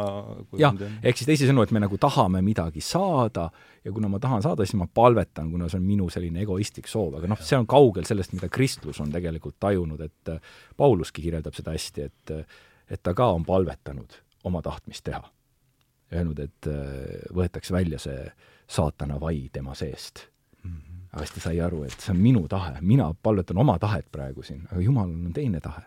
jah, 0.60 0.80
ehk 1.02 1.20
siis 1.20 1.30
teisisõnu, 1.30 1.66
et 1.66 1.74
me 1.76 1.84
nagu 1.84 2.00
tahame 2.00 2.42
midagi 2.44 2.82
saada 2.84 3.50
ja 3.84 3.92
kuna 3.92 4.10
ma 4.10 4.20
tahan 4.22 4.44
saada, 4.44 4.66
siis 4.66 4.78
ma 4.80 4.88
palvetan, 4.88 5.50
kuna 5.52 5.68
see 5.68 5.80
on 5.80 5.86
minu 5.86 6.08
selline 6.12 6.42
egoistlik 6.44 6.88
soov, 6.90 7.18
aga 7.20 7.30
noh, 7.30 7.40
see 7.44 7.58
on 7.60 7.68
kaugel 7.70 8.08
sellest, 8.08 8.34
mida 8.36 8.48
kristlus 8.52 9.02
on 9.04 9.12
tegelikult 9.14 9.60
tajunud, 9.62 10.00
et 10.00 10.34
Pauluski 10.76 11.22
kirjeldab 11.24 11.54
seda 11.56 11.76
hästi, 11.76 12.10
et 12.10 12.36
et 12.92 13.00
ta 13.00 13.14
ka 13.16 13.30
on 13.32 13.44
palvetanud 13.48 14.18
oma 14.44 14.60
tahtmist 14.62 15.06
teha 15.06 15.22
öelnud, 16.14 16.40
et 16.44 16.68
äh, 16.70 17.24
võetakse 17.34 17.74
välja 17.74 17.98
see 18.02 18.28
saatana 18.66 19.18
vai 19.20 19.48
tema 19.52 19.74
seest 19.74 20.26
mm. 20.62 20.70
-hmm. 20.70 21.08
aga 21.12 21.24
siis 21.24 21.34
ta 21.34 21.48
sai 21.48 21.60
aru, 21.60 21.84
et 21.84 21.96
see 21.98 22.12
on 22.14 22.20
minu 22.20 22.46
tahe, 22.48 22.78
mina 22.80 23.14
palvetan 23.14 23.58
oma 23.58 23.78
tahet 23.78 24.06
praegu 24.12 24.42
siin, 24.42 24.66
aga 24.70 24.80
Jumalal 24.80 25.14
on 25.14 25.32
teine 25.32 25.60
tahe. 25.60 25.82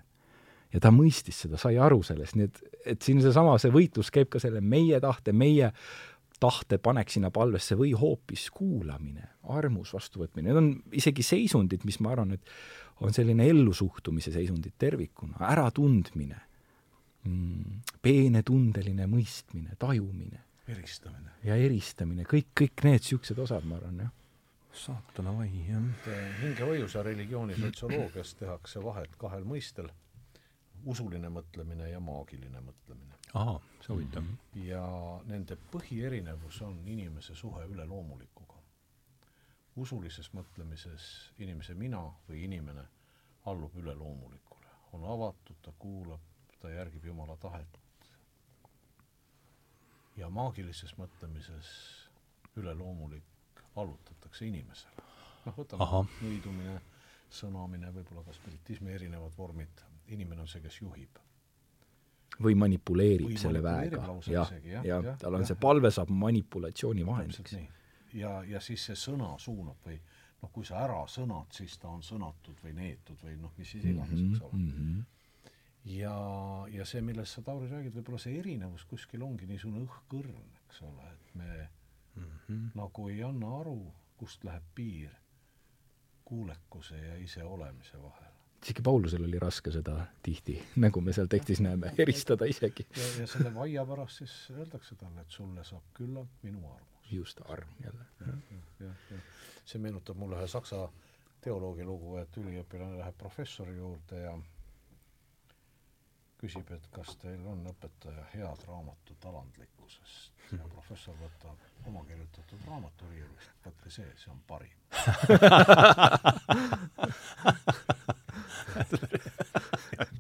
ja 0.74 0.80
ta 0.80 0.92
mõistis 0.92 1.42
seda, 1.46 1.58
sai 1.58 1.78
aru 1.78 2.04
sellest, 2.04 2.36
nii 2.36 2.46
et, 2.46 2.62
et 2.86 3.02
siin 3.02 3.22
seesama, 3.22 3.58
see 3.58 3.72
võitlus 3.72 4.12
käib 4.12 4.30
ka 4.30 4.40
selle 4.40 4.62
meie 4.62 5.00
tahte, 5.00 5.32
meie 5.32 5.72
tahte 6.40 6.78
panek 6.78 7.10
sinna 7.10 7.32
palvesse 7.32 7.76
või 7.76 7.94
hoopis 7.98 8.50
kuulamine, 8.54 9.30
armus 9.44 9.94
vastuvõtmine, 9.94 10.50
need 10.50 10.58
on 10.58 10.68
isegi 10.92 11.24
seisundid, 11.24 11.86
mis 11.86 12.00
ma 12.00 12.12
arvan, 12.12 12.36
et 12.36 12.52
on 13.02 13.14
selline 13.14 13.48
ellusuhtumise 13.50 14.32
seisundid 14.32 14.76
tervikuna, 14.78 15.38
äratundmine 15.50 16.47
peenetundeline 18.02 19.08
mõistmine, 19.08 19.76
tajumine. 19.80 20.44
eristamine. 20.68 21.32
ja 21.44 21.56
eristamine, 21.56 22.24
kõik, 22.24 22.52
kõik 22.62 22.84
need 22.84 23.02
niisugused 23.02 23.40
osad, 23.40 23.66
ma 23.66 23.78
arvan, 23.80 24.02
jah. 24.06 24.12
saatana 24.74 25.34
vai, 25.38 25.50
jah. 25.68 25.86
hingehoiuse 26.42 27.04
religiooni 27.04 27.56
sotsioloogias 27.60 28.36
tehakse 28.40 28.84
vahet 28.84 29.16
kahel 29.18 29.48
mõistel, 29.48 29.90
usuline 30.86 31.30
mõtlemine 31.34 31.90
ja 31.92 32.00
maagiline 32.00 32.62
mõtlemine. 32.62 33.16
ahah, 33.34 33.62
see 33.82 33.94
huvitav 33.94 34.24
mm. 34.24 34.38
-hmm. 34.54 34.68
ja 34.68 34.84
nende 35.26 35.58
põhierinevus 35.72 36.62
on 36.62 36.82
inimese 36.86 37.36
suhe 37.36 37.66
üleloomulikuga. 37.66 38.56
usulises 39.76 40.32
mõtlemises 40.34 41.32
inimese 41.38 41.74
mina 41.74 42.02
või 42.30 42.44
inimene 42.44 42.88
allub 43.46 43.76
üleloomulikule, 43.76 44.68
on 44.94 45.06
avatud, 45.06 45.56
ta 45.62 45.72
kuulab, 45.80 46.22
ta 46.60 46.70
järgib 46.70 47.06
Jumala 47.06 47.38
tahet. 47.38 47.80
ja 50.18 50.30
maagilises 50.30 50.96
mõtlemises 50.98 51.68
üleloomulik 52.58 53.62
allutatakse 53.76 54.48
inimesele. 54.48 55.06
noh, 55.46 55.58
võtame 55.58 55.88
nõidumine, 56.22 56.80
sõnamine, 57.30 57.94
võib-olla 57.94 58.24
ka 58.26 58.34
spiritismi 58.34 58.92
erinevad 58.92 59.38
vormid, 59.38 59.86
inimene 60.08 60.42
on 60.42 60.48
see, 60.48 60.62
kes 60.62 60.82
juhib 60.82 61.20
või 62.44 62.54
manipuleerib 62.60 63.32
või 63.32 63.40
selle 63.42 63.64
väega. 63.64 64.04
jah, 64.28 64.52
ja, 64.64 64.84
ja, 64.86 65.02
ja 65.02 65.16
tal 65.18 65.38
on 65.38 65.46
ja, 65.46 65.52
see 65.52 65.60
palve 65.62 65.92
saab 65.92 66.10
manipulatsiooni 66.14 67.06
vahendiks. 67.06 67.56
ja, 68.14 68.42
ja 68.46 68.62
siis 68.62 68.86
see 68.90 68.98
sõna 69.00 69.32
suunab 69.42 69.86
või 69.86 69.98
noh, 70.42 70.52
kui 70.54 70.66
sa 70.66 70.84
ära 70.84 71.00
sõnad, 71.10 71.54
siis 71.54 71.78
ta 71.82 71.90
on 71.90 72.04
sõnatud 72.06 72.60
või 72.64 72.76
neetud 72.78 73.22
või 73.24 73.38
noh, 73.42 73.54
mis 73.58 73.72
siis 73.72 73.86
iganes, 73.86 74.14
eks 74.14 74.42
ole 74.42 74.58
mm. 74.58 74.74
-hmm 74.74 75.06
ja, 75.88 76.16
ja 76.72 76.86
see, 76.86 77.02
millest 77.06 77.38
sa, 77.38 77.44
Tauri, 77.46 77.70
räägid, 77.72 77.96
võib-olla 77.96 78.20
see 78.22 78.38
erinevus 78.40 78.86
kuskil 78.90 79.24
ongi 79.24 79.48
niisugune 79.50 79.86
õhkõrn, 79.86 80.42
eks 80.66 80.82
ole, 80.88 81.12
et 81.14 81.36
me 81.40 81.52
mm 82.16 82.24
-hmm. 82.24 82.70
nagu 82.76 83.10
ei 83.10 83.24
anna 83.24 83.54
aru, 83.60 83.78
kust 84.18 84.44
läheb 84.44 84.64
piir 84.76 85.14
kuulekuse 86.26 86.98
ja 86.98 87.16
iseolemise 87.16 88.02
vahel. 88.02 88.34
isegi 88.64 88.82
Paulusel 88.82 89.24
oli 89.24 89.40
raske 89.40 89.72
seda 89.72 90.06
tihti, 90.24 90.58
nagu 90.84 91.02
me 91.02 91.14
seal 91.14 91.28
tekstis 91.28 91.62
näeme, 91.62 91.94
eristada 91.98 92.46
isegi. 92.46 92.88
ja, 92.98 93.22
ja 93.22 93.28
selle 93.28 93.54
vaia 93.56 93.86
pärast 93.86 94.18
siis 94.18 94.52
öeldakse 94.52 94.96
talle, 94.96 95.22
et 95.22 95.32
sulle 95.32 95.64
saab 95.64 95.84
küllalt 95.94 96.44
minu 96.44 96.72
armus. 96.72 97.12
just, 97.12 97.42
arm 97.46 97.70
jälle. 97.84 98.06
jah, 98.20 98.40
jah, 98.80 98.96
jah. 99.12 99.22
see 99.66 99.82
meenutab 99.82 100.18
mulle 100.18 100.36
ühe 100.36 100.48
saksa 100.48 100.90
teoloogi 101.42 101.84
lugu, 101.84 102.18
et 102.18 102.38
üliõpilane 102.38 102.98
läheb 102.98 103.18
professori 103.18 103.78
juurde 103.78 104.20
ja 104.20 104.38
küsib, 106.42 106.72
et 106.74 106.88
kas 106.94 107.16
teil 107.22 107.46
on 107.50 107.66
õpetaja 107.72 108.24
head 108.34 108.60
raamatut 108.68 109.26
alandlikkusest 109.32 110.54
ja 110.54 110.66
professor 110.72 111.16
võtab 111.20 111.58
oma 111.90 112.02
kirjutatud 112.08 112.60
raamatu 112.68 113.06
riiulist, 113.12 113.52
võtke 113.66 113.90
see, 113.92 114.10
see 114.22 114.32
on 114.32 114.40
parim. 114.48 114.78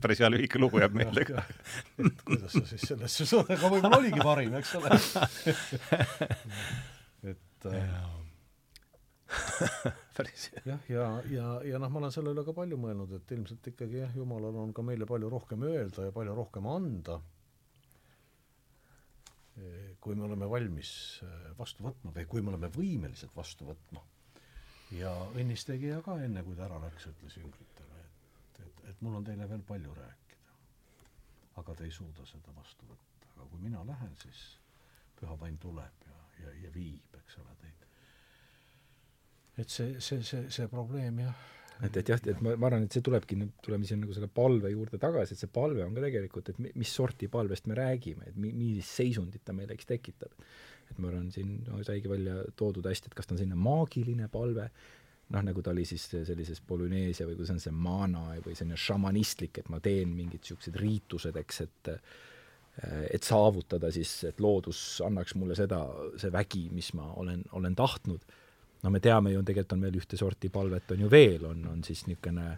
Päris 0.01 0.19
hea 0.21 0.29
lühike 0.31 0.59
lugu 0.61 0.79
jääb 0.81 0.93
meelde 0.97 1.23
ka. 1.27 1.43
et 2.01 2.21
kuidas 2.25 2.51
sa 2.57 2.63
siis 2.69 2.83
sellesse 2.91 3.25
suhtud, 3.25 3.55
aga 3.57 3.67
võib-olla 3.73 3.97
oligi 4.01 4.21
parim, 4.23 4.53
eks 4.59 4.71
ole. 4.79 4.89
Et 7.31 7.65
äh, 7.65 8.07
päris 10.17 10.49
jah, 10.53 10.65
ja, 10.67 10.77
ja, 10.89 11.07
ja, 11.31 11.47
ja 11.71 11.79
noh, 11.81 11.93
ma 11.93 12.03
olen 12.03 12.13
selle 12.13 12.33
üle 12.33 12.43
ka 12.47 12.55
palju 12.57 12.77
mõelnud, 12.81 13.15
et 13.19 13.33
ilmselt 13.37 13.71
ikkagi 13.73 14.03
jah, 14.03 14.13
Jumalal 14.17 14.57
on 14.65 14.73
ka 14.75 14.85
meile 14.85 15.07
palju 15.09 15.29
rohkem 15.31 15.65
öelda 15.69 16.09
ja 16.09 16.15
palju 16.15 16.35
rohkem 16.37 16.69
anda, 16.71 17.21
kui 20.07 20.15
me 20.15 20.23
oleme 20.27 20.47
valmis 20.49 20.91
äh, 21.25 21.31
vastu 21.57 21.83
võtma 21.85 22.13
või 22.15 22.27
kui 22.29 22.43
me 22.43 22.53
oleme 22.53 22.69
võimelised 22.73 23.33
vastu 23.35 23.65
võtma. 23.67 24.03
ja 24.95 25.11
õnnistegija 25.35 25.97
ka 26.05 26.15
enne, 26.23 26.43
kui 26.47 26.55
ta 26.55 26.67
ära 26.67 26.77
läks, 26.79 27.09
ütles 27.09 27.35
jüngritele, 27.35 28.03
et, 28.03 28.61
et, 28.65 28.83
et 28.91 29.01
mul 29.01 29.17
on 29.19 29.25
teile 29.27 29.49
veel 29.49 29.65
palju 29.67 29.95
rääkida. 29.97 30.53
aga 31.59 31.75
te 31.75 31.83
ei 31.89 31.91
suuda 31.91 32.25
seda 32.29 32.53
vastu 32.55 32.87
võtta, 32.87 33.33
aga 33.33 33.49
kui 33.51 33.59
mina 33.65 33.83
lähen, 33.89 34.13
siis 34.21 34.45
püha 35.19 35.35
vaim 35.41 35.57
tuleb 35.57 36.07
ja, 36.07 36.21
ja, 36.43 36.53
ja 36.63 36.73
viib, 36.73 37.17
eks 37.19 37.39
ole, 37.41 37.57
teid 37.63 37.76
et 39.57 39.73
see, 39.73 39.95
see, 40.03 40.23
see, 40.25 40.47
see 40.53 40.67
probleem 40.71 41.21
jah. 41.23 41.45
et, 41.85 41.97
et 42.01 42.11
jah, 42.13 42.21
et 42.33 42.41
ma, 42.45 42.55
ma 42.59 42.69
arvan, 42.69 42.85
et 42.87 42.93
see 42.93 43.05
tulebki, 43.05 43.37
tuleme 43.65 43.87
siin 43.89 44.01
nagu 44.03 44.15
selle 44.15 44.29
palve 44.33 44.71
juurde 44.73 44.99
tagasi, 45.01 45.35
et 45.35 45.43
see 45.43 45.51
palve 45.53 45.85
on 45.85 45.97
ka 45.97 46.05
tegelikult, 46.05 46.53
et 46.53 46.61
mis 46.67 46.93
sorti 46.99 47.29
palvest 47.31 47.69
me 47.69 47.77
räägime, 47.77 48.29
et 48.31 48.37
mi-, 48.37 48.53
millist 48.57 48.97
seisundit 49.01 49.45
ta 49.45 49.55
meile 49.57 49.77
eks 49.77 49.89
tekitab. 49.89 50.47
et 50.87 51.01
ma 51.03 51.11
arvan, 51.11 51.27
siin 51.33 51.59
no, 51.67 51.81
saigi 51.83 52.09
välja 52.09 52.39
toodud 52.55 52.85
hästi, 52.87 53.11
et 53.11 53.17
kas 53.17 53.27
ta 53.27 53.35
on 53.35 53.41
selline 53.41 53.59
maagiline 53.59 54.29
palve, 54.31 54.69
noh, 55.33 55.43
nagu 55.43 55.61
ta 55.61 55.73
oli 55.73 55.83
siis 55.85 56.05
sellises 56.07 56.61
Polüneesia 56.63 57.27
või 57.27 57.35
kuidas 57.35 57.57
on 57.57 57.61
see 57.61 57.75
maana 57.75 58.23
või 58.45 58.55
selline 58.55 58.79
šamanistlik, 58.79 59.59
et 59.59 59.69
ma 59.73 59.81
teen 59.83 60.13
mingid 60.15 60.45
niisugused 60.45 60.79
riitused, 60.79 61.37
eks, 61.43 61.61
et 61.67 61.93
et 62.85 63.25
saavutada 63.25 63.89
siis, 63.93 64.11
et 64.29 64.41
loodus 64.43 65.01
annaks 65.05 65.33
mulle 65.33 65.55
seda, 65.57 65.79
see 66.21 66.29
vägi, 66.33 66.67
mis 66.69 66.91
ma 66.97 67.07
olen, 67.17 67.41
olen 67.57 67.75
tahtnud. 67.77 68.27
No 68.87 68.93
me 68.93 69.03
teame 69.03 69.35
ju, 69.35 69.43
tegelikult 69.43 69.77
on 69.77 69.85
veel 69.87 69.99
ühte 69.99 70.19
sorti 70.19 70.49
palvet 70.53 70.95
on 70.95 71.05
ju 71.05 71.11
veel, 71.11 71.45
on, 71.51 71.63
on 71.73 71.85
siis 71.85 72.05
niisugune 72.07 72.49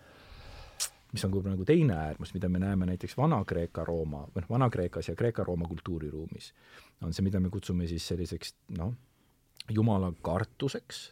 mis 1.10 1.24
on 1.26 1.32
võib-olla 1.34 1.56
nagu 1.56 1.66
teine 1.66 1.96
äärmus, 1.98 2.36
mida 2.36 2.46
me 2.54 2.60
näeme 2.62 2.86
näiteks 2.86 3.16
Vana-Kreeka-Rooma, 3.18 4.28
või 4.30 4.44
noh, 4.44 4.50
Vana-Kreekas 4.52 5.10
ja 5.10 5.16
Kreeka-Rooma 5.18 5.66
kultuuriruumis, 5.72 6.52
on 7.02 7.16
see, 7.18 7.26
mida 7.26 7.42
me 7.42 7.50
kutsume 7.50 7.88
siis 7.90 8.06
selliseks 8.12 8.54
noh, 8.78 8.94
jumala 9.74 10.12
kartuseks 10.22 11.08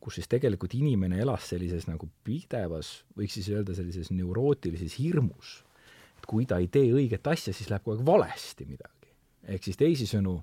kus 0.00 0.16
siis 0.16 0.28
tegelikult 0.32 0.74
inimene 0.78 1.20
elas 1.20 1.50
sellises 1.52 1.86
nagu 1.88 2.08
pidevas, 2.24 2.92
võiks 3.18 3.36
siis 3.36 3.50
öelda 3.52 3.76
sellises 3.76 4.10
neurootilises 4.14 4.96
hirmus, 4.98 5.58
et 6.16 6.26
kui 6.28 6.46
ta 6.48 6.58
ei 6.60 6.70
tee 6.72 6.88
õiget 6.96 7.28
asja, 7.30 7.52
siis 7.54 7.68
läheb 7.70 7.84
kogu 7.84 7.98
aeg 7.98 8.06
valesti 8.08 8.66
midagi. 8.68 9.12
ehk 9.50 9.64
siis 9.64 9.76
teisisõnu, 9.80 10.34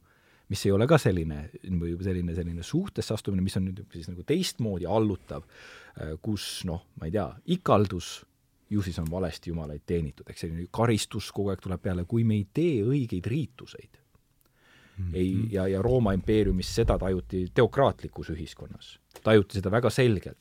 mis 0.49 0.65
ei 0.65 0.72
ole 0.72 0.88
ka 0.88 0.98
selline, 1.02 1.41
või 1.80 1.95
selline, 2.03 2.36
selline 2.36 2.64
suhtesse 2.64 3.14
astumine, 3.14 3.44
mis 3.44 3.57
on 3.60 3.68
nüüd 3.68 3.84
siis 3.94 4.07
nagu 4.11 4.24
teistmoodi 4.28 4.88
allutav, 4.88 5.44
äh, 5.44 6.15
kus 6.24 6.64
noh, 6.69 6.86
ma 6.99 7.10
ei 7.10 7.15
tea, 7.15 7.28
ikaldus, 7.57 8.22
ju 8.69 8.84
siis 8.84 8.99
on 8.99 9.07
valesti 9.11 9.52
jumalaid 9.52 9.84
teenitud, 9.88 10.28
ehk 10.28 10.40
selline 10.40 10.68
karistus 10.72 11.32
kogu 11.36 11.53
aeg 11.53 11.64
tuleb 11.64 11.84
peale, 11.84 12.03
kui 12.07 12.26
me 12.28 12.40
ei 12.40 12.48
tee 12.53 12.82
õigeid 12.84 13.28
riituseid 13.32 13.99
mm. 14.98 15.06
-hmm. 15.06 15.15
ei, 15.15 15.48
ja, 15.52 15.68
ja 15.68 15.82
Rooma 15.82 16.14
impeeriumis 16.14 16.76
seda 16.76 16.98
tajuti 16.98 17.48
teokraatlikus 17.53 18.30
ühiskonnas. 18.30 18.99
tajuti 19.24 19.60
seda 19.60 19.72
väga 19.72 19.90
selgelt. 19.90 20.38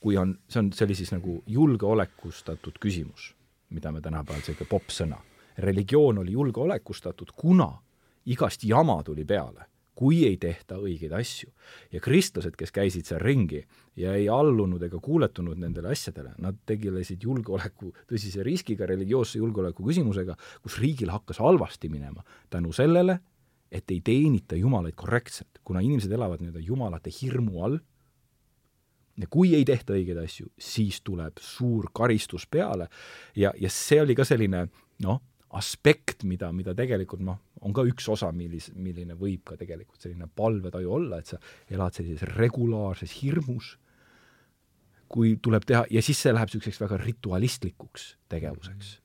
kui 0.00 0.16
on, 0.16 0.38
see 0.48 0.60
on, 0.60 0.72
see 0.72 0.84
oli 0.84 0.94
siis 0.94 1.10
nagu 1.12 1.42
julgeolekustatud 1.46 2.76
küsimus, 2.80 3.34
mida 3.70 3.92
me 3.92 4.00
tänapäeval, 4.00 4.40
niisugune 4.40 4.68
popp 4.68 4.90
sõna. 4.90 5.16
religioon 5.58 6.18
oli 6.18 6.32
julgeolekustatud, 6.32 7.32
kuna 7.36 7.72
igast 8.26 8.64
jama 8.64 9.02
tuli 9.06 9.24
peale 9.24 9.70
kui 9.96 10.20
ei 10.28 10.36
tehta 10.36 10.76
õigeid 10.76 11.14
asju. 11.16 11.50
ja 11.92 12.00
kristlased, 12.04 12.54
kes 12.56 12.72
käisid 12.72 13.08
seal 13.08 13.22
ringi 13.22 13.62
ja 13.96 14.12
ei 14.14 14.28
allunud 14.28 14.82
ega 14.82 15.00
kuuletunud 15.00 15.58
nendele 15.58 15.94
asjadele, 15.94 16.34
nad 16.42 16.58
tegelesid 16.68 17.24
julgeoleku, 17.24 17.92
tõsise 18.10 18.44
riskiga, 18.44 18.86
religioosse 18.86 19.40
julgeoleku 19.40 19.86
küsimusega, 19.88 20.36
kus 20.62 20.76
riigil 20.82 21.10
hakkas 21.14 21.40
halvasti 21.40 21.88
minema 21.88 22.24
tänu 22.52 22.74
sellele, 22.76 23.18
et 23.72 23.90
ei 23.90 24.02
teenita 24.04 24.58
jumalaid 24.60 24.94
korrektselt, 24.94 25.62
kuna 25.64 25.80
inimesed 25.80 26.12
elavad 26.12 26.44
nii-öelda 26.44 26.62
jumalate 26.62 27.10
hirmu 27.10 27.64
all, 27.64 27.80
ja 29.16 29.30
kui 29.32 29.54
ei 29.56 29.64
tehta 29.64 29.96
õigeid 29.96 30.20
asju, 30.20 30.50
siis 30.60 31.00
tuleb 31.00 31.40
suur 31.40 31.88
karistus 31.96 32.44
peale 32.44 32.90
ja, 33.32 33.54
ja 33.56 33.72
see 33.72 34.02
oli 34.04 34.14
ka 34.14 34.28
selline 34.28 34.66
noh, 35.02 35.22
aspekt, 35.56 36.26
mida, 36.28 36.52
mida 36.52 36.76
tegelikult 36.76 37.24
noh, 37.24 37.40
on 37.66 37.74
ka 37.74 37.84
üks 37.88 38.06
osa, 38.12 38.30
millis, 38.32 38.70
milline 38.74 39.16
võib 39.18 39.42
ka 39.50 39.58
tegelikult 39.58 40.02
selline 40.02 40.28
palvetaju 40.38 40.92
olla, 41.00 41.18
et 41.20 41.32
sa 41.34 41.40
elad 41.72 41.96
sellises 41.96 42.36
regulaarses 42.36 43.18
hirmus, 43.20 43.74
kui 45.10 45.36
tuleb 45.42 45.66
teha, 45.66 45.84
ja 45.90 46.02
siis 46.02 46.20
see 46.22 46.34
läheb 46.34 46.50
niisuguseks 46.50 46.82
väga 46.82 47.02
ritualistlikuks 47.02 48.12
tegevuseks. 48.32 48.94
-hmm 48.94 49.02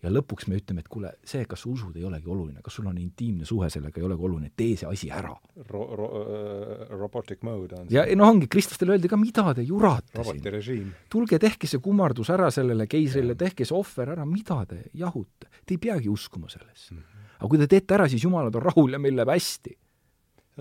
ja 0.00 0.10
lõpuks 0.12 0.48
me 0.48 0.58
ütleme, 0.58 0.82
et 0.82 0.88
kuule, 0.90 1.10
see, 1.26 1.42
kas 1.48 1.64
sa 1.64 1.68
usud, 1.70 1.96
ei 1.98 2.04
olegi 2.08 2.30
oluline, 2.30 2.62
kas 2.64 2.78
sul 2.78 2.88
on 2.88 2.96
intiimne 3.00 3.46
suhe 3.48 3.68
sellega, 3.72 4.00
ei 4.00 4.06
olegi 4.06 4.26
oluline, 4.28 4.50
tee 4.56 4.78
see 4.80 4.88
asi 4.88 5.10
ära 5.12 5.32
ro-, 5.68 5.88
ro-, 5.98 6.10
äh, 6.22 6.84
robotic 6.94 7.44
mode 7.46 7.76
on 7.76 7.88
see. 7.88 7.98
ja 7.98 8.06
noh, 8.16 8.30
ongi, 8.32 8.48
kristlastele 8.50 8.96
öeldi 8.96 9.10
ka, 9.12 9.18
mida 9.20 9.50
te 9.56 9.64
jurate 9.66 10.24
siin. 10.64 10.88
tulge, 11.12 11.40
tehke 11.42 11.68
see 11.70 11.82
kummardus 11.84 12.32
ära 12.32 12.50
sellele 12.54 12.88
keisrile, 12.90 13.36
tehke 13.38 13.68
see 13.68 13.76
ohver 13.76 14.14
ära, 14.16 14.26
mida 14.28 14.62
te 14.70 14.86
jahute? 14.96 15.50
Te 15.60 15.76
ei 15.76 15.82
peagi 15.82 16.08
uskuma 16.12 16.48
sellesse 16.52 16.96
mm. 16.96 17.09
Aga 17.40 17.48
kui 17.48 17.60
te 17.60 17.70
teete 17.70 17.96
ära, 17.96 18.08
siis 18.08 18.24
jumalad 18.24 18.54
on 18.56 18.68
rahul 18.68 18.96
ja 18.96 19.02
meil 19.02 19.16
läheb 19.18 19.32
hästi 19.34 19.76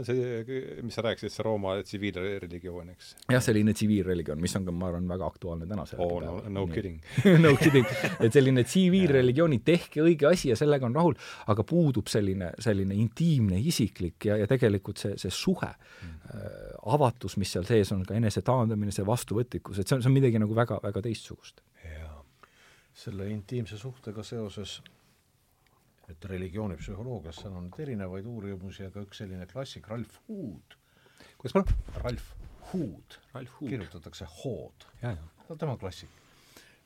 see, 0.06 0.60
mis 0.86 0.96
sa 0.96 1.04
rääkisid, 1.04 1.32
see 1.34 1.44
Rooma 1.46 1.74
tsiviilreligioon, 1.84 2.92
eks? 2.94 3.10
jah, 3.32 3.42
selline 3.44 3.74
tsiviilreligioon, 3.76 4.40
mis 4.42 4.56
on 4.60 4.68
ka, 4.68 4.74
ma 4.76 4.90
arvan, 4.90 5.08
väga 5.10 5.28
aktuaalne 5.28 5.68
tänasel 5.70 6.02
oh, 6.04 6.18
no, 6.24 6.36
no 6.54 6.66
kidding 6.72 7.00
no 7.44 7.54
kidding. 7.60 7.88
et 8.20 8.36
selline 8.36 8.64
tsiviilreligiooni, 8.68 9.62
tehke 9.66 10.04
õige 10.06 10.30
asi 10.30 10.52
ja 10.54 10.60
sellega 10.60 10.88
on 10.88 10.96
rahul, 10.98 11.18
aga 11.52 11.66
puudub 11.68 12.12
selline, 12.12 12.52
selline 12.64 12.98
intiimne, 13.00 13.60
isiklik 13.72 14.30
ja, 14.30 14.38
ja 14.40 14.48
tegelikult 14.50 15.02
see, 15.02 15.18
see 15.22 15.34
suhe 15.34 15.72
mm., 15.72 16.16
avatus, 16.94 17.40
mis 17.42 17.50
seal 17.56 17.66
sees 17.66 17.90
on, 17.96 18.04
ka 18.06 18.14
enese 18.18 18.44
taandamine, 18.46 18.94
see 18.94 19.06
vastuvõtlikkus, 19.08 19.82
et 19.82 19.90
see 19.90 19.98
on, 19.98 20.06
see 20.06 20.12
on 20.12 20.16
midagi 20.16 20.42
nagu 20.42 20.56
väga, 20.56 20.78
väga 20.84 21.02
teistsugust. 21.08 21.66
selle 23.00 23.30
intiimse 23.32 23.78
suhtega 23.80 24.24
seoses 24.28 24.80
et 26.10 26.26
religioonipsühholoogias, 26.32 27.42
seal 27.44 27.56
on 27.56 27.70
erinevaid 27.80 28.28
uurimusi, 28.30 28.86
aga 28.90 29.04
üks 29.06 29.22
selline 29.24 29.48
klassik, 29.50 29.88
Ralf 29.92 30.20
Hood. 30.28 30.78
kuidas 31.38 31.56
palun? 31.56 31.74
Ralf 32.04 32.32
Hood. 32.72 33.20
kirjutatakse 33.60 34.28
Hood. 34.40 34.88
on 35.50 35.58
tema 35.58 35.78
klassik 35.78 36.10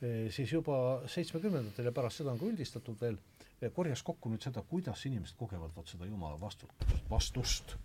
e,. 0.02 0.30
siis 0.32 0.52
juba 0.54 0.78
seitsmekümnendatel 1.08 1.86
ja 1.86 1.91
pärast 1.91 2.22
seda 2.22 2.32
on 2.32 2.40
ka 2.40 2.45
üldistatud 2.45 3.00
veel, 3.02 3.18
e, 3.62 3.70
korjas 3.70 4.04
kokku 4.04 4.32
nüüd 4.32 4.44
seda, 4.44 4.64
kuidas 4.70 5.06
inimesed 5.10 5.40
kogevad 5.40 5.76
vot 5.76 5.88
seda 5.88 6.08
Jumala 6.10 6.40
vastutust, 6.41 6.95
vastust. 7.10 7.76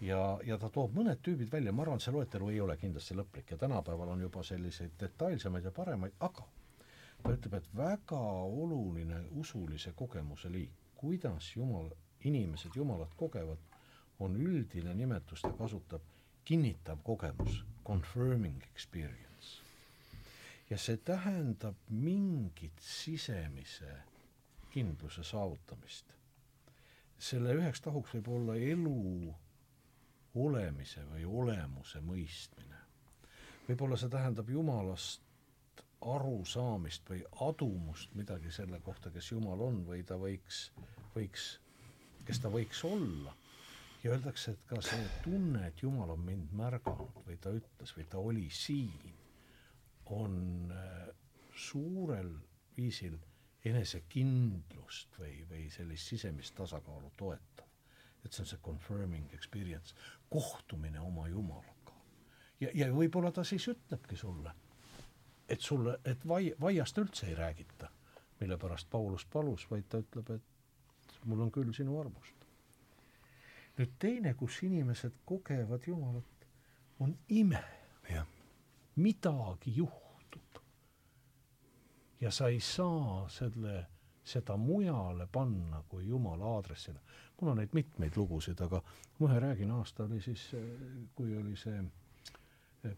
ja, 0.00 0.22
ja 0.44 0.58
ta 0.58 0.70
toob 0.70 0.94
mõned 0.96 1.20
tüübid 1.24 1.52
välja, 1.52 1.72
ma 1.72 1.84
arvan, 1.84 2.00
see 2.00 2.14
loetelu 2.14 2.52
ei 2.52 2.60
ole 2.60 2.76
kindlasti 2.80 3.16
lõplik 3.18 3.50
ja 3.50 3.60
tänapäeval 3.60 4.14
on 4.14 4.22
juba 4.28 4.42
selliseid 4.42 4.96
detailsemaid 5.00 5.64
ja 5.64 5.74
paremaid, 5.74 6.16
aga 6.20 6.46
ta 7.22 7.32
ütleb, 7.34 7.54
et 7.58 7.70
väga 7.76 8.20
oluline 8.44 9.22
usulise 9.40 9.92
kogemuse 9.96 10.50
liik, 10.52 10.74
kuidas 10.98 11.52
Jumal, 11.56 11.90
inimesed 12.24 12.76
Jumalat 12.76 13.14
kogevad, 13.16 13.58
on 14.18 14.36
üldine 14.36 14.94
nimetus, 14.94 15.42
ta 15.42 15.52
kasutab 15.58 16.02
kinnitav 16.44 17.02
kogemus, 17.04 17.64
confirming 17.86 18.62
experience. 18.72 19.62
ja 20.70 20.76
see 20.78 20.96
tähendab 21.00 21.76
mingit 21.88 22.80
sisemise 22.84 23.92
kindluse 24.70 25.24
saavutamist. 25.24 26.06
selle 27.18 27.54
üheks 27.56 27.80
tahuks 27.80 28.14
võib 28.14 28.28
olla 28.28 28.56
elu 28.56 29.34
olemise 30.34 31.04
või 31.12 31.24
olemuse 31.24 32.00
mõistmine. 32.00 32.82
võib-olla 33.68 33.96
see 33.96 34.12
tähendab 34.12 34.50
Jumalast 34.50 35.27
arusaamist 36.00 37.10
või 37.10 37.22
adumust 37.48 38.14
midagi 38.14 38.52
selle 38.54 38.80
kohta, 38.84 39.10
kes 39.10 39.32
Jumal 39.32 39.60
on 39.66 39.82
või 39.86 40.04
ta 40.06 40.18
võiks, 40.20 40.68
võiks, 41.14 41.48
kes 42.26 42.40
ta 42.42 42.50
võiks 42.52 42.84
olla. 42.86 43.34
ja 44.04 44.12
öeldakse, 44.14 44.52
et 44.54 44.66
ka 44.70 44.80
see 44.82 45.06
tunne, 45.24 45.66
et 45.66 45.82
Jumal 45.82 46.10
on 46.14 46.20
mind 46.24 46.52
märganud 46.54 47.22
või 47.26 47.36
ta 47.42 47.50
ütles 47.50 47.94
või 47.96 48.04
ta 48.10 48.18
oli 48.18 48.46
siin, 48.50 49.16
on 50.14 50.70
äh, 50.70 51.08
suurel 51.54 52.30
viisil 52.76 53.18
enesekindlust 53.66 55.18
või, 55.18 55.42
või 55.50 55.66
sellist 55.70 56.14
sisemist 56.14 56.54
tasakaalu 56.54 57.10
toetav. 57.16 57.66
et 58.24 58.32
see 58.32 58.42
on 58.42 58.46
see 58.46 58.62
confirming 58.62 59.34
experience, 59.34 59.94
kohtumine 60.30 61.00
oma 61.00 61.28
Jumalaga. 61.28 61.98
ja, 62.60 62.70
ja 62.74 62.92
võib-olla 62.94 63.32
ta 63.32 63.44
siis 63.44 63.66
ütlebki 63.68 64.16
sulle 64.16 64.54
et 65.48 65.60
sulle, 65.60 65.98
et 66.04 66.24
vai-, 66.28 66.54
vaiast 66.60 66.98
üldse 66.98 67.26
ei 67.26 67.34
räägita, 67.34 67.88
mille 68.40 68.58
pärast 68.58 68.90
Paulus 68.90 69.24
palus, 69.26 69.66
vaid 69.70 69.88
ta 69.88 70.00
ütleb, 70.02 70.30
et 70.36 71.14
mul 71.24 71.40
on 71.46 71.52
küll 71.52 71.72
sinu 71.72 71.98
armust. 72.00 72.34
nüüd 73.78 73.92
teine, 74.02 74.32
kus 74.34 74.56
inimesed 74.66 75.20
kogevad 75.24 75.84
Jumalat, 75.86 76.46
on 77.00 77.18
ime. 77.28 77.64
midagi 78.96 79.76
juhtub. 79.76 80.58
ja 82.20 82.30
sa 82.30 82.48
ei 82.48 82.60
saa 82.60 83.28
selle, 83.28 83.86
seda 84.24 84.56
mujale 84.56 85.28
panna 85.32 85.82
kui 85.88 86.08
Jumala 86.08 86.44
aadressile. 86.44 87.00
mul 87.40 87.50
on 87.50 87.56
neid 87.56 87.72
mitmeid 87.72 88.16
lugusid, 88.16 88.60
aga 88.60 88.82
ma 89.18 89.30
ühe 89.30 89.40
räägin, 89.40 89.70
aasta 89.70 90.04
oli 90.04 90.20
siis, 90.20 90.50
kui 91.14 91.36
oli 91.36 91.56
see 91.56 91.80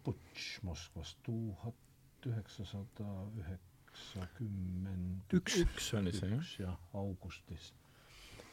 putš 0.03 0.63
Moskvas, 0.63 1.17
tuhat 1.23 1.90
tuhat 2.21 2.37
üheksasada 2.37 3.07
üheksakümmend 3.41 5.35
üks, 5.35 5.57
üks 5.65 5.93
oli 5.97 6.13
see 6.13 6.29
jah? 6.31 6.49
jah, 6.61 6.79
augustis. 6.95 7.73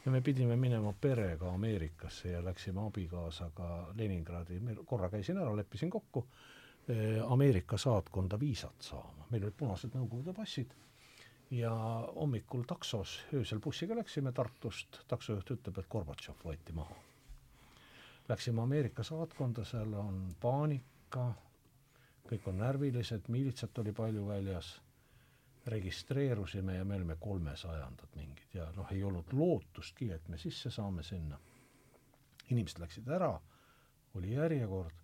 ja 0.04 0.12
me 0.12 0.20
pidime 0.20 0.56
minema 0.56 0.92
perega 1.00 1.52
Ameerikasse 1.52 2.30
ja 2.30 2.44
läksime 2.44 2.80
abikaasaga 2.86 3.92
Leningradi, 3.96 4.60
me 4.60 4.76
korra 4.86 5.10
käisin 5.10 5.38
ära, 5.38 5.56
leppisin 5.56 5.90
kokku 5.90 6.26
eh, 6.88 7.32
Ameerika 7.32 7.78
saatkonda 7.78 8.40
viisat 8.40 8.82
saama, 8.82 9.26
meil 9.30 9.44
olid 9.44 9.56
punased 9.56 9.94
Nõukogude 9.94 10.34
passid. 10.36 10.74
Ja 11.50 11.72
hommikul 12.12 12.66
taksos, 12.68 13.22
öösel 13.32 13.60
bussiga 13.64 13.96
läksime 13.96 14.34
Tartust, 14.36 14.98
taksojuht 15.08 15.48
ütleb, 15.54 15.78
et 15.80 15.88
Gorbatšov 15.88 16.42
võeti 16.44 16.74
maha. 16.76 16.92
Läksime 18.28 18.60
Ameerika 18.60 19.00
saatkonda, 19.02 19.64
seal 19.64 19.94
on 19.96 20.26
paanika, 20.42 21.30
kõik 22.28 22.48
on 22.50 22.58
närvilised, 22.60 23.28
miilitsat 23.32 23.78
oli 23.78 23.92
palju 23.96 24.26
väljas, 24.28 24.74
registreerusime 25.68 26.76
ja 26.76 26.84
me 26.84 26.96
olime 26.96 27.16
kolmesajandad 27.20 28.14
mingid 28.16 28.54
ja 28.56 28.70
noh, 28.76 28.88
ei 28.92 29.02
olnud 29.04 29.32
lootustki, 29.32 30.10
et 30.12 30.28
me 30.28 30.38
sisse 30.38 30.70
saame 30.70 31.02
sinna. 31.02 31.38
inimesed 32.50 32.78
läksid 32.80 33.08
ära, 33.12 33.34
oli 34.16 34.32
järjekord 34.32 34.94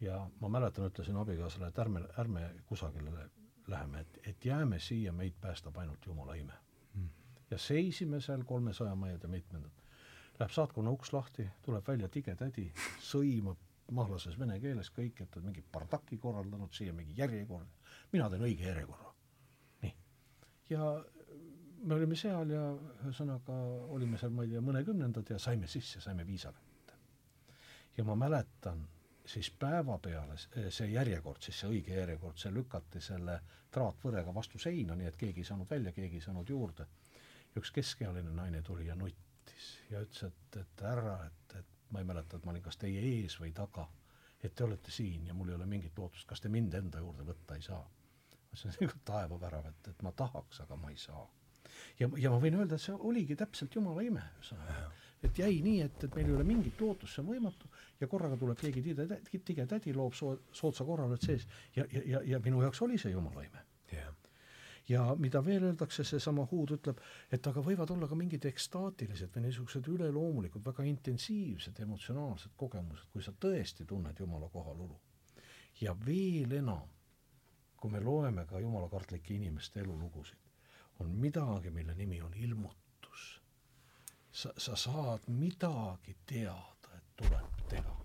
ja 0.00 0.30
ma 0.40 0.48
mäletan, 0.48 0.86
ütlesin 0.88 1.16
abikaasale, 1.20 1.68
et 1.68 1.78
ärme, 1.78 2.00
ärme 2.18 2.46
kusagile 2.66 3.12
läheme, 3.66 4.00
et, 4.00 4.18
et 4.26 4.44
jääme 4.44 4.78
siia, 4.80 5.12
meid 5.12 5.36
päästab 5.40 5.76
ainult 5.76 6.06
Jumala 6.06 6.34
ime 6.34 6.54
mm.. 6.94 7.08
ja 7.50 7.58
seisime 7.58 8.20
seal 8.20 8.44
kolmesaja 8.44 8.94
majade 8.94 9.28
mitmendat. 9.28 9.84
Läheb 10.38 10.50
saatkonna 10.54 10.90
uks 10.90 11.12
lahti, 11.12 11.48
tuleb 11.62 11.88
välja 11.88 12.08
tige 12.08 12.34
tädi, 12.38 12.70
sõimab 13.02 13.67
mahlases 13.94 14.38
vene 14.38 14.58
keeles 14.60 14.90
kõik, 14.94 15.22
et 15.24 15.38
mingi 15.42 15.62
bardaki 15.72 16.18
korraldanud 16.20 16.72
siia, 16.74 16.92
mingi 16.92 17.16
järjekord, 17.18 17.70
mina 18.12 18.28
teen 18.30 18.44
õige 18.48 18.68
järjekorra. 18.68 19.14
nii. 19.82 19.94
ja 20.70 20.90
me 21.82 21.94
olime 21.94 22.16
seal 22.18 22.50
ja 22.52 22.62
ühesõnaga 22.74 23.56
olime 23.94 24.18
seal, 24.20 24.34
ma 24.34 24.44
ei 24.44 24.52
tea, 24.52 24.62
mõnekümnendad 24.64 25.32
ja 25.32 25.38
saime 25.42 25.70
sisse, 25.70 26.00
saime 26.04 26.26
viisa 26.26 26.52
kätte. 26.52 26.98
ja 27.96 28.04
ma 28.04 28.16
mäletan, 28.18 28.84
siis 29.28 29.50
päeva 29.50 29.98
peale 30.02 30.36
see 30.40 30.90
järjekord, 30.92 31.42
siis 31.44 31.60
see 31.60 31.70
õige 31.72 31.96
järjekord, 32.00 32.38
see 32.40 32.52
lükati 32.52 33.00
selle 33.04 33.38
traatvõrega 33.74 34.34
vastu 34.34 34.58
seina, 34.58 34.96
nii 34.96 35.08
et 35.10 35.16
keegi 35.20 35.44
ei 35.44 35.48
saanud 35.48 35.70
välja, 35.70 35.92
keegi 35.92 36.20
ei 36.20 36.24
saanud 36.28 36.48
juurde. 36.48 36.86
üks 37.56 37.72
keskealine 37.74 38.30
naine 38.30 38.62
tuli 38.62 38.86
ja 38.86 38.94
nuttis 38.94 39.68
ja 39.90 40.02
ütles, 40.04 40.28
et, 40.28 40.56
et 40.60 40.82
härra, 40.84 41.16
et, 41.26 41.54
et 41.58 41.77
ma 41.90 42.02
ei 42.02 42.04
mäleta, 42.08 42.36
et 42.36 42.44
ma 42.44 42.52
olin 42.52 42.62
kas 42.62 42.76
teie 42.80 43.00
ees 43.00 43.38
või 43.40 43.52
taga, 43.56 43.86
et 44.44 44.54
te 44.54 44.64
olete 44.64 44.92
siin 44.94 45.26
ja 45.26 45.34
mul 45.34 45.50
ei 45.52 45.56
ole 45.58 45.66
mingit 45.66 45.98
lootust, 45.98 46.26
kas 46.28 46.40
te 46.40 46.50
mind 46.52 46.74
enda 46.74 47.02
juurde 47.02 47.26
võtta 47.26 47.56
ei 47.56 47.64
saa? 47.64 47.82
see 48.54 48.70
on 48.70 48.74
nagu 48.80 49.00
taevavärav, 49.04 49.66
et, 49.70 49.90
et 49.92 50.00
ma 50.02 50.12
tahaks, 50.16 50.62
aga 50.64 50.76
ma 50.76 50.90
ei 50.90 50.96
saa. 50.98 51.26
ja, 52.00 52.08
ja 52.16 52.30
ma 52.32 52.40
võin 52.42 52.56
öelda, 52.58 52.78
et 52.78 52.84
see 52.84 52.96
oligi 53.10 53.36
täpselt 53.36 53.74
jumala 53.76 54.02
ime, 54.02 54.24
ühesõnaga. 54.40 54.88
et 55.22 55.42
jäi 55.42 55.60
nii, 55.62 55.80
et, 55.84 56.04
et 56.04 56.16
meil 56.16 56.30
ei 56.30 56.36
ole 56.38 56.46
mingit 56.48 56.80
lootust, 56.80 57.14
see 57.14 57.24
on 57.24 57.32
võimatu 57.32 57.70
ja 58.00 58.08
korraga 58.08 58.38
tuleb 58.40 58.58
keegi 58.60 58.84
tige, 58.88 59.20
tige 59.50 59.66
tädi, 59.66 59.94
loob 59.94 60.16
soo-, 60.16 60.38
soodsa 60.52 60.86
korraled 60.88 61.24
sees 61.24 61.46
ja, 61.76 61.84
ja, 61.92 62.04
ja, 62.14 62.24
ja 62.34 62.40
minu 62.44 62.62
jaoks 62.64 62.82
oli 62.88 62.98
see 62.98 63.12
jumala 63.14 63.44
ime 63.46 63.66
yeah 63.92 64.17
ja 64.88 65.14
mida 65.18 65.44
veel 65.44 65.62
öeldakse, 65.68 66.04
seesama 66.04 66.46
Huud 66.50 66.72
ütleb, 66.78 67.00
et 67.32 67.46
aga 67.46 67.62
võivad 67.64 67.90
olla 67.92 68.08
ka 68.08 68.16
mingid 68.16 68.46
ekstaatilised 68.48 69.34
või 69.34 69.44
niisugused 69.44 69.88
üleloomulikud, 69.92 70.64
väga 70.64 70.86
intensiivsed 70.88 71.80
emotsionaalsed 71.84 72.56
kogemused, 72.56 73.10
kui 73.12 73.24
sa 73.24 73.32
tõesti 73.32 73.86
tunned 73.86 74.20
Jumala 74.20 74.48
kohalolu. 74.48 75.00
ja 75.80 75.94
veel 76.06 76.52
enam, 76.52 76.88
kui 77.76 77.90
me 77.90 78.00
loeme 78.00 78.46
ka 78.46 78.60
jumalakartlike 78.60 79.34
inimeste 79.34 79.80
elulugusid, 79.80 80.38
on 80.98 81.10
midagi, 81.14 81.70
mille 81.70 81.94
nimi 81.94 82.22
on 82.22 82.34
ilmutus. 82.34 83.42
sa, 84.32 84.52
sa 84.56 84.76
saad 84.76 85.20
midagi 85.26 86.16
teada, 86.26 86.96
et 86.96 87.04
tuleb 87.16 87.68
teha. 87.68 87.96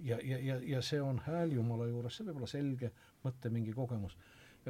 ja, 0.00 0.18
ja, 0.22 0.38
ja, 0.38 0.60
ja 0.62 0.82
see 0.82 1.02
on 1.02 1.18
hääl 1.26 1.52
Jumala 1.52 1.86
juures, 1.86 2.16
see 2.16 2.26
võib 2.26 2.36
olla 2.36 2.46
selge 2.46 2.92
mõte, 3.24 3.50
mingi 3.50 3.72
kogemus 3.72 4.16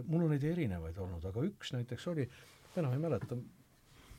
mul 0.06 0.24
on 0.26 0.32
neid 0.34 0.44
erinevaid 0.44 0.98
olnud, 0.98 1.24
aga 1.28 1.44
üks 1.46 1.72
näiteks 1.74 2.06
oli, 2.12 2.28
enam 2.76 2.94
ei 2.96 3.02
mäleta, 3.02 3.36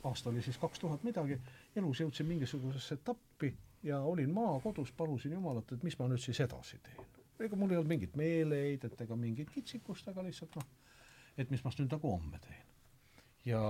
aasta 0.04 0.30
oli 0.30 0.42
siis 0.42 0.58
kaks 0.62 0.80
tuhat 0.80 1.04
midagi, 1.04 1.40
elus 1.76 2.02
jõudsin 2.04 2.28
mingisugusesse 2.30 3.00
etappi 3.00 3.54
ja 3.84 4.00
olin 4.00 4.32
maakodus, 4.34 4.92
palusin 4.92 5.34
Jumalat, 5.34 5.72
et 5.72 5.84
mis 5.84 5.98
ma 6.00 6.08
nüüd 6.08 6.22
siis 6.22 6.40
edasi 6.44 6.80
teen. 6.84 7.10
ega 7.44 7.58
mul 7.60 7.74
ei 7.74 7.78
olnud 7.78 7.92
mingit 7.92 8.16
meeleheidet 8.16 9.02
ega 9.02 9.16
mingit 9.20 9.50
kitsikust, 9.52 10.08
aga 10.08 10.24
lihtsalt 10.24 10.56
noh, 10.56 10.68
et 11.38 11.50
mis 11.52 11.64
ma 11.64 11.72
nüüd 11.78 11.92
nagu 11.92 12.12
homme 12.12 12.40
teen. 12.40 12.66
ja, 13.46 13.62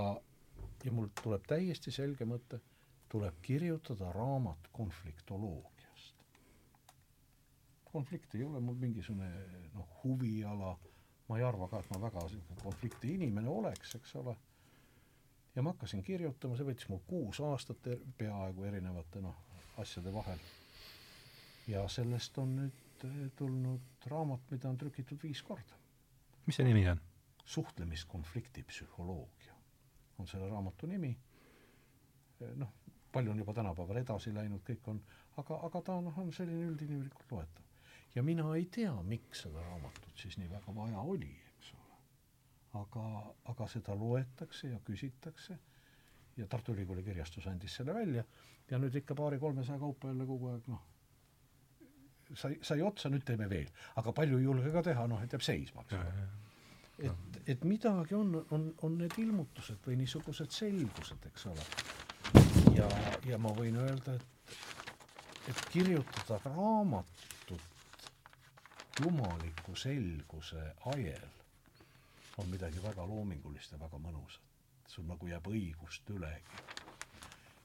ja 0.83 0.91
mul 0.91 1.09
tuleb 1.23 1.45
täiesti 1.47 1.91
selge 1.91 2.25
mõte, 2.29 2.59
tuleb 3.09 3.39
kirjutada 3.41 4.11
raamat 4.13 4.69
konfliktoloogiast. 4.71 6.25
konflikt 7.91 8.35
ei 8.35 8.43
ole 8.43 8.59
mul 8.59 8.75
mingisugune 8.75 9.29
noh, 9.73 9.87
huviala 10.03 10.77
ma 11.29 11.37
ei 11.37 11.45
arva 11.47 11.67
ka, 11.71 11.79
et 11.79 11.91
ma 11.93 12.01
väga 12.03 12.25
konflikti 12.63 13.13
inimene 13.15 13.49
oleks, 13.49 13.95
eks 13.95 14.15
ole, 14.19 14.35
ja 15.55 15.63
ma 15.63 15.73
hakkasin 15.73 16.03
kirjutama, 16.03 16.57
see 16.57 16.67
võttis 16.67 16.89
mul 16.91 17.01
kuus 17.07 17.39
aastat 17.43 17.87
er, 17.87 18.01
peaaegu 18.17 18.67
erinevate 18.67 19.21
noh, 19.23 19.39
asjade 19.81 20.13
vahel. 20.13 20.39
ja 21.67 21.85
sellest 21.87 22.37
on 22.37 22.55
nüüd 22.59 23.07
eh, 23.07 23.31
tulnud 23.35 24.07
raamat, 24.11 24.51
mida 24.51 24.69
on 24.69 24.77
trükitud 24.77 25.23
viis 25.23 25.41
korda. 25.41 25.79
mis 26.45 26.59
see 26.59 26.67
nimi 26.67 26.87
on? 26.89 27.01
suhtlemiskonflikti 27.45 28.63
psühholoogia 28.63 29.53
on 30.19 30.27
selle 30.27 30.47
raamatu 30.49 30.87
nimi. 30.87 31.11
Eh, 32.41 32.55
noh, 32.55 32.69
palju 33.11 33.31
on 33.31 33.39
juba 33.39 33.53
tänapäeval 33.53 33.99
edasi 34.01 34.33
läinud, 34.33 34.63
kõik 34.67 34.87
on, 34.87 35.01
aga, 35.37 35.59
aga 35.67 35.81
ta 35.81 35.99
noh, 36.01 36.17
on 36.19 36.31
selline 36.33 36.71
üldinimlikult 36.71 37.31
loetav 37.31 37.72
ja 38.15 38.23
mina 38.23 38.55
ei 38.55 38.65
tea, 38.65 38.93
miks 39.03 39.45
seda 39.45 39.61
raamatut 39.61 40.17
siis 40.19 40.37
nii 40.37 40.49
väga 40.49 40.75
vaja 40.75 40.99
oli, 40.99 41.31
eks 41.57 41.73
ole. 41.73 41.99
aga, 42.81 43.05
aga 43.53 43.67
seda 43.67 43.95
loetakse 43.97 44.69
ja 44.69 44.79
küsitakse 44.85 45.57
ja 46.37 46.47
Tartu 46.47 46.73
Ülikooli 46.73 47.03
kirjastus 47.03 47.47
andis 47.47 47.75
selle 47.75 47.93
välja 47.93 48.23
ja 48.71 48.79
nüüd 48.79 48.95
ikka 48.95 49.15
paari-kolmesaja 49.15 49.79
kaupa 49.79 50.11
jälle 50.11 50.25
kogu 50.25 50.49
aeg 50.53 50.69
noh, 50.71 50.85
sai, 52.33 52.57
sai 52.61 52.81
otsa, 52.81 53.09
nüüd 53.09 53.25
teeme 53.27 53.49
veel. 53.49 53.69
aga 53.95 54.13
palju 54.15 54.39
ei 54.39 54.47
julge 54.47 54.71
ka 54.73 54.85
teha, 54.85 55.07
noh, 55.09 55.21
et 55.23 55.33
jääb 55.33 55.45
seisma, 55.45 55.85
eks 55.85 55.97
ole. 55.99 56.29
et, 57.09 57.41
et 57.55 57.67
midagi 57.67 58.17
on, 58.17 58.33
on, 58.55 58.69
on 58.87 58.97
need 59.01 59.17
ilmutused 59.25 59.81
või 59.87 59.99
niisugused 60.01 60.53
selgused, 60.53 61.29
eks 61.31 61.45
ole. 61.51 61.67
ja, 62.77 62.89
ja 63.29 63.41
ma 63.41 63.53
võin 63.57 63.77
öelda, 63.83 64.15
et, 64.17 64.57
et 65.51 65.63
kirjutada 65.73 66.39
raamatut 66.47 67.32
jumaliku 69.01 69.75
selguse 69.75 70.75
ajel 70.85 71.29
on 72.37 72.49
midagi 72.49 72.83
väga 72.83 73.05
loomingulist 73.07 73.71
ja 73.71 73.79
väga 73.79 73.97
mõnusat. 73.97 74.41
sul 74.87 75.05
nagu 75.09 75.27
jääb 75.27 75.47
õigust 75.49 76.09
ülegi. 76.09 76.61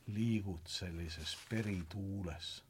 liigud 0.07 0.67
sellises 0.67 1.37
perituules. 1.51 2.63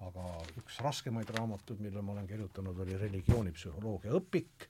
aga 0.00 0.24
üks 0.56 0.78
raskemaid 0.80 1.30
raamatuid, 1.30 1.80
mille 1.80 2.02
ma 2.02 2.12
olen 2.12 2.26
kirjutanud, 2.26 2.78
oli 2.78 2.96
religioonipsühholoogia 2.96 4.12
õpik. 4.12 4.68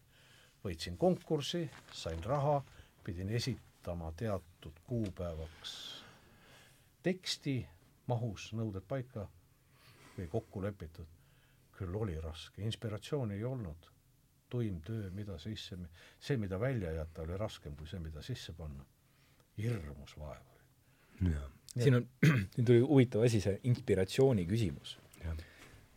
võitsin 0.64 0.96
konkursi, 0.96 1.70
sain 1.92 2.24
raha, 2.24 2.62
pidin 3.04 3.28
esitama 3.28 4.12
teatud 4.12 4.80
kuupäevaks 4.86 6.02
teksti 7.02 7.66
mahus, 8.06 8.52
nõuded 8.52 8.82
paika 8.88 9.28
või 10.18 10.26
kokku 10.28 10.62
lepitud 10.62 11.17
küll 11.78 11.94
oli 11.94 12.16
raske, 12.20 12.62
inspiratsiooni 12.66 13.38
ei 13.38 13.44
olnud, 13.46 13.88
tuim 14.50 14.80
töö, 14.84 15.10
mida 15.14 15.38
sisse, 15.40 15.76
see, 16.20 16.38
mida 16.40 16.58
välja 16.60 16.92
jätta, 16.96 17.22
oli 17.22 17.36
raskem 17.38 17.76
kui 17.76 17.88
see, 17.88 18.00
mida 18.02 18.22
sisse 18.24 18.54
panna. 18.56 18.86
hirmus 19.58 20.12
vaev 20.18 20.42
oli. 20.54 21.34
siin 21.82 21.94
on, 21.98 22.06
siin 22.54 22.64
tuli 22.64 22.80
huvitav 22.80 23.24
asi, 23.26 23.40
see 23.42 23.58
inspiratsiooni 23.70 24.46
küsimus. 24.46 24.98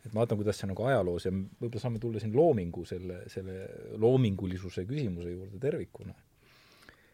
et 0.06 0.14
ma 0.14 0.24
vaatan, 0.24 0.40
kuidas 0.40 0.58
see 0.58 0.70
nagu 0.70 0.84
ajaloos 0.90 1.28
ja 1.28 1.32
võib-olla 1.32 1.84
saame 1.84 2.02
tulla 2.02 2.20
siin 2.20 2.36
loomingu, 2.36 2.86
selle, 2.90 3.22
selle 3.30 3.58
loomingulisuse 4.02 4.86
küsimuse 4.90 5.32
juurde 5.32 5.62
tervikuna. 5.62 6.16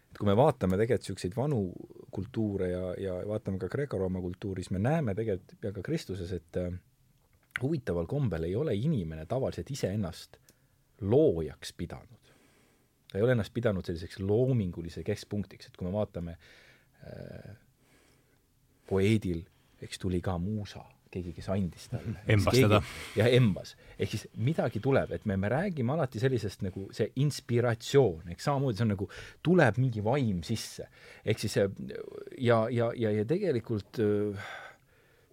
et 0.09 0.17
kui 0.17 0.29
me 0.29 0.37
vaatame 0.39 0.79
tegelikult 0.79 1.03
niisuguseid 1.03 1.35
vanu 1.37 1.61
kultuure 2.11 2.71
ja, 2.71 2.85
ja 2.97 3.19
vaatame 3.27 3.59
ka 3.59 3.69
Kreeka-Rooma 3.75 4.23
kultuuri, 4.23 4.63
siis 4.63 4.71
me 4.77 4.79
näeme 4.79 5.15
tegelikult 5.15 5.67
ja 5.67 5.73
ka 5.75 5.83
Kristuses, 5.83 6.31
et 6.31 6.63
äh, 6.63 6.71
huvitaval 7.61 8.05
kombel 8.05 8.43
ei 8.43 8.55
ole 8.55 8.75
inimene 8.75 9.25
tavaliselt 9.25 9.71
iseennast 9.71 10.37
loojaks 11.01 11.73
pidanud. 11.73 12.33
ta 13.11 13.17
ei 13.17 13.23
ole 13.23 13.31
ennast 13.31 13.53
pidanud 13.53 13.85
selliseks 13.85 14.19
loomingulise 14.19 15.03
keskpunktiks, 15.03 15.67
et 15.67 15.77
kui 15.77 15.87
me 15.87 15.93
vaatame 15.93 16.37
äh, 16.37 17.55
poeedil, 18.89 19.43
eks 19.81 19.99
tuli 19.99 20.21
ka 20.21 20.37
muusa, 20.41 20.83
keegi, 21.11 21.33
kes 21.35 21.49
andis 21.53 21.87
talle. 21.91 22.19
embas 22.35 22.57
teda. 22.57 22.81
jah, 23.15 23.29
embas. 23.37 23.75
ehk 23.99 24.13
siis 24.13 24.27
midagi 24.43 24.81
tuleb, 24.83 25.13
et 25.15 25.25
me, 25.29 25.37
me 25.39 25.51
räägime 25.51 25.95
alati 25.95 26.21
sellisest 26.21 26.65
nagu 26.67 26.87
see 26.95 27.09
inspiratsioon, 27.23 28.33
eks 28.33 28.49
samamoodi 28.49 28.79
see 28.79 28.87
on 28.87 28.93
nagu, 28.95 29.09
tuleb 29.45 29.81
mingi 29.81 30.03
vaim 30.03 30.43
sisse. 30.47 30.89
ehk 31.25 31.43
siis 31.43 31.57
ja, 31.59 31.67
ja, 32.69 32.91
ja, 32.95 33.13
ja 33.21 33.27
tegelikult 33.27 34.01
äh, 34.03 34.49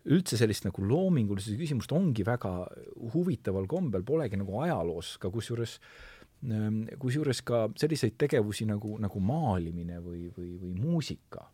üldse 0.05 0.37
sellist 0.37 0.67
nagu 0.67 0.85
loomingulisuse 0.85 1.57
küsimust 1.61 1.93
ongi 1.97 2.25
väga 2.27 2.53
huvitaval 3.15 3.69
kombel, 3.71 4.05
polegi 4.05 4.39
nagu 4.41 4.61
ajaloos 4.61 5.15
ka 5.23 5.31
kusjuures 5.33 5.79
ähm, 6.51 6.85
kusjuures 7.01 7.41
ka 7.47 7.67
selliseid 7.81 8.19
tegevusi 8.21 8.69
nagu, 8.69 8.99
nagu 9.01 9.23
maalimine 9.25 10.01
või, 10.05 10.29
või, 10.37 10.55
või 10.61 10.75
muusika 10.77 11.49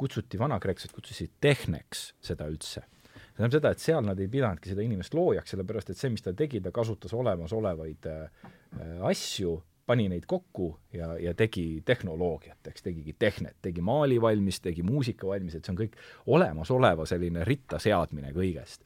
kutsuti, 0.00 0.40
vanakreekslased 0.40 0.94
kutsusid 0.94 1.36
tehneks 1.44 2.08
seda 2.24 2.48
üldse. 2.50 2.82
see 2.82 3.36
tähendab 3.36 3.54
seda, 3.58 3.70
et 3.70 3.82
seal 3.82 4.02
nad 4.06 4.18
ei 4.18 4.30
pidanudki 4.30 4.72
seda 4.72 4.82
inimest 4.82 5.14
loojaks, 5.14 5.54
sellepärast 5.54 5.92
et 5.92 6.00
see, 6.00 6.10
mis 6.10 6.24
ta 6.24 6.32
tegi, 6.34 6.60
ta 6.64 6.72
kasutas 6.74 7.14
olemasolevaid 7.14 8.08
äh, 8.10 8.48
asju 9.06 9.58
pani 9.86 10.06
neid 10.08 10.24
kokku 10.26 10.68
ja, 10.92 11.10
ja 11.20 11.34
tegi 11.36 11.82
tehnoloogiat, 11.84 12.70
eks, 12.70 12.84
tegigi 12.86 13.14
tehnet, 13.18 13.56
tegi 13.62 13.82
maali 13.84 14.16
valmis, 14.22 14.60
tegi 14.64 14.82
muusika 14.86 15.28
valmis, 15.28 15.56
et 15.58 15.66
see 15.66 15.74
on 15.74 15.80
kõik 15.82 15.98
olemasoleva 16.32 17.04
selline 17.08 17.44
ritta 17.44 17.80
seadmine 17.82 18.32
kõigest. 18.36 18.84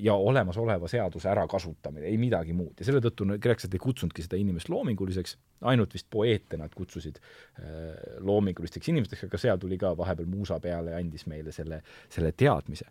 Ja 0.00 0.14
olemasoleva 0.14 0.88
seaduse 0.88 1.28
ärakasutamine, 1.28 2.06
ei 2.06 2.16
midagi 2.20 2.54
muud. 2.54 2.76
ja 2.78 2.86
selle 2.86 3.02
tõttu 3.04 3.26
kreeklased 3.26 3.74
ei 3.74 3.82
kutsunudki 3.82 4.22
seda 4.24 4.38
inimest 4.40 4.70
loominguliseks, 4.72 5.36
ainult 5.66 5.96
vist 5.96 6.06
poeete 6.10 6.56
nad 6.60 6.72
kutsusid 6.74 7.18
äh, 7.18 8.20
loomingulisteks 8.24 8.92
inimesteks, 8.92 9.26
aga 9.26 9.40
seal 9.40 9.58
tuli 9.58 9.78
ka 9.80 9.96
vahepeal 9.98 10.28
muusa 10.30 10.60
peale 10.62 10.94
ja 10.94 11.02
andis 11.02 11.26
meile 11.26 11.52
selle, 11.52 11.82
selle 12.12 12.32
teadmise. 12.32 12.86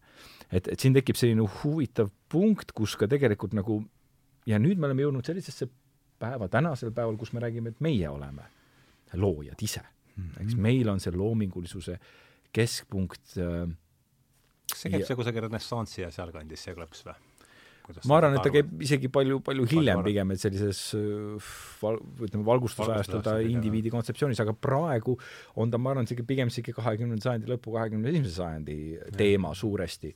et, 0.52 0.68
et 0.68 0.80
siin 0.80 0.94
tekib 0.94 1.18
selline 1.18 1.48
huvitav 1.64 2.12
punkt, 2.30 2.76
kus 2.76 2.98
ka 3.00 3.08
tegelikult 3.08 3.56
nagu 3.56 3.80
ja 4.46 4.60
nüüd 4.62 4.78
me 4.78 4.90
oleme 4.90 5.06
jõudnud 5.06 5.26
sellisesse 5.26 5.70
päeva, 6.20 6.48
tänasel 6.52 6.94
päeval, 6.96 7.18
kus 7.20 7.34
me 7.36 7.44
räägime, 7.44 7.74
et 7.74 7.82
meie 7.84 8.10
oleme 8.10 8.48
loojad 9.14 9.62
ise 9.62 9.82
mm. 9.82 10.24
-hmm. 10.24 10.44
eks 10.44 10.56
meil 10.56 10.90
on 10.90 11.00
see 11.00 11.16
loomingulisuse 11.16 12.00
keskpunkt 12.56 13.38
äh, 13.38 13.70
kas 14.72 14.84
see 14.84 14.92
käib 14.92 15.04
ja... 15.04 15.08
see 15.08 15.20
kusagil 15.20 15.48
renessansi 15.48 16.02
ja 16.02 16.12
sealkandis, 16.12 16.64
see 16.68 16.76
klõps 16.78 17.06
või? 17.08 17.18
ma 18.10 18.18
arvan, 18.18 18.34
et 18.38 18.46
ta 18.46 18.50
käib 18.50 18.72
isegi 18.82 19.12
palju, 19.14 19.40
palju 19.46 19.68
hiljem 19.70 20.02
pigem, 20.06 20.32
et 20.34 20.42
sellises 20.42 20.80
äh, 20.98 21.52
val-, 21.84 22.02
ütleme, 22.26 22.46
valgustusajastul 22.48 23.22
ta 23.26 23.36
indiviidi 23.46 23.92
kontseptsioonis, 23.94 24.42
aga 24.42 24.56
praegu 24.58 25.18
on 25.62 25.74
ta, 25.74 25.78
ma 25.82 25.94
arvan, 25.94 26.10
isegi 26.10 26.26
pigem 26.28 26.50
isegi 26.54 26.74
kahekümnenda 26.76 27.30
sajandi 27.30 27.54
lõpu, 27.54 27.76
kahekümne 27.78 28.10
esimese 28.10 28.40
sajandi 28.40 28.80
teema 29.20 29.54
suuresti 29.58 30.16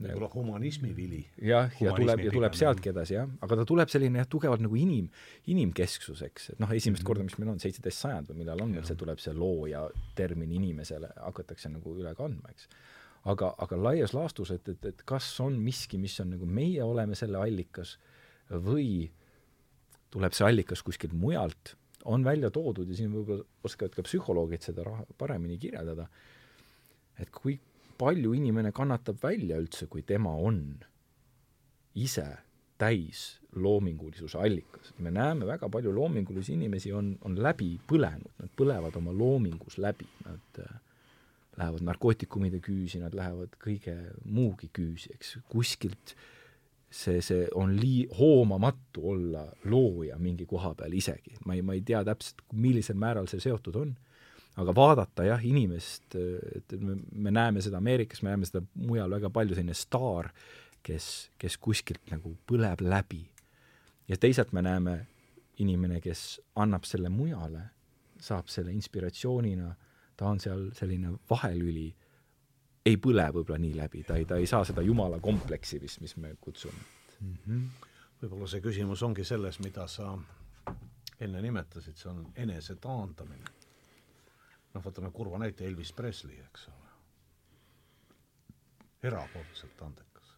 võib-olla 0.00 0.28
humanismi 0.32 0.90
vili. 0.96 1.20
jah, 1.44 1.72
ja 1.82 1.94
tuleb, 1.96 2.22
ja 2.24 2.32
tuleb 2.34 2.56
sealtki 2.56 2.92
edasi, 2.92 3.16
jah. 3.18 3.28
aga 3.44 3.60
ta 3.60 3.66
tuleb 3.68 3.92
selline 3.92 4.22
jah, 4.22 4.28
tugevalt 4.30 4.62
nagu 4.64 4.78
inim, 4.78 5.10
inimkesksuseks, 5.52 6.50
et 6.54 6.62
noh, 6.62 6.70
esimest 6.70 7.02
mm 7.02 7.02
-hmm. 7.02 7.06
korda, 7.10 7.26
mis 7.26 7.38
meil 7.38 7.52
on, 7.54 7.60
seitseteist 7.62 8.06
sajand 8.06 8.30
või 8.30 8.42
millal 8.42 8.64
on, 8.64 8.76
see 8.84 8.96
tuleb 8.96 9.20
see 9.20 9.34
looja 9.36 9.86
termin 10.16 10.52
inimesele, 10.52 11.12
hakatakse 11.16 11.68
nagu 11.68 11.96
üle 11.96 12.14
kandma, 12.14 12.52
eks. 12.54 12.68
aga, 13.24 13.54
aga 13.58 13.76
laias 13.76 14.14
laastus, 14.16 14.50
et, 14.50 14.68
et, 14.68 14.84
et 14.84 15.02
kas 15.04 15.28
on 15.40 15.58
miski, 15.60 15.98
mis 15.98 16.18
on 16.20 16.30
nagu 16.36 16.46
meie 16.46 16.82
oleme 16.82 17.14
selle 17.14 17.38
allikas 17.38 17.98
või 18.50 19.10
tuleb 20.10 20.32
see 20.32 20.46
allikas 20.46 20.82
kuskilt 20.82 21.12
mujalt, 21.12 21.76
on 22.04 22.24
välja 22.24 22.50
toodud 22.50 22.88
ja 22.88 22.96
siin 22.96 23.12
võib-olla 23.12 23.44
oskavad 23.62 23.94
ka 23.94 24.02
psühholoogid 24.02 24.64
seda 24.64 24.84
paremini 25.18 25.58
kirjeldada, 25.60 26.08
et 27.20 27.30
kui 27.30 27.58
palju 28.00 28.32
inimene 28.36 28.72
kannatab 28.72 29.20
välja 29.22 29.58
üldse, 29.60 29.88
kui 29.90 30.02
tema 30.06 30.32
on 30.32 30.62
ise 32.00 32.26
täis 32.80 33.40
loomingulisuse 33.56 34.38
allikas. 34.38 34.94
me 34.98 35.10
näeme 35.10 35.46
väga 35.46 35.68
palju 35.68 35.92
loomingulisi 35.92 36.54
inimesi 36.54 36.92
on, 36.92 37.16
on 37.24 37.36
läbi 37.42 37.74
põlenud, 37.88 38.32
nad 38.38 38.52
põlevad 38.56 38.96
oma 38.96 39.12
loomingus 39.12 39.78
läbi, 39.78 40.06
nad 40.24 40.60
äh, 40.62 40.76
lähevad 41.58 41.84
narkootikumide 41.84 42.60
küüsi, 42.64 43.02
nad 43.02 43.14
lähevad 43.14 43.56
kõige 43.60 43.96
muugi 44.24 44.70
küüsi, 44.72 45.12
eks, 45.16 45.36
kuskilt 45.50 46.14
see, 46.90 47.20
see 47.22 47.48
on 47.58 47.74
lii-, 47.76 48.08
hoomamatu 48.18 49.04
olla 49.12 49.44
looja 49.64 50.18
mingi 50.18 50.46
koha 50.46 50.72
peal 50.78 50.94
isegi. 50.96 51.36
ma 51.44 51.58
ei, 51.58 51.62
ma 51.62 51.76
ei 51.76 51.82
tea 51.86 52.04
täpselt, 52.06 52.46
millisel 52.52 52.96
määral 52.96 53.28
see 53.30 53.42
seotud 53.42 53.76
on 53.76 53.96
aga 54.60 54.74
vaadata 54.76 55.24
jah, 55.24 55.44
inimest, 55.46 56.16
et 56.56 56.74
me, 56.80 56.96
me 57.12 57.32
näeme 57.32 57.62
seda 57.64 57.80
Ameerikas, 57.80 58.22
me 58.22 58.32
näeme 58.32 58.48
seda 58.48 58.62
mujal 58.74 59.12
väga 59.16 59.30
palju, 59.32 59.56
selline 59.56 59.76
staar, 59.76 60.30
kes, 60.84 61.06
kes 61.40 61.56
kuskilt 61.60 62.12
nagu 62.12 62.34
põleb 62.48 62.84
läbi. 62.84 63.24
ja 64.08 64.16
teisalt 64.18 64.52
me 64.52 64.62
näeme 64.62 64.96
inimene, 65.62 66.00
kes 66.00 66.40
annab 66.58 66.84
selle 66.88 67.08
mujale, 67.12 67.62
saab 68.20 68.48
selle 68.48 68.72
inspiratsioonina, 68.72 69.74
ta 70.16 70.28
on 70.28 70.40
seal 70.40 70.70
selline 70.76 71.14
vahelüli, 71.30 71.86
ei 72.86 72.96
põle 72.96 73.26
võib-olla 73.32 73.60
nii 73.60 73.76
läbi, 73.76 74.02
ta 74.08 74.16
ei, 74.16 74.26
ta 74.26 74.40
ei 74.40 74.48
saa 74.50 74.64
seda 74.64 74.82
jumala 74.82 75.20
kompleksi 75.20 75.80
vist, 75.80 76.00
mis 76.00 76.16
me 76.16 76.34
kutsume 76.40 76.80
mm. 77.20 77.36
-hmm. 77.46 77.88
võib-olla 78.22 78.48
see 78.48 78.60
küsimus 78.64 79.02
ongi 79.02 79.24
selles, 79.24 79.60
mida 79.60 79.86
sa 79.86 80.18
enne 81.20 81.42
nimetasid, 81.44 81.96
see 81.96 82.10
on 82.10 82.24
enese 82.36 82.76
taandamine 82.80 83.59
noh, 84.74 84.84
võtame 84.84 85.10
kurva 85.14 85.40
näite, 85.42 85.66
Elvis 85.66 85.92
Presley, 85.96 86.38
eks 86.46 86.68
ole. 86.68 86.88
erakordselt 89.02 89.82
andekas. 89.82 90.34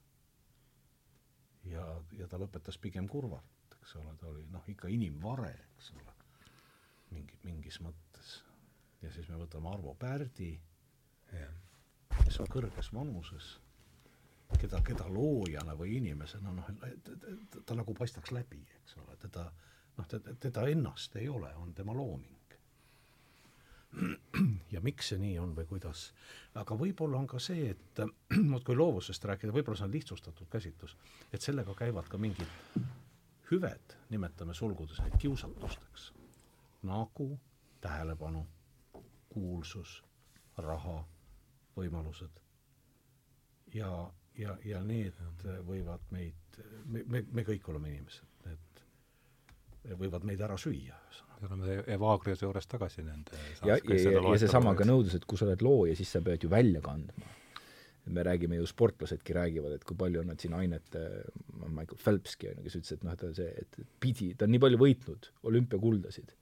ja, 1.64 1.84
ja 2.18 2.28
ta 2.28 2.38
lõpetas 2.38 2.78
pigem 2.78 3.08
kurvalt, 3.08 3.76
eks 3.80 3.96
ole, 4.00 4.14
ta 4.20 4.28
oli 4.30 4.44
noh, 4.50 4.68
ikka 4.68 4.88
inimvare, 4.88 5.50
eks 5.76 5.90
ole, 5.96 6.14
mingi, 7.10 7.38
mingis 7.42 7.80
mõttes. 7.80 8.38
ja 9.02 9.10
siis 9.12 9.28
me 9.28 9.40
võtame 9.42 9.72
Arvo 9.72 9.94
Pärdi, 9.94 10.54
kes 12.22 12.40
on 12.40 12.48
kõrges 12.52 12.92
vanuses, 12.94 13.56
keda, 14.60 14.82
keda 14.84 15.08
loojana 15.08 15.74
või 15.74 15.96
inimesena 15.98 16.52
noh, 16.54 16.70
ta, 17.64 17.74
nagu 17.74 17.94
paistaks 17.98 18.30
läbi, 18.30 18.62
eks 18.80 18.96
ole, 19.02 19.16
teda 19.26 19.48
noh, 19.96 20.08
teda 20.40 20.68
ennast 20.68 21.16
ei 21.16 21.28
ole, 21.28 21.50
on 21.56 21.74
tema 21.74 21.96
looming 21.96 22.41
ja 24.74 24.80
miks 24.80 25.12
see 25.12 25.20
nii 25.20 25.36
on 25.42 25.52
või 25.56 25.66
kuidas. 25.68 26.10
aga 26.54 26.76
võib-olla 26.78 27.18
on 27.18 27.26
ka 27.28 27.40
see, 27.42 27.70
et 27.74 28.02
vot 28.52 28.64
kui 28.64 28.76
loovusest 28.76 29.24
rääkida, 29.28 29.52
võib-olla 29.52 29.78
see 29.78 29.88
on 29.88 29.96
lihtsustatud 29.96 30.50
käsitlus, 30.52 30.96
et 31.32 31.40
sellega 31.44 31.74
käivad 31.78 32.08
ka 32.08 32.18
mingid 32.18 32.80
hüved, 33.50 33.96
nimetame 34.10 34.54
sulgudes 34.56 35.00
neid 35.04 35.18
kiusatusteks, 35.20 36.12
nagu 36.88 37.28
tähelepanu, 37.82 38.46
kuulsus, 39.32 40.02
raha, 40.56 41.02
võimalused. 41.76 42.40
ja, 43.74 43.90
ja, 44.36 44.56
ja 44.64 44.80
need 44.84 45.16
võivad 45.68 46.04
meid, 46.10 46.60
me, 46.84 47.04
me, 47.06 47.24
me 47.32 47.44
kõik 47.44 47.68
oleme 47.68 47.92
inimesed, 47.92 48.31
võivad 49.90 50.24
meid 50.26 50.42
ära 50.44 50.56
süüa, 50.60 50.96
ühesõnaga 51.08 51.48
oleme 51.48 51.76
Evagriuse 51.90 52.46
juures 52.46 52.68
tagasi 52.70 53.04
nende 53.06 53.38
ja, 53.66 53.76
ja, 53.76 53.78
ja, 53.98 54.20
ja 54.22 54.40
seesama 54.42 54.74
ka 54.78 54.86
nõudlus, 54.86 55.16
et 55.18 55.24
kui 55.28 55.40
sa 55.40 55.48
oled 55.48 55.64
looja, 55.64 55.96
siis 55.98 56.12
sa 56.14 56.22
pead 56.24 56.44
ju 56.46 56.50
välja 56.52 56.82
kandma. 56.84 57.30
me 58.04 58.22
räägime 58.26 58.56
ju, 58.56 58.66
sportlasedki 58.66 59.34
räägivad, 59.34 59.76
et 59.76 59.84
kui 59.86 59.96
palju 59.96 60.20
on 60.20 60.32
nad 60.32 60.40
siin 60.42 60.54
ainet, 60.58 60.96
Michael 61.68 61.98
Phelpski 62.02 62.48
on 62.50 62.56
ju, 62.58 62.64
kes 62.64 62.76
ütles, 62.80 62.96
et 62.96 63.04
noh, 63.06 63.14
ta 63.18 63.30
see, 63.34 63.50
et 63.62 63.78
pidi, 64.02 64.32
ta 64.34 64.48
on 64.48 64.50
nii 64.50 64.62
palju 64.64 64.80
võitnud 64.80 65.28
olümpiakuldasid 65.50 66.32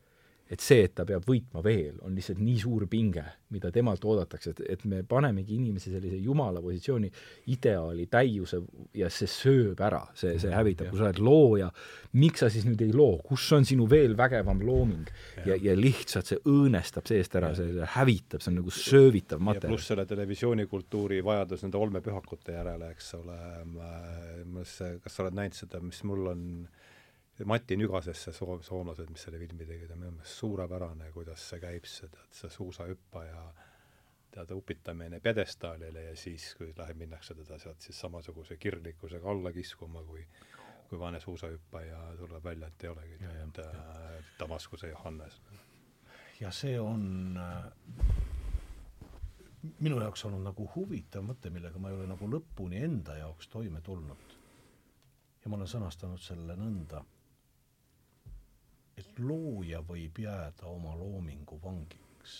et 0.51 0.63
see, 0.65 0.83
et 0.83 0.95
ta 0.99 1.05
peab 1.07 1.23
võitma 1.29 1.63
veel, 1.63 2.01
on 2.03 2.17
lihtsalt 2.17 2.41
nii 2.43 2.57
suur 2.59 2.87
pinge, 2.91 3.23
mida 3.55 3.71
temalt 3.75 4.03
oodatakse, 4.07 4.55
et, 4.55 4.63
et 4.75 4.83
me 4.91 5.05
panemegi 5.07 5.55
inimese 5.55 5.93
sellise 5.93 6.19
jumala 6.19 6.63
positsiooni, 6.65 7.11
ideaali, 7.55 8.09
täiuse 8.11 8.59
ja 8.99 9.11
see 9.15 9.31
sööb 9.31 9.79
ära, 9.87 10.03
see, 10.19 10.35
see 10.43 10.51
hävitab, 10.55 10.91
kui 10.91 10.99
sa 10.99 11.07
oled 11.07 11.23
looja, 11.23 11.71
miks 12.19 12.43
sa 12.43 12.51
siis 12.51 12.67
nüüd 12.67 12.83
ei 12.83 12.91
loo, 12.97 13.21
kus 13.27 13.47
on 13.55 13.69
sinu 13.69 13.87
veel 13.91 14.17
vägevam 14.19 14.65
looming? 14.67 15.07
Ja, 15.47 15.55
ja, 15.55 15.77
lihtsalt 15.79 16.33
see 16.33 16.43
õõnestab 16.51 17.07
seest 17.11 17.39
ära, 17.39 17.53
see 17.55 17.87
hävitab, 17.95 18.43
see 18.43 18.51
on 18.51 18.61
nagu 18.65 18.75
söövitav 18.75 19.43
materjal. 19.45 19.77
pluss 19.77 19.93
selle 19.93 20.07
televisioonikultuuri 20.11 21.23
vajadus 21.27 21.63
nende 21.63 21.79
olmepühakute 21.79 22.59
järele, 22.59 22.91
eks 22.97 23.15
ole, 23.21 23.41
kas 24.67 25.15
sa 25.15 25.27
oled 25.29 25.39
näinud 25.39 25.63
seda, 25.63 25.79
mis 25.85 26.03
mul 26.11 26.33
on 26.35 26.47
äh, 26.65 26.80
Mati 27.45 27.77
Nügasesse 27.77 28.33
soom-, 28.37 28.63
soomlased, 28.63 29.11
mis 29.11 29.23
selle 29.27 29.39
filmi 29.41 29.67
tegid, 29.67 29.91
on 29.95 30.01
minu 30.03 30.15
meelest 30.17 30.43
suurepärane, 30.43 31.11
kuidas 31.15 31.49
see 31.53 31.61
käib, 31.63 31.89
see 31.89 32.09
tead, 32.13 32.31
see 32.37 32.51
suusahüppaja 32.53 33.45
tead, 34.35 34.55
upitamine 34.55 35.21
pjedestaalile 35.21 36.05
ja 36.11 36.17
siis, 36.17 36.53
kui 36.59 36.73
läheb, 36.77 36.99
minnakse 37.01 37.35
teda 37.39 37.59
sealt 37.59 37.87
siis 37.87 38.01
samasuguse 38.01 38.57
kirglikkusega 38.61 39.31
alla 39.31 39.53
kiskuma, 39.53 40.05
kui 40.07 40.27
kui 40.91 40.99
vaene 40.99 41.21
suusahüppaja 41.23 41.99
tuleb 42.19 42.45
välja, 42.45 42.67
et 42.67 42.85
ei 42.85 42.89
olegi 42.91 43.19
nüüd 43.23 43.59
äh, 43.63 44.17
Damaskuse 44.39 44.89
Johannes. 44.91 45.37
ja 46.41 46.51
see 46.51 46.81
on 46.81 47.37
äh, 47.39 47.69
minu 49.79 50.01
jaoks 50.01 50.25
olnud 50.27 50.43
nagu 50.49 50.67
huvitav 50.75 51.23
mõte, 51.29 51.53
millega 51.55 51.79
ma 51.79 51.93
ei 51.93 51.99
ole 51.99 52.09
nagu 52.11 52.27
lõpuni 52.33 52.83
enda 52.83 53.15
jaoks 53.21 53.49
toime 53.53 53.81
tulnud. 53.87 54.35
ja 55.45 55.51
ma 55.51 55.57
olen 55.61 55.71
sõnastanud 55.71 56.27
selle 56.27 56.57
nõnda 56.59 57.05
et 59.01 59.19
looja 59.19 59.81
võib 59.87 60.19
jääda 60.21 60.69
oma 60.69 60.93
loomingu 60.99 61.57
vangiks. 61.63 62.39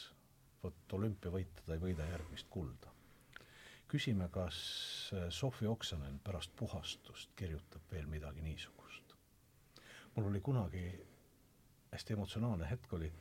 vot 0.63 0.93
olümpiavõitja 0.93 1.63
ta 1.67 1.73
ei 1.77 1.81
võida 1.81 2.09
järgmist 2.11 2.49
kulda. 2.53 2.93
küsime, 3.89 4.29
kas 4.29 4.59
Sofi 5.31 5.67
Oksanen 5.67 6.19
pärast 6.25 6.53
puhastust 6.57 7.33
kirjutab 7.37 7.83
veel 7.93 8.07
midagi 8.07 8.43
niisugust. 8.43 9.15
mul 10.17 10.29
oli 10.33 10.41
kunagi 10.41 10.85
hästi 11.93 12.13
emotsionaalne 12.13 12.71
hetk 12.71 12.93
oli, 12.93 13.13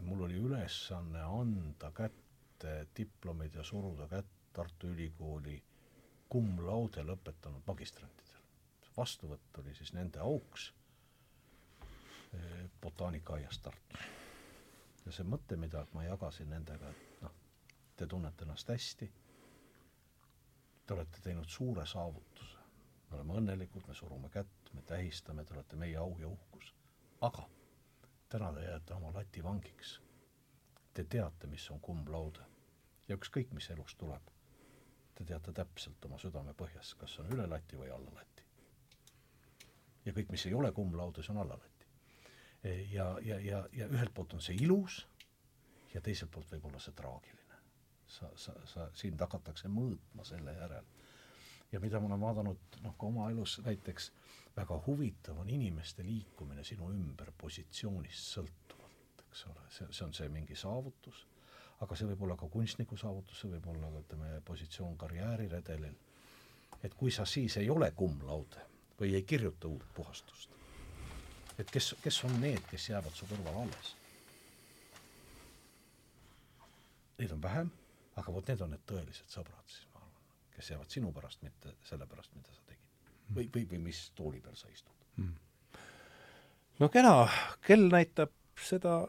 mul 0.00 0.22
oli 0.28 0.38
ülesanne 0.38 1.22
anda 1.22 1.90
kätte 1.90 2.86
diplomid 2.96 3.54
ja 3.54 3.64
suruda 3.64 4.08
kätt 4.08 4.36
Tartu 4.52 4.86
Ülikooli 4.86 5.62
cum 6.32 6.58
laude 6.66 7.02
lõpetanud 7.02 7.66
magistrantidel. 7.66 8.44
vastuvõtt 8.96 9.58
oli 9.58 9.74
siis 9.74 9.92
nende 9.92 10.18
auks 10.18 10.72
botaanikaaias 12.80 13.58
Tartus. 13.58 14.00
ja 15.06 15.12
see 15.12 15.24
mõte, 15.26 15.56
mida 15.56 15.84
ma 15.94 16.04
jagasin 16.04 16.50
nendega, 16.50 16.90
et 16.90 17.22
noh, 17.24 17.34
te 17.96 18.06
tunnete 18.06 18.44
ennast 18.44 18.68
hästi, 18.68 19.08
te 20.86 20.94
olete 20.94 21.22
teinud 21.24 21.48
suure 21.48 21.86
saavutuse, 21.86 22.58
me 23.10 23.16
oleme 23.18 23.38
õnnelikud, 23.40 23.86
me 23.88 23.94
surume 23.94 24.30
kätt, 24.30 24.72
me 24.74 24.82
tähistame, 24.82 25.44
te 25.44 25.54
olete 25.54 25.76
meie 25.76 25.96
au 25.96 26.16
ja 26.20 26.28
uhkus. 26.28 26.74
aga 27.20 27.48
täna 28.28 28.52
te 28.52 28.62
jääte 28.64 28.94
oma 28.94 29.10
lati 29.14 29.42
vangiks. 29.44 30.00
Te 30.94 31.04
teate, 31.04 31.46
mis 31.46 31.70
on 31.70 31.80
cum 31.80 32.04
laude 32.08 32.44
ja 33.08 33.16
ükskõik, 33.18 33.50
mis 33.54 33.70
elus 33.70 33.94
tuleb, 33.98 34.30
te 35.14 35.24
teate 35.24 35.52
täpselt 35.52 36.04
oma 36.06 36.18
südame 36.18 36.54
põhjas, 36.54 36.94
kas 36.98 37.18
on 37.22 37.30
üle 37.34 37.46
lati 37.50 37.78
või 37.78 37.90
alla 37.94 38.14
lati. 38.14 38.46
ja 40.04 40.12
kõik, 40.16 40.30
mis 40.30 40.46
ei 40.46 40.54
ole 40.54 40.72
cum 40.72 40.94
laude, 40.96 41.22
see 41.22 41.34
on 41.34 41.42
alla 41.42 41.58
lati. 41.58 41.69
Ja, 42.64 43.06
ja, 43.24 43.38
ja, 43.40 43.64
ja 43.72 43.86
ühelt 43.88 44.14
poolt 44.14 44.34
on 44.36 44.42
see 44.44 44.58
ilus 44.60 45.06
ja 45.94 46.00
teiselt 46.00 46.30
poolt 46.30 46.50
võib 46.52 46.66
olla 46.70 46.80
see 46.82 46.94
traagiline. 46.96 47.60
sa, 48.06 48.30
sa, 48.36 48.54
sa, 48.66 48.88
sind 48.94 49.20
hakatakse 49.20 49.68
mõõtma 49.68 50.24
selle 50.24 50.54
järel. 50.54 50.84
ja 51.72 51.80
mida 51.80 52.00
ma 52.00 52.10
olen 52.10 52.20
vaadanud 52.20 52.80
noh, 52.82 52.96
ka 52.98 53.06
oma 53.06 53.30
elus 53.30 53.60
näiteks, 53.64 54.12
väga 54.56 54.80
huvitav 54.86 55.38
on 55.38 55.50
inimeste 55.50 56.04
liikumine 56.04 56.64
sinu 56.64 56.90
ümber 56.90 57.32
positsioonist 57.38 58.34
sõltuvalt, 58.34 59.24
eks 59.28 59.46
ole, 59.46 59.66
see, 59.68 59.86
see 59.90 60.06
on 60.06 60.14
see 60.14 60.28
mingi 60.28 60.56
saavutus 60.56 61.26
aga 61.80 61.96
see 61.96 62.08
võib 62.10 62.26
olla 62.26 62.36
ka 62.36 62.48
kunstniku 62.52 62.96
saavutus, 63.00 63.40
see 63.40 63.50
võib 63.54 63.68
olla 63.72 63.90
ka 63.92 64.02
ütleme, 64.04 64.30
positsioon 64.44 64.96
karjääriredelil. 65.00 65.96
et 66.82 66.94
kui 66.94 67.10
sa 67.10 67.24
siis 67.24 67.56
ei 67.56 67.70
ole 67.70 67.90
cum 67.92 68.20
laude 68.24 68.62
või 69.00 69.14
ei 69.14 69.22
kirjuta 69.22 69.68
uut 69.68 69.84
puhastust, 69.94 70.50
et 71.60 71.70
kes, 71.70 71.92
kes 72.02 72.22
on 72.28 72.36
need, 72.42 72.62
kes 72.70 72.88
jäävad 72.90 73.16
su 73.16 73.28
kõrval 73.30 73.62
alles? 73.64 73.92
Neid 77.20 77.36
on 77.36 77.42
vähem, 77.42 77.70
aga 78.16 78.32
vot 78.32 78.48
need 78.48 78.64
on 78.64 78.74
need 78.74 78.84
tõelised 78.88 79.28
sõbrad 79.32 79.68
siis, 79.68 79.86
ma 79.92 80.00
arvan, 80.00 80.34
kes 80.56 80.72
jäävad 80.72 80.96
sinu 80.96 81.12
pärast, 81.16 81.42
mitte 81.44 81.76
selle 81.88 82.08
pärast, 82.10 82.34
mida 82.36 82.52
sa 82.54 82.66
tegid. 82.66 83.14
või, 83.36 83.46
või, 83.54 83.68
või 83.74 83.84
mis 83.90 84.02
tooli 84.16 84.40
peal 84.40 84.56
sa 84.56 84.72
istud 84.72 85.08
mm.. 85.20 85.80
no 86.80 86.88
kena, 86.88 87.14
kell 87.66 87.88
näitab 87.92 88.32
seda 88.60 89.02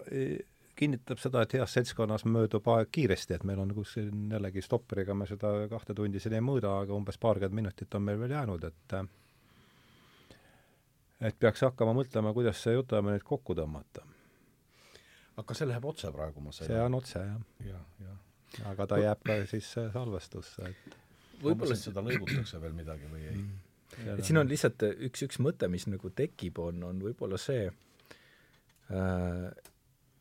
kinnitab 0.82 1.19
seda, 1.22 1.44
et 1.44 1.53
heas 1.57 1.73
seltskonnas 1.76 2.23
möödub 2.26 2.68
aeg 2.73 2.90
kiiresti, 2.95 3.36
et 3.36 3.44
meil 3.45 3.60
on 3.61 3.69
nagu 3.69 3.84
siin 3.86 4.32
jällegi 4.34 4.64
stopperiga 4.65 5.14
me 5.18 5.28
seda 5.30 5.52
kahte 5.69 5.94
tundi 5.98 6.19
siin 6.19 6.38
ei 6.38 6.44
mõõda, 6.45 6.80
aga 6.86 6.95
umbes 6.95 7.19
paarkümmend 7.22 7.60
minutit 7.60 7.98
on 7.98 8.07
meil 8.07 8.19
veel 8.22 8.34
jäänud, 8.34 8.65
et 8.65 8.95
et 11.22 11.38
peaks 11.39 11.64
hakkama 11.68 11.93
mõtlema, 11.98 12.34
kuidas 12.35 12.61
see 12.64 12.76
jutuajaga 12.76 13.15
nüüd 13.15 13.26
kokku 13.27 13.56
tõmmata. 13.57 14.06
aga 15.41 15.57
see 15.57 15.69
läheb 15.69 15.85
otse 15.85 16.11
praegu, 16.14 16.43
ma 16.43 16.53
sain 16.56 16.69
see 16.69 16.81
on 16.81 16.98
otse, 16.98 17.19
jah. 17.19 17.41
jah, 17.65 17.84
jah. 18.06 18.69
aga 18.73 18.88
ta 18.88 19.02
jääb 19.02 19.26
ka 19.26 19.38
siis 19.49 19.72
salvestusse, 19.93 20.72
et 20.72 20.98
võib-olla 21.41 21.77
seda 21.80 22.03
lõigutakse 22.06 22.61
veel 22.61 22.76
midagi 22.77 23.10
või 23.11 23.26
ei 23.26 23.38
mm.? 23.38 24.18
et 24.18 24.26
siin 24.27 24.41
on 24.41 24.49
lihtsalt 24.49 24.85
üks, 24.91 25.26
üks 25.27 25.41
mõte, 25.43 25.69
mis 25.72 25.88
nagu 25.89 26.14
tekib, 26.15 26.60
on, 26.64 26.84
on 26.89 27.02
võib-olla 27.03 27.39
see 27.41 27.65
äh,, 27.68 29.48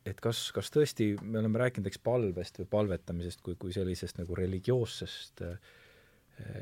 et 0.05 0.21
kas, 0.23 0.47
kas 0.55 0.71
tõesti, 0.73 1.13
me 1.21 1.39
oleme 1.41 1.61
rääkinud, 1.61 1.87
eks, 1.87 2.01
palvest 2.03 2.57
või 2.61 2.71
palvetamisest 2.71 3.43
kui, 3.45 3.55
kui 3.59 3.73
sellisest 3.75 4.17
nagu 4.21 4.35
religioossest 4.37 5.43
äh, 5.45 5.71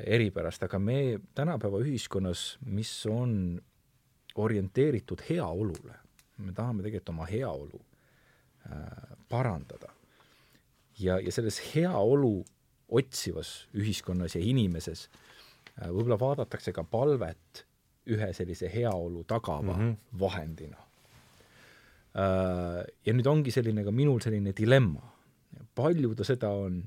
eripärast, 0.04 0.62
aga 0.66 0.78
me 0.82 1.00
tänapäeva 1.36 1.80
ühiskonnas, 1.84 2.58
mis 2.66 2.92
on 3.08 3.60
orienteeritud 4.40 5.22
heaolule, 5.28 5.96
me 6.38 6.52
tahame 6.56 6.84
tegelikult 6.84 7.14
oma 7.14 7.28
heaolu 7.30 7.80
äh, 7.80 9.16
parandada. 9.28 9.92
ja, 10.98 11.18
ja 11.20 11.32
selles 11.32 11.60
heaolu 11.74 12.44
otsivas 12.88 13.68
ühiskonnas 13.74 14.34
ja 14.34 14.44
inimeses 14.44 15.08
äh, 15.78 15.88
võib-olla 15.88 16.18
vaadatakse 16.20 16.72
ka 16.72 16.84
palvet 16.84 17.66
ühe 18.10 18.32
sellise 18.32 18.70
heaolu 18.72 19.24
tagava 19.24 19.76
mm 19.76 19.80
-hmm. 19.80 20.20
vahendina 20.20 20.90
Äh, 22.10 22.82
ja 23.06 23.14
nüüd 23.14 23.28
ongi 23.30 23.52
selline 23.54 23.84
ka 23.86 23.92
minul 23.94 24.18
selline 24.22 24.50
dilemma, 24.56 25.12
palju 25.78 26.16
ta 26.18 26.26
seda 26.26 26.50
on, 26.58 26.80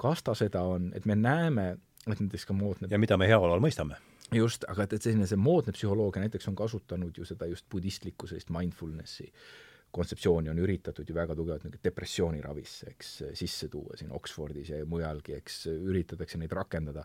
kas 0.00 0.20
ta 0.26 0.34
seda 0.36 0.60
on, 0.68 0.90
et 0.96 1.06
me 1.08 1.16
näeme, 1.16 1.68
et 2.04 2.20
näiteks 2.20 2.44
ka 2.50 2.56
moodne 2.56 2.90
ja 2.90 3.00
mida 3.00 3.16
me 3.16 3.28
heaolu 3.30 3.54
all 3.54 3.64
mõistame. 3.64 3.96
Just, 4.32 4.64
aga 4.68 4.86
et, 4.86 4.96
et 4.96 5.02
selline 5.08 5.26
see 5.28 5.40
moodne 5.40 5.74
psühholoogia 5.76 6.24
näiteks 6.24 6.48
on 6.48 6.56
kasutanud 6.56 7.18
ju 7.18 7.26
seda 7.28 7.46
just 7.50 7.68
budistlikku 7.72 8.30
sellist 8.30 8.50
mindfulnessi 8.54 9.28
kontseptsiooni 9.92 10.48
on 10.48 10.58
üritatud 10.58 11.08
ju 11.08 11.14
väga 11.14 11.34
tugevalt 11.36 11.66
nagu 11.66 11.80
depressiooniravisse, 11.84 12.92
eks, 12.94 13.10
sisse 13.36 13.68
tuua 13.68 13.96
siin 14.00 14.12
Oxfordis 14.16 14.72
ja 14.72 14.80
mujalgi, 14.88 15.36
eks, 15.36 15.66
üritatakse 15.72 16.40
neid 16.40 16.52
rakendada, 16.56 17.04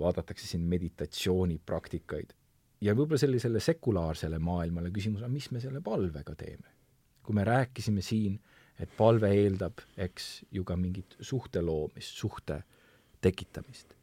vaadatakse 0.00 0.48
siin 0.48 0.64
meditatsioonipraktikaid 0.70 2.32
ja 2.80 2.94
võib-olla 2.96 3.20
sellisele 3.20 3.60
sekulaarsele 3.60 4.40
maailmale 4.42 4.90
küsimus 4.94 5.24
on, 5.26 5.32
mis 5.34 5.50
me 5.52 5.60
selle 5.60 5.82
palvega 5.84 6.34
teeme. 6.34 6.76
kui 7.22 7.34
me 7.36 7.44
rääkisime 7.44 8.02
siin, 8.02 8.40
et 8.80 8.90
palve 8.96 9.28
eeldab, 9.36 9.82
eks, 10.00 10.40
ju 10.50 10.64
ka 10.64 10.74
mingit 10.76 11.14
suhte 11.20 11.60
loomist, 11.62 12.16
suhte 12.16 12.62
tekitamist. 13.20 13.94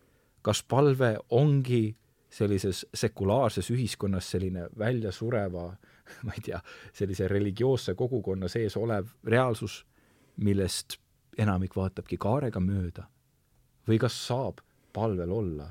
kas 0.42 0.62
palve 0.64 1.18
ongi 1.30 1.98
sellises 2.38 2.84
sekulaarses 2.94 3.72
ühiskonnas 3.74 4.32
selline 4.32 4.68
väljasureva, 4.78 5.66
ma 6.26 6.38
ei 6.38 6.46
tea, 6.50 6.62
sellise 6.94 7.28
religioosse 7.32 7.96
kogukonna 7.98 8.50
sees 8.52 8.78
olev 8.78 9.10
reaalsus, 9.26 9.82
millest 10.38 11.00
enamik 11.38 11.76
vaatabki 11.76 12.18
kaarega 12.22 12.62
mööda? 12.64 13.08
või 13.88 13.96
kas 14.02 14.16
saab 14.28 14.58
palvel 14.92 15.32
olla 15.32 15.70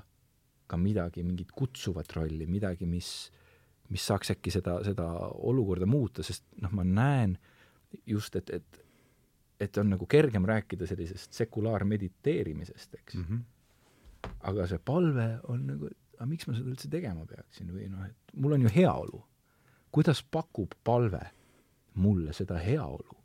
ka 0.67 0.79
midagi, 0.81 1.21
mingit 1.23 1.51
kutsuvat 1.53 2.15
rolli, 2.17 2.47
midagi, 2.49 2.87
mis, 2.89 3.11
mis 3.93 4.07
saaks 4.09 4.33
äkki 4.33 4.55
seda, 4.55 4.79
seda 4.87 5.05
olukorda 5.37 5.85
muuta, 5.85 6.25
sest 6.27 6.47
noh, 6.63 6.73
ma 6.73 6.85
näen 6.87 7.37
just, 8.09 8.39
et, 8.41 8.51
et 8.57 8.83
et 9.61 9.79
on 9.81 9.89
nagu 9.89 10.05
kergem 10.05 10.45
rääkida 10.45 10.85
sellisest 10.85 11.33
sekulaarmediteerimisest, 11.33 12.95
eks 12.95 13.15
mm. 13.15 13.23
-hmm. 13.25 14.33
aga 14.51 14.67
see 14.67 14.79
palve 14.85 15.29
on 15.49 15.63
nagu, 15.67 15.89
aga 16.17 16.29
miks 16.31 16.49
ma 16.49 16.57
seda 16.57 16.73
üldse 16.73 16.91
tegema 16.93 17.27
peaksin 17.29 17.73
või 17.73 17.91
noh, 17.93 18.07
et 18.09 18.37
mul 18.37 18.57
on 18.57 18.67
ju 18.67 18.73
heaolu. 18.75 19.23
kuidas 19.91 20.23
pakub 20.23 20.75
palve 20.85 21.23
mulle 21.95 22.33
seda 22.37 22.59
heaolu? 22.61 23.17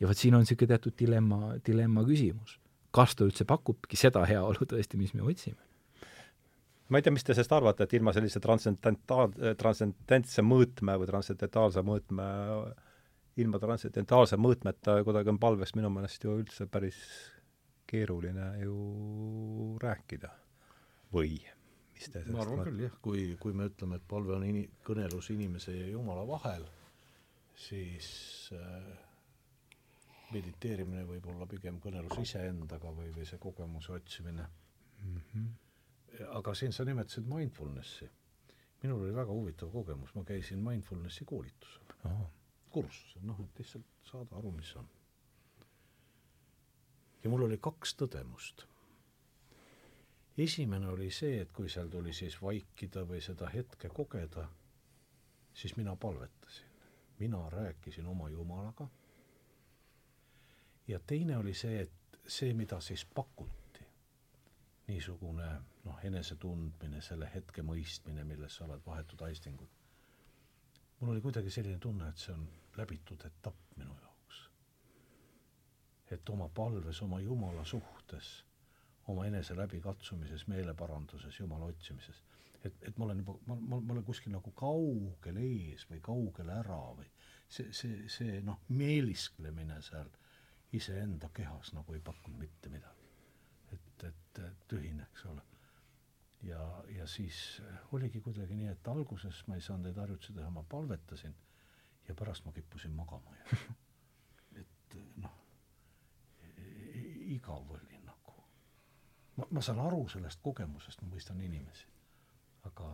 ja 0.00 0.08
vot 0.08 0.18
siin 0.18 0.34
on 0.34 0.44
niisugune 0.44 0.74
teatud 0.74 0.96
dilemma, 0.98 1.54
dilemma 1.66 2.04
küsimus. 2.04 2.58
kas 2.90 3.14
ta 3.14 3.26
üldse 3.28 3.44
pakubki 3.44 3.96
seda 3.96 4.24
heaolu 4.28 4.66
tõesti, 4.70 5.00
mis 5.00 5.14
me 5.14 5.22
otsime? 5.22 5.60
ma 6.88 6.98
ei 6.98 7.04
tea, 7.04 7.12
mis 7.14 7.24
te 7.24 7.34
sellest 7.34 7.52
arvate, 7.56 7.86
et 7.86 7.94
ilma 7.96 8.12
sellise 8.14 8.40
transcendentaal-, 8.44 9.54
transcendentse 9.60 10.44
mõõtme 10.44 10.98
või 11.00 11.08
transcendentaalse 11.08 11.84
mõõtme, 11.86 12.26
ilma 13.40 13.60
transcendentaalse 13.62 14.38
mõõtmeta 14.38 14.98
kuidagi 15.06 15.32
on 15.32 15.40
palvest 15.42 15.78
minu 15.78 15.90
meelest 15.90 16.24
ju 16.24 16.36
üldse 16.42 16.68
päris 16.70 16.98
keeruline 17.90 18.50
ju 18.62 19.78
rääkida. 19.82 20.30
Või 21.14 21.38
mis 21.94 22.10
te 22.10 22.24
ma 22.28 22.42
arvan 22.42 22.64
küll 22.66 22.84
jah, 22.86 22.94
kui, 23.02 23.26
kui 23.40 23.56
me 23.56 23.68
ütleme, 23.70 24.00
et 24.00 24.06
palve 24.10 24.36
on 24.36 24.46
ini-, 24.46 24.68
kõnelus 24.86 25.30
inimese 25.34 25.74
ja 25.76 25.88
Jumala 25.92 26.26
vahel, 26.28 26.66
siis 27.66 28.08
äh, 28.54 28.88
mediteerimine 30.34 31.04
võib 31.08 31.28
olla 31.30 31.46
pigem 31.46 31.78
kõnelus 31.82 32.18
iseendaga 32.22 32.90
või, 32.96 33.12
või 33.14 33.28
see 33.28 33.38
kogemuse 33.42 33.94
otsimine 33.94 34.48
mm. 34.48 35.20
-hmm 35.20 35.52
aga 36.30 36.54
siin 36.54 36.72
sa 36.72 36.84
nimetasid 36.84 37.26
mindfulnessi. 37.26 38.10
minul 38.82 39.02
oli 39.02 39.14
väga 39.14 39.32
huvitav 39.32 39.70
kogemus, 39.72 40.14
ma 40.14 40.24
käisin 40.24 40.60
mindfulnessi 40.60 41.24
koolitusel, 41.24 41.94
kursusel, 42.70 43.22
noh, 43.24 43.40
et 43.40 43.58
lihtsalt 43.58 43.86
saada 44.04 44.36
aru, 44.36 44.50
mis 44.52 44.74
on. 44.76 44.88
ja 47.24 47.30
mul 47.30 47.46
oli 47.46 47.58
kaks 47.58 47.96
tõdemust. 48.02 48.66
Esimene 50.38 50.88
oli 50.88 51.10
see, 51.10 51.40
et 51.40 51.52
kui 51.52 51.68
seal 51.70 51.88
tuli 51.90 52.12
siis 52.12 52.36
vaikida 52.42 53.04
või 53.06 53.20
seda 53.22 53.48
hetke 53.52 53.88
kogeda, 53.88 54.48
siis 55.54 55.76
mina 55.76 55.96
palvetasin. 55.96 56.70
mina 57.18 57.50
rääkisin 57.50 58.06
oma 58.06 58.28
Jumalaga. 58.28 58.88
ja 60.88 60.98
teine 61.06 61.36
oli 61.36 61.54
see, 61.54 61.80
et 61.80 62.18
see, 62.26 62.54
mida 62.54 62.80
siis 62.80 63.04
pakuti, 63.04 63.86
niisugune 64.86 65.60
noh, 65.84 66.04
enesetundmine, 66.04 67.00
selle 67.00 67.30
hetke 67.34 67.62
mõistmine, 67.62 68.24
milles 68.24 68.56
sa 68.56 68.64
oled 68.64 68.80
vahetud 68.86 69.20
aistingud. 69.22 69.68
mul 71.00 71.10
oli 71.10 71.20
kuidagi 71.20 71.50
selline 71.50 71.78
tunne, 71.78 72.08
et 72.08 72.18
see 72.18 72.34
on 72.34 72.48
läbitud 72.76 73.24
etapp 73.24 73.76
minu 73.76 73.94
jaoks. 74.02 74.50
et 76.10 76.28
oma 76.28 76.48
palves, 76.48 77.02
oma 77.02 77.20
Jumala 77.20 77.64
suhtes 77.64 78.44
oma 79.12 79.26
enese 79.26 79.56
läbikatsumises, 79.56 80.46
meeleparanduses, 80.48 81.40
Jumala 81.40 81.64
otsimises. 81.64 82.22
et, 82.64 82.74
et 82.82 82.98
ma 82.98 83.04
olen 83.04 83.18
juba, 83.18 83.34
ma, 83.46 83.54
ma, 83.54 83.80
ma 83.80 83.92
olen 83.92 84.04
kuskil 84.04 84.32
nagu 84.32 84.52
kaugel 84.56 85.40
ees 85.42 85.84
või 85.90 86.00
kaugel 86.04 86.48
ära 86.48 86.80
või 86.96 87.08
see, 87.48 87.72
see, 87.72 88.08
see 88.08 88.38
noh, 88.44 88.62
meelisklemine 88.68 89.80
seal 89.84 90.08
iseenda 90.74 91.28
kehas 91.34 91.74
nagu 91.76 91.94
ei 91.94 92.00
pakkunud 92.00 92.38
mitte 92.40 92.72
midagi. 92.72 93.10
et, 93.72 94.04
et 94.08 94.40
tühine, 94.68 95.06
eks 95.10 95.26
ole. 95.30 95.42
ja, 96.42 96.64
ja 96.96 97.06
siis 97.06 97.62
oligi 97.92 98.20
kuidagi 98.20 98.56
nii, 98.56 98.72
et 98.72 98.88
alguses 98.88 99.44
ma 99.46 99.58
ei 99.58 99.64
saanud 99.64 99.88
neid 99.88 100.00
harjutusi 100.00 100.34
teha, 100.36 100.50
ma 100.50 100.64
palvetasin 100.68 101.34
ja 102.08 102.14
pärast 102.14 102.44
ma 102.44 102.52
kippusin 102.52 102.92
magama 102.96 103.36
ja 103.36 103.58
et 104.62 104.98
noh, 105.16 105.36
igav 107.36 107.70
oli 107.76 107.93
ma, 109.36 109.48
ma 109.50 109.62
saan 109.64 109.80
aru 109.84 110.04
sellest 110.12 110.42
kogemusest, 110.42 111.02
ma 111.02 111.14
mõistan 111.14 111.40
inimesi, 111.42 111.86
aga 112.70 112.90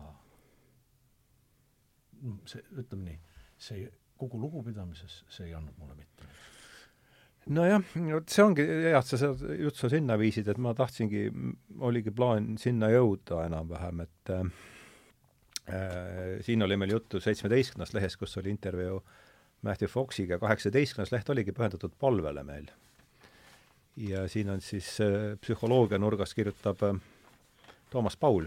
no 2.21 2.37
see, 2.49 2.63
ütleme 2.77 3.09
nii, 3.09 3.19
see 3.61 3.85
kogu 4.21 4.39
lugupidamises, 4.41 5.23
see 5.29 5.49
ei 5.49 5.55
andnud 5.57 5.77
mulle 5.81 5.97
mitte. 5.97 6.25
Midagi 6.25 6.49
nojah, 7.49 7.81
vot 8.11 8.29
see 8.29 8.43
ongi 8.45 8.65
hea, 8.67 8.97
et 8.99 9.07
sa 9.07 9.17
seda 9.17 9.55
juttu 9.57 9.89
sinna 9.89 10.17
viisid, 10.21 10.49
et 10.51 10.59
ma 10.61 10.75
tahtsingi, 10.77 11.23
oligi 11.87 12.13
plaan 12.13 12.53
sinna 12.61 12.91
jõuda 12.91 13.45
enam-vähem, 13.47 14.03
et 14.05 14.33
äh, 14.35 14.45
siin 16.45 16.61
oli 16.67 16.77
meil 16.77 16.93
juttu 16.97 17.21
seitsmeteistkümnendast 17.23 17.97
lehest, 17.97 18.19
kus 18.21 18.37
oli 18.41 18.53
intervjuu 18.53 19.01
Matthew 19.65 19.89
Foxiga, 19.89 20.37
kaheksateistkümnes 20.41 21.13
leht 21.13 21.29
oligi 21.33 21.53
pühendatud 21.55 21.97
palvele 22.01 22.45
meil 22.45 22.69
ja 23.97 24.27
siin 24.27 24.49
on 24.49 24.61
siis 24.61 25.01
äh, 25.01 25.37
psühholoogia 25.41 25.97
nurgast 25.99 26.33
kirjutab 26.33 26.83
äh, 26.83 26.95
Toomas 27.89 28.17
Paul, 28.17 28.45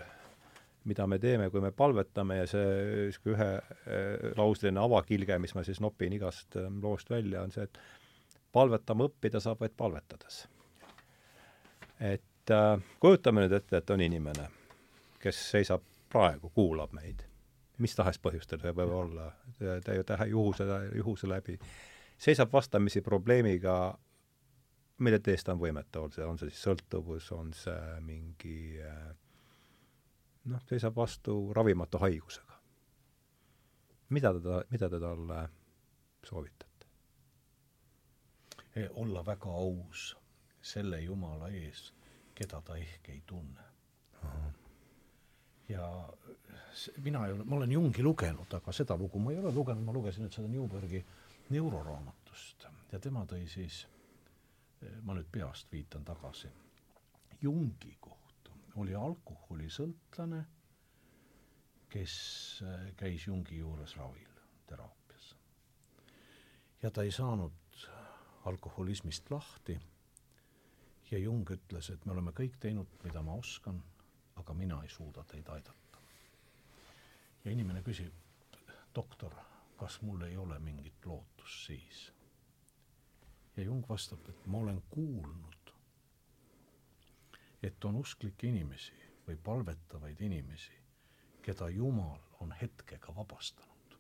mida 0.84 1.06
me 1.06 1.18
teeme, 1.18 1.50
kui 1.50 1.60
me 1.60 1.70
palvetame? 1.72 2.38
Ja 2.38 2.46
see 2.48 2.64
niisugune 3.06 3.50
ühelauseline 3.86 4.80
äh, 4.80 4.84
avakilge, 4.84 5.38
mis 5.38 5.54
ma 5.54 5.64
siis 5.64 5.80
nopin 5.84 6.12
igast 6.16 6.56
loost 6.82 7.10
välja, 7.10 7.42
on 7.42 7.52
see, 7.52 7.66
et 7.68 7.78
palvetama 8.52 9.08
õppida 9.08 9.40
saab 9.42 9.60
vaid 9.60 9.74
palvetades. 9.76 10.44
et 12.00 12.50
äh, 12.50 12.80
kujutame 13.00 13.44
nüüd 13.44 13.52
ette, 13.56 13.76
et 13.76 13.90
on 13.90 14.00
inimene, 14.00 14.48
kes 15.22 15.38
seisab 15.50 15.84
praegu, 16.12 16.50
kuulab 16.54 16.92
meid, 16.94 17.24
mis 17.78 17.94
tahes 17.96 18.18
põhjustel 18.22 18.60
see 18.62 18.72
võib 18.76 18.92
olla, 18.94 19.30
täie 19.58 20.28
juhuse, 20.30 20.66
juhuse 20.94 21.28
läbi, 21.28 21.58
seisab 22.18 22.52
vastamisi 22.52 23.02
probleemiga 23.02 23.94
mille 24.98 25.18
teest 25.18 25.46
ta 25.46 25.54
on 25.54 25.60
võimetu, 25.60 26.02
on 26.04 26.12
see, 26.12 26.24
on 26.24 26.38
see 26.38 26.50
siis 26.50 26.62
sõltuvus, 26.68 27.30
on 27.34 27.52
see 27.56 28.00
mingi 28.04 28.58
noh, 30.50 30.62
seisab 30.68 30.96
vastu 30.96 31.52
ravimatu 31.56 31.98
haigusega. 31.98 32.60
mida 34.14 34.32
te, 34.34 34.60
mida 34.70 34.88
te 34.90 35.00
talle 35.00 35.40
soovitate? 36.24 36.86
E, 38.74 38.88
olla 39.00 39.22
väga 39.26 39.50
aus 39.50 40.16
selle 40.62 41.00
Jumala 41.00 41.48
ees, 41.48 41.92
keda 42.34 42.60
ta 42.62 42.76
ehk 42.76 43.08
ei 43.08 43.22
tunne. 43.26 43.64
ja 45.68 45.88
mina 46.98 47.26
ei 47.26 47.32
ole, 47.32 47.44
ma 47.44 47.56
olen 47.56 47.72
Jungi 47.72 48.02
lugenud, 48.02 48.54
aga 48.54 48.72
seda 48.72 48.96
lugu 48.96 49.18
ma 49.18 49.32
ei 49.32 49.38
ole 49.38 49.52
lugenud, 49.52 49.84
ma 49.84 49.92
lugesin 49.92 50.24
nüüd 50.24 50.36
seda 50.36 50.48
Newbergi 50.48 51.04
neuroraamatust 51.50 52.66
ja 52.92 53.00
tema 53.00 53.24
tõi 53.28 53.46
siis 53.48 53.84
ma 55.02 55.14
nüüd 55.16 55.28
peast 55.32 55.72
viitan 55.72 56.04
tagasi, 56.04 56.48
Jungi 57.42 57.96
kohta 58.00 58.52
oli 58.80 58.94
alkoholisõltlane, 58.96 60.44
kes 61.92 62.14
äh, 62.64 62.86
käis 62.96 63.26
Jungi 63.26 63.58
juures 63.58 63.96
ravil, 63.96 64.30
teraapias. 64.66 65.34
ja 66.82 66.90
ta 66.90 67.02
ei 67.02 67.12
saanud 67.12 67.52
alkoholismist 68.44 69.30
lahti 69.30 69.78
ja 71.10 71.18
Jung 71.18 71.50
ütles, 71.50 71.90
et 71.92 72.04
me 72.06 72.12
oleme 72.12 72.32
kõik 72.36 72.56
teinud, 72.60 72.90
mida 73.04 73.22
ma 73.22 73.36
oskan, 73.40 73.78
aga 74.40 74.54
mina 74.54 74.80
ei 74.82 74.88
suuda 74.88 75.24
teid 75.24 75.48
aidata. 75.48 76.02
ja 77.44 77.50
inimene 77.50 77.82
küsib, 77.82 78.12
doktor, 78.94 79.34
kas 79.76 80.00
mul 80.02 80.22
ei 80.22 80.36
ole 80.36 80.58
mingit 80.58 81.06
lootust 81.06 81.66
siis 81.66 82.06
ja 83.56 83.62
Jung 83.62 83.84
vastab, 83.88 84.28
et 84.28 84.46
ma 84.46 84.58
olen 84.58 84.82
kuulnud, 84.90 85.72
et 87.62 87.84
on 87.84 87.96
usklikke 87.96 88.48
inimesi 88.48 88.96
või 89.26 89.36
palvetavaid 89.36 90.20
inimesi, 90.20 90.72
keda 91.42 91.68
Jumal 91.68 92.20
on 92.40 92.52
hetkega 92.60 93.14
vabastanud. 93.16 93.98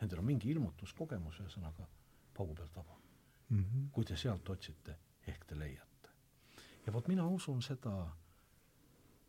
Nendel 0.00 0.20
on 0.20 0.28
mingi 0.28 0.50
ilmutuskogemus, 0.50 1.40
ühesõnaga 1.40 1.86
paugu 2.34 2.54
pealt 2.54 2.76
vaba 2.76 2.98
mm. 3.48 3.64
-hmm. 3.64 3.90
kui 3.92 4.04
te 4.04 4.16
sealt 4.16 4.48
otsite, 4.48 4.98
ehk 5.26 5.44
te 5.46 5.58
leiate. 5.58 6.10
ja 6.86 6.92
vot 6.92 7.08
mina 7.08 7.26
usun 7.26 7.62
seda 7.62 8.16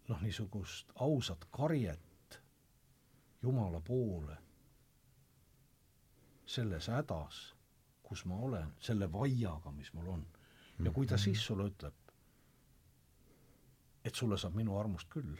noh, 0.08 0.22
niisugust 0.22 0.92
ausat 0.96 1.46
karjet 1.52 2.42
Jumala 3.44 3.80
poole 3.80 4.38
selles 6.46 6.88
hädas 6.88 7.55
kus 8.06 8.26
ma 8.30 8.38
olen, 8.48 8.74
selle 8.80 9.08
vaiaga, 9.12 9.72
mis 9.72 9.92
mul 9.94 10.08
on. 10.14 10.26
ja 10.86 10.92
kui 10.92 11.08
ta 11.08 11.16
mhm. 11.16 11.24
siis 11.24 11.46
sulle 11.46 11.70
ütleb, 11.72 11.94
et 14.06 14.16
sulle 14.16 14.38
saab 14.38 14.56
minu 14.56 14.78
armust 14.80 15.10
küll, 15.10 15.38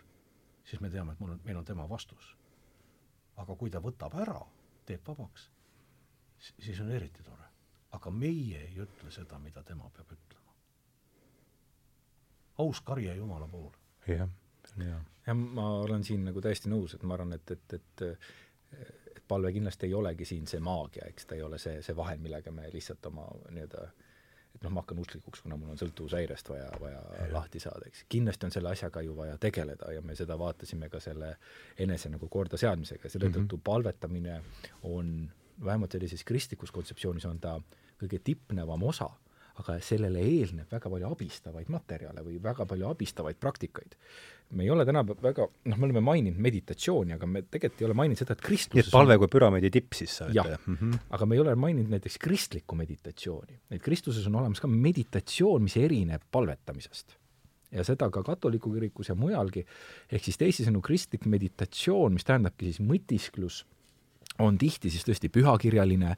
siis 0.66 0.82
me 0.82 0.90
teame, 0.90 1.14
et 1.14 1.20
mul 1.20 1.36
on, 1.36 1.42
meil 1.46 1.60
on 1.62 1.66
tema 1.66 1.90
vastus. 1.90 2.36
aga 3.36 3.56
kui 3.60 3.70
ta 3.70 3.82
võtab 3.84 4.16
ära, 4.22 4.40
teeb 4.88 5.08
vabaks, 5.08 5.50
siis 6.40 6.80
on 6.80 6.92
eriti 6.92 7.24
tore. 7.24 7.44
aga 7.96 8.12
meie 8.12 8.62
ei 8.68 8.80
ütle 8.84 9.12
seda, 9.12 9.40
mida 9.40 9.64
tema 9.64 9.90
peab 9.90 10.12
ütlema. 10.18 10.56
aus 12.58 12.82
karje 12.82 13.16
Jumala 13.16 13.48
poole. 13.48 13.78
jah, 14.08 14.30
jah. 14.78 15.02
jah, 15.28 15.36
ma 15.36 15.70
olen 15.84 16.04
siin 16.04 16.26
nagu 16.26 16.42
täiesti 16.42 16.70
nõus, 16.70 16.96
et 16.96 17.04
ma 17.04 17.14
arvan, 17.20 17.34
et, 17.34 17.52
et, 17.52 17.74
et 17.74 19.05
palve 19.28 19.52
kindlasti 19.52 19.88
ei 19.88 19.94
olegi 19.94 20.26
siin 20.26 20.48
see 20.48 20.60
maagia, 20.60 21.08
eks 21.10 21.26
ta 21.26 21.36
ei 21.36 21.42
ole 21.42 21.58
see, 21.62 21.82
see 21.82 21.96
vahend, 21.96 22.22
millega 22.22 22.52
me 22.52 22.70
lihtsalt 22.74 23.06
oma 23.12 23.28
nii-öelda 23.50 23.88
et 24.56 24.64
noh, 24.64 24.72
ma 24.72 24.84
hakkan 24.84 25.00
usklikuks, 25.04 25.42
kuna 25.44 25.58
mul 25.60 25.74
on 25.74 25.80
sõltuvushäirest 25.80 26.50
vaja, 26.50 26.68
vaja 26.80 27.00
ja. 27.18 27.26
lahti 27.34 27.60
saada, 27.60 27.90
eks. 27.90 28.06
kindlasti 28.12 28.48
on 28.48 28.54
selle 28.56 28.72
asjaga 28.72 29.04
ju 29.04 29.16
vaja 29.18 29.36
tegeleda 29.42 29.92
ja 29.92 30.04
me 30.06 30.16
seda 30.16 30.38
vaatasime 30.40 30.90
ka 30.92 31.02
selle 31.04 31.34
enese 31.86 32.12
nagu 32.14 32.30
kordaseadmisega, 32.32 33.12
selle 33.12 33.30
tõttu 33.30 33.42
mm 33.42 33.50
-hmm. 33.58 33.66
palvetamine 33.68 34.42
on, 34.84 35.12
vähemalt 35.66 35.92
sellises 35.92 36.24
kristlikus 36.24 36.72
kontseptsioonis 36.72 37.26
on 37.26 37.40
ta 37.40 37.60
kõige 38.00 38.20
tippnevam 38.24 38.84
osa 38.84 39.10
aga 39.62 39.76
sellele 39.84 40.22
eelneb 40.24 40.72
väga 40.72 40.90
palju 40.92 41.10
abistavaid 41.10 41.70
materjale 41.72 42.24
või 42.26 42.38
väga 42.44 42.66
palju 42.68 42.88
abistavaid 42.90 43.38
praktikaid. 43.40 43.96
me 44.56 44.64
ei 44.64 44.70
ole 44.70 44.86
täna 44.86 45.02
väga, 45.04 45.48
noh, 45.66 45.78
me 45.78 45.88
oleme 45.88 46.02
maininud 46.06 46.40
meditatsiooni, 46.44 47.16
aga 47.16 47.26
me 47.26 47.42
tegelikult 47.42 47.82
ei 47.82 47.88
ole 47.88 47.96
maininud 47.98 48.20
seda, 48.20 48.36
et 48.36 48.44
kristluses 48.46 48.86
nii 48.86 48.92
et 48.92 48.94
palve 48.94 49.18
kui 49.18 49.32
püramiidi 49.32 49.72
tipp 49.74 49.98
siis 49.98 50.18
sa 50.20 50.28
jah 50.30 50.52
mm 50.54 50.76
-hmm., 50.76 51.00
aga 51.18 51.26
me 51.26 51.36
ei 51.36 51.42
ole 51.42 51.56
maininud 51.56 51.92
näiteks 51.96 52.18
kristlikku 52.22 52.76
meditatsiooni. 52.76 53.60
et 53.72 53.82
kristluses 53.82 54.28
on 54.28 54.36
olemas 54.36 54.60
ka 54.60 54.68
meditatsioon, 54.68 55.64
mis 55.64 55.78
erineb 55.78 56.22
palvetamisest 56.32 57.18
ja 57.72 57.84
seda 57.84 58.10
ka 58.10 58.24
katoliku 58.24 58.74
kirikus 58.74 59.10
ja 59.10 59.16
mujalgi, 59.16 59.66
ehk 60.12 60.24
siis 60.24 60.38
teisisõnu 60.38 60.82
kristlik 60.82 61.26
meditatsioon, 61.26 62.14
mis 62.14 62.24
tähendabki 62.24 62.66
siis 62.66 62.80
mõtisklus, 62.80 63.66
on 64.40 64.58
tihti 64.58 64.90
siis 64.90 65.04
tõesti 65.08 65.30
pühakirjaline 65.30 66.12
äh, 66.12 66.18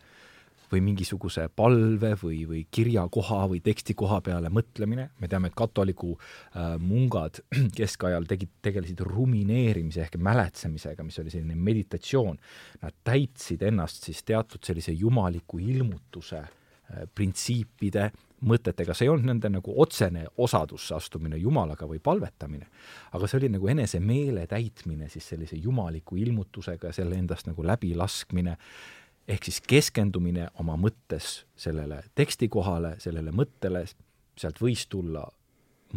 või 0.72 0.81
mingisuguse 0.84 1.48
palve 1.56 2.14
või, 2.22 2.41
või 2.49 2.64
kirjakoha 2.72 3.44
või 3.52 3.61
tekstikoha 3.64 4.19
peale 4.26 4.52
mõtlemine, 4.53 5.10
me 5.19 5.30
teame, 5.31 5.52
et 5.52 5.57
katoliku 5.57 6.14
äh, 6.18 6.76
mungad 6.81 7.41
keskajal 7.80 8.27
tegid, 8.30 8.52
tegelesid 8.65 9.02
rumineerimise 9.07 10.03
ehk 10.06 10.19
mäletsemisega, 10.22 11.06
mis 11.07 11.19
oli 11.23 11.34
selline 11.34 11.56
meditatsioon. 11.56 12.39
Nad 12.84 12.99
täitsid 13.07 13.64
ennast 13.68 14.07
siis 14.07 14.23
teatud 14.27 14.64
sellise 14.68 14.95
jumaliku 14.95 15.61
ilmutuse 15.64 16.44
äh, 16.44 17.06
printsiipide, 17.15 18.11
mõtetega, 18.45 18.94
see 18.94 19.07
ei 19.07 19.11
olnud 19.11 19.31
nende 19.31 19.49
nagu 19.49 19.73
otsene 19.81 20.27
osadusse 20.44 20.94
astumine 20.98 21.39
Jumalaga 21.41 21.88
või 21.89 21.98
palvetamine, 22.03 22.68
aga 23.18 23.27
see 23.27 23.39
oli 23.39 23.49
nagu 23.56 23.69
enese 23.72 23.99
meele 24.03 24.45
täitmine 24.49 25.10
siis 25.10 25.26
sellise 25.34 25.57
jumaliku 25.57 26.19
ilmutusega, 26.22 26.91
selle 26.94 27.18
endast 27.18 27.49
nagu 27.49 27.65
läbilaskmine 27.65 28.57
ehk 29.28 29.48
siis 29.48 29.60
keskendumine 29.68 30.48
oma 30.62 30.78
mõttes 30.80 31.41
sellele 31.60 32.02
tekstikohale, 32.16 32.95
sellele 33.04 33.34
mõttele, 33.36 33.84
sealt 34.38 34.62
võis 34.62 34.86
tulla 34.88 35.26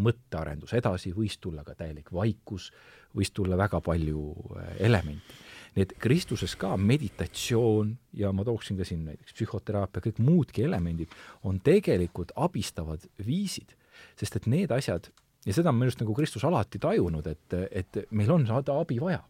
mõttearendus 0.00 0.74
edasi, 0.78 1.12
võis 1.14 1.38
tulla 1.42 1.64
ka 1.66 1.74
täielik 1.78 2.12
vaikus, 2.14 2.70
võis 3.16 3.32
tulla 3.34 3.58
väga 3.58 3.80
palju 3.82 4.24
äh, 4.56 4.74
elemente. 4.86 5.38
nii 5.74 5.82
et 5.86 5.92
Kristuses 6.02 6.56
ka 6.58 6.76
meditatsioon 6.76 7.92
ja 8.18 8.32
ma 8.34 8.44
tooksin 8.44 8.78
ka 8.78 8.84
siin 8.84 9.04
näiteks 9.06 9.34
psühhoteraapia, 9.38 10.02
kõik 10.02 10.18
muudki 10.18 10.64
elemendid 10.66 11.10
on 11.46 11.60
tegelikult 11.62 12.32
abistavad 12.36 13.06
viisid, 13.26 13.76
sest 14.18 14.36
et 14.36 14.46
need 14.46 14.70
asjad 14.74 15.10
ja 15.46 15.54
seda 15.54 15.70
on 15.70 15.78
minu 15.78 15.86
arust 15.90 16.02
nagu 16.02 16.14
Kristus 16.14 16.44
alati 16.44 16.78
tajunud, 16.82 17.26
et, 17.26 17.54
et 17.70 18.02
meil 18.10 18.30
on 18.30 18.46
saada 18.46 18.80
abi 18.80 18.98
vaja. 19.00 19.22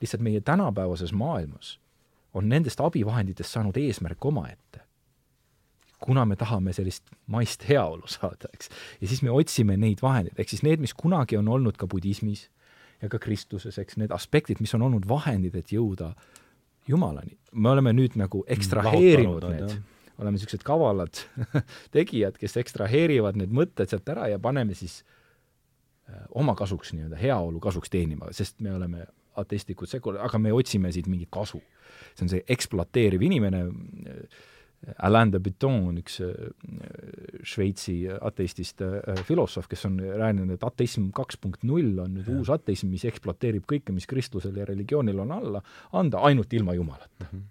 lihtsalt 0.00 0.22
meie 0.22 0.40
tänapäevases 0.40 1.12
maailmas 1.12 1.78
on 2.34 2.48
nendest 2.48 2.80
abivahenditest 2.80 3.58
saanud 3.58 3.76
eesmärk 3.76 4.24
omaette. 4.24 4.80
kuna 6.02 6.24
me 6.26 6.34
tahame 6.36 6.72
sellist 6.74 7.12
maist 7.30 7.62
heaolu 7.68 8.08
saada, 8.10 8.48
eks, 8.54 8.68
ja 9.00 9.06
siis 9.06 9.20
me 9.22 9.30
otsime 9.30 9.76
neid 9.78 10.00
vahendeid, 10.02 10.34
ehk 10.34 10.50
siis 10.50 10.64
need, 10.66 10.80
mis 10.82 10.96
kunagi 10.98 11.36
on 11.38 11.46
olnud 11.48 11.76
ka 11.78 11.86
budismis 11.86 12.48
ja 13.02 13.06
ka 13.08 13.20
Kristuses, 13.22 13.78
eks, 13.78 13.94
need 14.02 14.10
aspektid, 14.10 14.58
mis 14.58 14.74
on 14.74 14.82
olnud 14.82 15.06
vahendid, 15.08 15.54
et 15.54 15.70
jõuda 15.70 16.10
Jumalani. 16.90 17.38
me 17.52 17.70
oleme 17.70 17.92
nüüd 17.94 18.18
nagu 18.18 18.42
ekstraheerinud 18.50 19.46
need, 19.46 19.76
oleme 20.18 20.34
niisugused 20.34 20.66
kavalad 20.66 21.22
tegijad, 21.96 22.34
kes 22.40 22.58
ekstraheerivad 22.58 23.38
need 23.38 23.54
mõtted 23.54 23.90
sealt 23.90 24.08
ära 24.10 24.26
ja 24.32 24.42
paneme 24.42 24.74
siis 24.74 25.04
äh, 26.10 26.24
oma 26.34 26.56
kasuks 26.58 26.96
nii-öelda, 26.96 27.20
heaolu 27.22 27.62
kasuks 27.62 27.94
teenima, 27.94 28.32
sest 28.34 28.58
me 28.58 28.74
oleme 28.74 29.06
ateistlikud 29.40 29.90
sekul-, 29.90 30.20
aga 30.20 30.38
me 30.38 30.52
otsime 30.52 30.92
siit 30.92 31.06
mingit 31.06 31.30
kasu. 31.32 31.62
see 32.14 32.24
on 32.24 32.32
see 32.32 32.44
ekspluateeriv 32.48 33.22
inimene 33.22 33.66
äh,, 33.66 34.40
Alain 34.98 35.30
de 35.30 35.38
Botton 35.38 35.86
on 35.88 35.98
üks 36.00 36.18
äh, 36.24 36.32
Šveitsi 37.46 37.94
ateistist 38.10 38.82
äh, 38.82 39.20
filosoof, 39.28 39.68
kes 39.70 39.86
on 39.86 40.00
rääkinud, 40.02 40.50
et 40.56 40.66
ateism 40.66 41.10
kaks 41.14 41.38
punkt 41.42 41.62
null 41.66 42.00
on 42.02 42.16
nüüd 42.16 42.26
ja. 42.26 42.34
uus 42.34 42.50
ateism, 42.50 42.90
mis 42.90 43.04
ekspluateerib 43.06 43.66
kõike, 43.70 43.94
mis 43.94 44.08
kristlusel 44.10 44.58
ja 44.58 44.66
religioonil 44.66 45.22
on 45.22 45.34
alla 45.38 45.62
anda, 45.98 46.24
ainult 46.26 46.52
ilma 46.58 46.74
Jumalata 46.74 47.28
mm. 47.28 47.30
-hmm. 47.30 47.44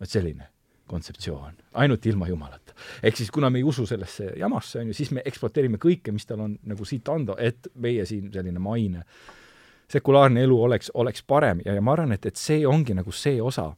vot 0.00 0.12
selline 0.12 0.50
kontseptsioon, 0.90 1.56
ainult 1.80 2.06
ilma 2.06 2.28
Jumalata. 2.28 2.74
ehk 3.02 3.16
siis 3.16 3.30
kuna 3.30 3.50
me 3.50 3.58
ei 3.58 3.64
usu 3.64 3.86
sellesse 3.86 4.32
jamasse, 4.36 4.80
on 4.80 4.92
ju, 4.92 4.94
siis 4.94 5.10
me 5.16 5.22
ekspluateerime 5.24 5.78
kõike, 5.80 6.12
mis 6.12 6.26
tal 6.26 6.40
on 6.40 6.58
nagu 6.66 6.84
siit 6.84 7.08
anda, 7.08 7.36
et 7.38 7.68
meie 7.74 8.04
siin 8.04 8.32
selline 8.32 8.58
maine 8.58 9.04
sekulaarne 9.90 10.44
elu 10.46 10.58
oleks, 10.62 10.90
oleks 10.94 11.22
parem 11.26 11.62
ja, 11.64 11.74
ja 11.74 11.82
ma 11.82 11.94
arvan, 11.96 12.14
et, 12.14 12.26
et 12.26 12.38
see 12.38 12.62
ongi 12.68 12.94
nagu 12.94 13.12
see 13.14 13.40
osa, 13.42 13.70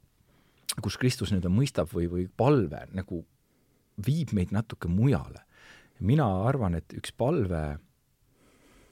kus 0.82 0.98
Kristus 1.00 1.32
nii-öelda 1.32 1.52
mõistab 1.52 1.92
või, 1.92 2.08
või 2.10 2.26
palve 2.28 2.84
nagu 2.96 3.22
viib 4.06 4.32
meid 4.36 4.52
natuke 4.52 4.88
mujale. 4.88 5.44
mina 6.00 6.26
arvan, 6.48 6.74
et 6.74 6.92
üks 6.98 7.12
palve, 7.14 7.78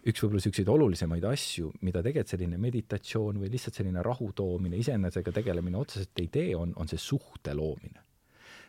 üks 0.07 0.23
võib-olla 0.23 0.39
niisuguseid 0.39 0.69
olulisemaid 0.71 1.25
asju, 1.27 1.73
mida 1.83 2.03
tegelikult 2.05 2.31
selline 2.31 2.59
meditatsioon 2.61 3.41
või 3.41 3.51
lihtsalt 3.51 3.81
selline 3.81 4.03
rahu 4.03 4.31
toomine, 4.33 4.79
iseenesega 4.79 5.33
tegelemine 5.33 5.77
otseselt 5.81 6.23
ei 6.23 6.29
tee, 6.29 6.55
on, 6.57 6.73
on 6.77 6.89
see 6.89 6.99
suhte 6.99 7.55
loomine. 7.55 8.05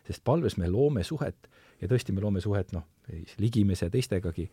sest 0.02 0.24
palves 0.24 0.56
me 0.58 0.66
loome 0.68 1.04
suhet 1.06 1.48
ja 1.80 1.88
tõesti, 1.88 2.12
me 2.12 2.20
loome 2.20 2.40
suhet 2.40 2.72
noh, 2.72 2.82
ligimese 3.38 3.88
teistegagi, 3.90 4.48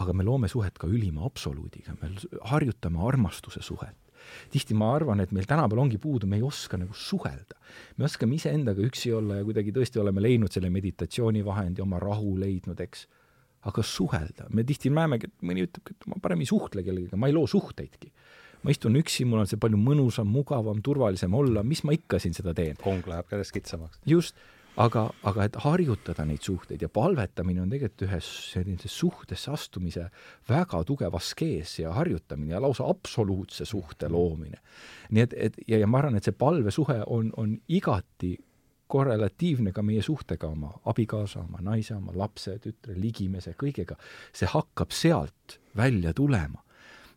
aga 0.00 0.14
me 0.16 0.24
loome 0.24 0.48
suhet 0.48 0.78
ka 0.80 0.88
ülima 0.88 1.24
absoluudiga, 1.28 1.96
me 2.00 2.14
harjutame 2.52 3.02
armastuse 3.06 3.62
suhet 3.62 3.96
tihti 4.52 4.76
ma 4.78 4.90
arvan, 4.94 5.20
et 5.22 5.32
meil 5.34 5.46
tänapäeval 5.48 5.84
ongi 5.84 5.98
puudu, 5.98 6.28
me 6.28 6.38
ei 6.38 6.44
oska 6.46 6.78
nagu 6.78 6.94
suhelda. 6.94 7.56
me 7.96 8.04
oskame 8.04 8.36
iseendaga 8.36 8.82
üksi 8.84 9.12
olla 9.16 9.40
ja 9.40 9.46
kuidagi 9.46 9.72
tõesti 9.74 10.00
oleme 10.02 10.22
leidnud 10.22 10.52
selle 10.52 10.70
meditatsioonivahendi, 10.70 11.82
oma 11.82 11.98
rahu 12.02 12.36
leidnud, 12.38 12.80
eks. 12.80 13.06
aga 13.66 13.82
suhelda, 13.84 14.46
me 14.56 14.64
tihti 14.64 14.92
näemegi, 14.92 15.28
et 15.28 15.46
mõni 15.46 15.66
ütleb, 15.66 15.92
et 15.92 16.06
ma 16.08 16.20
parem 16.22 16.44
ei 16.44 16.48
suhtle 16.48 16.84
kellegagi, 16.84 17.18
ma 17.20 17.28
ei 17.28 17.36
loo 17.36 17.48
suhteidki 17.50 18.12
ma 18.60 18.72
istun 18.74 18.96
üksi, 19.00 19.24
mul 19.28 19.40
on 19.42 19.48
see 19.48 19.60
palju 19.60 19.78
mõnusam, 19.80 20.28
mugavam, 20.28 20.82
turvalisem 20.84 21.32
olla, 21.36 21.62
mis 21.64 21.80
ma 21.88 21.94
ikka 21.96 22.18
siin 22.20 22.36
seda 22.36 22.52
teen. 22.56 22.76
kong 22.80 23.06
läheb 23.08 23.28
käest 23.30 23.54
kitsamaks. 23.56 24.00
just, 24.06 24.36
aga, 24.76 25.06
aga 25.26 25.46
et 25.46 25.56
harjutada 25.64 26.24
neid 26.28 26.44
suhteid 26.44 26.82
ja 26.82 26.88
palvetamine 26.92 27.62
on 27.62 27.70
tegelikult 27.72 28.06
ühes 28.06 28.28
sellise 28.52 28.88
suhtesse 28.88 29.50
astumise 29.50 30.06
väga 30.48 30.82
tugev 30.86 31.16
askees 31.18 31.78
ja 31.80 31.94
harjutamine 31.96 32.54
ja 32.54 32.62
lausa 32.62 32.86
absoluutse 32.88 33.64
suhte 33.64 34.08
loomine. 34.08 34.60
nii 35.10 35.22
et, 35.22 35.34
et 35.36 35.58
ja, 35.66 35.78
ja 35.78 35.86
ma 35.86 35.98
arvan, 35.98 36.16
et 36.16 36.24
see 36.24 36.36
palvesuhe 36.36 37.00
on, 37.06 37.32
on 37.36 37.58
igati 37.68 38.36
korrelatiivne 38.90 39.72
ka 39.72 39.82
meie 39.86 40.02
suhtega 40.02 40.48
oma 40.50 40.72
abikaasa, 40.90 41.44
oma 41.44 41.60
naise, 41.62 41.94
oma 41.94 42.14
lapse, 42.14 42.56
tütre, 42.58 42.96
ligimese, 42.98 43.54
kõigega. 43.58 43.96
see 44.32 44.50
hakkab 44.50 44.90
sealt 44.90 45.60
välja 45.76 46.14
tulema 46.14 46.62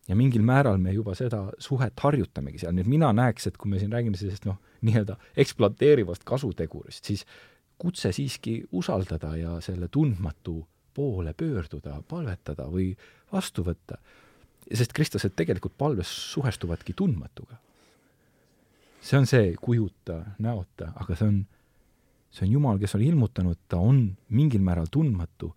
ja 0.08 0.16
mingil 0.16 0.44
määral 0.44 0.78
me 0.82 0.92
juba 0.92 1.16
seda 1.16 1.46
suhet 1.62 2.00
harjutamegi 2.00 2.62
seal, 2.64 2.76
nii 2.76 2.84
et 2.86 2.92
mina 2.92 3.12
näeks, 3.16 3.48
et 3.48 3.58
kui 3.58 3.72
me 3.72 3.80
siin 3.80 3.94
räägime 3.94 4.20
sellisest 4.20 4.48
noh, 4.50 4.60
nii-öelda 4.84 5.16
ekspluateerivast 5.40 6.26
kasutegurist, 6.28 7.06
siis 7.08 7.26
kutse 7.80 8.12
siiski 8.16 8.62
usaldada 8.72 9.36
ja 9.40 9.58
selle 9.64 9.88
tundmatu 9.88 10.62
poole 10.94 11.34
pöörduda, 11.34 12.02
palvetada 12.08 12.68
või 12.70 12.94
vastu 13.32 13.64
võtta. 13.66 13.98
sest 14.74 14.94
kristlased 14.94 15.34
tegelikult 15.36 15.74
palves 15.78 16.08
suhestuvadki 16.34 16.94
tundmatuga. 16.94 17.58
see 19.02 19.18
on 19.18 19.26
see 19.28 19.56
kujuta, 19.62 20.24
näota, 20.40 20.94
aga 20.96 21.16
see 21.16 21.28
on, 21.28 21.46
see 22.32 22.46
on 22.48 22.52
Jumal, 22.52 22.80
kes 22.80 22.96
on 22.96 23.02
ilmutanud, 23.02 23.58
ta 23.68 23.78
on 23.78 24.18
mingil 24.30 24.62
määral 24.62 24.88
tundmatu 24.92 25.56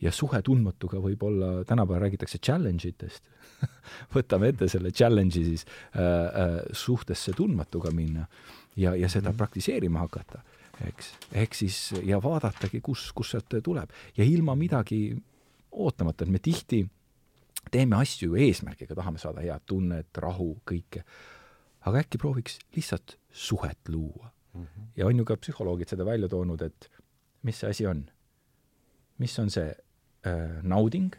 ja 0.00 0.12
suhe 0.12 0.42
tundmatuga 0.44 1.00
võib 1.00 1.22
olla, 1.24 1.64
tänapäeval 1.64 2.02
räägitakse 2.06 2.38
challenge 2.38 2.88
itest 2.88 3.30
võtame 4.14 4.50
ette 4.52 4.68
selle 4.68 4.92
challenge'i 4.92 5.44
siis 5.44 5.64
äh, 5.66 6.02
äh, 6.02 6.58
suhtesse 6.72 7.32
tundmatuga 7.36 7.92
minna 7.94 8.26
ja, 8.76 8.94
ja 8.94 9.08
seda 9.08 9.30
mm. 9.30 9.38
praktiseerima 9.40 10.02
hakata, 10.04 10.42
eks. 10.88 11.12
ehk 11.32 11.56
siis 11.56 11.78
ja 12.04 12.20
vaadatagi, 12.22 12.82
kus, 12.84 13.08
kus 13.16 13.32
sealt 13.34 13.58
tuleb 13.64 13.94
ja 14.16 14.24
ilma 14.24 14.56
midagi 14.58 15.00
ootamata, 15.72 16.24
et 16.24 16.32
me 16.32 16.42
tihti 16.42 16.82
teeme 17.72 17.98
asju 17.98 18.30
ju 18.30 18.42
eesmärgiga, 18.46 18.94
tahame 18.94 19.20
saada 19.20 19.42
head 19.44 19.64
tunnet, 19.66 20.10
rahu, 20.22 20.52
kõike. 20.68 21.02
aga 21.86 22.02
äkki 22.04 22.18
prooviks 22.18 22.60
lihtsalt 22.76 23.16
suhet 23.32 23.88
luua 23.88 24.30
mm. 24.52 24.62
-hmm. 24.62 24.92
ja 24.96 25.06
on 25.06 25.18
ju 25.18 25.24
ka 25.24 25.36
psühholoogid 25.36 25.88
seda 25.88 26.04
välja 26.04 26.28
toonud, 26.28 26.62
et 26.62 26.90
mis 27.42 27.60
see 27.60 27.70
asi 27.70 27.86
on? 27.86 28.06
mis 29.18 29.38
on 29.38 29.50
see 29.50 29.74
nauding, 30.62 31.14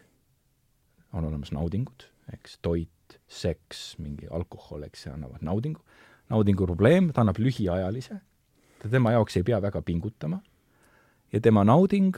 on 1.12 1.24
olemas 1.24 1.52
naudingud, 1.52 2.06
eks, 2.32 2.58
toit, 2.62 3.18
seks, 3.28 3.96
mingi 4.02 4.28
alkohol, 4.30 4.84
eks, 4.88 5.06
see 5.06 5.12
annavad 5.12 5.44
naudingu. 5.44 5.82
naudingu 6.28 6.66
probleem, 6.66 7.12
ta 7.12 7.22
annab 7.24 7.38
lühiajalise, 7.40 8.18
ta 8.82 8.88
tema 8.92 9.14
jaoks 9.14 9.38
ei 9.40 9.46
pea 9.48 9.62
väga 9.64 9.82
pingutama 9.82 10.42
ja 11.32 11.40
tema 11.40 11.64
nauding, 11.64 12.16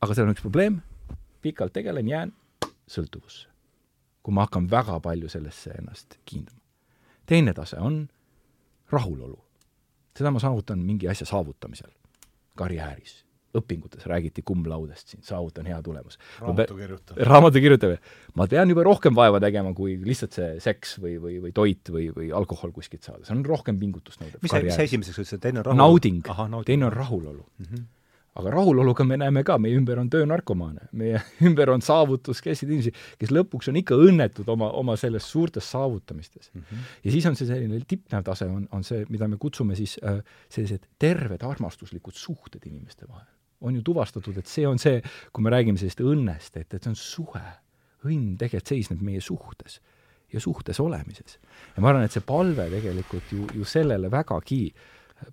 aga 0.00 0.14
seal 0.14 0.28
on 0.28 0.36
üks 0.36 0.44
probleem, 0.44 0.80
pikalt 1.40 1.72
tegelen, 1.72 2.08
jään 2.08 2.34
sõltuvusse. 2.90 3.48
kui 4.22 4.34
ma 4.34 4.42
hakkan 4.42 4.64
väga 4.70 4.98
palju 5.00 5.28
sellesse 5.30 5.70
ennast 5.78 6.18
kiinduma. 6.24 6.60
teine 7.26 7.54
tase 7.54 7.78
on 7.80 8.08
rahulolu. 8.90 9.38
seda 10.18 10.30
ma 10.30 10.40
saavutan 10.40 10.78
mingi 10.78 11.08
asja 11.08 11.26
saavutamisel, 11.26 11.90
karjääris 12.54 13.25
õpingutes 13.58 14.06
räägiti 14.10 14.44
cum 14.46 14.64
laudest 14.68 15.14
siin, 15.14 15.24
saavutan 15.26 15.66
hea 15.70 15.80
tulemus. 15.82 16.18
raamatu 16.40 16.78
kirjutamine. 16.78 17.28
raamatu 17.30 17.62
kirjutamine. 17.64 18.14
ma 18.34 18.46
pean 18.50 18.70
juba 18.72 18.86
rohkem 18.86 19.16
vaeva 19.16 19.40
tegema, 19.42 19.74
kui 19.74 19.98
lihtsalt 20.04 20.38
see 20.38 20.60
seks 20.62 20.96
või, 21.02 21.16
või, 21.22 21.40
või 21.42 21.52
toit 21.56 21.92
või, 21.92 22.08
või 22.14 22.30
alkohol 22.36 22.72
kuskilt 22.76 23.06
saada, 23.06 23.24
see 23.26 23.36
on 23.36 23.44
rohkem 23.46 23.78
pingutust 23.80 24.22
nõudev. 24.22 24.40
mis 24.42 24.54
see, 24.54 24.64
mis 24.68 24.78
see 24.78 24.88
esimeseks 24.90 25.20
ütlesid, 25.22 25.42
teine 25.42 25.62
on 25.62 25.70
rahulolu? 25.70 25.84
nauding, 25.84 26.64
teine 26.66 26.90
on 26.90 26.96
rahulolu 26.96 27.44
mm. 27.44 27.68
-hmm 27.70 27.92
aga 28.36 28.52
rahuloluga 28.52 29.04
me 29.08 29.16
näeme 29.20 29.42
ka, 29.46 29.56
meie 29.62 29.76
ümber 29.78 30.00
on 30.00 30.10
töönarkomaane, 30.12 30.88
meie 31.00 31.20
ümber 31.48 31.72
on 31.72 31.84
saavutuskeskseid 31.84 32.70
inimesi, 32.70 32.92
kes 33.20 33.32
lõpuks 33.34 33.70
on 33.72 33.80
ikka 33.80 33.98
õnnetud 34.08 34.48
oma, 34.52 34.70
oma 34.76 34.96
selles 35.00 35.28
suurtes 35.32 35.70
saavutamistes 35.72 36.50
mm. 36.52 36.66
-hmm. 36.66 36.90
ja 37.04 37.14
siis 37.14 37.30
on 37.30 37.38
see 37.38 37.48
selline 37.48 37.80
tippnev 37.88 38.26
tase, 38.26 38.48
on, 38.50 38.68
on 38.72 38.84
see, 38.84 39.06
mida 39.12 39.28
me 39.28 39.40
kutsume 39.40 39.78
siis 39.78 39.96
äh, 40.04 40.20
sellised 40.52 40.86
terved 40.98 41.46
armastuslikud 41.46 42.16
suhted 42.16 42.68
inimeste 42.68 43.08
vahel 43.08 43.35
on 43.60 43.76
ju 43.78 43.82
tuvastatud, 43.82 44.36
et 44.38 44.50
see 44.50 44.66
on 44.68 44.78
see, 44.78 45.00
kui 45.32 45.44
me 45.44 45.52
räägime 45.52 45.80
sellisest 45.80 46.02
õnnest, 46.04 46.56
et, 46.60 46.68
et 46.74 46.82
see 46.82 46.92
on 46.92 46.98
suhe. 47.00 47.44
õnn 48.06 48.36
tegelikult 48.38 48.70
seisneb 48.70 49.00
meie 49.02 49.20
suhtes 49.24 49.80
ja 50.32 50.40
suhtes 50.40 50.78
olemises. 50.80 51.38
ja 51.76 51.82
ma 51.82 51.90
arvan, 51.90 52.04
et 52.06 52.14
see 52.14 52.22
palve 52.26 52.68
tegelikult 52.70 53.32
ju, 53.32 53.46
ju 53.54 53.64
sellele 53.64 54.10
vägagi 54.10 54.74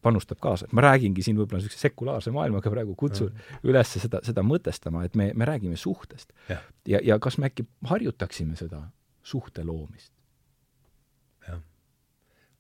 panustab 0.02 0.40
kaasa, 0.40 0.66
et 0.66 0.74
ma 0.74 0.86
räägingi 0.86 1.24
siin 1.26 1.38
võib-olla 1.38 1.60
niisuguse 1.60 1.90
sekulaarse 1.90 2.32
maailmaga 2.32 2.72
praegu, 2.72 2.96
kutsun 2.96 3.34
mm. 3.34 3.62
üles 3.68 3.96
seda, 3.98 4.22
seda 4.24 4.44
mõtestama, 4.46 5.04
et 5.06 5.18
me, 5.20 5.32
me 5.36 5.48
räägime 5.50 5.78
suhtest. 5.80 6.32
ja, 6.50 6.62
ja, 6.88 7.02
ja 7.04 7.20
kas 7.20 7.38
me 7.38 7.52
äkki 7.52 7.68
harjutaksime 7.90 8.56
seda 8.60 8.86
suhte 9.24 9.66
loomist? 9.68 10.14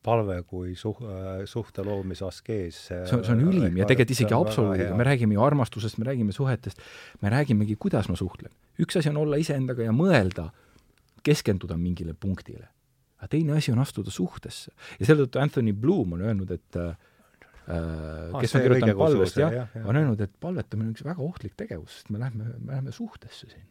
Palve 0.03 0.39
kui 0.47 0.73
suh-, 0.79 0.99
suhte 1.49 1.85
loomise 1.85 2.25
askees. 2.27 2.79
see 2.89 2.99
on, 3.03 3.23
see 3.23 3.33
on 3.35 3.45
ülim 3.47 3.79
ja 3.79 3.87
tegelikult 3.89 4.15
isegi 4.17 4.35
absoluudiga, 4.37 4.91
me 4.99 5.07
räägime 5.07 5.37
ju 5.37 5.45
armastusest, 5.45 5.99
me 6.01 6.09
räägime 6.09 6.35
suhetest, 6.35 6.83
me 7.21 7.31
räägimegi, 7.33 7.77
kuidas 7.79 8.09
ma 8.11 8.17
suhtlen. 8.19 8.51
üks 8.83 8.99
asi 8.99 9.11
on 9.13 9.21
olla 9.23 9.39
iseendaga 9.41 9.87
ja 9.87 9.95
mõelda, 9.95 10.49
keskenduda 11.23 11.77
mingile 11.79 12.13
punktile. 12.13 12.67
aga 13.21 13.31
teine 13.31 13.57
asi 13.57 13.71
on 13.71 13.79
astuda 13.79 14.11
suhtesse. 14.11 14.71
ja 14.99 15.05
selle 15.07 15.25
tõttu 15.25 15.41
Anthony 15.41 15.73
Bloom 15.73 16.17
on 16.17 16.25
öelnud, 16.27 16.51
et 16.51 16.79
äh, 16.79 16.95
ah, 17.67 18.41
kes 18.41 18.57
on 18.57 18.65
kirjutanud 18.65 18.99
palvest, 18.99 19.39
jah 19.39 19.55
ja,, 19.55 19.67
ja. 19.75 19.85
on 19.85 19.99
öelnud, 19.99 20.25
et 20.25 20.33
palvetamine 20.39 20.91
on 20.91 20.97
üks 20.97 21.05
väga 21.05 21.23
ohtlik 21.23 21.55
tegevus, 21.59 22.01
sest 22.01 22.11
me 22.11 22.19
lähme, 22.19 22.57
me 22.59 22.75
läheme 22.75 22.91
suhtesse 22.91 23.47
siin. 23.47 23.69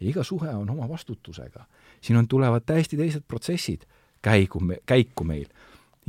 ja 0.00 0.10
iga 0.12 0.24
suhe 0.24 0.52
on 0.56 0.68
oma 0.76 0.88
vastutusega. 0.88 1.64
siin 2.00 2.20
on, 2.20 2.28
tulevad 2.28 2.68
täiesti 2.68 3.00
teised 3.00 3.24
protsessid 3.28 3.88
käigu, 4.22 4.60
käiku 4.86 5.24
meil. 5.24 5.48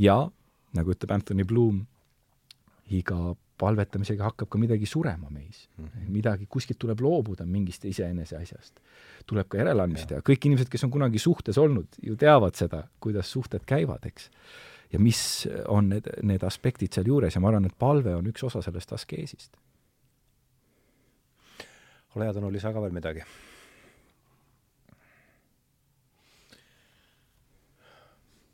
Ja 0.02 0.18
nagu 0.76 0.92
ütleb 0.94 1.14
Anthony 1.14 1.46
Bloom, 1.48 1.82
iga 2.92 3.34
palvetamisega 3.62 4.26
hakkab 4.26 4.50
ka 4.50 4.58
midagi 4.58 4.88
surema 4.88 5.30
meis 5.30 5.68
mm. 5.76 5.84
-hmm. 5.84 6.10
midagi, 6.16 6.46
kuskilt 6.50 6.78
tuleb 6.78 7.00
loobuda 7.00 7.46
mingist 7.46 7.84
iseenese 7.84 8.36
asjast. 8.36 8.80
tuleb 9.26 9.48
ka 9.48 9.58
järeleandmisi 9.58 10.06
teha, 10.10 10.20
kõik 10.20 10.46
inimesed, 10.48 10.68
kes 10.68 10.84
on 10.84 10.90
kunagi 10.90 11.18
suhtes 11.18 11.58
olnud, 11.58 11.86
ju 12.02 12.16
teavad 12.16 12.54
seda, 12.58 12.82
kuidas 13.00 13.30
suhted 13.32 13.62
käivad, 13.66 14.06
eks. 14.06 14.30
ja 14.92 14.98
mis 14.98 15.48
on 15.68 15.88
need, 15.88 16.08
need 16.22 16.42
aspektid 16.42 16.92
sealjuures 16.92 17.34
ja 17.34 17.40
ma 17.40 17.48
arvan, 17.48 17.70
et 17.70 17.78
palve 17.78 18.14
on 18.14 18.26
üks 18.26 18.44
osa 18.44 18.62
sellest 18.62 18.92
askeesist. 18.92 19.56
ole 22.14 22.24
hea, 22.24 22.32
Tõnu, 22.32 22.52
lisa 22.52 22.72
ka 22.72 22.82
veel 22.82 22.92
midagi 22.92 23.22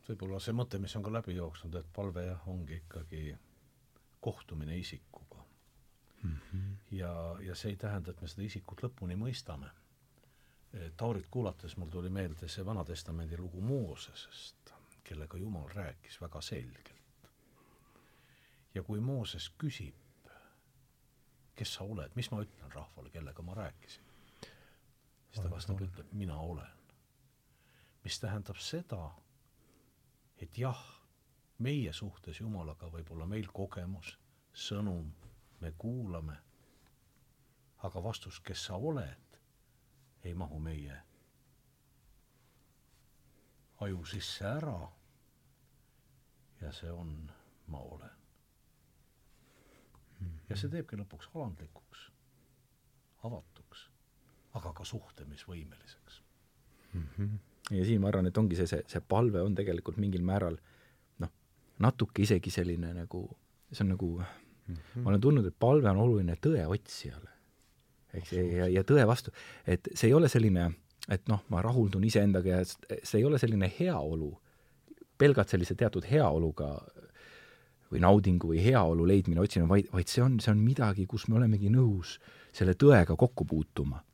võib-olla 0.08 0.40
see 0.40 0.56
mõte, 0.56 0.78
mis 0.78 0.96
on 0.96 1.04
ka 1.04 1.12
läbi 1.12 1.36
jooksnud, 1.36 1.74
et 1.78 1.92
palve 1.94 2.24
jah, 2.26 2.48
ongi 2.48 2.80
ikkagi 2.82 3.36
kohtumine 4.20 4.78
isikuga 4.78 5.44
mm. 6.22 6.36
-hmm. 6.52 6.76
ja, 6.90 7.36
ja 7.40 7.54
see 7.54 7.70
ei 7.70 7.76
tähenda, 7.76 8.10
et 8.10 8.20
me 8.20 8.28
seda 8.28 8.42
isikut 8.42 8.82
lõpuni 8.82 9.16
mõistame. 9.16 9.70
Taurit 10.96 11.26
kuulates 11.30 11.76
mul 11.76 11.88
tuli 11.88 12.10
meelde 12.12 12.48
see 12.48 12.64
Vana-testamendi 12.66 13.38
lugu 13.38 13.60
Moosesest, 13.60 14.72
kellega 15.04 15.38
Jumal 15.38 15.68
rääkis 15.68 16.20
väga 16.20 16.40
selgelt. 16.40 16.94
ja 18.74 18.82
kui 18.82 19.00
Mooses 19.00 19.50
küsib, 19.58 19.94
kes 21.56 21.74
sa 21.74 21.84
oled, 21.84 22.12
mis 22.14 22.30
ma 22.30 22.42
ütlen 22.42 22.72
rahvale, 22.72 23.10
kellega 23.10 23.42
ma 23.42 23.54
rääkisin, 23.54 24.04
siis 25.30 25.42
ta 25.42 25.50
vastab, 25.50 25.80
ütleb, 25.80 26.12
mina 26.12 26.36
olen. 26.36 26.76
mis 28.04 28.20
tähendab 28.20 28.56
seda, 28.56 29.10
et 30.38 30.58
jah, 30.58 30.80
meie 31.58 31.92
suhtes 31.92 32.40
Jumalaga 32.40 32.90
võib 32.92 33.10
olla 33.14 33.26
meil 33.26 33.48
kogemus, 33.52 34.14
sõnum, 34.54 35.10
me 35.60 35.72
kuulame, 35.78 36.36
aga 37.86 38.02
vastus, 38.02 38.40
kes 38.40 38.68
sa 38.68 38.76
oled, 38.76 39.38
ei 40.24 40.34
mahu 40.34 40.58
meie 40.62 40.96
aju 43.80 44.04
sisse 44.04 44.46
ära. 44.46 44.78
ja 46.60 46.72
see 46.74 46.90
on, 46.90 47.12
ma 47.66 47.78
olen. 47.78 48.16
ja 50.48 50.56
see 50.56 50.70
teebki 50.70 50.98
lõpuks 50.98 51.30
alandlikuks, 51.34 52.08
avatuks, 53.28 53.84
aga 54.58 54.72
ka 54.72 54.84
suhtlemisvõimeliseks 54.84 56.22
mm. 56.94 57.06
-hmm 57.16 57.47
ja 57.70 57.84
siin 57.84 58.00
ma 58.00 58.10
arvan, 58.12 58.28
et 58.28 58.38
ongi 58.40 58.56
see, 58.58 58.68
see, 58.70 58.84
see 58.88 59.02
palve 59.04 59.42
on 59.44 59.54
tegelikult 59.56 59.98
mingil 60.00 60.24
määral 60.26 60.56
noh, 61.22 61.32
natuke 61.84 62.24
isegi 62.24 62.52
selline 62.54 62.94
nagu, 62.96 63.24
see 63.70 63.84
on 63.84 63.94
nagu 63.94 64.12
mm, 64.18 64.74
-hmm. 64.74 65.02
ma 65.02 65.10
olen 65.12 65.20
tundnud, 65.20 65.46
et 65.46 65.58
palve 65.58 65.90
on 65.90 66.02
oluline 66.04 66.36
tõe 66.46 66.66
otsijale. 66.66 67.30
eks, 68.14 68.32
ja, 68.32 68.68
ja 68.72 68.82
tõe 68.84 69.06
vastu, 69.06 69.32
et 69.66 69.88
see 69.94 70.08
ei 70.08 70.14
ole 70.14 70.28
selline, 70.28 70.70
et 71.08 71.28
noh, 71.28 71.42
ma 71.48 71.62
rahuldun 71.62 72.04
iseendaga 72.04 72.48
ja 72.48 72.64
see 72.64 73.18
ei 73.20 73.24
ole 73.24 73.38
selline 73.38 73.72
heaolu, 73.80 74.32
pelgalt 75.18 75.48
sellise 75.48 75.74
teatud 75.74 76.06
heaoluga 76.10 76.78
või 77.92 78.00
naudingu 78.00 78.48
või 78.52 78.62
heaolu 78.64 79.06
leidmine, 79.06 79.40
otsimine, 79.40 79.68
vaid, 79.68 79.88
vaid 79.92 80.08
see 80.08 80.22
on, 80.22 80.40
see 80.40 80.52
on 80.52 80.60
midagi, 80.60 81.06
kus 81.06 81.28
me 81.28 81.36
olemegi 81.36 81.70
nõus 81.72 82.18
selle 82.52 82.74
tõega 82.74 83.16
kokku 83.16 83.44
puutuma. 83.44 84.04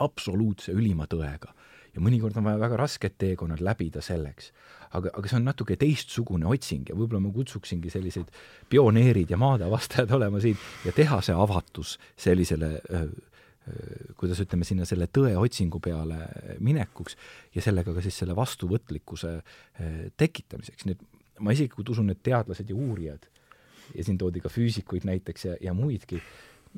absoluutse 0.00 0.72
ülima 0.72 1.04
tõega 1.10 1.52
ja 1.94 2.02
mõnikord 2.02 2.36
on 2.38 2.46
vaja 2.46 2.60
väga 2.60 2.76
rasked 2.80 3.16
teekonnad 3.18 3.62
läbida 3.64 4.02
selleks. 4.04 4.52
aga, 4.90 5.10
aga 5.14 5.28
see 5.28 5.38
on 5.38 5.44
natuke 5.46 5.76
teistsugune 5.78 6.46
otsing 6.50 6.88
ja 6.90 6.96
võib-olla 6.98 7.22
ma 7.22 7.32
kutsuksingi 7.34 7.90
selliseid 7.90 8.30
pioneerid 8.68 9.30
ja 9.30 9.38
maadeavastajad 9.38 10.10
olema 10.18 10.40
siin 10.40 10.58
ja 10.84 10.92
teha 10.92 11.20
see 11.22 11.34
avatus 11.34 11.98
sellisele 12.16 12.78
kuidas 14.18 14.40
ütleme, 14.42 14.64
sinna 14.66 14.86
selle 14.88 15.06
tõe 15.12 15.34
otsingu 15.38 15.80
peale 15.84 16.18
minekuks 16.64 17.16
ja 17.54 17.62
sellega 17.62 17.92
ka 17.94 18.02
siis 18.04 18.16
selle 18.22 18.34
vastuvõtlikkuse 18.36 19.34
tekitamiseks, 20.18 20.86
nii 20.86 20.96
et 20.96 21.04
ma 21.44 21.54
isiklikult 21.54 21.92
usun, 21.94 22.10
et 22.12 22.22
teadlased 22.24 22.70
ja 22.70 22.76
uurijad 22.76 23.26
ja 23.94 24.06
siin 24.06 24.18
toodi 24.20 24.42
ka 24.42 24.52
füüsikuid 24.52 25.06
näiteks 25.08 25.46
ja, 25.48 25.56
ja 25.68 25.74
muidki, 25.76 26.20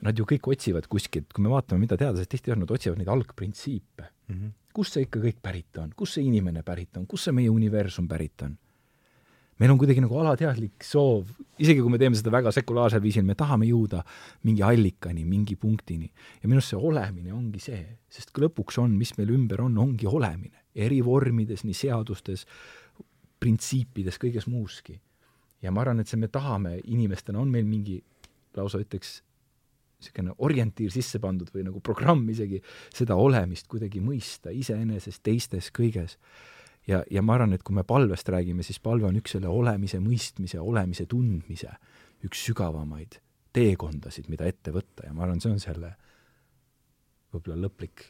nad 0.03 0.19
ju 0.19 0.27
kõik 0.29 0.49
otsivad 0.55 0.89
kuskilt, 0.91 1.33
kui 1.35 1.45
me 1.45 1.53
vaatame, 1.53 1.85
mida 1.85 1.99
teadlased 2.01 2.31
tihti 2.33 2.55
on, 2.55 2.63
nad 2.65 2.73
otsivad 2.73 3.01
neid 3.01 3.11
algprintsiipe 3.13 4.05
mm. 4.05 4.35
-hmm. 4.35 4.53
Kust 4.73 4.97
see 4.97 5.07
ikka 5.07 5.21
kõik 5.23 5.41
pärit 5.43 5.79
on, 5.83 5.93
kust 5.97 6.19
see 6.19 6.27
inimene 6.27 6.63
pärit 6.67 6.97
on, 6.97 7.07
kust 7.07 7.29
see 7.29 7.37
meie 7.37 7.51
universum 7.53 8.09
pärit 8.09 8.47
on? 8.47 8.57
meil 9.63 9.71
on 9.71 9.79
kuidagi 9.79 10.03
nagu 10.03 10.17
alateadlik 10.19 10.83
soov, 10.83 11.29
isegi 11.63 11.83
kui 11.85 11.93
me 11.93 11.99
teeme 12.01 12.19
seda 12.19 12.33
väga 12.35 12.51
sekulaarsel 12.57 13.03
viisil, 13.05 13.23
me 13.27 13.37
tahame 13.39 13.69
jõuda 13.69 14.01
mingi 14.49 14.65
allikani, 14.67 15.23
mingi 15.29 15.55
punktini. 15.61 16.09
ja 16.43 16.49
minu 16.49 16.59
arust 16.59 16.73
see 16.73 16.81
olemine 16.91 17.35
ongi 17.37 17.63
see, 17.63 17.83
sest 18.11 18.33
lõpuks 18.43 18.81
on, 18.83 18.97
mis 18.99 19.15
meil 19.19 19.31
ümber 19.37 19.63
on, 19.63 19.79
ongi 19.79 20.09
olemine. 20.11 20.65
eri 20.75 21.03
vormides, 21.05 21.63
nii 21.69 21.77
seadustes, 21.77 22.47
printsiipides, 23.39 24.19
kõiges 24.19 24.49
muuski. 24.51 24.99
ja 25.63 25.71
ma 25.71 25.85
arvan, 25.85 26.01
et 26.01 26.11
see 26.11 26.19
me 26.19 26.29
tahame, 26.29 26.81
inimestena 26.85 27.39
on 27.39 27.51
meil 27.51 27.69
mingi 27.69 28.01
lausa 28.57 28.83
ütleks, 28.83 29.21
niisugune 30.03 30.35
orientiir 30.39 30.93
sisse 30.93 31.21
pandud 31.23 31.51
või 31.55 31.67
nagu 31.67 31.81
programm 31.85 32.25
isegi, 32.33 32.61
seda 32.95 33.17
olemist 33.19 33.69
kuidagi 33.71 34.03
mõista 34.05 34.53
iseeneses, 34.55 35.21
teistes, 35.21 35.71
kõiges. 35.75 36.19
ja, 36.87 37.03
ja 37.11 37.23
ma 37.23 37.37
arvan, 37.37 37.53
et 37.53 37.63
kui 37.63 37.75
me 37.75 37.85
palvest 37.85 38.29
räägime, 38.29 38.63
siis 38.63 38.81
palve 38.81 39.07
on 39.07 39.17
üks 39.17 39.37
selle 39.37 39.49
olemise 39.49 40.01
mõistmise, 40.03 40.61
olemise 40.61 41.07
tundmise 41.07 41.71
üks 42.27 42.45
sügavamaid 42.49 43.21
teekondasid, 43.53 44.29
mida 44.33 44.47
ette 44.49 44.73
võtta 44.73 45.07
ja 45.07 45.15
ma 45.15 45.27
arvan, 45.27 45.41
see 45.41 45.53
on 45.53 45.61
selle 45.61 45.95
võib-olla 47.33 47.69
lõplik 47.69 48.07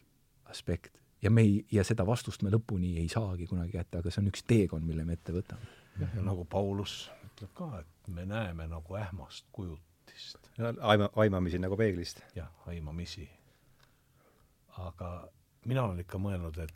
aspekt. 0.51 0.99
ja 1.23 1.31
me 1.31 1.43
ei, 1.43 1.65
ja 1.71 1.85
seda 1.85 2.07
vastust 2.07 2.43
me 2.43 2.51
lõpuni 2.51 2.97
ei 2.99 3.09
saagi 3.09 3.47
kunagi 3.47 3.73
kätte, 3.73 3.99
aga 3.99 4.11
see 4.11 4.23
on 4.23 4.33
üks 4.33 4.45
teekond, 4.47 4.87
mille 4.87 5.05
me 5.05 5.19
ette 5.19 5.33
võtame. 5.33 5.67
jah, 6.01 6.15
ja 6.17 6.23
nagu 6.23 6.45
Paulus 6.45 7.11
ütleb 7.33 7.55
ka, 7.55 7.71
et 7.81 8.13
me 8.13 8.27
näeme 8.27 8.67
nagu 8.69 8.99
ähmast 8.99 9.47
kujut 9.53 9.81
peeglist. 10.13 10.42
Aima, 10.61 11.11
aimamisi 11.17 11.59
nagu 11.59 11.77
peeglist. 11.77 12.23
jah, 12.37 12.51
aimamisi. 12.67 13.29
aga 14.79 15.29
mina 15.67 15.85
olen 15.85 16.01
ikka 16.01 16.19
mõelnud, 16.19 16.59
et, 16.65 16.75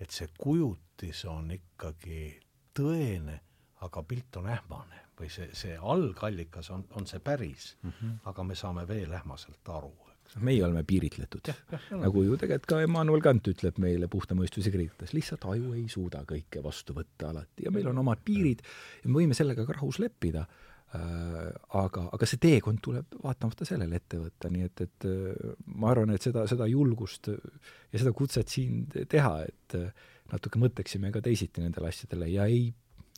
et 0.00 0.10
see 0.10 0.28
kujutis 0.38 1.24
on 1.28 1.50
ikkagi 1.52 2.38
tõene, 2.74 3.40
aga 3.84 4.02
pilt 4.02 4.36
on 4.40 4.48
ähmane 4.48 5.02
või 5.18 5.28
see, 5.30 5.50
see 5.52 5.76
algallikas 5.76 6.70
on, 6.72 6.86
on 6.96 7.06
see 7.06 7.20
päris 7.20 7.76
mm, 7.82 7.90
-hmm. 7.90 8.14
aga 8.30 8.44
me 8.44 8.54
saame 8.54 8.86
veel 8.88 9.12
ähmaselt 9.12 9.68
aru 9.68 9.92
meie 10.40 10.64
oleme 10.64 10.82
piiritletud. 10.86 11.52
nagu 11.90 12.22
ju 12.22 12.36
tegelikult 12.40 12.68
ka 12.70 12.80
Emmanuel 12.80 13.20
Kant 13.20 13.48
ütleb 13.52 13.78
meile 13.82 14.08
puhta 14.08 14.36
mõistuse 14.38 14.72
kirjutates, 14.72 15.12
lihtsalt 15.12 15.44
aju 15.50 15.74
ei 15.76 15.88
suuda 15.92 16.22
kõike 16.28 16.62
vastu 16.64 16.96
võtta 16.96 17.32
alati 17.32 17.66
ja 17.66 17.72
meil 17.74 17.90
on 17.90 17.98
omad 18.04 18.22
piirid 18.24 18.62
ja 19.02 19.10
me 19.10 19.20
võime 19.20 19.36
sellega 19.36 19.66
ka 19.68 19.76
rahus 19.76 19.98
leppida 20.02 20.46
aga, 20.92 22.02
aga 22.12 22.28
see 22.28 22.40
teekond 22.40 22.82
tuleb 22.84 23.14
vaatamata 23.22 23.64
sellele 23.64 23.96
ette 23.96 24.18
võtta, 24.20 24.50
nii 24.52 24.66
et, 24.66 24.82
et 24.84 25.06
äh, 25.08 25.54
ma 25.80 25.92
arvan, 25.92 26.12
et 26.12 26.24
seda, 26.24 26.44
seda 26.50 26.66
julgust 26.68 27.30
ja 27.32 28.00
seda 28.00 28.12
kutset 28.16 28.52
siin 28.52 28.84
teha, 28.90 29.32
et 29.48 29.78
äh, 29.78 30.10
natuke 30.32 30.60
mõtleksime 30.60 31.12
ka 31.14 31.22
teisiti 31.24 31.64
nendele 31.64 31.88
asjadele 31.88 32.28
ja 32.32 32.44
ei 32.50 32.66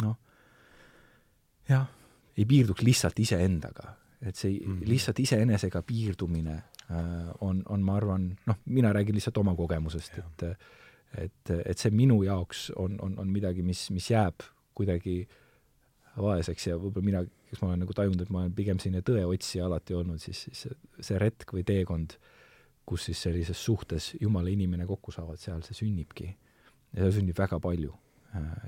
noh, 0.05 0.14
jah, 1.68 1.90
ei 2.38 2.46
piirduks 2.46 2.86
lihtsalt 2.86 3.18
iseendaga. 3.24 3.96
et 4.24 4.36
see 4.36 4.55
mm 4.60 4.78
-hmm. 4.78 4.88
lihtsalt 4.88 5.18
iseenesega 5.20 5.82
piirdumine 5.82 6.55
äh, 6.55 7.34
on, 7.40 7.62
on, 7.68 7.82
ma 7.82 7.96
arvan, 7.96 8.36
noh, 8.46 8.56
mina 8.64 8.92
räägin 8.92 9.14
lihtsalt 9.14 9.36
oma 9.38 9.55
kogemusest, 9.55 10.18
et 10.18 10.56
et, 11.18 11.51
et 11.51 11.78
see 11.78 11.90
minu 11.90 12.22
jaoks 12.22 12.72
on, 12.76 12.98
on, 13.01 13.18
on 13.18 13.28
midagi, 13.28 13.62
mis, 13.62 13.90
mis 13.90 14.10
jääb 14.10 14.42
kuidagi 14.74 15.28
vaeseks 16.16 16.66
ja 16.66 16.78
võib-olla 16.78 17.05
mina 17.05 17.22
eks 17.55 17.62
ma 17.62 17.70
olen 17.70 17.85
nagu 17.85 17.94
tajunud, 17.94 18.20
et 18.20 18.31
ma 18.35 18.43
olen 18.43 18.55
pigem 18.55 18.81
selline 18.82 19.05
tõeotsija 19.06 19.68
alati 19.68 19.94
olnud, 19.94 20.20
siis, 20.22 20.47
siis 20.51 20.66
see 21.06 21.18
retk 21.22 21.55
või 21.55 21.62
teekond, 21.66 22.16
kus 22.85 23.06
siis 23.09 23.20
sellises 23.24 23.60
suhtes 23.64 24.12
Jumala 24.20 24.51
inimene 24.52 24.86
kokku 24.89 25.14
saavad, 25.14 25.40
seal 25.40 25.62
see 25.64 25.78
sünnibki. 25.85 26.32
ja 26.93 27.05
seal 27.05 27.14
sünnib 27.20 27.39
väga 27.39 27.60
palju. 27.60 27.94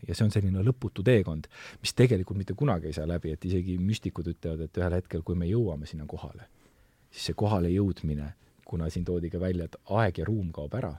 ja 0.07 0.15
see 0.15 0.23
on 0.23 0.31
selline 0.31 0.63
lõputu 0.63 1.03
teekond, 1.03 1.49
mis 1.83 1.95
tegelikult 1.99 2.39
mitte 2.39 2.55
kunagi 2.55 2.87
ei 2.87 2.95
saa 2.95 3.07
läbi, 3.09 3.33
et 3.35 3.45
isegi 3.45 3.75
müstikud 3.83 4.29
ütlevad, 4.31 4.61
et 4.63 4.79
ühel 4.79 4.95
hetkel, 4.95 5.25
kui 5.27 5.35
me 5.35 5.49
jõuame 5.51 5.91
sinna 5.91 6.07
kohale, 6.07 6.47
siis 7.11 7.33
see 7.33 7.35
kohale 7.35 7.73
jõudmine, 7.73 8.29
kuna 8.65 8.87
siin 8.91 9.05
toodi 9.05 9.31
ka 9.31 9.41
välja, 9.43 9.67
et 9.67 9.75
aeg 9.91 10.23
ja 10.23 10.29
ruum 10.29 10.53
kaob 10.55 10.79
ära, 10.79 10.93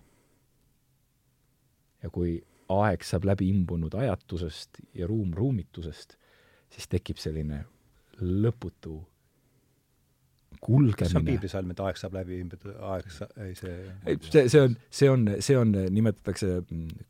ja 2.04 2.12
kui 2.12 2.36
aeg 2.68 3.08
saab 3.08 3.24
läbi 3.32 3.48
imbunud 3.48 3.96
ajatusest 3.96 4.82
ja 5.00 5.08
ruum 5.08 5.32
ruumitusest, 5.34 6.18
siis 6.76 6.92
tekib 6.92 7.24
selline 7.24 7.64
lõputu 8.22 8.98
kulgemine. 10.62 10.98
kas 10.98 11.12
see 11.12 11.20
on 11.20 11.28
piiblisalm, 11.28 11.72
et 11.74 11.82
aeg 11.86 12.00
saab 12.00 12.18
läbi, 12.18 12.40
aeg 12.92 13.12
sa-, 13.14 13.30
ei 13.44 13.54
see 13.58 13.76
ei, 14.06 14.20
see, 14.26 14.46
see 14.50 14.64
on, 14.64 14.78
see 14.90 15.10
on, 15.12 15.28
see 15.44 15.58
on, 15.60 15.74
nimetatakse, 15.94 16.52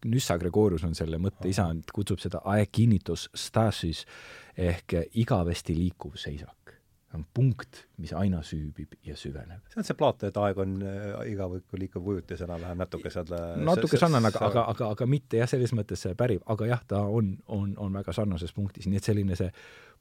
Nyssa 0.06 0.38
Gregorius 0.42 0.86
on 0.88 0.96
selle 0.98 1.20
mõtte 1.22 1.50
isand, 1.52 1.88
kutsub 1.96 2.22
seda 2.24 2.44
aeginitus 2.56 3.28
stasis 3.38 4.04
ehk 4.58 4.98
igavesti 5.22 5.76
liikuv 5.78 6.18
seisak. 6.20 6.67
On 7.16 7.24
punkt, 7.34 7.86
mis 7.98 8.12
aina 8.14 8.42
süübib 8.44 8.98
ja 9.06 9.16
süveneb. 9.16 9.64
see 9.72 9.80
on 9.80 9.88
see 9.88 10.28
et 10.28 10.38
aeg 10.44 10.58
on 10.60 10.76
äh, 10.84 11.32
igavõiku 11.32 11.80
liikuv 11.80 12.04
kujutis 12.04 12.42
enam-vähem 12.44 12.78
natuke 12.78 13.10
seal 13.14 13.32
natuke 13.64 13.98
sarnane, 13.98 14.28
aga, 14.28 14.46
aga, 14.46 14.64
aga, 14.74 14.90
aga 14.92 15.08
mitte 15.08 15.40
jah, 15.40 15.48
selles 15.50 15.74
mõttes 15.74 16.04
see 16.04 16.16
pärib, 16.20 16.44
aga 16.46 16.68
jah, 16.68 16.84
ta 16.88 17.02
on, 17.02 17.38
on, 17.48 17.74
on 17.78 18.00
väga 18.00 18.14
sarnases 18.14 18.54
punktis, 18.54 18.90
nii 18.92 19.00
et 19.00 19.08
selline 19.08 19.38
see 19.40 19.52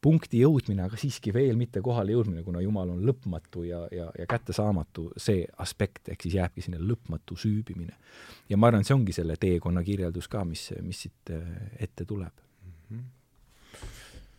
punkti 0.02 0.42
jõudmine, 0.42 0.82
aga 0.86 0.98
siiski 1.00 1.32
veel 1.34 1.56
mitte 1.56 1.80
kohale 1.84 2.12
jõudmine, 2.12 2.42
kuna 2.44 2.60
Jumal 2.60 2.90
on 2.92 3.04
lõpmatu 3.06 3.64
ja, 3.66 3.84
ja, 3.94 4.10
ja 4.18 4.26
kättesaamatu, 4.28 5.08
see 5.16 5.46
aspekt, 5.62 6.10
ehk 6.12 6.26
siis 6.26 6.36
jääbki 6.40 6.64
sinna 6.66 6.82
lõpmatu 6.82 7.38
süübimine. 7.38 7.94
ja 8.48 8.58
ma 8.58 8.72
arvan, 8.72 8.84
see 8.84 8.96
ongi 8.98 9.14
selle 9.16 9.38
teekonna 9.40 9.84
kirjeldus 9.86 10.28
ka, 10.28 10.44
mis, 10.44 10.68
mis 10.82 11.06
siit 11.06 11.34
äh, 11.34 11.46
ette 11.78 12.04
tuleb 12.04 12.34
mm. 12.34 12.72
-hmm 12.90 13.15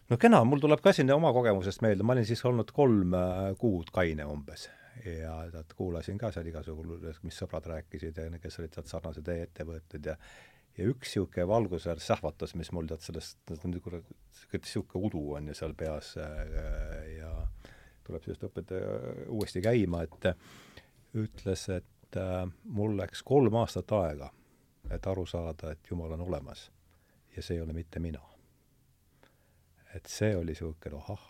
no 0.10 0.18
kena, 0.22 0.42
mul 0.48 0.62
tuleb 0.64 0.82
ka 0.84 0.94
siin 0.96 1.12
oma 1.14 1.32
kogemusest 1.36 1.84
meelde, 1.86 2.06
ma 2.08 2.16
olin 2.16 2.28
siis 2.28 2.44
olnud 2.48 2.74
kolm 2.76 3.16
äh, 3.18 3.54
kuud 3.60 3.94
kaine 3.94 4.28
umbes. 4.28 4.70
Ja 5.06 5.40
tead, 5.54 5.72
kuulasin 5.78 6.18
ka 6.18 6.32
seal 6.34 6.48
igasugu, 6.50 6.84
mis 7.24 7.38
sõbrad 7.38 7.68
rääkisid 7.70 8.18
ja 8.18 8.40
kes 8.42 8.58
olid 8.60 8.74
sealt 8.74 8.90
sarnase 8.90 9.22
tee 9.24 9.44
ette 9.46 9.66
võetud 9.68 10.10
ja 10.10 10.18
ja 10.78 10.86
üks 10.86 11.16
niisugune 11.16 11.48
valgusväär 11.50 12.02
sähvatas, 12.02 12.54
mis 12.58 12.70
mul 12.76 12.86
tead 12.90 13.02
sellest, 13.02 13.40
niisugune 13.66 15.06
udu 15.08 15.24
on 15.38 15.50
ju 15.50 15.58
seal 15.58 15.74
peas 15.78 16.14
äh, 16.22 17.18
ja 17.18 17.32
tuleb 18.08 18.24
sellest 18.24 18.46
õpetaja 18.48 18.92
uuesti 19.34 19.62
käima, 19.66 20.04
et 20.06 20.30
ütles, 21.18 21.68
et 21.74 22.20
äh, 22.20 22.44
mul 22.64 22.98
läks 23.00 23.24
kolm 23.26 23.58
aastat 23.62 23.92
aega, 23.98 24.32
et 24.94 25.08
aru 25.08 25.26
saada, 25.26 25.74
et 25.74 25.92
Jumal 25.92 26.16
on 26.18 26.28
olemas. 26.30 26.70
Ja 27.36 27.44
see 27.44 27.58
ei 27.58 27.62
ole 27.62 27.74
mitte 27.74 28.00
mina. 28.02 28.22
Et 29.98 30.10
see 30.12 30.36
oli 30.38 30.54
niisugune 30.54 30.98
ohah, 31.00 31.24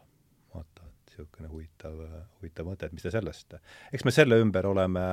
vaata, 0.53 0.87
niisugune 1.07 1.51
huvitav, 1.51 1.99
huvitav 2.39 2.67
mõte, 2.67 2.89
et 2.89 2.95
mis 2.95 3.05
te 3.05 3.13
sellest, 3.13 3.57
eks 3.93 4.05
me 4.05 4.13
selle 4.13 4.39
ümber 4.43 4.67
oleme 4.69 5.05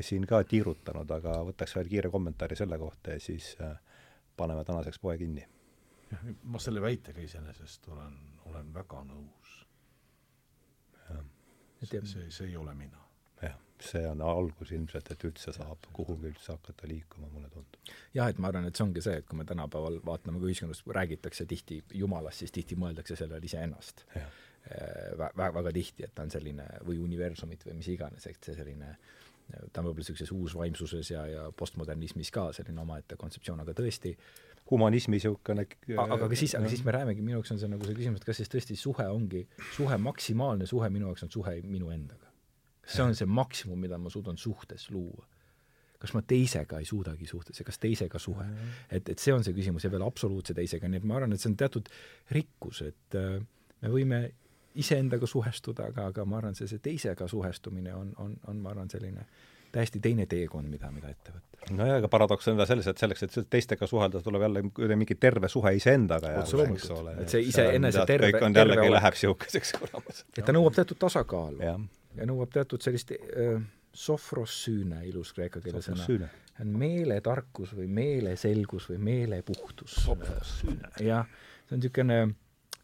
siin 0.00 0.24
ka 0.28 0.40
tiirutanud, 0.48 1.10
aga 1.18 1.38
võtaks 1.48 1.76
veel 1.76 1.90
kiire 1.90 2.10
kommentaari 2.12 2.56
selle 2.56 2.78
kohta 2.80 3.16
ja 3.16 3.20
siis 3.20 3.52
äh, 3.60 3.74
paneme 4.36 4.64
tänaseks 4.64 4.98
poe 4.98 5.18
kinni. 5.18 5.44
ma 6.44 6.58
selle 6.60 6.80
väitega 6.80 7.20
iseenesest 7.20 7.88
olen, 7.88 8.16
olen 8.46 8.74
väga 8.74 9.04
nõus. 9.08 9.52
see, 11.82 12.00
see, 12.04 12.30
see 12.30 12.48
ei 12.48 12.56
ole 12.56 12.74
mina. 12.74 13.04
jah, 13.42 13.58
see 13.86 14.04
on 14.08 14.22
algus 14.26 14.72
ilmselt, 14.76 15.10
et 15.14 15.24
üldse 15.28 15.54
saab 15.56 15.88
kuhugi 15.96 16.30
üldse 16.30 16.54
hakata 16.54 16.88
liikuma, 16.90 17.30
mulle 17.32 17.50
tundub. 17.52 17.92
jah, 18.14 18.30
et 18.30 18.38
ma 18.38 18.52
arvan, 18.52 18.68
et 18.68 18.78
see 18.78 18.86
ongi 18.86 19.02
see, 19.04 19.18
et 19.22 19.26
kui 19.28 19.38
me 19.38 19.48
tänapäeval 19.48 20.00
vaatame, 20.06 20.40
kui 20.42 20.52
ühiskonnas 20.52 20.84
räägitakse 20.98 21.46
tihti 21.50 21.82
Jumalast, 22.02 22.44
siis 22.44 22.54
tihti 22.54 22.78
mõeldakse 22.78 23.18
sellele 23.18 23.44
iseennast. 23.50 24.06
väga, 25.18 25.48
väga 25.56 25.72
tihti, 25.74 26.04
et 26.06 26.14
ta 26.14 26.22
on 26.22 26.30
selline 26.30 26.68
või 26.86 27.00
universumit 27.02 27.64
või 27.66 27.80
mis 27.80 27.88
iganes, 27.90 28.28
et 28.30 28.46
see 28.46 28.54
selline 28.54 28.92
äh, 28.92 29.22
ta 29.50 29.80
on 29.80 29.88
võib-olla 29.88 30.02
niisuguses 30.02 30.32
uusvaimsuses 30.34 31.12
ja, 31.12 31.26
ja 31.28 31.44
postmodernismis 31.56 32.30
ka 32.34 32.48
selline 32.56 32.82
omaette 32.82 33.18
kontseptsioon, 33.20 33.62
aga 33.64 33.74
tõesti 33.76 34.14
humanismi 34.70 35.18
niisugune 35.18 35.66
aga, 35.66 36.18
aga 36.18 36.38
siis, 36.38 36.54
aga 36.58 36.70
siis 36.72 36.84
me 36.86 36.94
räägimegi, 36.96 37.24
minu 37.24 37.38
jaoks 37.38 37.54
on 37.54 37.60
see 37.60 37.70
nagu 37.72 37.88
see 37.88 37.96
küsimus, 37.98 38.22
et 38.22 38.28
kas 38.28 38.40
siis 38.40 38.52
tõesti 38.52 38.78
suhe 38.78 39.08
ongi, 39.12 39.44
suhe, 39.76 39.98
maksimaalne 40.08 40.68
suhe 40.70 40.90
minu 40.94 41.10
jaoks 41.10 41.26
on 41.26 41.34
suhe 41.34 41.58
minu 41.66 41.92
endaga. 41.94 42.31
See 42.86 43.04
on 43.04 43.14
see 43.16 43.28
maksimum, 43.28 43.78
mida 43.80 43.98
ma 43.98 44.10
suudan 44.10 44.38
suhtes 44.38 44.90
luua? 44.90 45.26
kas 46.02 46.16
ma 46.16 46.22
teisega 46.26 46.80
ei 46.82 46.86
suudagi 46.88 47.28
suhtes 47.30 47.60
ja 47.60 47.64
kas 47.64 47.78
teisega 47.78 48.18
suhe? 48.18 48.46
et, 48.90 49.08
et 49.08 49.18
see 49.22 49.34
on 49.34 49.44
see 49.46 49.54
küsimus 49.54 49.86
ja 49.86 49.90
veel 49.92 50.02
absoluutse 50.06 50.54
teisega, 50.58 50.90
nii 50.90 51.02
et 51.02 51.06
ma 51.06 51.20
arvan, 51.20 51.34
et 51.34 51.42
see 51.42 51.52
on 51.52 51.58
teatud 51.60 51.90
rikkus, 52.34 52.82
et 52.88 53.18
äh, 53.18 53.38
me 53.82 53.92
võime 53.92 54.24
iseendaga 54.82 55.28
suhestuda, 55.28 55.90
aga, 55.92 56.08
aga 56.10 56.26
ma 56.26 56.40
arvan, 56.40 56.58
see, 56.58 56.66
see 56.70 56.82
teisega 56.82 57.28
suhestumine 57.28 57.94
on, 57.94 58.12
on, 58.18 58.36
on, 58.50 58.60
ma 58.64 58.72
arvan, 58.74 58.90
selline 58.90 59.26
täiesti 59.72 60.02
teine 60.04 60.26
teekond, 60.28 60.68
mida, 60.68 60.90
mida 60.92 61.08
ette 61.12 61.32
võtta. 61.32 61.70
nojah, 61.76 61.96
aga 62.02 62.10
paradoks 62.12 62.50
on 62.52 62.60
ka 62.60 62.66
selles, 62.68 62.88
et 62.90 63.00
selleks, 63.00 63.24
et 63.28 63.38
teistega 63.52 63.88
suhelda, 63.88 64.20
tuleb 64.24 64.44
jälle 64.48 64.96
mingi 64.98 65.16
terve 65.20 65.48
suhe 65.52 65.74
iseendaga 65.78 66.34
jälle, 66.34 66.68
eks 66.74 66.90
ole. 66.92 67.16
et 67.22 67.32
see 67.32 67.46
iseenese 67.48 68.04
terve, 68.08 68.34
kõik 68.34 68.48
on 68.50 68.58
jällegi 68.58 68.92
läheb 68.92 69.16
niisuguseks 69.16 69.74
kuramus. 69.78 70.24
et 70.36 70.44
ta 70.44 70.56
nõuab 70.56 70.76
teatud 70.76 71.00
tasakaalu 71.06 71.62
ja, 72.16 72.26
nõuab 72.28 72.52
teatud 72.52 72.84
sellist 72.84 73.14
äh, 73.14 73.56
sofrossüüne, 73.92 75.02
ilus 75.08 75.32
kreeka 75.36 75.60
keele 75.60 75.82
sõna. 75.84 76.28
on 76.60 76.76
meeletarkus 76.78 77.74
või 77.76 77.88
meeleselgus 77.88 78.88
või 78.92 79.00
meelepuhtus. 79.10 79.98
jah, 81.00 81.28
see 81.66 81.76
on 81.76 81.82
niisugune 81.82 82.22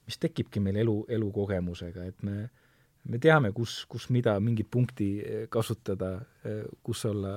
mis 0.09 0.19
tekibki 0.21 0.61
meil 0.65 0.81
elu, 0.85 0.97
elukogemusega, 1.19 2.07
et 2.09 2.23
me, 2.25 2.47
me 3.13 3.21
teame, 3.21 3.53
kus, 3.57 3.83
kus 3.91 4.09
mida, 4.15 4.39
mingit 4.41 4.71
punkti 4.73 5.09
kasutada, 5.53 6.15
kus 6.85 7.05
olla 7.11 7.35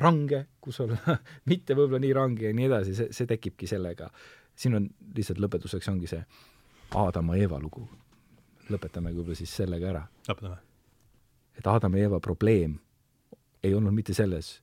range, 0.00 0.44
kus 0.62 0.80
olla 0.84 1.16
mitte 1.50 1.74
võib-olla 1.74 2.00
nii 2.02 2.14
range 2.16 2.46
ja 2.46 2.54
nii 2.56 2.68
edasi, 2.70 2.94
see, 2.96 3.10
see 3.16 3.30
tekibki 3.30 3.68
sellega. 3.70 4.10
siin 4.54 4.76
on 4.76 4.88
lihtsalt 5.16 5.42
lõpetuseks 5.42 5.90
ongi 5.90 6.10
see 6.10 6.22
Aadama 7.00 7.36
ja 7.36 7.46
Eeva 7.46 7.60
lugu. 7.62 7.88
lõpetamegi 8.70 9.18
võib-olla 9.18 9.38
siis 9.42 9.56
sellega 9.62 9.90
ära. 9.90 10.06
lõpetame. 10.28 10.69
Et 11.58 11.66
Aadama 11.66 11.98
ja 11.98 12.08
Eeva 12.08 12.20
probleem 12.20 12.78
ei 13.62 13.74
olnud 13.74 13.94
mitte 13.94 14.14
selles, 14.14 14.60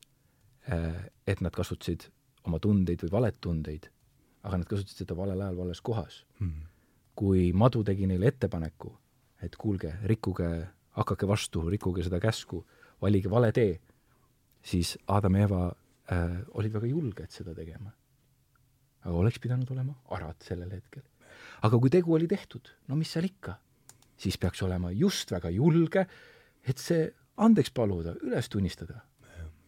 eh, 0.71 1.11
et 1.27 1.41
nad 1.41 1.53
kasutasid 1.53 2.09
oma 2.47 2.59
tundeid 2.59 3.03
või 3.03 3.11
valetundeid, 3.11 3.89
aga 4.43 4.57
nad 4.57 4.67
kasutasid 4.67 5.03
seda 5.03 5.15
valel 5.17 5.41
ajal 5.41 5.57
vales 5.57 5.81
kohas 5.81 6.25
mm. 6.39 6.47
-hmm 6.47 6.77
kui 7.17 7.51
madu 7.57 7.81
tegi 7.85 8.07
neile 8.09 8.29
ettepaneku, 8.29 8.91
et 9.41 9.55
kuulge, 9.57 9.95
rikkuge, 10.09 10.49
hakake 10.97 11.29
vastu, 11.29 11.63
rikkuge 11.71 12.05
seda 12.05 12.19
käsku, 12.21 12.61
valige 13.01 13.31
vale 13.31 13.49
tee, 13.55 13.77
siis 14.61 14.95
Adam 15.13 15.37
ja 15.39 15.47
Eva 15.47 15.61
äh, 16.13 16.37
olid 16.59 16.75
väga 16.77 16.91
julged 16.91 17.33
seda 17.33 17.55
tegema. 17.57 17.93
aga 19.07 19.15
oleks 19.15 19.39
pidanud 19.39 19.69
olema 19.71 19.93
arad 20.11 20.41
sellel 20.43 20.71
hetkel. 20.73 21.03
aga 21.63 21.79
kui 21.79 21.89
tegu 21.89 22.13
oli 22.13 22.27
tehtud, 22.27 22.69
no 22.87 22.95
mis 22.95 23.11
seal 23.13 23.25
ikka, 23.25 23.55
siis 24.17 24.37
peaks 24.37 24.61
olema 24.61 24.91
just 24.91 25.31
väga 25.31 25.49
julge, 25.49 26.05
et 26.67 26.77
see 26.77 27.07
andeks 27.37 27.71
paluda, 27.71 28.15
üles 28.23 28.49
tunnistada. 28.49 29.01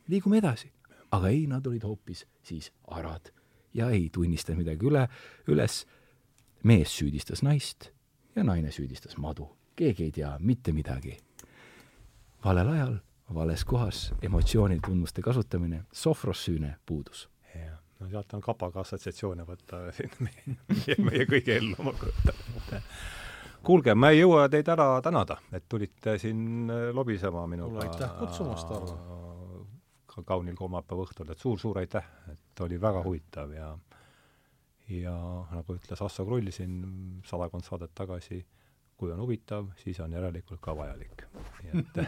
liigume 0.07 0.37
edasi. 0.37 0.71
aga 1.11 1.27
ei, 1.27 1.47
nad 1.47 1.65
olid 1.65 1.83
hoopis 1.83 2.25
siis 2.43 2.71
arad 2.87 3.31
ja 3.73 3.89
ei 3.89 4.09
tunnistanud 4.13 4.61
midagi 4.61 4.85
üle, 4.85 5.07
üles 5.47 5.85
mees 6.63 6.93
süüdistas 6.97 7.41
naist 7.45 7.89
ja 8.35 8.43
naine 8.43 8.71
süüdistas 8.71 9.17
madu. 9.17 9.55
keegi 9.75 10.03
ei 10.03 10.11
tea 10.11 10.37
mitte 10.39 10.71
midagi. 10.71 11.17
valel 12.45 12.67
ajal, 12.67 12.97
vales 13.33 13.65
kohas, 13.65 14.13
emotsioonide 14.21 14.81
tunnuste 14.85 15.21
kasutamine, 15.21 15.83
sofrossüüne 15.91 16.75
puudus. 16.85 17.29
no 17.99 18.09
sealt 18.09 18.33
on 18.33 18.41
kapaga 18.41 18.79
assotsiatsioone 18.79 19.43
võtta 19.43 19.91
siin 19.91 20.11
meie, 20.25 20.95
meie 20.97 21.25
kõigi 21.25 21.57
ellu, 21.57 21.95
ette 22.57 22.83
kuulge, 23.65 23.95
ma 23.95 24.11
ei 24.13 24.21
jõua 24.21 24.47
teid 24.51 24.67
ära 24.71 24.87
tänada, 25.05 25.39
et 25.53 25.65
tulite 25.69 26.17
siin 26.21 26.71
lobisema 26.93 27.45
minuga. 27.47 27.85
aitäh 27.85 28.15
kutsumast, 28.19 28.71
Arvo! 28.71 28.97
ka 30.09 30.23
kaunil 30.25 30.55
kolmapäeva 30.57 31.05
õhtul, 31.05 31.31
et 31.31 31.39
suur-suur 31.39 31.77
aitäh, 31.79 32.05
et 32.31 32.63
oli 32.65 32.79
väga 32.81 33.03
huvitav 33.05 33.53
ja 33.53 33.73
ja 34.89 35.13
nagu 35.51 35.75
ütles 35.77 36.01
Asso 36.01 36.25
Krull 36.25 36.49
siin 36.51 36.79
sadakond 37.25 37.63
saadet 37.63 37.91
tagasi, 37.95 38.39
kui 38.97 39.11
on 39.13 39.21
huvitav, 39.21 39.69
siis 39.77 39.99
on 40.01 40.11
järelikult 40.17 40.59
ka 40.61 40.73
vajalik. 40.75 41.27
nii 41.63 41.83
et 41.83 42.01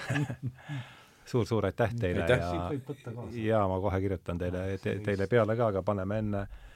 suur-suur 1.31 1.69
aitäh 1.69 1.93
teile 1.99 2.25
aitäh. 2.25 2.41
ja, 2.41 3.45
ja 3.45 3.67
ma 3.67 3.79
kohe 3.79 4.01
kirjutan 4.01 4.41
teile 4.41 4.65
te,, 4.81 4.97
teile 5.05 5.27
peale 5.27 5.55
ka, 5.55 5.67
aga 5.67 5.83
paneme 5.85 6.17
enne 6.23 6.41
äh, 6.41 6.70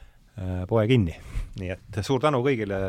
poe 0.68 0.88
kinni. 0.88 1.16
nii 1.60 1.70
et 1.72 2.02
suur 2.03 2.20
tänu 2.20 2.41
kõigile, 2.44 2.80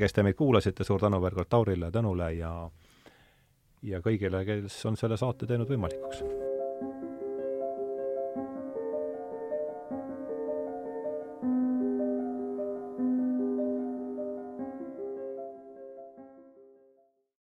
kes 0.00 0.16
te 0.16 0.24
meid 0.24 0.38
kuulasite, 0.38 0.84
suur 0.84 1.02
tänu 1.02 1.20
veel 1.20 1.36
kord 1.36 1.50
Taurile, 1.52 1.90
Tõnule 1.92 2.30
ja 2.38 2.54
ja 3.84 4.00
kõigile, 4.00 4.44
kes 4.48 4.80
on 4.88 4.96
selle 4.96 5.20
saate 5.20 5.46
teinud 5.46 5.68
võimalikuks 5.68 6.43